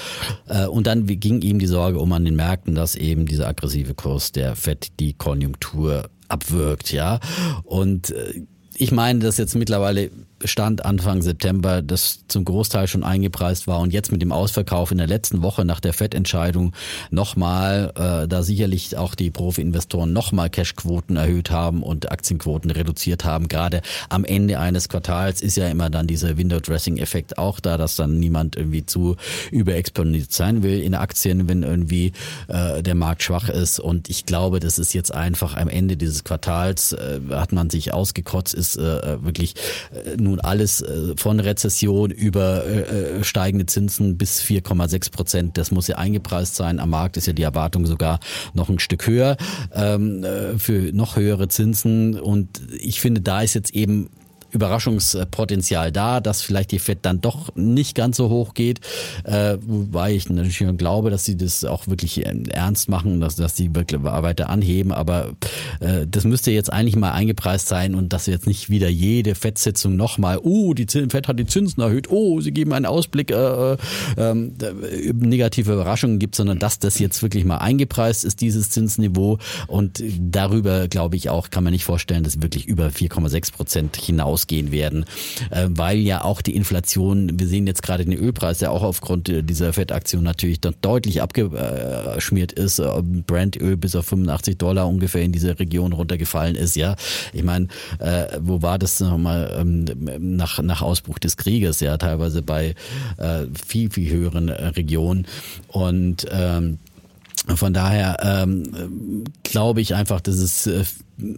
äh, 0.48 0.65
und 0.65 0.88
dann 0.88 1.06
ging 1.06 1.41
ihm 1.41 1.60
die 1.60 1.68
Sorge 1.68 1.99
um 1.99 2.11
an 2.14 2.26
den 2.26 2.36
Märkten, 2.36 2.76
dass 2.76 2.95
eben 2.95 3.26
dieser 3.26 3.48
aggressive 3.48 3.94
Kurs 3.94 4.31
der 4.31 4.56
FED 4.56 4.99
die 4.99 5.14
Konjunktur 5.14 6.10
abwirkt, 6.27 6.91
ja. 6.91 7.19
Und 7.64 8.11
äh, 8.11 8.41
ich 8.76 8.91
meine, 8.91 9.19
dass 9.19 9.38
jetzt 9.38 9.56
mittlerweile 9.56 10.11
Stand 10.45 10.86
Anfang 10.86 11.22
September, 11.22 11.82
das 11.82 12.20
zum 12.28 12.45
Großteil 12.45 12.88
schon 12.88 13.03
eingepreist 13.03 13.68
war 13.68 13.80
und 13.80 13.94
jetzt 13.94 14.11
mit 14.11 14.22
dem 14.22 14.32
Ausverkauf 14.32 14.91
in 14.91 14.98
der 14.98 15.07
letzten 15.07 15.41
Woche 15.41 15.66
nach 15.66 15.80
der 15.80 15.94
FED-Entscheidung 15.94 16.74
nochmal, 17.11 17.91
äh, 17.95 18.28
da 18.28 18.44
sicherlich 18.44 18.98
auch 18.98 19.16
die 19.16 19.32
Profi-Investoren 19.32 20.14
nochmal 20.14 20.49
Cashquoten 20.49 21.18
erhöht 21.18 21.52
haben 21.52 21.84
und 21.84 22.11
Aktienquoten 22.11 22.72
reduziert 22.72 23.26
haben. 23.26 23.48
Gerade 23.48 23.82
am 24.10 24.26
Ende 24.26 24.60
eines 24.60 24.90
Quartals 24.90 25.41
ist 25.41 25.57
ja 25.57 25.68
immer 25.68 25.90
dann 25.90 26.07
dieser 26.07 26.38
Window-Dressing-Effekt 26.38 27.38
auch 27.38 27.60
da, 27.60 27.78
dass 27.78 27.95
dann 27.95 28.20
niemand 28.20 28.56
irgendwie 28.56 28.86
zu 28.86 29.16
überexponiert 29.52 30.32
sein 30.32 30.64
will 30.64 30.82
in 30.82 30.95
Aktien, 30.95 31.48
wenn 31.48 31.64
irgendwie 31.64 32.14
äh, 32.48 32.82
der 32.84 32.95
Markt 32.95 33.24
schwach 33.24 33.49
ist. 33.49 33.80
Und 33.80 34.10
ich 34.10 34.26
glaube, 34.26 34.60
das 34.60 34.80
ist 34.80 34.94
jetzt 34.94 35.14
einfach 35.14 35.56
am 35.56 35.68
Ende 35.68 35.98
dieses 35.98 36.24
Quartals, 36.24 36.94
äh, 36.94 37.20
hat 37.32 37.52
man 37.52 37.70
sich 37.70 37.94
ausgekotzt, 37.94 38.53
ist 38.53 38.78
äh, 38.78 39.24
wirklich 39.24 39.56
äh, 39.91 40.18
nun 40.30 40.40
alles 40.40 40.82
äh, 40.82 41.16
von 41.18 41.40
Rezession 41.40 42.12
über 42.12 42.66
äh, 42.66 43.24
steigende 43.24 43.66
Zinsen 43.66 44.18
bis 44.18 44.42
4,6 44.42 45.12
Prozent. 45.12 45.58
Das 45.58 45.72
muss 45.72 45.88
ja 45.88 45.98
eingepreist 45.98 46.56
sein. 46.56 46.80
Am 46.80 46.90
Markt 46.90 47.18
ist 47.18 47.28
ja 47.28 47.34
die 47.34 47.44
Erwartung 47.44 47.86
sogar 47.86 48.20
noch 48.54 48.70
ein 48.70 48.80
Stück 48.80 49.08
höher 49.08 49.38
ähm, 49.74 50.26
für 50.58 50.92
noch 50.94 51.16
höhere 51.16 51.48
Zinsen. 51.48 52.20
Und 52.20 52.62
ich 52.80 53.02
finde, 53.02 53.22
da 53.22 53.42
ist 53.42 53.54
jetzt 53.54 53.74
eben 53.74 54.10
Überraschungspotenzial 54.52 55.92
da, 55.92 56.20
dass 56.20 56.42
vielleicht 56.42 56.72
die 56.72 56.80
Fed 56.80 57.00
dann 57.04 57.22
doch 57.22 57.56
nicht 57.56 57.96
ganz 57.96 58.18
so 58.18 58.30
hoch 58.30 58.54
geht, 58.54 58.80
äh, 59.24 59.58
wobei 59.62 60.14
ich 60.14 60.30
natürlich 60.30 60.64
glaube, 60.78 61.10
dass 61.10 61.26
sie 61.26 61.38
das 61.38 61.64
auch 61.66 61.88
wirklich 61.88 62.26
ähm, 62.26 62.46
ernst 62.46 62.90
machen, 62.90 63.22
dass, 63.22 63.36
dass 63.36 63.56
sie 63.56 63.74
wirklich 63.76 64.04
weiter 64.04 64.50
anheben, 64.50 64.92
aber 64.92 65.32
äh, 65.80 66.06
das 66.08 66.24
müsste 66.24 66.52
jetzt 66.52 66.72
eigentlich 66.72 66.96
mal 66.96 67.12
eingepreist 67.12 67.68
sein 67.68 67.96
und 67.96 68.14
dass 68.14 68.26
jetzt 68.26 68.48
nicht 68.48 68.70
wieder 68.70 68.90
jede 68.90 69.36
Fed-Sitzung 69.36 69.96
nochmal, 69.96 70.40
oh, 70.42 70.74
die 70.74 70.86
Fed 70.88 71.28
hat 71.28 71.40
die 71.40 71.46
Zinsen 71.46 71.82
erhöht, 71.82 72.10
oh, 72.10 72.42
sie 72.42 72.52
geben 72.52 72.74
einen 72.74 72.86
Ausblick, 72.86 73.32
äh, 73.32 73.74
äh, 73.74 74.34
negative 75.14 75.74
Überraschungen 75.74 76.20
gibt, 76.20 76.36
sondern 76.36 76.60
dass 76.60 76.80
das 76.80 77.00
jetzt 77.00 77.22
wirklich 77.22 77.46
mal 77.46 77.58
eingepreist 77.58 78.26
ist, 78.26 78.42
dieses 78.42 78.70
Zinsniveau. 78.70 79.40
Und 79.68 80.04
darüber 80.20 80.88
glaube 80.88 81.16
ich 81.16 81.30
auch, 81.30 81.50
kann 81.50 81.64
man 81.64 81.74
nicht 81.74 81.86
vorstellen, 81.86 82.24
dass 82.24 82.42
wirklich 82.42 82.68
über 82.68 82.88
4,6 82.88 83.54
Prozent 83.54 83.98
hinaus 83.98 84.39
ausgehen 84.40 84.72
werden, 84.72 85.06
äh, 85.49 85.68
weil 85.70 85.98
ja 85.98 86.24
auch 86.24 86.41
die 86.41 86.56
Inflation, 86.56 87.40
wir 87.40 87.48
sehen 87.48 87.68
jetzt 87.68 87.84
gerade 87.84 88.06
den 88.06 88.18
Ölpreis, 88.18 88.60
der 88.60 88.72
auch 88.72 88.84
aufgrund 88.84 89.28
dieser 89.28 89.74
FED-Aktion 89.74 90.24
natürlich 90.24 90.61
dann 90.61 90.76
deutlich 90.82 91.22
abgeschmiert 91.22 92.53
ist, 92.53 92.80
äh, 92.80 93.02
Brandöl 93.28 93.76
bis 93.76 93.95
auf 93.95 94.06
85 94.06 94.57
Dollar 94.57 94.88
ungefähr 94.88 95.24
in 95.24 95.34
diese 95.34 95.60
Region 95.60 95.91
runtergefallen 95.91 96.56
ist, 96.56 96.76
ja. 96.76 96.95
Ich 97.34 97.44
meine, 97.44 97.68
äh, 97.99 98.28
wo 98.40 98.61
war 98.61 98.80
das 98.80 98.99
nochmal 99.02 99.57
ähm, 99.60 99.86
nach, 100.38 100.61
nach 100.61 100.82
Ausbruch 100.82 101.20
des 101.20 101.36
Krieges, 101.36 101.82
ja, 101.82 101.98
teilweise 101.98 102.41
bei 102.41 102.76
viel, 103.68 103.90
viel 103.90 104.11
höheren 104.11 104.49
Regionen 104.49 105.26
und 105.68 106.26
ähm, 106.32 106.80
von 107.56 107.74
daher 107.74 108.18
ähm, 108.22 109.24
glaube 109.44 109.82
ich 109.82 109.95
einfach, 109.95 110.22
dass 110.22 110.36
es 110.36 110.68
äh, 110.68 110.84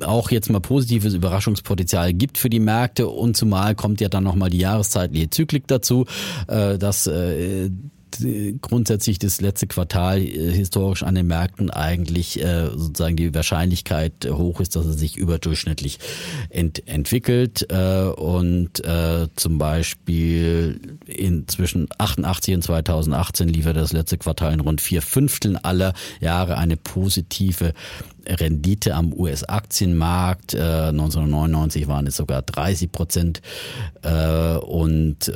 auch 0.03 0.31
jetzt 0.31 0.49
mal 0.49 0.59
positives 0.59 1.13
Überraschungspotenzial 1.13 2.13
gibt 2.13 2.37
für 2.37 2.49
die 2.49 2.59
Märkte. 2.59 3.07
Und 3.07 3.37
zumal 3.37 3.75
kommt 3.75 4.01
ja 4.01 4.09
dann 4.09 4.23
nochmal 4.23 4.49
die 4.49 4.59
jahreszeitliche 4.59 5.29
Zyklik 5.29 5.67
dazu, 5.67 6.05
äh, 6.47 6.77
dass 6.77 7.07
äh, 7.07 7.69
grundsätzlich 8.61 9.19
das 9.19 9.41
letzte 9.41 9.67
Quartal 9.67 10.21
äh, 10.21 10.51
historisch 10.51 11.03
an 11.03 11.15
den 11.15 11.27
Märkten 11.27 11.69
eigentlich 11.69 12.41
äh, 12.41 12.67
sozusagen 12.75 13.15
die 13.15 13.33
Wahrscheinlichkeit 13.33 14.27
hoch 14.29 14.59
ist, 14.59 14.75
dass 14.75 14.85
es 14.85 14.99
sich 14.99 15.17
überdurchschnittlich 15.17 15.99
ent 16.49 16.87
entwickelt 16.87 17.67
äh, 17.69 18.03
und 18.03 18.81
zum 19.35 19.57
Beispiel 19.57 20.97
in 21.05 21.47
zwischen 21.47 21.87
88 21.97 22.55
und 22.55 22.61
2018 22.63 23.49
liefert 23.49 23.75
das 23.75 23.93
letzte 23.93 24.17
Quartal 24.17 24.53
in 24.53 24.59
rund 24.59 24.81
vier 24.81 25.01
Fünfteln 25.01 25.57
aller 25.57 25.93
Jahre 26.19 26.57
eine 26.57 26.77
positive 26.77 27.73
Rendite 28.27 28.95
am 28.95 29.13
US-Aktienmarkt. 29.13 30.53
Äh, 30.53 30.89
1999 30.89 31.87
waren 31.87 32.07
es 32.07 32.17
sogar 32.17 32.41
30 32.41 32.91
Prozent 32.91 33.41
und 34.03 35.31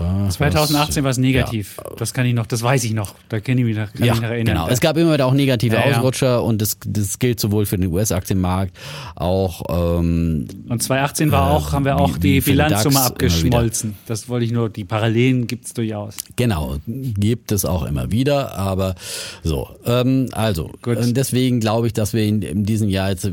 ähm, 0.00 0.30
2018 0.30 1.04
war 1.04 1.10
es 1.10 1.18
negativ. 1.18 1.76
Ja. 1.78 1.96
Das 1.96 2.12
kann 2.12 2.26
ich 2.26 2.34
noch, 2.34 2.46
das 2.46 2.62
weiß 2.62 2.84
ich 2.84 2.92
noch. 2.92 3.14
Da 3.28 3.40
kann 3.40 3.58
ich 3.58 3.64
mich 3.64 3.76
noch, 3.76 3.92
kann 3.92 4.04
ja, 4.04 4.14
ich 4.14 4.20
noch 4.20 4.28
erinnern. 4.28 4.54
Genau. 4.54 4.68
Es 4.68 4.80
gab 4.80 4.96
immer 4.96 5.14
wieder 5.14 5.26
auch 5.26 5.34
negative 5.34 5.76
ja, 5.76 5.84
Ausrutscher 5.84 6.42
und 6.42 6.62
das, 6.62 6.78
das 6.86 7.18
gilt 7.18 7.40
sowohl 7.40 7.66
für 7.66 7.78
den 7.78 7.92
US-Aktienmarkt 7.92 8.76
auch. 9.14 9.62
Ähm, 9.68 10.46
und 10.68 10.82
2018 10.82 11.32
war 11.32 11.50
auch, 11.50 11.72
haben 11.72 11.84
wir 11.84 11.96
auch 11.96 12.16
wie, 12.16 12.34
die 12.34 12.40
Bilanzsumme 12.40 13.00
abgeschmolzen. 13.00 13.94
Das 14.06 14.28
wollte 14.28 14.44
ich 14.44 14.52
nur, 14.52 14.68
die 14.68 14.84
Parallelen 14.84 15.46
gibt 15.46 15.66
es 15.66 15.74
durchaus. 15.74 16.16
Genau, 16.36 16.76
gibt 16.86 17.52
es 17.52 17.64
auch 17.64 17.84
immer 17.84 18.10
wieder, 18.10 18.56
aber 18.56 18.94
so. 19.42 19.68
Ähm, 19.84 20.28
also, 20.32 20.70
Gut. 20.82 20.98
deswegen 21.00 21.60
glaube 21.60 21.88
ich, 21.88 21.92
dass 21.92 22.12
wir 22.12 22.24
in, 22.24 22.42
in 22.42 22.64
diesem 22.64 22.88
Jahr 22.88 23.10
jetzt 23.10 23.24
äh, 23.24 23.32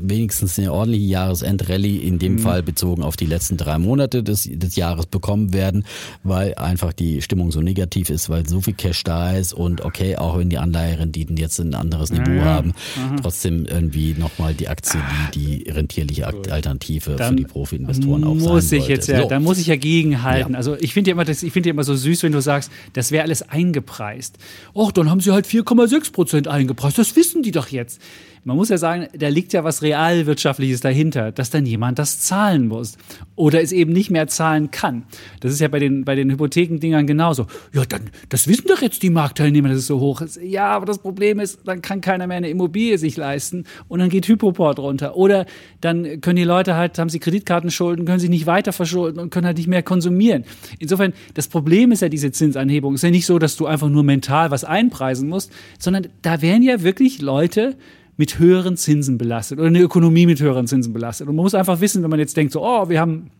wenigstens 0.00 0.58
eine 0.58 0.72
ordentliche 0.72 1.06
Jahresendrallye 1.06 1.98
in 1.98 2.18
dem 2.18 2.34
mhm. 2.34 2.38
Fall 2.38 2.62
bezogen 2.62 3.02
auf 3.02 3.16
die 3.16 3.26
letzten 3.26 3.56
drei 3.56 3.78
Monate 3.78 4.22
des, 4.22 4.48
des 4.50 4.76
Jahres 4.76 5.06
bekommen 5.06 5.52
werden 5.52 5.84
weil 6.22 6.54
einfach 6.54 6.92
die 6.92 7.22
Stimmung 7.22 7.52
so 7.52 7.60
negativ 7.60 8.10
ist, 8.10 8.28
weil 8.30 8.48
so 8.48 8.60
viel 8.60 8.74
Cash 8.74 9.04
da 9.04 9.32
ist 9.32 9.52
und 9.52 9.82
okay, 9.82 10.16
auch 10.16 10.38
wenn 10.38 10.48
die 10.48 10.58
Anleiherenditen 10.58 11.36
jetzt 11.36 11.58
ein 11.58 11.74
anderes 11.74 12.12
Niveau 12.12 12.32
ja, 12.32 12.44
haben, 12.44 12.74
aha. 12.96 13.16
trotzdem 13.22 13.66
irgendwie 13.66 14.14
nochmal 14.14 14.54
die 14.54 14.68
Aktie, 14.68 15.00
die 15.34 15.40
die 15.40 15.70
rentierliche 15.70 16.26
Alternative 16.26 17.16
Dann 17.16 17.30
für 17.30 17.36
die 17.36 17.44
Profi-Investoren 17.44 18.24
auch 18.24 18.34
muss 18.34 18.68
sein 18.68 18.80
ich 18.80 18.88
jetzt 18.88 19.08
ja, 19.08 19.22
so. 19.22 19.28
Da 19.28 19.40
muss 19.40 19.58
ich 19.58 19.66
ja 19.66 19.76
gegenhalten. 19.76 20.52
Ja. 20.52 20.58
Also 20.58 20.76
ich 20.78 20.92
finde 20.92 21.10
ja 21.10 21.12
immer, 21.12 21.24
das, 21.24 21.42
ich 21.42 21.52
finde 21.52 21.68
ja 21.68 21.72
immer 21.72 21.84
so 21.84 21.94
süß, 21.94 22.22
wenn 22.22 22.32
du 22.32 22.40
sagst, 22.40 22.70
das 22.92 23.10
wäre 23.10 23.24
alles 23.24 23.42
eingepreist. 23.42 24.38
Och, 24.74 24.92
dann 24.92 25.10
haben 25.10 25.20
sie 25.20 25.32
halt 25.32 25.46
4,6 25.46 26.12
Prozent 26.12 26.48
eingepreist. 26.48 26.98
Das 26.98 27.16
wissen 27.16 27.42
die 27.42 27.52
doch 27.52 27.68
jetzt. 27.68 28.00
Man 28.44 28.56
muss 28.56 28.70
ja 28.70 28.78
sagen, 28.78 29.06
da 29.18 29.28
liegt 29.28 29.52
ja 29.52 29.64
was 29.64 29.82
Realwirtschaftliches 29.82 30.80
dahinter, 30.80 31.30
dass 31.30 31.50
dann 31.50 31.66
jemand 31.66 31.98
das 31.98 32.20
zahlen 32.20 32.68
muss 32.68 32.96
oder 33.36 33.60
es 33.60 33.70
eben 33.70 33.92
nicht 33.92 34.10
mehr 34.10 34.28
zahlen 34.28 34.70
kann. 34.70 35.04
Das 35.40 35.52
ist 35.52 35.60
ja 35.60 35.68
bei 35.68 35.78
den, 35.78 36.04
bei 36.04 36.14
den 36.14 36.30
Hypothekendingern 36.30 37.06
genauso. 37.06 37.46
Ja, 37.74 37.84
dann, 37.84 38.10
das 38.30 38.48
wissen 38.48 38.66
doch 38.68 38.80
jetzt 38.80 39.02
die 39.02 39.10
Marktteilnehmer, 39.10 39.68
dass 39.68 39.78
es 39.78 39.86
so 39.86 40.00
hoch 40.00 40.22
ist. 40.22 40.40
Ja, 40.42 40.68
aber 40.68 40.86
das 40.86 40.98
Problem 40.98 41.38
ist, 41.38 41.60
dann 41.64 41.82
kann 41.82 42.00
keiner 42.00 42.26
mehr 42.26 42.38
eine 42.38 42.48
Immobilie 42.48 42.96
sich 42.96 43.16
leisten 43.16 43.64
und 43.88 43.98
dann 43.98 44.08
geht 44.08 44.26
Hypoport 44.26 44.78
runter. 44.78 45.16
Oder 45.16 45.44
dann 45.82 46.20
können 46.22 46.36
die 46.36 46.44
Leute 46.44 46.76
halt, 46.76 46.98
haben 46.98 47.10
sie 47.10 47.18
Kreditkartenschulden, 47.18 48.06
können 48.06 48.20
sich 48.20 48.30
nicht 48.30 48.46
weiter 48.46 48.72
verschulden 48.72 49.18
und 49.18 49.30
können 49.30 49.46
halt 49.46 49.58
nicht 49.58 49.68
mehr 49.68 49.82
konsumieren. 49.82 50.44
Insofern, 50.78 51.12
das 51.34 51.48
Problem 51.48 51.92
ist 51.92 52.00
ja 52.00 52.08
diese 52.08 52.32
Zinsanhebung. 52.32 52.94
Es 52.94 53.00
ist 53.00 53.04
ja 53.04 53.10
nicht 53.10 53.26
so, 53.26 53.38
dass 53.38 53.56
du 53.56 53.66
einfach 53.66 53.90
nur 53.90 54.02
mental 54.02 54.50
was 54.50 54.64
einpreisen 54.64 55.28
musst, 55.28 55.52
sondern 55.78 56.08
da 56.22 56.40
wären 56.40 56.62
ja 56.62 56.82
wirklich 56.82 57.20
Leute, 57.20 57.76
mit 58.20 58.38
höheren 58.38 58.76
Zinsen 58.76 59.16
belastet 59.16 59.58
oder 59.58 59.68
eine 59.68 59.80
Ökonomie 59.80 60.26
mit 60.26 60.42
höheren 60.42 60.66
Zinsen 60.66 60.92
belastet. 60.92 61.26
Und 61.26 61.36
man 61.36 61.42
muss 61.42 61.54
einfach 61.54 61.80
wissen, 61.80 62.02
wenn 62.02 62.10
man 62.10 62.18
jetzt 62.18 62.36
denkt, 62.36 62.52
so, 62.52 62.62
oh, 62.62 62.90
wir 62.90 63.00
haben 63.00 63.30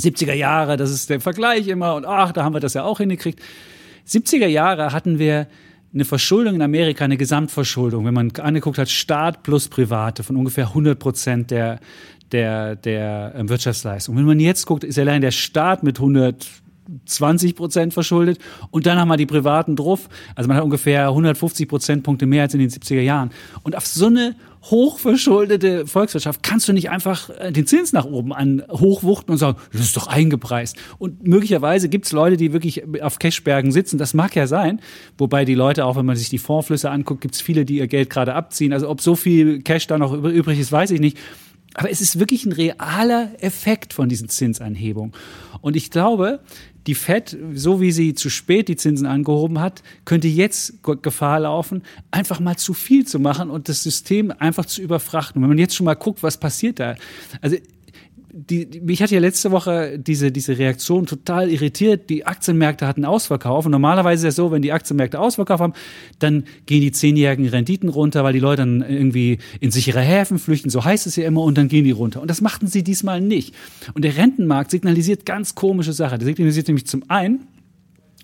70er 0.00 0.32
Jahre, 0.32 0.78
das 0.78 0.90
ist 0.90 1.10
der 1.10 1.20
Vergleich 1.20 1.68
immer 1.68 1.94
und 1.96 2.06
ach, 2.06 2.32
da 2.32 2.42
haben 2.42 2.54
wir 2.54 2.60
das 2.60 2.72
ja 2.72 2.82
auch 2.82 2.96
hingekriegt. 2.96 3.42
70er 4.08 4.46
Jahre 4.46 4.92
hatten 4.92 5.18
wir 5.18 5.48
eine 5.92 6.06
Verschuldung 6.06 6.54
in 6.54 6.62
Amerika, 6.62 7.04
eine 7.04 7.18
Gesamtverschuldung, 7.18 8.06
wenn 8.06 8.14
man 8.14 8.30
angeguckt 8.30 8.78
hat, 8.78 8.88
Staat 8.88 9.42
plus 9.42 9.68
Private 9.68 10.22
von 10.22 10.36
ungefähr 10.36 10.68
100 10.68 10.98
Prozent 10.98 11.50
der, 11.50 11.78
der, 12.32 12.74
der 12.74 13.34
ähm, 13.36 13.50
Wirtschaftsleistung. 13.50 14.16
Wenn 14.16 14.24
man 14.24 14.40
jetzt 14.40 14.64
guckt, 14.64 14.82
ist 14.82 14.98
allein 14.98 15.20
der 15.20 15.30
Staat 15.30 15.82
mit 15.82 15.98
100 15.98 16.46
20 17.06 17.54
Prozent 17.56 17.94
verschuldet 17.94 18.38
und 18.70 18.86
dann 18.86 18.98
haben 18.98 19.08
wir 19.08 19.16
die 19.16 19.26
Privaten 19.26 19.76
drauf. 19.76 20.08
Also 20.34 20.48
man 20.48 20.56
hat 20.56 20.64
ungefähr 20.64 21.08
150 21.08 21.68
Prozentpunkte 21.68 22.26
mehr 22.26 22.42
als 22.42 22.54
in 22.54 22.60
den 22.60 22.70
70er 22.70 23.00
Jahren. 23.00 23.30
Und 23.62 23.76
auf 23.76 23.86
so 23.86 24.06
eine 24.06 24.36
hochverschuldete 24.70 25.86
Volkswirtschaft 25.86 26.42
kannst 26.42 26.68
du 26.68 26.72
nicht 26.72 26.90
einfach 26.90 27.30
äh, 27.30 27.52
den 27.52 27.66
Zins 27.66 27.92
nach 27.92 28.04
oben 28.04 28.32
an 28.32 28.62
hochwuchten 28.70 29.32
und 29.32 29.38
sagen, 29.38 29.58
das 29.72 29.82
ist 29.82 29.96
doch 29.96 30.06
eingepreist. 30.08 30.76
Und 30.98 31.26
möglicherweise 31.26 31.88
gibt 31.88 32.06
es 32.06 32.12
Leute, 32.12 32.36
die 32.36 32.52
wirklich 32.52 32.82
auf 33.02 33.18
Cashbergen 33.18 33.70
sitzen. 33.70 33.98
Das 33.98 34.14
mag 34.14 34.34
ja 34.34 34.46
sein. 34.46 34.80
Wobei 35.18 35.44
die 35.44 35.54
Leute, 35.54 35.84
auch 35.84 35.96
wenn 35.96 36.06
man 36.06 36.16
sich 36.16 36.30
die 36.30 36.38
Fondsflüsse 36.38 36.90
anguckt, 36.90 37.20
gibt 37.20 37.34
es 37.34 37.40
viele, 37.40 37.64
die 37.64 37.76
ihr 37.78 37.86
Geld 37.86 38.10
gerade 38.10 38.34
abziehen. 38.34 38.72
Also 38.72 38.88
ob 38.88 39.00
so 39.00 39.14
viel 39.14 39.62
Cash 39.62 39.86
da 39.86 39.98
noch 39.98 40.12
übrig 40.12 40.58
ist, 40.58 40.72
weiß 40.72 40.90
ich 40.90 41.00
nicht. 41.00 41.16
Aber 41.74 41.90
es 41.90 42.00
ist 42.00 42.18
wirklich 42.18 42.46
ein 42.46 42.52
realer 42.52 43.30
Effekt 43.38 43.92
von 43.92 44.08
diesen 44.08 44.28
Zinsanhebungen. 44.28 45.12
Und 45.60 45.76
ich 45.76 45.90
glaube, 45.90 46.40
die 46.86 46.94
Fed, 46.94 47.36
so 47.54 47.80
wie 47.80 47.92
sie 47.92 48.14
zu 48.14 48.30
spät 48.30 48.68
die 48.68 48.76
Zinsen 48.76 49.06
angehoben 49.06 49.60
hat, 49.60 49.82
könnte 50.04 50.28
jetzt 50.28 50.74
Gefahr 51.02 51.40
laufen, 51.40 51.82
einfach 52.10 52.40
mal 52.40 52.56
zu 52.56 52.74
viel 52.74 53.06
zu 53.06 53.18
machen 53.18 53.50
und 53.50 53.68
das 53.68 53.82
System 53.82 54.32
einfach 54.38 54.66
zu 54.66 54.82
überfrachten. 54.82 55.42
Wenn 55.42 55.48
man 55.48 55.58
jetzt 55.58 55.74
schon 55.74 55.86
mal 55.86 55.94
guckt, 55.94 56.22
was 56.22 56.38
passiert 56.38 56.78
da. 56.78 56.94
Also 57.40 57.56
die, 58.38 58.66
die, 58.68 58.80
mich 58.80 59.02
hat 59.02 59.10
ja 59.10 59.18
letzte 59.18 59.50
Woche 59.50 59.98
diese, 59.98 60.30
diese 60.30 60.58
Reaktion 60.58 61.06
total 61.06 61.50
irritiert. 61.50 62.10
Die 62.10 62.26
Aktienmärkte 62.26 62.86
hatten 62.86 63.06
Ausverkauf. 63.06 63.64
Und 63.64 63.72
normalerweise 63.72 64.26
ist 64.26 64.32
es 64.32 64.36
so, 64.36 64.50
wenn 64.50 64.60
die 64.60 64.72
Aktienmärkte 64.72 65.18
Ausverkauf 65.18 65.60
haben, 65.60 65.72
dann 66.18 66.44
gehen 66.66 66.82
die 66.82 66.92
zehnjährigen 66.92 67.48
Renditen 67.48 67.88
runter, 67.88 68.24
weil 68.24 68.34
die 68.34 68.38
Leute 68.38 68.62
dann 68.62 68.82
irgendwie 68.82 69.38
in 69.60 69.70
sichere 69.70 70.00
Häfen 70.00 70.38
flüchten. 70.38 70.68
So 70.68 70.84
heißt 70.84 71.06
es 71.06 71.16
ja 71.16 71.26
immer. 71.26 71.42
Und 71.42 71.56
dann 71.56 71.68
gehen 71.68 71.84
die 71.84 71.92
runter. 71.92 72.20
Und 72.20 72.30
das 72.30 72.42
machten 72.42 72.66
sie 72.66 72.84
diesmal 72.84 73.22
nicht. 73.22 73.54
Und 73.94 74.04
der 74.04 74.18
Rentenmarkt 74.18 74.70
signalisiert 74.70 75.24
ganz 75.24 75.54
komische 75.54 75.94
Sachen. 75.94 76.18
Der 76.18 76.26
signalisiert 76.26 76.68
nämlich 76.68 76.86
zum 76.86 77.08
einen, 77.08 77.46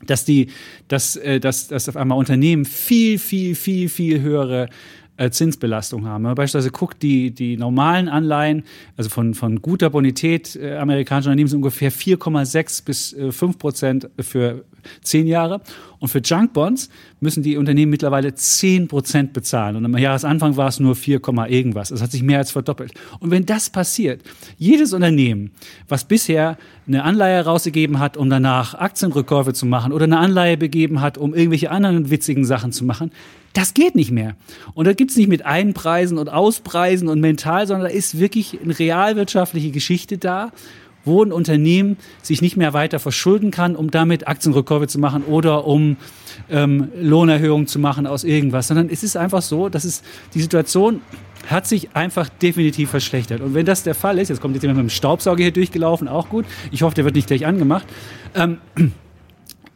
dass 0.06 0.26
die, 0.26 0.48
dass, 0.88 1.16
äh, 1.16 1.40
dass, 1.40 1.68
dass 1.68 1.88
auf 1.88 1.96
einmal 1.96 2.18
Unternehmen 2.18 2.66
viel, 2.66 3.18
viel, 3.18 3.54
viel, 3.54 3.88
viel 3.88 4.20
höhere 4.20 4.68
äh, 5.16 5.30
Zinsbelastung 5.30 6.06
haben. 6.06 6.22
Wenn 6.22 6.30
man 6.30 6.34
beispielsweise 6.34 6.70
guckt, 6.70 7.02
die, 7.02 7.30
die 7.32 7.56
normalen 7.56 8.08
Anleihen, 8.08 8.64
also 8.96 9.10
von, 9.10 9.34
von 9.34 9.60
guter 9.62 9.90
Bonität 9.90 10.56
äh, 10.56 10.76
amerikanischer 10.76 11.30
Unternehmen 11.30 11.48
sind 11.48 11.58
ungefähr 11.58 11.92
4,6 11.92 12.84
bis 12.84 13.12
äh, 13.12 13.32
5 13.32 13.58
Prozent 13.58 14.10
für 14.20 14.64
zehn 15.02 15.26
Jahre. 15.26 15.60
Und 15.98 16.08
für 16.08 16.18
Junkbonds 16.18 16.90
müssen 17.20 17.44
die 17.44 17.56
Unternehmen 17.56 17.90
mittlerweile 17.90 18.34
10 18.34 18.88
Prozent 18.88 19.32
bezahlen. 19.32 19.76
Und 19.76 19.84
am 19.84 19.96
Jahresanfang 19.96 20.56
war 20.56 20.66
es 20.66 20.80
nur 20.80 20.96
4, 20.96 21.20
irgendwas. 21.48 21.90
Das 21.90 22.02
hat 22.02 22.10
sich 22.10 22.24
mehr 22.24 22.38
als 22.38 22.50
verdoppelt. 22.50 22.92
Und 23.20 23.30
wenn 23.30 23.46
das 23.46 23.70
passiert, 23.70 24.20
jedes 24.58 24.92
Unternehmen, 24.92 25.52
was 25.88 26.04
bisher 26.04 26.58
eine 26.88 27.04
Anleihe 27.04 27.44
rausgegeben 27.44 28.00
hat, 28.00 28.16
um 28.16 28.28
danach 28.28 28.74
Aktienrückkäufe 28.74 29.52
zu 29.52 29.64
machen 29.64 29.92
oder 29.92 30.04
eine 30.04 30.18
Anleihe 30.18 30.56
begeben 30.56 31.00
hat, 31.00 31.18
um 31.18 31.34
irgendwelche 31.34 31.70
anderen 31.70 32.10
witzigen 32.10 32.44
Sachen 32.44 32.72
zu 32.72 32.84
machen, 32.84 33.12
das 33.52 33.74
geht 33.74 33.94
nicht 33.94 34.10
mehr. 34.10 34.34
Und 34.74 34.86
da 34.86 34.94
gibt's 34.94 35.16
nicht 35.16 35.28
mit 35.28 35.44
Einpreisen 35.44 36.18
und 36.18 36.28
Auspreisen 36.30 37.08
und 37.08 37.20
mental, 37.20 37.66
sondern 37.66 37.88
da 37.88 37.94
ist 37.94 38.18
wirklich 38.18 38.58
eine 38.62 38.78
realwirtschaftliche 38.78 39.70
Geschichte 39.70 40.18
da, 40.18 40.50
wo 41.04 41.22
ein 41.22 41.32
Unternehmen 41.32 41.96
sich 42.22 42.42
nicht 42.42 42.56
mehr 42.56 42.72
weiter 42.72 42.98
verschulden 42.98 43.50
kann, 43.50 43.76
um 43.76 43.90
damit 43.90 44.28
Aktienrückkäufe 44.28 44.86
zu 44.86 44.98
machen 44.98 45.24
oder 45.24 45.66
um 45.66 45.96
ähm, 46.50 46.88
Lohnerhöhungen 47.00 47.66
zu 47.66 47.78
machen 47.78 48.06
aus 48.06 48.24
irgendwas, 48.24 48.68
sondern 48.68 48.88
es 48.88 49.02
ist 49.02 49.16
einfach 49.16 49.42
so, 49.42 49.68
dass 49.68 49.84
es 49.84 50.02
die 50.34 50.40
Situation 50.40 51.00
hat 51.48 51.66
sich 51.66 51.94
einfach 51.94 52.28
definitiv 52.28 52.90
verschlechtert. 52.90 53.40
Und 53.40 53.54
wenn 53.54 53.66
das 53.66 53.82
der 53.82 53.94
Fall 53.94 54.18
ist, 54.18 54.28
jetzt 54.28 54.40
kommt 54.40 54.54
jetzt 54.54 54.62
jemand 54.62 54.78
mit 54.78 54.86
dem 54.86 54.90
Staubsauger 54.90 55.42
hier 55.42 55.52
durchgelaufen, 55.52 56.06
auch 56.06 56.28
gut. 56.28 56.46
Ich 56.70 56.82
hoffe, 56.82 56.94
der 56.94 57.04
wird 57.04 57.16
nicht 57.16 57.26
gleich 57.26 57.46
angemacht. 57.46 57.86
Ähm, 58.34 58.58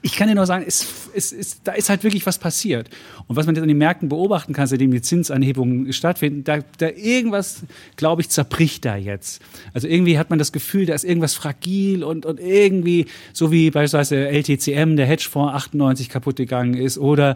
ich 0.07 0.15
kann 0.15 0.28
dir 0.28 0.37
nur 0.37 0.47
sagen, 0.47 0.65
es, 0.65 0.87
es, 1.16 1.33
es, 1.33 1.65
da 1.65 1.73
ist 1.73 1.89
halt 1.89 2.05
wirklich 2.05 2.24
was 2.27 2.39
passiert. 2.39 2.89
Und 3.27 3.35
was 3.35 3.45
man 3.45 3.57
jetzt 3.57 3.62
an 3.62 3.66
den 3.66 3.77
Märkten 3.77 4.09
beobachten 4.09 4.53
kann, 4.53 4.69
seitdem 4.69 4.93
die 4.93 5.03
Zinsanhebungen 5.03 5.93
stattfinden, 5.93 6.45
da, 6.45 6.61
da 6.78 6.91
irgendwas, 6.91 7.65
glaube 7.97 8.23
ich, 8.23 8.28
zerbricht 8.28 8.85
da 8.85 8.95
jetzt. 8.95 9.43
Also 9.74 9.89
irgendwie 9.89 10.16
hat 10.16 10.31
man 10.31 10.39
das 10.39 10.53
Gefühl, 10.53 10.87
da 10.87 10.95
ist 10.95 11.03
irgendwas 11.03 11.35
fragil 11.35 12.05
und, 12.05 12.24
und 12.24 12.39
irgendwie, 12.39 13.07
so 13.33 13.51
wie 13.51 13.73
beispielsweise 13.73 14.28
LTCM, 14.28 14.95
der 14.95 15.07
Hedgefonds 15.07 15.55
98 15.55 16.09
kaputt 16.09 16.37
gegangen 16.37 16.74
ist 16.74 16.99
oder 16.99 17.35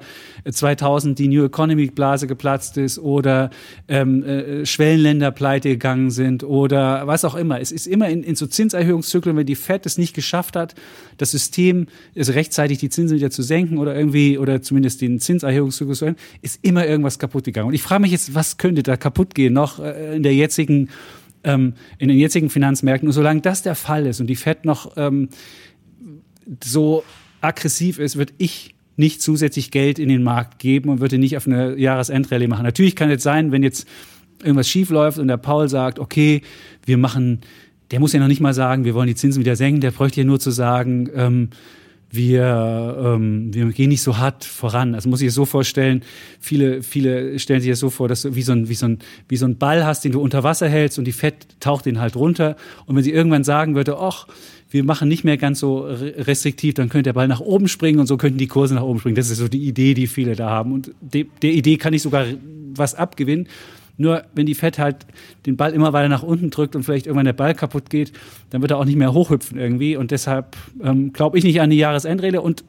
2000 0.48 1.18
die 1.18 1.26
New 1.26 1.44
Economy 1.44 1.86
Blase 1.86 2.28
geplatzt 2.28 2.76
ist 2.76 3.00
oder 3.00 3.50
ähm, 3.88 4.22
äh, 4.22 4.64
Schwellenländer 4.64 5.32
pleite 5.32 5.70
gegangen 5.70 6.12
sind 6.12 6.44
oder 6.44 7.08
was 7.08 7.24
auch 7.24 7.34
immer. 7.34 7.60
Es 7.60 7.72
ist 7.72 7.88
immer 7.88 8.08
in, 8.08 8.22
in 8.22 8.36
so 8.36 8.46
Zinserhöhungszyklen, 8.46 9.36
wenn 9.36 9.46
die 9.46 9.56
Fed 9.56 9.86
es 9.86 9.98
nicht 9.98 10.14
geschafft 10.14 10.54
hat, 10.54 10.76
das 11.16 11.32
System, 11.32 11.88
also 12.16 12.30
rechtzeitig 12.30 12.59
die 12.68 12.88
Zinsen 12.88 13.16
wieder 13.16 13.30
zu 13.30 13.42
senken 13.42 13.78
oder 13.78 13.94
irgendwie, 13.96 14.38
oder 14.38 14.62
zumindest 14.62 15.00
den 15.00 15.20
Zinserhöhungszyklus 15.20 15.98
zu 15.98 16.06
hören, 16.06 16.16
ist 16.42 16.58
immer 16.62 16.86
irgendwas 16.86 17.18
kaputt 17.18 17.44
gegangen. 17.44 17.68
Und 17.68 17.74
ich 17.74 17.82
frage 17.82 18.02
mich 18.02 18.12
jetzt, 18.12 18.34
was 18.34 18.56
könnte 18.56 18.82
da 18.82 18.96
kaputt 18.96 19.34
gehen 19.34 19.52
noch 19.52 19.78
äh, 19.80 20.16
in 20.16 20.22
der 20.22 20.34
jetzigen, 20.34 20.88
ähm, 21.44 21.74
in 21.98 22.08
den 22.08 22.18
jetzigen 22.18 22.50
Finanzmärkten? 22.50 23.08
Und 23.08 23.12
solange 23.12 23.40
das 23.40 23.62
der 23.62 23.74
Fall 23.74 24.06
ist 24.06 24.20
und 24.20 24.26
die 24.26 24.36
Fed 24.36 24.64
noch 24.64 24.96
ähm, 24.96 25.28
so 26.62 27.04
aggressiv 27.40 27.98
ist, 27.98 28.16
wird 28.16 28.32
ich 28.38 28.74
nicht 28.96 29.22
zusätzlich 29.22 29.70
Geld 29.70 29.98
in 29.98 30.08
den 30.08 30.22
Markt 30.22 30.58
geben 30.58 30.90
und 30.90 31.00
würde 31.00 31.18
nicht 31.18 31.36
auf 31.36 31.46
eine 31.46 31.78
Jahresendrallye 31.78 32.48
machen. 32.48 32.64
Natürlich 32.64 32.96
kann 32.96 33.10
es 33.10 33.22
sein, 33.22 33.50
wenn 33.50 33.62
jetzt 33.62 33.88
irgendwas 34.42 34.68
schief 34.68 34.90
läuft 34.90 35.18
und 35.18 35.28
der 35.28 35.36
Paul 35.36 35.68
sagt, 35.68 35.98
okay, 35.98 36.42
wir 36.84 36.98
machen 36.98 37.40
der 37.90 38.00
muss 38.00 38.12
ja 38.12 38.20
noch 38.20 38.28
nicht 38.28 38.40
mal 38.40 38.54
sagen, 38.54 38.84
wir 38.84 38.94
wollen 38.94 39.08
die 39.08 39.14
Zinsen 39.14 39.40
wieder 39.40 39.56
senken, 39.56 39.80
der 39.80 39.90
bräuchte 39.90 40.20
ja 40.20 40.26
nur 40.26 40.38
zu 40.38 40.50
sagen, 40.50 41.10
ähm, 41.14 41.48
wir, 42.10 42.96
ähm, 43.00 43.54
wir 43.54 43.66
gehen 43.66 43.88
nicht 43.88 44.02
so 44.02 44.18
hart 44.18 44.44
voran. 44.44 44.94
Also 44.94 45.08
muss 45.08 45.20
ich 45.20 45.28
es 45.28 45.34
so 45.34 45.44
vorstellen, 45.44 46.02
viele, 46.40 46.82
viele 46.82 47.38
stellen 47.38 47.60
sich 47.60 47.70
das 47.70 47.78
so 47.78 47.90
vor, 47.90 48.08
dass 48.08 48.22
du 48.22 48.34
wie 48.34 48.42
so, 48.42 48.52
ein, 48.52 48.68
wie, 48.68 48.74
so 48.74 48.86
ein, 48.86 48.98
wie 49.28 49.36
so 49.36 49.46
ein 49.46 49.58
Ball 49.58 49.86
hast, 49.86 50.04
den 50.04 50.12
du 50.12 50.20
unter 50.20 50.42
Wasser 50.42 50.68
hältst 50.68 50.98
und 50.98 51.04
die 51.04 51.12
Fett 51.12 51.46
taucht 51.60 51.86
den 51.86 52.00
halt 52.00 52.16
runter. 52.16 52.56
Und 52.86 52.96
wenn 52.96 53.04
sie 53.04 53.12
irgendwann 53.12 53.44
sagen 53.44 53.74
würde, 53.74 53.98
ach, 53.98 54.26
wir 54.70 54.84
machen 54.84 55.08
nicht 55.08 55.24
mehr 55.24 55.36
ganz 55.36 55.60
so 55.60 55.80
restriktiv, 55.80 56.74
dann 56.74 56.88
könnte 56.88 57.04
der 57.04 57.12
Ball 57.12 57.28
nach 57.28 57.40
oben 57.40 57.68
springen 57.68 57.98
und 57.98 58.06
so 58.06 58.16
könnten 58.16 58.38
die 58.38 58.46
Kurse 58.46 58.74
nach 58.74 58.82
oben 58.82 59.00
springen. 59.00 59.16
Das 59.16 59.30
ist 59.30 59.38
so 59.38 59.48
die 59.48 59.66
Idee, 59.66 59.94
die 59.94 60.06
viele 60.06 60.36
da 60.36 60.50
haben. 60.50 60.72
Und 60.72 60.92
de, 61.00 61.26
der 61.42 61.52
Idee 61.52 61.76
kann 61.76 61.92
ich 61.92 62.02
sogar 62.02 62.26
was 62.74 62.94
abgewinnen. 62.94 63.48
Nur 64.00 64.24
wenn 64.34 64.46
die 64.46 64.54
Fett 64.54 64.78
halt 64.78 65.04
den 65.44 65.58
Ball 65.58 65.74
immer 65.74 65.92
weiter 65.92 66.08
nach 66.08 66.22
unten 66.22 66.48
drückt 66.48 66.74
und 66.74 66.84
vielleicht 66.84 67.06
irgendwann 67.06 67.26
der 67.26 67.34
Ball 67.34 67.54
kaputt 67.54 67.90
geht, 67.90 68.12
dann 68.48 68.62
wird 68.62 68.70
er 68.70 68.78
auch 68.78 68.86
nicht 68.86 68.96
mehr 68.96 69.12
hochhüpfen 69.12 69.58
irgendwie. 69.58 69.94
Und 69.94 70.10
deshalb 70.10 70.56
ähm, 70.82 71.12
glaube 71.12 71.36
ich 71.36 71.44
nicht 71.44 71.60
an 71.60 71.68
die 71.68 71.76
Jahresendrate. 71.76 72.40
Und 72.40 72.64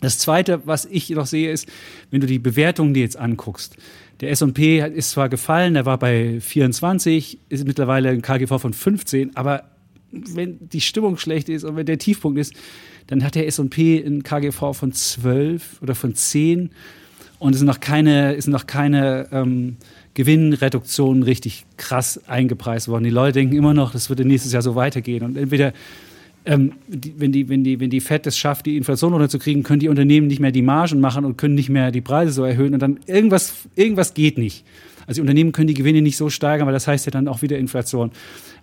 das 0.00 0.18
Zweite, 0.18 0.62
was 0.64 0.84
ich 0.84 1.10
noch 1.10 1.26
sehe, 1.26 1.50
ist, 1.50 1.68
wenn 2.12 2.20
du 2.20 2.28
die 2.28 2.38
Bewertungen 2.38 2.94
dir 2.94 3.02
jetzt 3.02 3.16
anguckst. 3.16 3.76
Der 4.20 4.30
S&P 4.30 4.78
ist 4.78 5.10
zwar 5.10 5.28
gefallen, 5.28 5.74
der 5.74 5.86
war 5.86 5.98
bei 5.98 6.38
24, 6.40 7.40
ist 7.48 7.66
mittlerweile 7.66 8.10
ein 8.10 8.22
KGV 8.22 8.60
von 8.60 8.72
15, 8.72 9.34
aber 9.34 9.64
wenn 10.12 10.68
die 10.68 10.80
Stimmung 10.80 11.16
schlecht 11.16 11.48
ist 11.48 11.64
und 11.64 11.74
wenn 11.74 11.86
der 11.86 11.98
Tiefpunkt 11.98 12.38
ist, 12.38 12.54
dann 13.08 13.24
hat 13.24 13.34
der 13.34 13.48
S&P 13.48 13.98
ein 13.98 14.22
KGV 14.22 14.72
von 14.72 14.92
12 14.92 15.82
oder 15.82 15.96
von 15.96 16.14
10 16.14 16.70
und 17.40 17.52
es 17.52 17.58
sind 17.58 17.66
noch 17.66 17.80
keine, 17.80 18.34
ist 18.34 18.46
noch 18.46 18.66
keine 18.66 19.28
ähm, 19.32 19.76
Gewinnreduktionen 20.14 21.22
richtig 21.24 21.64
krass 21.76 22.20
eingepreist 22.28 22.88
worden. 22.88 23.04
Die 23.04 23.10
Leute 23.10 23.34
denken 23.34 23.56
immer 23.56 23.74
noch, 23.74 23.92
das 23.92 24.08
wird 24.08 24.20
nächstes 24.20 24.52
Jahr 24.52 24.62
so 24.62 24.74
weitergehen. 24.76 25.24
Und 25.24 25.36
entweder, 25.36 25.72
ähm, 26.44 26.72
die, 26.86 27.14
wenn, 27.18 27.32
die, 27.32 27.48
wenn, 27.48 27.64
die, 27.64 27.80
wenn 27.80 27.90
die 27.90 28.00
FED 28.00 28.28
es 28.28 28.38
schafft, 28.38 28.66
die 28.66 28.76
Inflation 28.76 29.12
runterzukriegen, 29.12 29.64
können 29.64 29.80
die 29.80 29.88
Unternehmen 29.88 30.28
nicht 30.28 30.40
mehr 30.40 30.52
die 30.52 30.62
Margen 30.62 31.00
machen 31.00 31.24
und 31.24 31.36
können 31.36 31.54
nicht 31.54 31.68
mehr 31.68 31.90
die 31.90 32.00
Preise 32.00 32.32
so 32.32 32.44
erhöhen. 32.44 32.74
Und 32.74 32.80
dann 32.80 33.00
irgendwas, 33.06 33.54
irgendwas 33.74 34.14
geht 34.14 34.38
nicht. 34.38 34.64
Also 35.06 35.18
die 35.18 35.22
Unternehmen 35.22 35.52
können 35.52 35.66
die 35.66 35.74
Gewinne 35.74 36.00
nicht 36.00 36.16
so 36.16 36.30
steigern, 36.30 36.66
weil 36.66 36.72
das 36.72 36.86
heißt 36.86 37.06
ja 37.06 37.10
dann 37.10 37.28
auch 37.28 37.42
wieder 37.42 37.58
Inflation. 37.58 38.10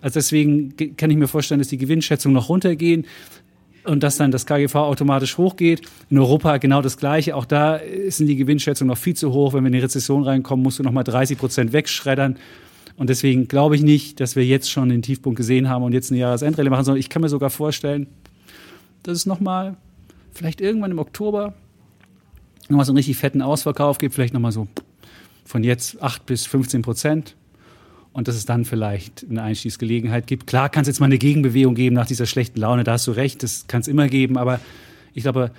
Also 0.00 0.14
deswegen 0.14 0.74
kann 0.96 1.10
ich 1.10 1.16
mir 1.16 1.28
vorstellen, 1.28 1.60
dass 1.60 1.68
die 1.68 1.78
Gewinnschätzungen 1.78 2.34
noch 2.34 2.48
runtergehen 2.48 3.06
und 3.84 4.02
dass 4.02 4.16
dann 4.16 4.30
das 4.30 4.46
KGV 4.46 4.74
automatisch 4.74 5.38
hochgeht. 5.38 5.82
In 6.10 6.18
Europa 6.18 6.56
genau 6.58 6.82
das 6.82 6.96
Gleiche. 6.96 7.36
Auch 7.36 7.44
da 7.44 7.80
sind 8.08 8.26
die 8.26 8.36
Gewinnschätzungen 8.36 8.88
noch 8.88 8.98
viel 8.98 9.14
zu 9.14 9.32
hoch. 9.32 9.54
Wenn 9.54 9.64
wir 9.64 9.68
in 9.68 9.74
die 9.74 9.80
Rezession 9.80 10.22
reinkommen, 10.24 10.62
musst 10.62 10.78
du 10.78 10.82
noch 10.82 10.92
mal 10.92 11.02
30 11.04 11.38
Prozent 11.38 11.72
wegschreddern. 11.72 12.36
Und 12.96 13.10
deswegen 13.10 13.48
glaube 13.48 13.74
ich 13.74 13.82
nicht, 13.82 14.20
dass 14.20 14.36
wir 14.36 14.44
jetzt 14.44 14.70
schon 14.70 14.88
den 14.88 15.02
Tiefpunkt 15.02 15.36
gesehen 15.36 15.68
haben 15.68 15.82
und 15.82 15.92
jetzt 15.92 16.10
eine 16.10 16.20
Jahresendrallye 16.20 16.70
machen, 16.70 16.84
sondern 16.84 17.00
ich 17.00 17.08
kann 17.08 17.22
mir 17.22 17.28
sogar 17.28 17.50
vorstellen, 17.50 18.06
dass 19.02 19.16
es 19.16 19.26
noch 19.26 19.40
mal 19.40 19.76
vielleicht 20.32 20.60
irgendwann 20.60 20.90
im 20.90 20.98
Oktober 20.98 21.54
noch 22.68 22.76
mal 22.76 22.84
so 22.84 22.92
einen 22.92 22.98
richtig 22.98 23.16
fetten 23.16 23.42
Ausverkauf 23.42 23.98
gibt, 23.98 24.14
vielleicht 24.14 24.34
noch 24.34 24.40
mal 24.40 24.52
so 24.52 24.68
von 25.44 25.64
jetzt 25.64 26.00
8 26.00 26.24
bis 26.26 26.46
15 26.46 26.82
Prozent 26.82 27.34
und 28.12 28.28
dass 28.28 28.36
es 28.36 28.44
dann 28.44 28.64
vielleicht 28.64 29.26
eine 29.28 29.42
Einstiegsgelegenheit 29.42 30.26
gibt. 30.26 30.46
Klar 30.46 30.68
kann 30.68 30.82
es 30.82 30.88
jetzt 30.88 31.00
mal 31.00 31.06
eine 31.06 31.18
Gegenbewegung 31.18 31.74
geben 31.74 31.94
nach 31.94 32.06
dieser 32.06 32.26
schlechten 32.26 32.60
Laune, 32.60 32.84
da 32.84 32.92
hast 32.92 33.06
du 33.06 33.12
recht, 33.12 33.42
das 33.42 33.66
kann 33.66 33.80
es 33.80 33.88
immer 33.88 34.08
geben, 34.08 34.36
aber 34.36 34.60
ich 35.14 35.22
glaube, 35.22 35.50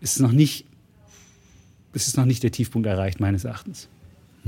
es 0.00 0.16
ist 0.16 0.20
noch 0.20 0.32
nicht, 0.32 0.64
es 1.92 2.06
ist 2.06 2.16
noch 2.16 2.24
nicht 2.24 2.42
der 2.42 2.52
Tiefpunkt 2.52 2.86
erreicht, 2.86 3.20
meines 3.20 3.44
Erachtens. 3.44 3.88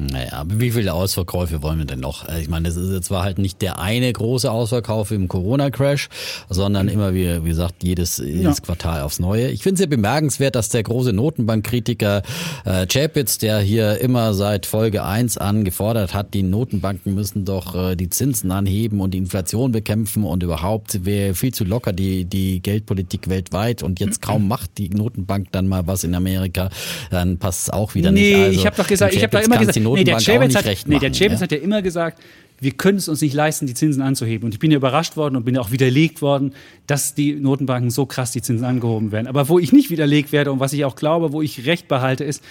Naja, 0.00 0.32
aber 0.32 0.60
wie 0.60 0.70
viele 0.70 0.94
Ausverkäufe 0.94 1.62
wollen 1.62 1.78
wir 1.78 1.84
denn 1.84 2.00
noch? 2.00 2.26
Ich 2.38 2.48
meine, 2.48 2.68
das 2.68 2.76
ist 2.76 2.90
jetzt 2.90 3.06
zwar 3.06 3.22
halt 3.22 3.38
nicht 3.38 3.60
der 3.60 3.78
eine 3.78 4.10
große 4.10 4.50
Ausverkauf 4.50 5.10
im 5.10 5.28
Corona-Crash, 5.28 6.08
sondern 6.48 6.88
immer, 6.88 7.12
wie, 7.12 7.44
wie 7.44 7.48
gesagt, 7.48 7.82
jedes, 7.82 8.18
jedes 8.18 8.58
ja. 8.58 8.64
Quartal 8.64 9.02
aufs 9.02 9.18
Neue. 9.18 9.48
Ich 9.48 9.62
finde 9.62 9.74
es 9.74 9.78
sehr 9.78 9.88
bemerkenswert, 9.88 10.54
dass 10.54 10.70
der 10.70 10.82
große 10.82 11.12
Notenbankkritiker 11.12 12.22
äh, 12.64 12.86
Chapitz, 12.86 13.38
der 13.38 13.58
hier 13.60 13.98
immer 13.98 14.32
seit 14.32 14.64
Folge 14.64 15.04
1 15.04 15.36
an 15.36 15.64
gefordert 15.64 16.14
hat, 16.14 16.32
die 16.32 16.42
Notenbanken 16.42 17.14
müssen 17.14 17.44
doch 17.44 17.74
äh, 17.74 17.96
die 17.96 18.08
Zinsen 18.08 18.50
anheben 18.52 19.00
und 19.00 19.12
die 19.12 19.18
Inflation 19.18 19.72
bekämpfen 19.72 20.24
und 20.24 20.42
überhaupt 20.42 21.04
wäre 21.04 21.34
viel 21.34 21.52
zu 21.52 21.64
locker 21.64 21.92
die, 21.92 22.24
die 22.24 22.60
Geldpolitik 22.60 23.28
weltweit 23.28 23.82
und 23.82 24.00
jetzt 24.00 24.22
kaum 24.22 24.48
macht 24.48 24.78
die 24.78 24.88
Notenbank 24.88 25.48
dann 25.52 25.68
mal 25.68 25.86
was 25.86 26.04
in 26.04 26.14
Amerika, 26.14 26.70
dann 27.10 27.38
passt 27.38 27.64
es 27.64 27.70
auch 27.70 27.94
wieder 27.94 28.10
nee, 28.10 28.20
nicht. 28.20 28.34
Also, 28.36 28.60
ich 28.60 28.66
habe 28.66 28.76
doch 28.76 28.86
gesagt, 28.86 29.14
ich 29.14 29.22
habe 29.22 29.32
da 29.32 29.40
immer 29.40 29.58
gesagt, 29.58 29.76
nee, 29.94 30.04
der 30.04 30.20
Chavez 30.20 30.54
hat, 30.54 30.64
nee, 30.86 30.98
der 30.98 31.12
Chavez 31.12 31.40
ja? 31.40 31.42
hat 31.42 31.52
ja 31.52 31.58
immer 31.58 31.82
gesagt, 31.82 32.20
wir 32.60 32.72
können 32.72 32.98
es 32.98 33.08
uns 33.08 33.22
nicht 33.22 33.32
leisten, 33.34 33.66
die 33.66 33.74
Zinsen 33.74 34.02
anzuheben. 34.02 34.44
Und 34.46 34.52
ich 34.52 34.58
bin 34.58 34.70
ja 34.70 34.76
überrascht 34.76 35.16
worden 35.16 35.36
und 35.36 35.44
bin 35.44 35.54
ja 35.54 35.60
auch 35.62 35.70
widerlegt 35.70 36.20
worden, 36.20 36.52
dass 36.86 37.14
die 37.14 37.34
Notenbanken 37.34 37.90
so 37.90 38.04
krass 38.04 38.32
die 38.32 38.42
Zinsen 38.42 38.66
angehoben 38.66 39.12
werden. 39.12 39.26
Aber 39.26 39.48
wo 39.48 39.58
ich 39.58 39.72
nicht 39.72 39.90
widerlegt 39.90 40.30
werde 40.30 40.52
und 40.52 40.60
was 40.60 40.72
ich 40.72 40.84
auch 40.84 40.94
glaube, 40.94 41.32
wo 41.32 41.40
ich 41.40 41.66
recht 41.66 41.88
behalte, 41.88 42.24
ist, 42.24 42.44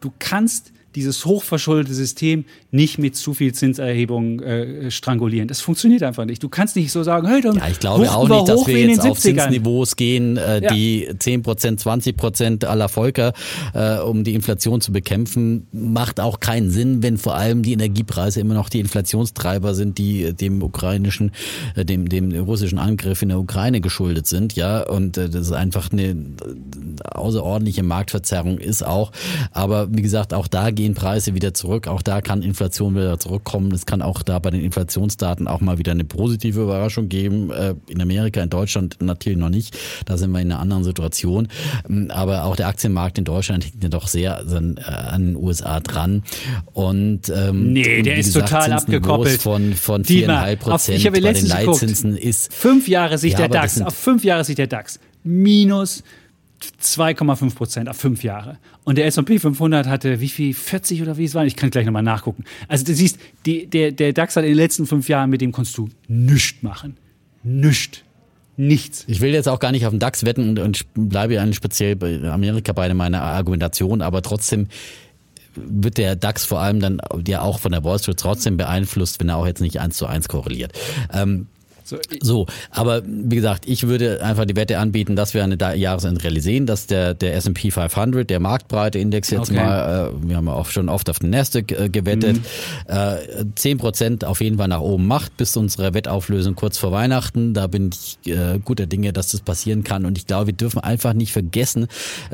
du 0.00 0.10
kannst 0.18 0.72
dieses 0.94 1.24
hochverschuldete 1.24 1.94
System 1.94 2.44
nicht 2.70 2.98
mit 2.98 3.16
zu 3.16 3.34
viel 3.34 3.52
Zinserhebung 3.52 4.40
äh, 4.40 4.90
strangulieren. 4.90 5.48
Das 5.48 5.60
funktioniert 5.60 6.02
einfach 6.02 6.24
nicht. 6.24 6.42
Du 6.42 6.48
kannst 6.48 6.76
nicht 6.76 6.90
so 6.90 7.02
sagen, 7.02 7.28
hey, 7.28 7.40
dann 7.40 7.56
Ja, 7.56 7.68
ich 7.68 7.78
glaube 7.78 8.10
auch 8.10 8.28
nicht, 8.28 8.48
dass 8.48 8.66
wir 8.66 8.86
jetzt 8.86 9.06
auf 9.06 9.18
Zinsniveaus 9.18 9.96
gehen, 9.96 10.36
äh, 10.36 10.62
ja. 10.62 10.72
die 10.72 11.08
10 11.18 11.42
Prozent, 11.42 11.80
20 11.80 12.16
Prozent 12.16 12.64
aller 12.64 12.88
Völker, 12.88 13.32
äh, 13.74 13.98
um 13.98 14.24
die 14.24 14.34
Inflation 14.34 14.80
zu 14.80 14.92
bekämpfen. 14.92 15.66
Macht 15.72 16.20
auch 16.20 16.40
keinen 16.40 16.70
Sinn, 16.70 17.02
wenn 17.02 17.18
vor 17.18 17.34
allem 17.34 17.62
die 17.62 17.72
Energiepreise 17.72 18.40
immer 18.40 18.54
noch 18.54 18.68
die 18.68 18.80
Inflationstreiber 18.80 19.74
sind, 19.74 19.98
die 19.98 20.32
dem 20.32 20.62
ukrainischen, 20.62 21.32
äh, 21.76 21.84
dem, 21.84 22.08
dem 22.08 22.32
russischen 22.32 22.78
Angriff 22.78 23.22
in 23.22 23.28
der 23.28 23.38
Ukraine 23.38 23.80
geschuldet 23.80 24.26
sind. 24.26 24.56
Ja, 24.56 24.82
und 24.82 25.16
äh, 25.16 25.28
das 25.28 25.46
ist 25.46 25.52
einfach 25.52 25.92
eine 25.92 26.16
außerordentliche 27.04 27.82
Marktverzerrung 27.82 28.58
ist 28.58 28.84
auch. 28.84 29.12
Aber 29.52 29.88
wie 29.94 30.02
gesagt, 30.02 30.34
auch 30.34 30.48
da 30.48 30.70
gehen 30.80 30.94
Preise 30.94 31.34
wieder 31.34 31.52
zurück. 31.52 31.88
Auch 31.88 32.00
da 32.00 32.22
kann 32.22 32.42
Inflation 32.42 32.94
wieder 32.94 33.18
zurückkommen. 33.18 33.70
Es 33.72 33.84
kann 33.84 34.00
auch 34.00 34.22
da 34.22 34.38
bei 34.38 34.50
den 34.50 34.62
Inflationsdaten 34.62 35.46
auch 35.46 35.60
mal 35.60 35.76
wieder 35.76 35.92
eine 35.92 36.04
positive 36.04 36.62
Überraschung 36.62 37.10
geben. 37.10 37.50
Äh, 37.50 37.74
in 37.88 38.00
Amerika, 38.00 38.42
in 38.42 38.48
Deutschland 38.48 38.96
natürlich 39.00 39.38
noch 39.38 39.50
nicht. 39.50 39.76
Da 40.06 40.16
sind 40.16 40.30
wir 40.32 40.40
in 40.40 40.50
einer 40.50 40.60
anderen 40.60 40.84
Situation. 40.84 41.48
Ähm, 41.88 42.10
aber 42.10 42.44
auch 42.44 42.56
der 42.56 42.68
Aktienmarkt 42.68 43.18
in 43.18 43.24
Deutschland 43.24 43.64
hängt 43.64 43.82
ja 43.82 43.90
doch 43.90 44.08
sehr 44.08 44.38
an, 44.38 44.78
äh, 44.78 45.18
den 45.18 45.36
USA 45.36 45.80
dran. 45.80 46.22
Und 46.72 47.28
ähm, 47.28 47.74
nee, 47.74 48.02
der 48.02 48.16
ist 48.16 48.32
gesagt, 48.32 48.48
total 48.48 48.72
abgekoppelt. 48.72 49.42
Von 49.42 49.74
von 49.74 50.04
viereinhalb 50.04 50.60
Prozent 50.60 50.98
ich 50.98 51.06
habe 51.06 51.20
bei 51.20 51.32
den 51.32 51.46
Leitzinsen 51.46 52.12
geguckt. 52.12 52.24
ist 52.24 52.54
fünf 52.54 52.88
Jahre 52.88 53.18
Sicht 53.18 53.38
ja, 53.38 53.48
der 53.48 53.60
DAX 53.60 53.82
auf 53.82 53.94
fünf 53.94 54.24
Jahre 54.24 54.44
Sicht 54.44 54.58
der 54.58 54.66
DAX 54.66 54.98
minus 55.22 56.02
2,5 56.82 57.54
Prozent 57.54 57.88
auf 57.88 57.96
fünf 57.96 58.22
Jahre. 58.22 58.58
Und 58.84 58.98
der 58.98 59.06
S&P 59.06 59.38
500 59.38 59.86
hatte 59.86 60.20
wie 60.20 60.28
viel? 60.28 60.54
40 60.54 61.02
oder 61.02 61.16
wie 61.16 61.24
es 61.24 61.34
war? 61.34 61.44
Ich 61.44 61.56
kann 61.56 61.70
gleich 61.70 61.86
nochmal 61.86 62.02
nachgucken. 62.02 62.44
Also 62.68 62.84
du 62.84 62.94
siehst, 62.94 63.18
die, 63.46 63.66
der, 63.66 63.92
der 63.92 64.12
DAX 64.12 64.36
hat 64.36 64.44
in 64.44 64.50
den 64.50 64.56
letzten 64.56 64.86
fünf 64.86 65.08
Jahren, 65.08 65.30
mit 65.30 65.40
dem 65.40 65.52
konntest 65.52 65.76
du 65.78 65.88
nichts 66.08 66.62
machen. 66.62 66.96
Nichts. 67.42 68.00
Nichts. 68.56 69.04
Ich 69.06 69.20
will 69.22 69.32
jetzt 69.32 69.48
auch 69.48 69.58
gar 69.58 69.72
nicht 69.72 69.86
auf 69.86 69.90
den 69.90 70.00
DAX 70.00 70.24
wetten 70.24 70.50
und, 70.50 70.58
und 70.58 70.86
bleibe 70.94 71.34
ja 71.34 71.52
speziell 71.52 71.96
bei 71.96 72.20
Amerika 72.28 72.72
bei 72.72 72.92
meiner 72.92 73.22
Argumentation, 73.22 74.02
aber 74.02 74.20
trotzdem 74.20 74.68
wird 75.54 75.98
der 75.98 76.16
DAX 76.16 76.44
vor 76.44 76.60
allem 76.60 76.80
dann 76.80 77.00
ja 77.26 77.40
auch 77.40 77.58
von 77.58 77.72
der 77.72 77.84
Wall 77.84 77.98
Street 77.98 78.18
trotzdem 78.18 78.56
beeinflusst, 78.56 79.18
wenn 79.20 79.30
er 79.30 79.36
auch 79.36 79.46
jetzt 79.46 79.60
nicht 79.60 79.80
eins 79.80 79.96
zu 79.96 80.06
eins 80.06 80.28
korreliert. 80.28 80.72
Ähm, 81.12 81.46
so, 81.90 81.98
so, 82.20 82.46
aber 82.70 83.02
wie 83.04 83.34
gesagt, 83.34 83.64
ich 83.66 83.88
würde 83.88 84.22
einfach 84.22 84.44
die 84.44 84.54
Wette 84.54 84.78
anbieten, 84.78 85.16
dass 85.16 85.34
wir 85.34 85.42
eine 85.42 85.56
Jahresendrelle 85.74 86.40
sehen, 86.40 86.66
dass 86.66 86.86
der, 86.86 87.14
der 87.14 87.34
S&P 87.34 87.72
500, 87.72 88.30
der 88.30 88.38
marktbreite 88.38 88.98
Index 88.98 89.30
jetzt 89.30 89.50
okay. 89.50 89.54
mal, 89.54 90.12
äh, 90.14 90.28
wir 90.28 90.36
haben 90.36 90.46
ja 90.46 90.52
auch 90.52 90.66
schon 90.66 90.88
oft 90.88 91.10
auf 91.10 91.18
den 91.18 91.30
Nasdaq 91.30 91.72
äh, 91.72 91.88
gewettet, 91.88 92.36
mhm. 92.36 92.42
äh, 92.86 93.44
10% 93.56 94.24
auf 94.24 94.40
jeden 94.40 94.58
Fall 94.58 94.68
nach 94.68 94.80
oben 94.80 95.06
macht 95.06 95.36
bis 95.36 95.56
unsere 95.56 95.92
Wettauflösung 95.92 96.54
kurz 96.54 96.78
vor 96.78 96.92
Weihnachten. 96.92 97.54
Da 97.54 97.66
bin 97.66 97.90
ich 97.92 98.30
äh, 98.30 98.60
guter 98.64 98.86
Dinge, 98.86 99.12
dass 99.12 99.32
das 99.32 99.40
passieren 99.40 99.82
kann 99.82 100.04
und 100.04 100.16
ich 100.16 100.28
glaube, 100.28 100.46
wir 100.46 100.54
dürfen 100.54 100.78
einfach 100.78 101.12
nicht 101.12 101.32
vergessen, 101.32 101.88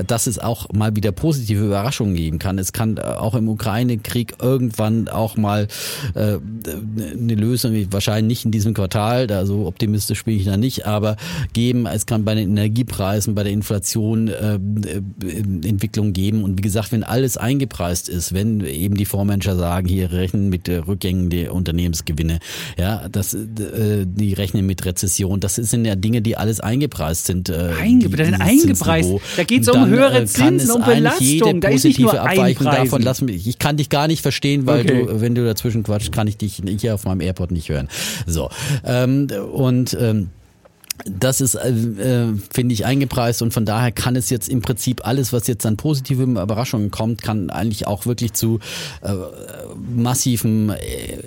dass 0.06 0.26
es 0.26 0.38
auch 0.38 0.70
mal 0.72 0.94
wieder 0.96 1.12
positive 1.12 1.64
Überraschungen 1.64 2.14
geben 2.14 2.38
kann. 2.38 2.58
Es 2.58 2.72
kann 2.72 2.98
auch 2.98 3.34
im 3.34 3.48
Ukraine-Krieg 3.48 4.34
irgendwann 4.42 5.08
auch 5.08 5.36
mal 5.36 5.68
äh, 6.14 6.36
eine 6.36 7.34
Lösung, 7.34 7.74
wahrscheinlich 7.90 8.26
nicht 8.26 8.44
in 8.44 8.50
diesem 8.50 8.74
Quartal, 8.74 9.26
da 9.26 9.45
so 9.46 9.66
optimistisch 9.66 10.24
bin 10.24 10.36
ich 10.36 10.44
da 10.44 10.56
nicht, 10.56 10.86
aber 10.86 11.16
geben, 11.52 11.86
es 11.86 12.06
kann 12.06 12.24
bei 12.24 12.34
den 12.34 12.50
Energiepreisen, 12.50 13.34
bei 13.34 13.44
der 13.44 13.52
Inflation 13.52 14.28
äh, 14.28 14.54
äh, 14.54 14.58
Entwicklung 15.68 16.12
geben. 16.12 16.44
Und 16.44 16.58
wie 16.58 16.62
gesagt, 16.62 16.92
wenn 16.92 17.04
alles 17.04 17.36
eingepreist 17.36 18.08
ist, 18.08 18.34
wenn 18.34 18.60
eben 18.64 18.96
die 18.96 19.04
Fondsmanager 19.04 19.56
sagen, 19.56 19.88
hier 19.88 20.12
rechnen 20.12 20.48
mit 20.48 20.68
äh, 20.68 20.76
Rückgängen 20.76 21.30
der 21.30 21.54
Unternehmensgewinne, 21.54 22.38
ja, 22.78 23.08
das, 23.08 23.34
äh, 23.34 24.06
die 24.06 24.34
rechnen 24.34 24.66
mit 24.66 24.84
Rezession, 24.84 25.40
das 25.40 25.56
sind 25.56 25.84
ja 25.84 25.96
Dinge, 25.96 26.22
die 26.22 26.36
alles 26.36 26.60
eingepreist 26.60 27.26
sind. 27.26 27.48
Äh, 27.48 27.72
Einge 27.80 28.06
eingepreist. 28.40 29.10
Da 29.36 29.44
geht 29.44 29.62
es 29.62 29.68
um 29.68 29.86
höhere 29.86 30.22
äh, 30.22 30.26
Zinsen, 30.26 30.70
um 30.70 30.84
Belastung. 30.84 31.60
Da 31.60 31.68
ist 31.68 31.84
nicht 31.84 32.00
nur 32.00 32.20
Abweichung 32.20 32.66
davon. 32.66 33.02
Lass 33.02 33.20
mich, 33.20 33.46
ich 33.46 33.58
kann 33.58 33.76
dich 33.76 33.88
gar 33.88 34.08
nicht 34.08 34.22
verstehen, 34.22 34.66
weil 34.66 34.80
okay. 34.80 35.06
du, 35.06 35.20
wenn 35.20 35.34
du 35.34 35.44
dazwischen 35.44 35.82
quatschst, 35.82 36.12
kann 36.12 36.26
ich 36.26 36.36
dich 36.36 36.62
hier 36.78 36.94
auf 36.94 37.04
meinem 37.04 37.20
Airport 37.20 37.50
nicht 37.50 37.68
hören. 37.68 37.88
So. 38.26 38.50
Ähm, 38.84 39.28
und 39.38 39.96
ähm, 40.00 40.30
das 41.04 41.40
ist, 41.40 41.54
äh, 41.54 41.68
äh, 41.70 42.34
finde 42.52 42.72
ich, 42.72 42.84
eingepreist. 42.84 43.42
Und 43.42 43.52
von 43.52 43.64
daher 43.64 43.92
kann 43.92 44.16
es 44.16 44.30
jetzt 44.30 44.48
im 44.48 44.62
Prinzip 44.62 45.06
alles, 45.06 45.32
was 45.32 45.46
jetzt 45.46 45.66
an 45.66 45.76
positiven 45.76 46.36
Überraschungen 46.36 46.90
kommt, 46.90 47.22
kann 47.22 47.50
eigentlich 47.50 47.86
auch 47.86 48.06
wirklich 48.06 48.32
zu 48.32 48.60
äh, 49.02 49.12
massiven 49.94 50.70
äh, 50.70 51.18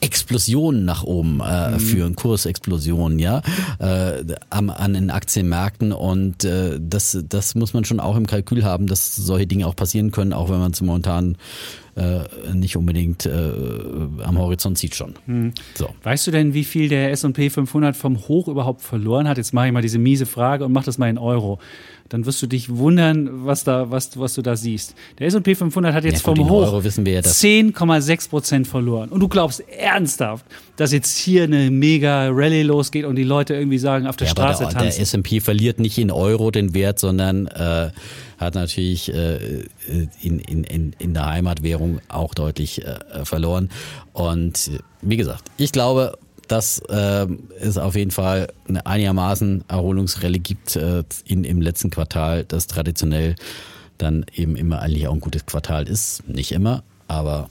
Explosionen 0.00 0.84
nach 0.84 1.02
oben 1.02 1.40
äh, 1.40 1.72
mhm. 1.72 1.80
führen, 1.80 2.16
Kursexplosionen, 2.16 3.18
ja, 3.18 3.42
äh, 3.78 4.24
am, 4.48 4.70
an 4.70 4.94
den 4.94 5.10
Aktienmärkten. 5.10 5.92
Und 5.92 6.44
äh, 6.44 6.78
das, 6.80 7.18
das 7.28 7.54
muss 7.54 7.74
man 7.74 7.84
schon 7.84 8.00
auch 8.00 8.16
im 8.16 8.26
Kalkül 8.26 8.64
haben, 8.64 8.86
dass 8.86 9.16
solche 9.16 9.46
Dinge 9.46 9.66
auch 9.66 9.76
passieren 9.76 10.10
können, 10.10 10.32
auch 10.32 10.50
wenn 10.50 10.58
man 10.58 10.72
es 10.72 10.80
momentan 10.80 11.36
äh, 11.98 12.54
nicht 12.54 12.76
unbedingt 12.76 13.26
äh, 13.26 13.52
am 14.22 14.38
Horizont 14.38 14.78
sieht 14.78 14.94
schon. 14.94 15.14
Mhm. 15.26 15.52
So. 15.74 15.88
Weißt 16.02 16.26
du 16.26 16.30
denn, 16.30 16.54
wie 16.54 16.64
viel 16.64 16.88
der 16.88 17.10
S&P 17.10 17.50
500 17.50 17.96
vom 17.96 18.28
Hoch 18.28 18.48
überhaupt 18.48 18.82
verloren 18.82 19.28
hat? 19.28 19.36
Jetzt 19.36 19.52
mache 19.52 19.66
ich 19.66 19.72
mal 19.72 19.82
diese 19.82 19.98
miese 19.98 20.26
Frage 20.26 20.64
und 20.64 20.72
mach 20.72 20.84
das 20.84 20.98
mal 20.98 21.10
in 21.10 21.18
Euro 21.18 21.58
dann 22.08 22.24
wirst 22.26 22.40
du 22.42 22.46
dich 22.46 22.74
wundern, 22.74 23.46
was, 23.46 23.64
da, 23.64 23.90
was, 23.90 24.18
was 24.18 24.34
du 24.34 24.42
da 24.42 24.56
siehst. 24.56 24.94
Der 25.18 25.26
S&P 25.26 25.54
500 25.54 25.94
hat 25.94 26.04
jetzt 26.04 26.26
ja, 26.26 26.34
vom 26.34 26.48
Hoch 26.48 26.82
ja 26.82 27.20
10,6 27.20 28.28
Prozent 28.30 28.66
verloren. 28.66 29.10
Und 29.10 29.20
du 29.20 29.28
glaubst 29.28 29.60
ernsthaft, 29.68 30.46
dass 30.76 30.92
jetzt 30.92 31.16
hier 31.18 31.44
eine 31.44 31.70
mega 31.70 32.28
Rallye 32.30 32.62
losgeht 32.62 33.04
und 33.04 33.16
die 33.16 33.24
Leute 33.24 33.54
irgendwie 33.54 33.78
sagen, 33.78 34.06
auf 34.06 34.16
der 34.16 34.28
ja, 34.28 34.32
Straße 34.32 34.64
der, 34.64 34.72
tanzen. 34.72 34.96
Der 34.96 35.02
S&P 35.02 35.40
verliert 35.40 35.80
nicht 35.80 35.98
in 35.98 36.10
Euro 36.10 36.50
den 36.50 36.74
Wert, 36.74 36.98
sondern 36.98 37.46
äh, 37.48 37.90
hat 38.38 38.54
natürlich 38.54 39.12
äh, 39.12 39.64
in, 40.22 40.38
in, 40.38 40.94
in 40.98 41.14
der 41.14 41.26
Heimatwährung 41.26 42.00
auch 42.08 42.34
deutlich 42.34 42.84
äh, 42.84 43.24
verloren. 43.24 43.68
Und 44.12 44.70
wie 45.02 45.16
gesagt, 45.16 45.44
ich 45.58 45.72
glaube, 45.72 46.18
dass 46.48 46.80
äh, 46.88 47.26
es 47.60 47.78
auf 47.78 47.94
jeden 47.94 48.10
Fall 48.10 48.48
eine 48.68 48.86
einigermaßen 48.86 49.64
Erholungsrelle 49.68 50.38
gibt 50.38 50.76
äh, 50.76 51.04
in, 51.24 51.44
im 51.44 51.60
letzten 51.60 51.90
Quartal, 51.90 52.44
das 52.44 52.66
traditionell 52.66 53.36
dann 53.98 54.24
eben 54.34 54.56
immer 54.56 54.80
eigentlich 54.80 55.08
auch 55.08 55.14
ein 55.14 55.20
gutes 55.20 55.46
Quartal 55.46 55.88
ist. 55.88 56.28
Nicht 56.28 56.52
immer, 56.52 56.82
aber 57.08 57.50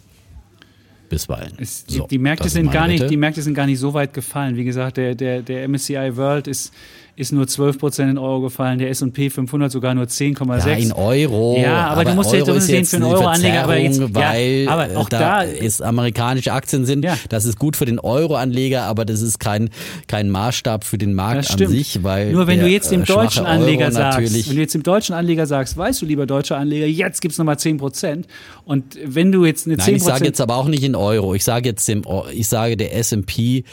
bisweilen. 1.10 1.53
Es, 1.57 1.86
so, 1.88 2.07
die, 2.07 2.18
Märkte 2.18 2.49
sind 2.49 2.72
gar 2.72 2.88
nicht, 2.88 3.10
die 3.10 3.18
Märkte 3.18 3.41
sind 3.41 3.53
gar 3.53 3.65
nicht 3.65 3.80
so 3.80 3.94
weit 3.94 4.14
gefallen. 4.14 4.56
Wie 4.56 4.65
gesagt, 4.65 4.98
der, 4.98 5.15
der, 5.15 5.41
der 5.41 5.68
MSCI 5.68 6.15
World 6.18 6.48
ist 6.48 6.74
ist 7.18 7.31
nur 7.31 7.48
12 7.48 7.80
Prozent 7.80 8.11
in 8.11 8.19
Euro 8.19 8.41
gefallen, 8.41 8.77
der 8.77 8.91
S&P 8.91 9.31
500 9.31 9.72
sogar 9.72 9.95
nur 9.95 10.06
10,6. 10.06 10.68
Ja, 10.68 10.76
in 10.76 10.91
Euro. 10.91 11.57
Ja, 11.60 11.88
aber, 11.88 12.02
aber 12.02 12.06
du 12.06 12.15
musst 12.15 12.31
Euro 12.31 12.53
ja 12.53 12.60
sehen, 12.60 12.85
für 12.85 12.98
einen 12.98 13.06
Euro-Anleger, 13.06 13.64
aber 13.64 13.77
jetzt, 13.80 14.14
weil 14.14 14.64
ja, 14.65 14.69
aber 14.69 14.98
auch 14.99 15.10
da, 15.10 15.19
da 15.19 15.41
ist 15.41 15.81
amerikanische 15.81 16.53
Aktien 16.53 16.85
sind, 16.85 17.03
ja. 17.03 17.18
das 17.30 17.45
ist 17.45 17.57
gut 17.57 17.76
für 17.76 17.85
den 17.85 17.98
Euro-Anleger, 17.98 18.84
aber 18.84 19.03
das 19.03 19.23
ist 19.23 19.39
kein, 19.39 19.72
kein 20.07 20.30
Maßstab 20.30 20.84
für 20.84 20.99
den 20.99 21.15
Markt 21.15 21.49
an 21.49 21.68
sich, 21.68 22.03
weil 22.03 22.31
Nur 22.31 22.45
wenn 22.45 22.60
du 22.60 22.68
jetzt 22.68 22.91
dem 22.91 23.03
deutschen 23.03 23.48
Anleger 23.48 23.91
sagst, 23.91 24.49
wenn 24.49 24.56
du 24.56 24.61
jetzt 24.61 24.76
dem 24.76 24.84
deutschen 24.84 25.15
Anleger 25.15 25.48
sagst, 25.48 25.76
weißt 25.76 25.99
du, 25.99 26.06
lieber 26.06 26.27
deutscher 26.27 26.57
Anleger, 26.57 26.85
jetzt 26.85 27.22
gibt's 27.22 27.39
nochmal 27.39 27.57
10 27.57 27.77
Prozent 27.77 28.27
und 28.64 28.95
wenn 29.03 29.31
du 29.31 29.44
jetzt 29.44 29.65
eine 29.65 29.77
Nein, 29.77 29.85
10 29.85 29.95
ich 29.95 30.03
sage 30.03 30.26
jetzt 30.26 30.39
aber 30.39 30.56
auch 30.56 30.68
nicht 30.68 30.84
in 30.84 30.94
Euro, 30.94 31.34
ich 31.34 31.44
sage 31.44 31.68
jetzt 31.68 31.88
dem, 31.88 32.03
ich 32.31 32.48
sage 32.48 32.77
der 32.77 32.95
S&P 32.95 33.64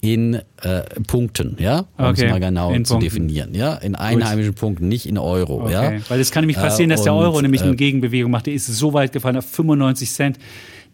in 0.00 0.34
äh, 0.34 0.82
Punkten, 1.06 1.56
ja, 1.58 1.80
um 1.96 2.06
okay. 2.06 2.26
es 2.26 2.30
mal 2.30 2.38
genau 2.40 2.72
in 2.72 2.84
zu 2.84 2.94
Punkten. 2.94 3.10
definieren, 3.10 3.54
ja, 3.54 3.74
in 3.74 3.94
einheimischen 3.94 4.52
Gut. 4.52 4.60
Punkten, 4.60 4.88
nicht 4.88 5.06
in 5.06 5.18
Euro, 5.18 5.62
okay. 5.64 5.72
ja. 5.72 5.92
Weil 6.08 6.20
es 6.20 6.30
kann 6.30 6.42
nämlich 6.42 6.56
passieren, 6.56 6.90
dass 6.90 7.02
der 7.02 7.14
Euro 7.14 7.40
nämlich 7.42 7.62
eine 7.62 7.72
äh, 7.72 7.76
Gegenbewegung 7.76 8.30
macht. 8.30 8.46
Der 8.46 8.54
ist 8.54 8.66
so 8.66 8.92
weit 8.92 9.12
gefallen 9.12 9.36
auf 9.36 9.46
95 9.46 10.10
Cent. 10.10 10.38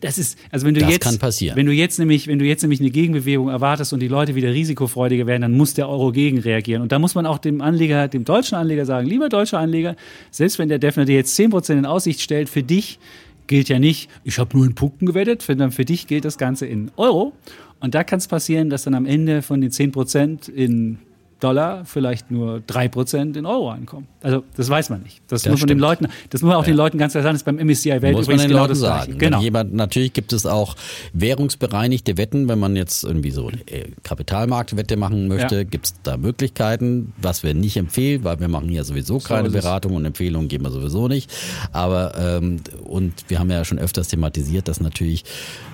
Das 0.01 0.19
ist, 0.19 0.39
also 0.51 0.67
wenn 0.67 0.75
du 0.75 0.81
das 0.81 0.91
jetzt, 0.91 1.05
kann 1.05 1.19
passieren. 1.19 1.57
wenn 1.57 1.67
du 1.67 1.73
jetzt 1.73 1.99
nämlich, 1.99 2.27
wenn 2.27 2.39
du 2.39 2.45
jetzt 2.45 2.63
nämlich 2.63 2.81
eine 2.81 2.91
Gegenbewegung 2.91 3.49
erwartest 3.49 3.93
und 3.93 4.01
die 4.01 4.09
Leute 4.09 4.35
wieder 4.35 4.53
risikofreudiger 4.53 5.27
werden, 5.27 5.43
dann 5.43 5.53
muss 5.53 5.75
der 5.75 5.89
Euro 5.89 6.13
gegen 6.13 6.39
reagieren. 6.39 6.83
Und 6.83 6.93
da 6.93 6.99
muss 6.99 7.15
man 7.15 7.25
auch 7.27 7.39
dem 7.39 7.61
Anleger, 7.61 8.09
dem 8.09 8.25
deutschen 8.25 8.57
Anleger 8.57 8.85
sagen, 8.85 9.07
lieber 9.07 9.29
deutscher 9.29 9.59
Anleger, 9.59 9.97
selbst 10.31 10.59
wenn 10.59 10.69
der 10.69 10.79
Defner 10.79 11.05
dir 11.05 11.15
jetzt 11.15 11.39
10% 11.39 11.73
in 11.73 11.87
Aussicht 11.87 12.21
stellt, 12.21 12.49
für 12.49 12.63
dich 12.63 12.99
gilt 13.47 13.69
ja 13.69 13.79
nicht, 13.79 14.11
ich 14.25 14.39
habe 14.39 14.57
nur 14.57 14.67
in 14.67 14.75
Punkten 14.75 15.07
gewettet, 15.07 15.43
sondern 15.43 15.71
für 15.73 15.85
dich 15.85 16.07
gilt 16.07 16.25
das 16.25 16.39
Ganze 16.39 16.67
in 16.67 16.91
Euro. 16.97 17.33
Und 17.81 17.95
da 17.95 18.05
kann 18.05 18.19
es 18.19 18.29
passieren, 18.29 18.71
dass 18.71 18.85
dann 18.85 18.95
am 18.95 19.07
Ende 19.07 19.43
von 19.43 19.61
den 19.61 19.71
10 19.71 19.93
Prozent 19.93 20.49
in 20.49 20.99
Dollar 21.41 21.85
vielleicht 21.85 22.31
nur 22.31 22.61
drei 22.67 22.89
Prozent 22.89 23.37
in 23.37 23.45
Euro 23.47 23.71
ankommen. 23.71 24.07
Also 24.23 24.43
das 24.57 24.69
weiß 24.71 24.89
man 24.91 25.03
nicht. 25.03 25.21
Das, 25.29 25.43
Das 25.43 25.51
muss 25.51 25.61
man 25.61 25.67
den 25.69 25.79
stimmt. 25.79 25.81
Leuten, 25.81 26.07
das 26.31 26.41
muss 26.43 26.49
man 26.49 26.57
auch 26.57 26.63
Ja. 26.63 26.67
den 26.73 26.77
Leuten 26.77 26.99
ganz 26.99 27.13
klar 27.13 27.23
sagen. 27.23 27.35
Das 27.35 27.43
ist 27.43 27.45
beim 27.45 27.59
MSCI 27.59 28.01
Welt 28.03 28.17
Muss 28.17 28.27
man 28.27 28.39
den 28.39 28.49
genau 28.49 28.61
Leuten 28.61 28.71
das 28.71 28.79
sagen. 28.81 29.05
Gleiche. 29.13 29.19
Genau. 29.19 29.41
Jemand, 29.43 29.75
natürlich 29.75 30.13
gibt 30.15 30.33
es 30.33 30.47
auch 30.47 30.77
währungsbereinigte 31.13 32.17
Wetten, 32.17 32.49
wenn 32.49 32.59
man 32.59 32.77
jetzt 32.77 33.03
irgendwie 33.05 33.31
so 33.31 33.49
eine 33.49 33.61
äh, 33.67 33.91
Kapitalmarktwette 34.03 34.97
machen 34.97 35.29
möchte, 35.29 35.57
Ja. 35.57 35.63
gibt 35.65 35.87
es 35.87 35.95
da 36.03 36.17
Möglichkeiten, 36.17 37.13
was 37.21 37.43
wir 37.43 37.55
nicht 37.55 37.77
empfehlen, 37.77 38.25
weil 38.25 38.41
wir 38.41 38.49
machen 38.49 38.71
ja 38.71 38.85
sowieso 38.85 39.19
keine 39.19 39.49
es. 39.49 39.53
Beratung 39.55 39.95
und 39.97 40.05
Empfehlungen 40.05 40.49
geben 40.49 40.65
wir 40.65 40.71
sowieso 40.71 41.09
nicht. 41.09 41.31
Aber 41.73 42.15
ähm, 42.19 42.61
und 42.85 43.13
wir 43.29 43.39
haben 43.39 43.51
ja 43.51 43.65
schon 43.65 43.79
öfters 43.79 44.09
thematisiert, 44.09 44.69
dass 44.69 44.81
natürlich 44.81 45.25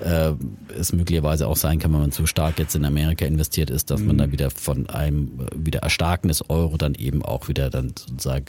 äh, 0.04 0.32
es 0.78 0.92
möglicherweise 0.92 1.46
auch 1.46 1.56
sein 1.56 1.78
kann, 1.78 1.92
wenn 1.92 2.00
man 2.00 2.12
zu 2.12 2.26
stark 2.26 2.58
jetzt 2.58 2.74
in 2.74 2.84
Amerika 2.84 3.24
investiert 3.26 3.70
ist, 3.70 3.90
dass 3.90 4.00
man 4.00 4.16
Mhm. 4.16 4.18
dann 4.18 4.32
wieder 4.32 4.50
von 4.50 4.88
einem 4.88 5.30
äh, 5.40 5.49
wieder 5.54 5.80
Erstarken 5.80 6.28
des 6.28 6.48
Euro 6.48 6.76
dann 6.76 6.94
eben 6.94 7.24
auch 7.24 7.48
wieder 7.48 7.70
dann 7.70 7.94
sozusagen 7.96 8.46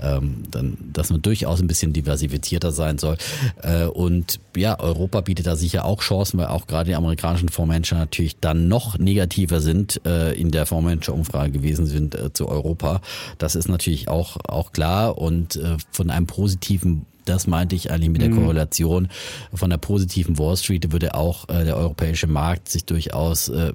ähm, 0.00 0.42
dann, 0.50 0.76
dass 0.92 1.10
man 1.10 1.22
durchaus 1.22 1.60
ein 1.60 1.66
bisschen 1.66 1.92
diversifizierter 1.92 2.72
sein 2.72 2.98
soll. 2.98 3.16
Äh, 3.62 3.84
und 3.86 4.40
ja, 4.56 4.78
Europa 4.78 5.20
bietet 5.20 5.46
da 5.46 5.56
sicher 5.56 5.84
auch 5.84 6.02
Chancen, 6.02 6.38
weil 6.38 6.46
auch 6.46 6.66
gerade 6.66 6.90
die 6.90 6.94
amerikanischen 6.94 7.48
Fondsmanager 7.48 7.96
natürlich 7.96 8.38
dann 8.40 8.68
noch 8.68 8.98
negativer 8.98 9.60
sind 9.60 10.04
äh, 10.06 10.32
in 10.32 10.50
der 10.50 10.66
Fondsmanager-Umfrage 10.66 11.52
gewesen 11.52 11.86
sind 11.86 12.14
äh, 12.14 12.32
zu 12.32 12.48
Europa. 12.48 13.00
Das 13.38 13.54
ist 13.54 13.68
natürlich 13.68 14.08
auch 14.08 14.36
auch 14.48 14.72
klar 14.72 15.18
und 15.18 15.56
äh, 15.56 15.76
von 15.90 16.10
einem 16.10 16.26
positiven 16.26 17.06
das 17.26 17.46
meinte 17.46 17.76
ich 17.76 17.90
eigentlich 17.90 18.10
mit 18.10 18.22
der 18.22 18.30
Korrelation. 18.30 19.08
Von 19.52 19.70
der 19.70 19.76
positiven 19.76 20.38
Wall 20.38 20.56
Street 20.56 20.92
würde 20.92 21.14
auch 21.14 21.48
äh, 21.48 21.64
der 21.64 21.76
europäische 21.76 22.26
Markt 22.26 22.68
sich 22.68 22.84
durchaus 22.84 23.48
äh, 23.48 23.72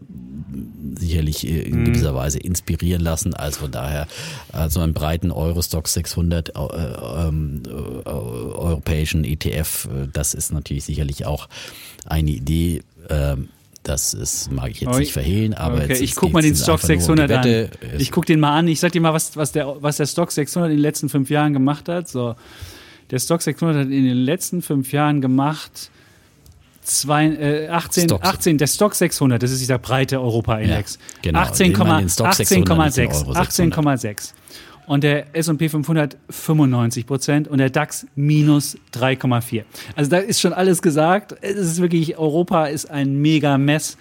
sicherlich 0.98 1.48
äh, 1.48 1.62
in 1.62 1.86
gewisser 1.86 2.16
Weise 2.16 2.40
inspirieren 2.40 3.02
lassen. 3.02 3.34
Also 3.34 3.60
von 3.62 3.72
daher 3.72 4.08
so 4.70 4.80
einen 4.80 4.94
breiten 4.94 5.32
Eurostock 5.32 5.88
600 5.88 6.50
äh, 6.50 6.54
ähm, 6.58 7.64
äh, 7.68 8.10
europäischen 8.10 9.24
ETF, 9.24 9.88
das 10.14 10.34
ist 10.34 10.52
natürlich 10.52 10.84
sicherlich 10.86 11.26
auch 11.26 11.48
eine 12.06 12.32
Idee. 12.32 12.82
ähm, 13.10 13.50
das 13.84 14.14
ist, 14.14 14.52
mag 14.52 14.70
ich 14.70 14.82
jetzt 14.82 14.96
nicht 15.00 15.12
verhehlen, 15.12 15.56
aber 15.56 15.78
okay, 15.78 15.88
jetzt 15.90 16.02
ich 16.02 16.12
ist- 16.12 16.16
guck 16.16 16.34
mal 16.34 16.44
den 16.44 16.56
Stock 16.56 16.84
einfach 16.88 17.08
nur 17.08 17.10
um 17.10 17.16
die 17.28 17.32
600 17.32 17.32
an. 17.94 18.00
Ich 18.00 18.12
guck 18.12 18.28
den 18.28 18.40
mal 18.40 18.56
an. 18.56 18.68
Ich 18.68 18.80
sag 18.80 18.92
dir 18.92 19.02
mal, 19.02 19.12
was, 19.14 19.36
was, 19.36 19.54
der, 19.54 19.76
was 19.82 19.98
der 19.98 20.06
Stock 20.06 20.32
600 20.32 20.70
in 20.70 20.78
den 20.78 20.82
letzten 20.84 21.10
fünf 21.10 21.32
Jahren 21.32 21.52
gemacht 21.54 21.90
hat. 21.90 22.08
So, 22.08 22.36
der 23.12 23.20
Stock 23.20 23.42
600 23.42 23.86
hat 23.86 23.92
in 23.92 24.06
den 24.06 24.18
letzten 24.18 24.62
fünf 24.62 24.92
Jahren 24.92 25.22
gemacht 25.22 25.92
zwei, 26.84 27.28
äh, 27.28 27.68
18, 27.70 28.06
Stock- 28.06 28.24
18, 28.24 28.58
der 28.58 28.68
Stock 28.68 28.96
600, 28.96 29.42
das 29.42 29.52
ist 29.52 29.62
dieser 29.62 29.78
breite 29.78 30.20
Europa-Index. 30.20 30.96
Ja, 30.96 31.20
genau. 31.22 31.40
18,6, 31.40 31.72
Ich 31.72 31.78
meine 31.78 32.00
den 32.00 32.10
Stock 32.10 32.34
600, 32.34 32.86
nicht 32.86 32.98
den 32.98 33.10
18,6. 33.10 33.28
Euro 33.28 33.32
18,6. 33.34 34.34
Und 34.88 35.04
der 35.04 35.36
S&P 35.36 35.70
500 35.70 36.18
95 36.30 37.06
Prozent 37.06 37.48
und 37.48 37.60
der 37.60 37.70
DAX 37.70 38.08
minus 38.16 38.78
3,4. 38.94 39.64
Also 39.96 40.10
da 40.12 40.18
ist 40.18 40.42
schon 40.42 40.54
alles 40.54 40.82
gesagt. 40.82 41.36
Es 41.42 41.56
ist 41.56 41.82
wirklich, 41.82 42.18
Europa 42.18 42.66
ist 42.66 42.90
ein 42.90 43.22
mega 43.22 43.58
Mess. 43.58 43.98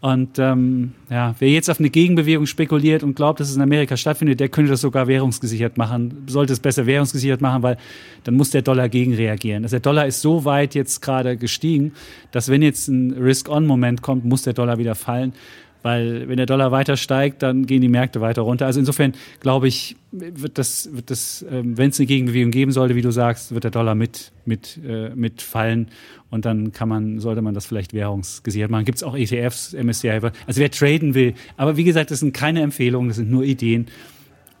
Und 0.00 0.38
ähm, 0.38 0.92
ja, 1.10 1.34
wer 1.40 1.50
jetzt 1.50 1.68
auf 1.68 1.78
eine 1.78 1.90
Gegenbewegung 1.90 2.46
spekuliert 2.46 3.02
und 3.02 3.16
glaubt, 3.16 3.38
dass 3.38 3.50
es 3.50 3.56
in 3.56 3.60
Amerika 3.60 3.98
stattfindet, 3.98 4.40
der 4.40 4.48
könnte 4.48 4.70
das 4.70 4.80
sogar 4.80 5.08
währungsgesichert 5.08 5.76
machen, 5.76 6.24
sollte 6.26 6.54
es 6.54 6.60
besser 6.60 6.86
währungsgesichert 6.86 7.42
machen, 7.42 7.62
weil 7.62 7.76
dann 8.24 8.34
muss 8.34 8.50
der 8.50 8.62
Dollar 8.62 8.88
gegenreagieren. 8.88 9.62
Also 9.62 9.74
der 9.74 9.80
Dollar 9.80 10.06
ist 10.06 10.22
so 10.22 10.46
weit 10.46 10.74
jetzt 10.74 11.02
gerade 11.02 11.36
gestiegen, 11.36 11.92
dass 12.32 12.48
wenn 12.48 12.62
jetzt 12.62 12.88
ein 12.88 13.12
Risk-on-Moment 13.12 14.00
kommt, 14.00 14.24
muss 14.24 14.42
der 14.42 14.54
Dollar 14.54 14.78
wieder 14.78 14.94
fallen. 14.94 15.34
Weil 15.82 16.28
wenn 16.28 16.36
der 16.36 16.46
Dollar 16.46 16.72
weiter 16.72 16.96
steigt, 16.96 17.42
dann 17.42 17.66
gehen 17.66 17.80
die 17.80 17.88
Märkte 17.88 18.20
weiter 18.20 18.42
runter. 18.42 18.66
Also 18.66 18.80
insofern 18.80 19.14
glaube 19.40 19.68
ich, 19.68 19.96
wird 20.12 20.58
das, 20.58 20.90
wird 20.92 21.10
das, 21.10 21.44
ähm, 21.50 21.78
wenn 21.78 21.90
es 21.90 21.98
eine 21.98 22.06
Gegenbewegung 22.06 22.50
geben 22.50 22.72
sollte, 22.72 22.96
wie 22.96 23.02
du 23.02 23.10
sagst, 23.10 23.54
wird 23.54 23.64
der 23.64 23.70
Dollar 23.70 23.94
mit, 23.94 24.32
mit, 24.44 24.78
äh, 24.86 25.10
mit 25.14 25.40
fallen. 25.42 25.88
Und 26.30 26.44
dann 26.44 26.72
kann 26.72 26.88
man, 26.88 27.18
sollte 27.18 27.42
man 27.42 27.54
das 27.54 27.66
vielleicht 27.66 27.92
währungsgesichert 27.94 28.70
machen. 28.70 28.84
Gibt 28.84 28.98
es 28.98 29.02
auch 29.02 29.16
ETFs, 29.16 29.72
MSCI, 29.72 30.10
also 30.10 30.60
wer 30.60 30.70
traden 30.70 31.14
will. 31.14 31.34
Aber 31.56 31.76
wie 31.76 31.84
gesagt, 31.84 32.10
das 32.10 32.20
sind 32.20 32.32
keine 32.32 32.60
Empfehlungen, 32.62 33.08
das 33.08 33.16
sind 33.16 33.30
nur 33.30 33.44
Ideen. 33.44 33.86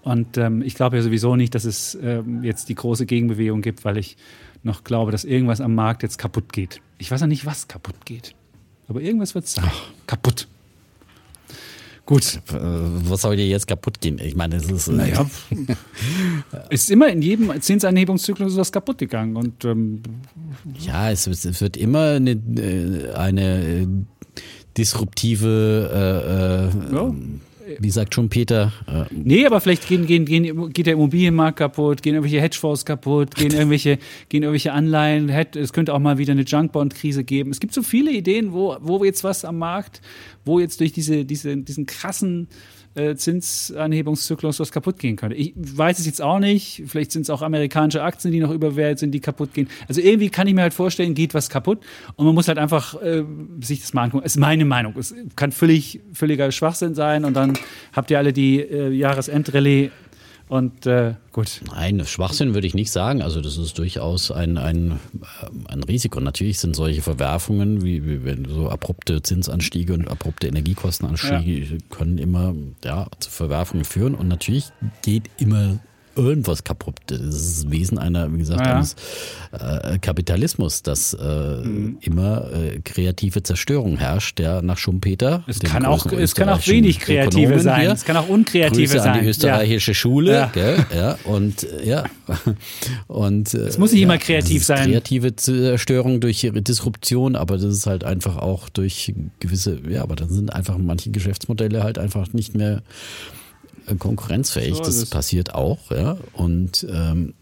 Und 0.02 0.38
ähm, 0.38 0.62
ich 0.62 0.74
glaube 0.74 0.96
ja 0.96 1.02
sowieso 1.02 1.36
nicht, 1.36 1.54
dass 1.54 1.64
es 1.64 1.98
ähm, 2.02 2.42
jetzt 2.42 2.68
die 2.70 2.74
große 2.74 3.04
Gegenbewegung 3.06 3.60
gibt, 3.60 3.84
weil 3.84 3.98
ich 3.98 4.16
noch 4.62 4.84
glaube, 4.84 5.12
dass 5.12 5.24
irgendwas 5.24 5.60
am 5.60 5.74
Markt 5.74 6.02
jetzt 6.02 6.18
kaputt 6.18 6.52
geht. 6.52 6.80
Ich 6.98 7.10
weiß 7.10 7.20
noch 7.20 7.28
nicht, 7.28 7.46
was 7.46 7.68
kaputt 7.68 8.04
geht. 8.04 8.34
Aber 8.88 9.00
irgendwas 9.00 9.34
wird 9.34 9.46
sein. 9.46 9.70
Kaputt. 10.06 10.48
Gut. 12.10 12.40
Äh, 12.52 12.56
Was 13.08 13.22
soll 13.22 13.36
dir 13.36 13.46
jetzt 13.46 13.66
kaputt 13.68 14.00
gehen? 14.00 14.18
Ich 14.22 14.34
meine, 14.34 14.56
es 14.56 14.68
ist. 14.68 14.88
äh, 14.88 14.92
Naja, 14.92 15.30
ist 16.70 16.90
immer 16.90 17.08
in 17.08 17.22
jedem 17.22 17.52
Zinsanhebungszyklus 17.60 18.56
was 18.56 18.72
kaputt 18.72 18.98
gegangen. 18.98 19.36
Und 19.36 19.64
ähm, 19.64 20.02
Ja, 20.80 21.10
es, 21.12 21.26
wird- 21.28 21.44
es 21.44 21.60
wird 21.60 21.76
immer 21.76 22.14
eine, 22.16 22.32
äh, 22.32 23.12
eine 23.14 23.86
disruptive, 24.76 26.70
äh, 26.72 26.90
äh, 26.90 26.94
Ja. 26.94 27.14
Wie 27.78 27.90
sagt 27.90 28.14
schon 28.14 28.28
Peter, 28.28 28.72
äh, 28.86 29.04
nee, 29.10 29.46
aber 29.46 29.60
vielleicht 29.60 29.88
gehen, 29.88 30.06
gehen, 30.06 30.24
gehen, 30.24 30.72
geht 30.72 30.86
der 30.86 30.94
Immobilienmarkt 30.94 31.58
kaputt, 31.58 32.02
gehen 32.02 32.14
irgendwelche 32.14 32.40
Hedgefonds 32.40 32.84
kaputt, 32.84 33.34
gehen 33.34 33.52
irgendwelche, 33.52 33.98
gehen 34.28 34.42
irgendwelche 34.42 34.72
Anleihen. 34.72 35.28
Es 35.28 35.72
könnte 35.72 35.94
auch 35.94 35.98
mal 35.98 36.18
wieder 36.18 36.32
eine 36.32 36.42
Junkbond-Krise 36.42 37.24
geben. 37.24 37.50
Es 37.50 37.60
gibt 37.60 37.74
so 37.74 37.82
viele 37.82 38.10
Ideen, 38.10 38.52
wo, 38.52 38.76
wo 38.80 39.04
jetzt 39.04 39.24
was 39.24 39.44
am 39.44 39.58
Markt, 39.58 40.00
wo 40.44 40.58
jetzt 40.58 40.80
durch 40.80 40.92
diese, 40.92 41.24
diese, 41.24 41.56
diesen 41.56 41.86
krassen 41.86 42.48
äh, 42.94 43.14
Zinsanhebungszyklus 43.14 44.60
was 44.60 44.72
kaputt 44.72 44.98
gehen 44.98 45.16
könnte. 45.16 45.36
Ich 45.36 45.54
weiß 45.56 45.98
es 45.98 46.06
jetzt 46.06 46.20
auch 46.20 46.38
nicht. 46.38 46.82
Vielleicht 46.86 47.12
sind 47.12 47.22
es 47.22 47.30
auch 47.30 47.42
amerikanische 47.42 48.02
Aktien, 48.02 48.32
die 48.32 48.40
noch 48.40 48.50
überwert 48.50 48.98
sind, 48.98 49.12
die 49.12 49.20
kaputt 49.20 49.54
gehen. 49.54 49.68
Also 49.88 50.00
irgendwie 50.00 50.28
kann 50.28 50.46
ich 50.46 50.54
mir 50.54 50.62
halt 50.62 50.74
vorstellen, 50.74 51.14
geht 51.14 51.34
was 51.34 51.48
kaputt 51.48 51.80
und 52.16 52.26
man 52.26 52.34
muss 52.34 52.48
halt 52.48 52.58
einfach 52.58 53.00
äh, 53.00 53.24
sich 53.60 53.80
das 53.80 53.94
mal 53.94 54.04
angucken. 54.04 54.24
Ist 54.24 54.38
meine 54.38 54.64
Meinung. 54.64 54.94
Es 54.98 55.14
kann 55.36 55.52
völlig, 55.52 56.00
völliger 56.12 56.50
Schwachsinn 56.50 56.94
sein 56.94 57.24
und 57.24 57.34
dann 57.34 57.58
habt 57.92 58.10
ihr 58.10 58.18
alle 58.18 58.32
die 58.32 58.60
äh, 58.60 58.90
Jahresendrallye 58.90 59.90
und 60.50 60.84
äh, 60.84 61.14
gut. 61.30 61.60
Nein, 61.68 62.04
Schwachsinn 62.04 62.54
würde 62.54 62.66
ich 62.66 62.74
nicht 62.74 62.90
sagen. 62.90 63.22
Also 63.22 63.40
das 63.40 63.56
ist 63.56 63.78
durchaus 63.78 64.32
ein, 64.32 64.58
ein, 64.58 64.98
ähm, 65.44 65.66
ein 65.68 65.84
Risiko. 65.84 66.18
Natürlich 66.18 66.58
sind 66.58 66.74
solche 66.74 67.02
Verwerfungen, 67.02 67.84
wie, 67.84 68.04
wie 68.04 68.24
wenn 68.24 68.46
so 68.46 68.68
abrupte 68.68 69.22
Zinsanstiege 69.22 69.94
und 69.94 70.08
abrupte 70.08 70.48
Energiekostenanstiege 70.48 71.78
können 71.90 72.18
immer 72.18 72.52
ja, 72.84 73.06
zu 73.20 73.30
Verwerfungen 73.30 73.84
führen. 73.84 74.16
Und 74.16 74.26
natürlich 74.26 74.70
geht 75.02 75.30
immer 75.38 75.78
irgendwas 76.20 76.62
kaputt. 76.64 76.96
Das 77.06 77.18
ist 77.20 77.64
das 77.64 77.70
Wesen 77.70 77.98
einer, 77.98 78.32
wie 78.32 78.38
gesagt, 78.38 78.60
Ja. 78.66 78.76
eines 78.76 78.94
äh, 79.52 79.98
Kapitalismus, 79.98 80.82
dass 80.82 81.14
äh, 81.14 81.26
Mhm. 81.60 81.98
immer 82.02 82.50
äh, 82.52 82.78
kreative 82.84 83.42
Zerstörung 83.42 83.96
herrscht, 83.96 84.38
der 84.38 84.62
nach 84.62 84.78
Schumpeter. 84.78 85.42
Es 85.46 85.58
kann 85.60 85.84
auch, 85.84 86.06
es 86.06 86.34
kann 86.34 86.48
auch 86.48 86.64
wenig 86.66 87.00
kreative 87.00 87.40
Ökonomen 87.42 87.60
sein. 87.62 87.80
hier, 87.82 87.92
Es 87.92 88.04
kann 88.04 88.16
auch 88.16 88.28
unkreative 88.28 88.82
Grüße 88.82 88.98
sein. 89.00 89.12
an 89.14 89.20
die 89.22 89.28
österreichische 89.28 89.94
Schule, 89.94 90.32
Ja. 90.32 90.46
gell? 90.52 90.86
Ja, 90.94 91.18
und 91.24 91.64
äh, 91.64 91.88
ja. 91.88 92.04
Und 93.08 93.54
Es 93.54 93.78
muss 93.78 93.92
nicht 93.92 94.02
immer 94.02 94.18
kreativ 94.18 94.64
sein. 94.64 94.90
Kreative 94.90 95.34
Zerstörung 95.36 96.20
durch 96.20 96.48
Disruption, 96.54 97.36
aber 97.36 97.54
das 97.56 97.64
ist 97.64 97.86
halt 97.86 98.04
einfach 98.04 98.36
auch 98.36 98.68
durch 98.68 99.12
gewisse, 99.40 99.78
ja, 99.88 100.02
aber 100.02 100.16
dann 100.16 100.28
sind 100.30 100.52
einfach 100.52 100.78
manche 100.78 101.10
Geschäftsmodelle 101.10 101.82
halt 101.82 101.98
einfach 101.98 102.32
nicht 102.32 102.54
mehr 102.54 102.76
äh, 102.76 102.80
konkurrenzfähig. 103.98 104.76
So 104.76 104.82
das 104.82 105.06
passiert 105.06 105.54
auch, 105.54 105.90
ja. 105.90 106.16
Und 106.32 106.86
ähm, 106.90 107.34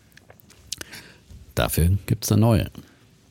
dafür 1.54 1.90
gibt 2.06 2.24
es 2.24 2.28
dann 2.28 2.40
neue. 2.40 2.70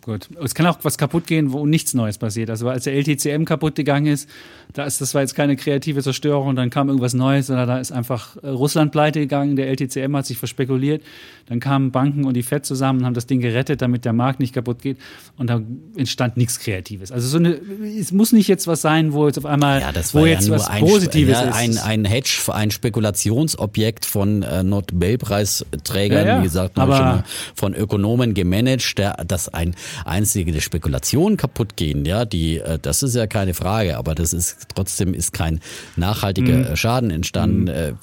Gut. 0.07 0.29
Es 0.41 0.55
kann 0.55 0.65
auch 0.67 0.79
was 0.83 0.97
kaputt 0.97 1.27
gehen, 1.27 1.51
wo 1.51 1.65
nichts 1.65 1.93
Neues 1.93 2.17
passiert. 2.17 2.49
Also 2.49 2.69
als 2.69 2.85
der 2.85 2.93
LTCM 2.93 3.43
kaputt 3.43 3.75
gegangen 3.75 4.07
ist, 4.07 4.29
da 4.77 4.85
ist 4.85 5.01
das 5.01 5.15
war 5.15 5.21
jetzt 5.21 5.33
keine 5.33 5.55
kreative 5.55 6.03
Zerstörung 6.03 6.49
und 6.49 6.55
dann 6.55 6.69
kam 6.69 6.87
irgendwas 6.89 7.15
Neues, 7.15 7.47
sondern 7.47 7.67
da 7.67 7.79
ist 7.79 7.91
einfach 7.91 8.37
äh, 8.43 8.49
Russland 8.49 8.91
pleite 8.91 9.19
gegangen, 9.19 9.55
der 9.55 9.67
LTCM 9.69 10.15
hat 10.15 10.27
sich 10.27 10.37
verspekuliert, 10.37 11.01
dann 11.47 11.59
kamen 11.59 11.91
Banken 11.91 12.25
und 12.25 12.35
die 12.35 12.43
Fed 12.43 12.63
zusammen 12.63 12.99
und 12.99 13.05
haben 13.05 13.15
das 13.15 13.25
Ding 13.25 13.41
gerettet, 13.41 13.81
damit 13.81 14.05
der 14.05 14.13
Markt 14.13 14.39
nicht 14.39 14.53
kaputt 14.53 14.83
geht 14.83 14.97
und 15.37 15.49
da 15.49 15.61
entstand 15.95 16.37
nichts 16.37 16.59
Kreatives. 16.59 17.11
Also 17.11 17.27
so 17.27 17.37
eine, 17.37 17.59
es 17.99 18.11
muss 18.11 18.33
nicht 18.33 18.47
jetzt 18.47 18.67
was 18.67 18.81
sein, 18.81 19.13
wo 19.13 19.25
jetzt 19.25 19.39
auf 19.39 19.45
einmal, 19.45 19.81
Ja, 19.81 19.91
das 19.91 20.13
wo 20.13 20.25
ja 20.25 20.33
jetzt 20.33 20.51
was 20.51 20.67
ein, 20.67 20.81
Positives 20.81 21.33
ja, 21.33 21.49
ist. 21.49 21.55
ein, 21.55 21.77
ein 21.79 22.05
Hedge, 22.05 22.39
ein 22.53 22.69
Spekulationsobjekt 22.69 24.05
von 24.05 24.43
äh, 24.43 24.61
Nobelpreisträgern, 24.61 26.27
Ja, 26.27 26.39
wie 26.39 26.43
gesagt, 26.43 26.77
mal 26.77 27.23
von 27.55 27.73
Ökonomen 27.73 28.35
gemanagt, 28.35 28.97
der, 28.99 29.23
das 29.27 29.49
ein, 29.49 29.75
einzige 30.05 30.61
Spekulationen 30.61 31.35
kaputt 31.35 31.75
gehen, 31.75 32.05
ja, 32.05 32.25
die, 32.25 32.59
äh, 32.59 32.77
das 32.79 33.01
ist 33.01 33.15
ja 33.15 33.25
keine 33.25 33.55
Frage, 33.55 33.97
aber 33.97 34.13
das 34.13 34.33
ist 34.33 34.66
trotzdem 34.73 35.13
ist 35.13 35.33
kein 35.33 35.59
nachhaltiger 35.95 36.69
mhm. 36.69 36.75
Schaden 36.75 37.11
entstanden. 37.11 37.65
Mhm. 37.65 37.97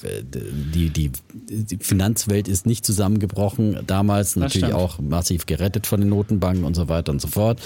Die, 0.72 0.90
die, 0.90 1.10
die 1.48 1.76
Finanzwelt 1.78 2.48
ist 2.48 2.66
nicht 2.66 2.84
zusammengebrochen 2.84 3.78
damals, 3.86 4.36
natürlich 4.36 4.74
auch 4.74 4.98
massiv 4.98 5.46
gerettet 5.46 5.86
von 5.86 6.00
den 6.00 6.08
Notenbanken 6.08 6.64
und 6.64 6.74
so 6.74 6.88
weiter 6.88 7.12
und 7.12 7.20
so 7.20 7.28
fort. 7.28 7.60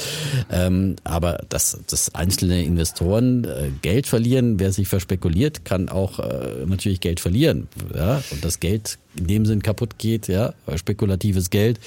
Ähm, 0.51 0.97
aber 1.05 1.45
dass, 1.49 1.81
dass 1.87 2.15
einzelne 2.15 2.65
Investoren 2.65 3.45
äh, 3.45 3.71
Geld 3.83 4.07
verlieren, 4.07 4.59
wer 4.61 4.73
sich 4.73 4.89
verspekuliert, 4.89 5.65
kann 5.65 5.89
auch 5.89 6.19
äh, 6.19 6.67
natürlich 6.67 7.01
Geld 7.01 7.21
verlieren. 7.21 7.69
Ja? 7.95 8.23
Und 8.31 8.45
das 8.45 8.61
Geld 8.61 8.99
in 9.17 9.27
dem 9.27 9.47
Sinn 9.47 9.63
kaputt 9.63 9.99
geht, 9.99 10.29
ja, 10.29 10.55
spekulatives 10.77 11.51
Geld. 11.51 11.81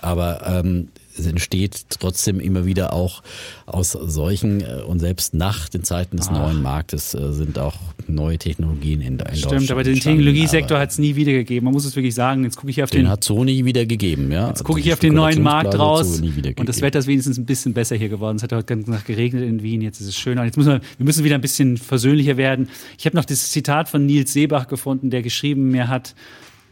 Aber 0.00 0.46
ähm, 0.46 0.88
es 1.18 1.26
entsteht 1.26 1.86
trotzdem 1.90 2.40
immer 2.40 2.66
wieder 2.66 2.92
auch 2.92 3.22
aus 3.66 3.92
solchen 3.92 4.60
äh, 4.60 4.82
und 4.86 4.98
selbst 5.00 5.34
nach 5.34 5.68
den 5.68 5.84
Zeiten 5.84 6.16
des 6.16 6.28
Ach. 6.28 6.38
neuen 6.38 6.62
Marktes 6.62 7.14
äh, 7.14 7.32
sind 7.32 7.58
auch 7.58 7.74
neue 8.06 8.38
Technologien 8.38 9.00
in, 9.00 9.18
in 9.18 9.36
Stimmt, 9.36 9.70
aber 9.70 9.82
den 9.82 9.98
Technologiesektor 9.98 10.78
hat 10.78 10.90
es 10.90 10.98
nie 10.98 11.16
wieder 11.16 11.32
gegeben. 11.32 11.64
Man 11.64 11.74
muss 11.74 11.84
es 11.84 11.96
wirklich 11.96 12.14
sagen. 12.14 12.44
Jetzt 12.44 12.56
gucke 12.56 12.70
ich 12.70 12.82
auf 12.82 12.90
den. 12.90 13.02
Den 13.02 13.10
hat 13.10 13.24
so 13.24 13.44
nie 13.44 13.64
wieder 13.64 13.86
gegeben, 13.86 14.30
ja. 14.30 14.48
Jetzt 14.48 14.64
gucke 14.64 14.80
ich 14.80 14.92
auf 14.92 14.98
den 14.98 15.14
neuen 15.14 15.42
Markt 15.42 15.78
raus 15.78 16.20
und 16.20 16.68
das 16.68 16.80
Wetter 16.80 16.98
ist 16.98 17.06
wenigstens 17.06 17.38
ein 17.38 17.46
bisschen 17.46 17.74
besser 17.74 17.96
hier 17.96 18.08
geworden. 18.08 18.36
Es 18.36 18.42
hat 18.42 18.52
heute 18.52 18.64
ganz 18.64 18.86
nach 18.86 19.04
geregnet 19.04 19.42
in 19.44 19.62
Wien. 19.62 19.82
Jetzt 19.82 20.00
ist 20.00 20.08
es 20.08 20.16
schöner. 20.16 20.44
Jetzt 20.44 20.56
müssen 20.56 20.72
wir, 20.72 20.80
wir 20.98 21.04
müssen 21.04 21.24
wieder 21.24 21.34
ein 21.34 21.40
bisschen 21.40 21.76
versöhnlicher 21.76 22.36
werden. 22.36 22.68
Ich 22.98 23.06
habe 23.06 23.16
noch 23.16 23.24
das 23.24 23.50
Zitat 23.50 23.88
von 23.88 24.06
Nils 24.06 24.32
Seebach 24.32 24.68
gefunden, 24.68 25.10
der 25.10 25.22
geschrieben 25.22 25.70
mir 25.70 25.88
hat 25.88 26.14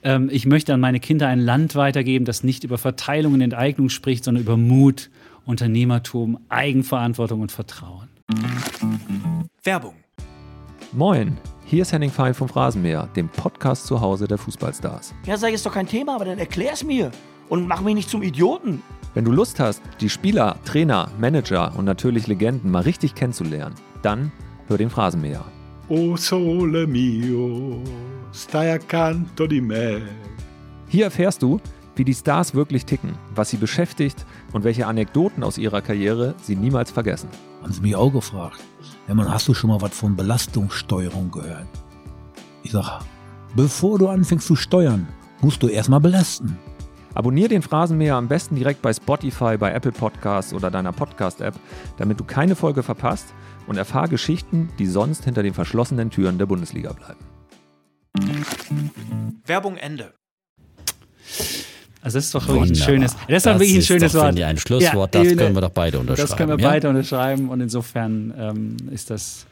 ähm, 0.04 0.28
ich 0.30 0.46
möchte 0.46 0.72
an 0.72 0.80
meine 0.80 1.00
Kinder 1.00 1.26
ein 1.26 1.40
Land 1.40 1.74
weitergeben, 1.74 2.24
das 2.24 2.44
nicht 2.44 2.62
über 2.62 2.78
Verteilung 2.78 3.32
und 3.32 3.40
Enteignung 3.40 3.88
spricht, 3.88 4.24
sondern 4.24 4.44
über 4.44 4.56
Mut, 4.56 5.10
Unternehmertum, 5.46 6.38
Eigenverantwortung 6.48 7.40
und 7.40 7.50
Vertrauen. 7.50 8.08
Werbung. 9.62 9.94
Moin, 10.92 11.36
hier 11.64 11.82
ist 11.82 11.92
Henning 11.92 12.10
Fein 12.10 12.34
vom 12.34 12.48
Phrasenmäher, 12.48 13.08
dem 13.16 13.28
Podcast 13.28 13.86
zu 13.86 14.00
Hause 14.00 14.28
der 14.28 14.38
Fußballstars. 14.38 15.14
Ja, 15.26 15.36
sag 15.36 15.48
ich, 15.48 15.54
ist 15.54 15.66
doch 15.66 15.74
kein 15.74 15.88
Thema, 15.88 16.14
aber 16.14 16.26
dann 16.26 16.38
erklär's 16.38 16.84
mir 16.84 17.10
und 17.48 17.66
mach 17.66 17.80
mich 17.80 17.94
nicht 17.94 18.10
zum 18.10 18.22
Idioten. 18.22 18.82
Wenn 19.14 19.24
du 19.24 19.32
Lust 19.32 19.60
hast, 19.60 19.82
die 20.00 20.08
Spieler, 20.08 20.56
Trainer, 20.64 21.10
Manager 21.18 21.72
und 21.76 21.84
natürlich 21.84 22.26
Legenden 22.26 22.70
mal 22.70 22.82
richtig 22.82 23.14
kennenzulernen, 23.14 23.74
dann 24.02 24.32
hör 24.68 24.76
den 24.76 24.90
Phrasenmäher. 24.90 25.44
O 25.88 26.16
sole 26.16 26.86
mio, 26.86 27.82
stai 28.34 28.72
accanto 28.72 29.46
di 29.46 29.60
me. 29.60 30.02
Hier 30.88 31.04
erfährst 31.04 31.42
du, 31.42 31.60
wie 31.96 32.04
die 32.04 32.14
Stars 32.14 32.54
wirklich 32.54 32.84
ticken, 32.84 33.16
was 33.34 33.50
sie 33.50 33.56
beschäftigt 33.56 34.26
und 34.52 34.64
welche 34.64 34.86
Anekdoten 34.86 35.44
aus 35.44 35.58
ihrer 35.58 35.80
Karriere 35.80 36.34
sie 36.42 36.56
niemals 36.56 36.90
vergessen. 36.90 37.28
Haben 37.62 37.72
sie 37.72 37.80
mich 37.80 37.94
auch 37.94 38.12
gefragt. 38.12 38.58
Ja, 39.06 39.14
man, 39.14 39.32
hast 39.32 39.46
du 39.46 39.54
schon 39.54 39.70
mal 39.70 39.80
was 39.80 39.96
von 39.96 40.16
Belastungssteuerung 40.16 41.30
gehört? 41.30 41.68
Ich 42.64 42.72
sag, 42.72 43.00
bevor 43.54 43.98
du 43.98 44.08
anfängst 44.08 44.46
zu 44.46 44.56
steuern, 44.56 45.06
musst 45.40 45.62
du 45.62 45.68
erstmal 45.68 46.00
belasten. 46.00 46.58
Abonnier 47.14 47.48
den 47.48 47.62
Phrasenmäher 47.62 48.16
am 48.16 48.26
besten 48.26 48.56
direkt 48.56 48.82
bei 48.82 48.92
Spotify, 48.92 49.56
bei 49.56 49.72
Apple 49.72 49.92
Podcasts 49.92 50.52
oder 50.52 50.72
deiner 50.72 50.92
Podcast-App, 50.92 51.54
damit 51.96 52.18
du 52.18 52.24
keine 52.24 52.56
Folge 52.56 52.82
verpasst 52.82 53.32
und 53.68 53.76
erfahr 53.76 54.08
Geschichten, 54.08 54.70
die 54.80 54.86
sonst 54.86 55.24
hinter 55.24 55.44
den 55.44 55.54
verschlossenen 55.54 56.10
Türen 56.10 56.38
der 56.38 56.46
Bundesliga 56.46 56.92
bleiben. 56.92 57.33
Werbung 59.46 59.76
Ende. 59.76 60.14
Also 62.00 62.18
das 62.18 62.26
ist 62.26 62.34
doch 62.34 62.46
wirklich 62.46 62.70
Wunderbar. 62.70 62.88
ein 62.88 62.94
schönes, 62.94 63.16
das 63.28 63.36
ist 63.38 63.46
doch 63.46 63.54
wirklich 63.54 63.76
ein 63.76 63.82
schönes 63.82 64.12
doch, 64.12 64.22
Wort. 64.22 64.40
ein 64.40 64.58
Schlusswort, 64.58 65.14
ja, 65.14 65.24
das 65.24 65.36
können 65.36 65.54
wir 65.54 65.62
doch 65.62 65.70
beide 65.70 65.98
unterschreiben. 65.98 66.28
Das 66.28 66.36
können 66.36 66.58
wir 66.58 66.62
ja? 66.62 66.70
beide 66.70 66.88
unterschreiben 66.90 67.48
und 67.48 67.60
insofern 67.60 68.34
ähm, 68.36 68.76
ist 68.90 69.10
das 69.10 69.46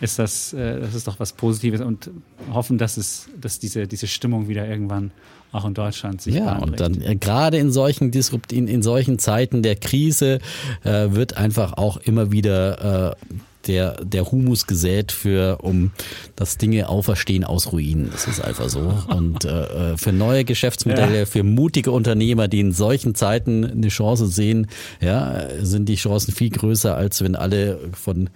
ist 0.00 0.18
das, 0.18 0.52
äh, 0.52 0.80
das 0.80 0.94
ist 0.94 1.08
doch 1.08 1.18
was 1.18 1.32
Positives 1.32 1.80
und 1.80 2.10
hoffen, 2.52 2.78
dass 2.78 2.96
es, 2.96 3.28
dass 3.38 3.58
diese, 3.58 3.86
diese 3.86 4.06
Stimmung 4.06 4.48
wieder 4.48 4.66
irgendwann 4.66 5.10
auch 5.52 5.64
in 5.64 5.74
Deutschland 5.74 6.22
sich 6.22 6.36
Ja, 6.36 6.58
und 6.58 6.78
dann 6.78 7.02
äh, 7.02 7.16
gerade 7.16 7.58
in 7.58 7.72
solchen 7.72 8.10
Disrupt 8.10 8.52
in, 8.52 8.68
in 8.68 8.82
solchen 8.82 9.18
Zeiten 9.18 9.62
der 9.62 9.76
Krise 9.76 10.38
äh, 10.84 11.10
wird 11.10 11.36
einfach 11.36 11.72
auch 11.74 11.96
immer 11.96 12.30
wieder 12.30 13.10
äh, 13.10 13.34
der, 13.66 14.02
der 14.04 14.30
Humus 14.30 14.66
gesät 14.66 15.12
für, 15.12 15.58
um 15.62 15.90
das 16.36 16.56
Dinge 16.56 16.88
auferstehen 16.88 17.44
aus 17.44 17.72
Ruinen. 17.72 18.10
Das 18.10 18.26
ist 18.26 18.40
einfach 18.40 18.68
so. 18.68 18.92
Und 19.08 19.44
äh, 19.44 19.92
äh, 19.92 19.96
für 19.96 20.12
neue 20.12 20.44
Geschäftsmodelle, 20.44 21.20
ja. 21.20 21.26
für 21.26 21.42
mutige 21.42 21.90
Unternehmer, 21.90 22.48
die 22.48 22.60
in 22.60 22.72
solchen 22.72 23.14
Zeiten 23.14 23.64
eine 23.64 23.88
Chance 23.88 24.26
sehen, 24.28 24.68
ja, 25.00 25.48
sind 25.62 25.88
die 25.88 25.96
Chancen 25.96 26.32
viel 26.32 26.50
größer, 26.50 26.96
als 26.96 27.22
wenn 27.22 27.36
alle 27.36 27.78
von, 27.92 28.30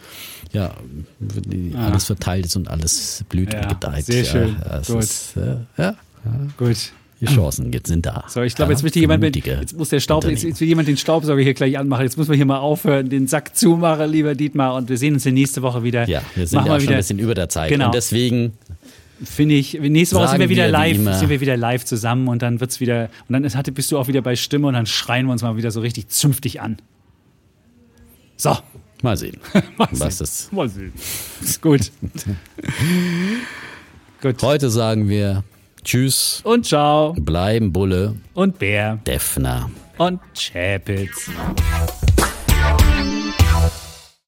ja, 0.53 0.75
ah. 1.75 1.87
alles 1.87 2.05
verteilt 2.05 2.47
ist 2.47 2.57
und 2.57 2.69
alles 2.69 3.25
blüht 3.29 3.53
ja, 3.53 3.63
und 3.63 3.69
gedeiht. 3.69 4.07
Sehr 4.07 4.25
schön. 4.25 4.57
Ja, 4.65 4.81
Gut. 4.87 5.03
Ist, 5.03 5.37
äh, 5.37 5.57
ja, 5.79 5.97
Gut. 6.57 6.93
Die 7.21 7.27
Chancen 7.27 7.73
jetzt 7.73 7.89
sind 7.89 8.05
da. 8.05 8.25
So, 8.29 8.43
ich 8.43 8.55
glaube, 8.55 8.73
jetzt 8.73 8.83
möchte 8.83 8.99
jemand, 8.99 9.25
jetzt 9.25 9.77
muss 9.77 9.89
der 9.89 10.01
Staub, 10.01 10.25
jetzt, 10.25 10.43
jetzt 10.43 10.61
will 10.61 10.69
jemand 10.69 10.89
den 10.89 10.97
Staubsauger 10.97 11.41
hier 11.41 11.55
gleich 11.55 11.79
anmachen. 11.79 12.03
Jetzt 12.03 12.19
muss 12.19 12.29
man 12.29 12.37
hier 12.37 12.45
mal 12.45 12.59
aufhören, 12.59 13.09
den 13.09 13.29
Sack 13.29 13.57
zumachen, 13.57 14.11
lieber 14.11 14.35
Dietmar. 14.35 14.75
Und 14.75 14.89
wir 14.89 14.99
sehen 14.99 15.15
uns 15.15 15.25
nächste 15.25 15.63
Woche 15.63 15.85
wieder. 15.85 16.09
Ja, 16.09 16.23
wir 16.35 16.47
sind 16.47 16.67
ja 16.67 16.75
auch 16.75 16.81
schon 16.81 16.91
ein 16.91 16.97
bisschen 16.97 17.19
über 17.19 17.35
der 17.35 17.49
Zeit. 17.49 17.71
Genau. 17.71 17.87
Und 17.87 17.95
deswegen 17.95 18.55
finde 19.23 19.55
ich, 19.55 19.79
nächste 19.79 20.17
Woche 20.17 20.29
sind 20.29 20.41
wir 20.41 20.49
wieder 20.49 20.65
wir 20.65 20.73
live, 20.73 21.19
sind 21.19 21.29
wir 21.29 21.41
wieder 21.41 21.57
live 21.57 21.85
zusammen 21.85 22.29
und 22.29 22.43
dann 22.43 22.61
wird's 22.61 22.81
wieder, 22.81 23.09
und 23.29 23.33
dann 23.33 23.45
ist, 23.45 23.57
bist 23.75 23.93
du 23.93 23.99
auch 23.99 24.09
wieder 24.09 24.23
bei 24.23 24.37
Stimme 24.37 24.67
und 24.67 24.75
dann 24.75 24.87
schreien 24.87 25.27
wir 25.27 25.33
uns 25.33 25.43
mal 25.43 25.57
wieder 25.57 25.71
so 25.71 25.81
richtig 25.81 26.09
zünftig 26.09 26.61
an. 26.61 26.79
So. 28.37 28.57
Mal 29.03 29.17
sehen. 29.17 29.39
mal 29.77 29.89
Was 29.93 30.19
sehen. 30.19 30.25
ist. 30.25 30.53
Mal 30.53 30.69
sehen. 30.69 30.93
Gut. 31.61 31.93
Gut. 34.23 34.43
Heute 34.43 34.71
sagen 34.71 35.09
wir 35.09 35.45
Tschüss. 35.85 36.41
Und 36.45 36.67
ciao. 36.67 37.13
Bleiben 37.13 37.73
Bulle. 37.73 38.17
Und 38.35 38.59
Bär. 38.59 38.99
Defner. 39.07 39.71
Und 39.99 40.21
Chapitz. 40.35 41.31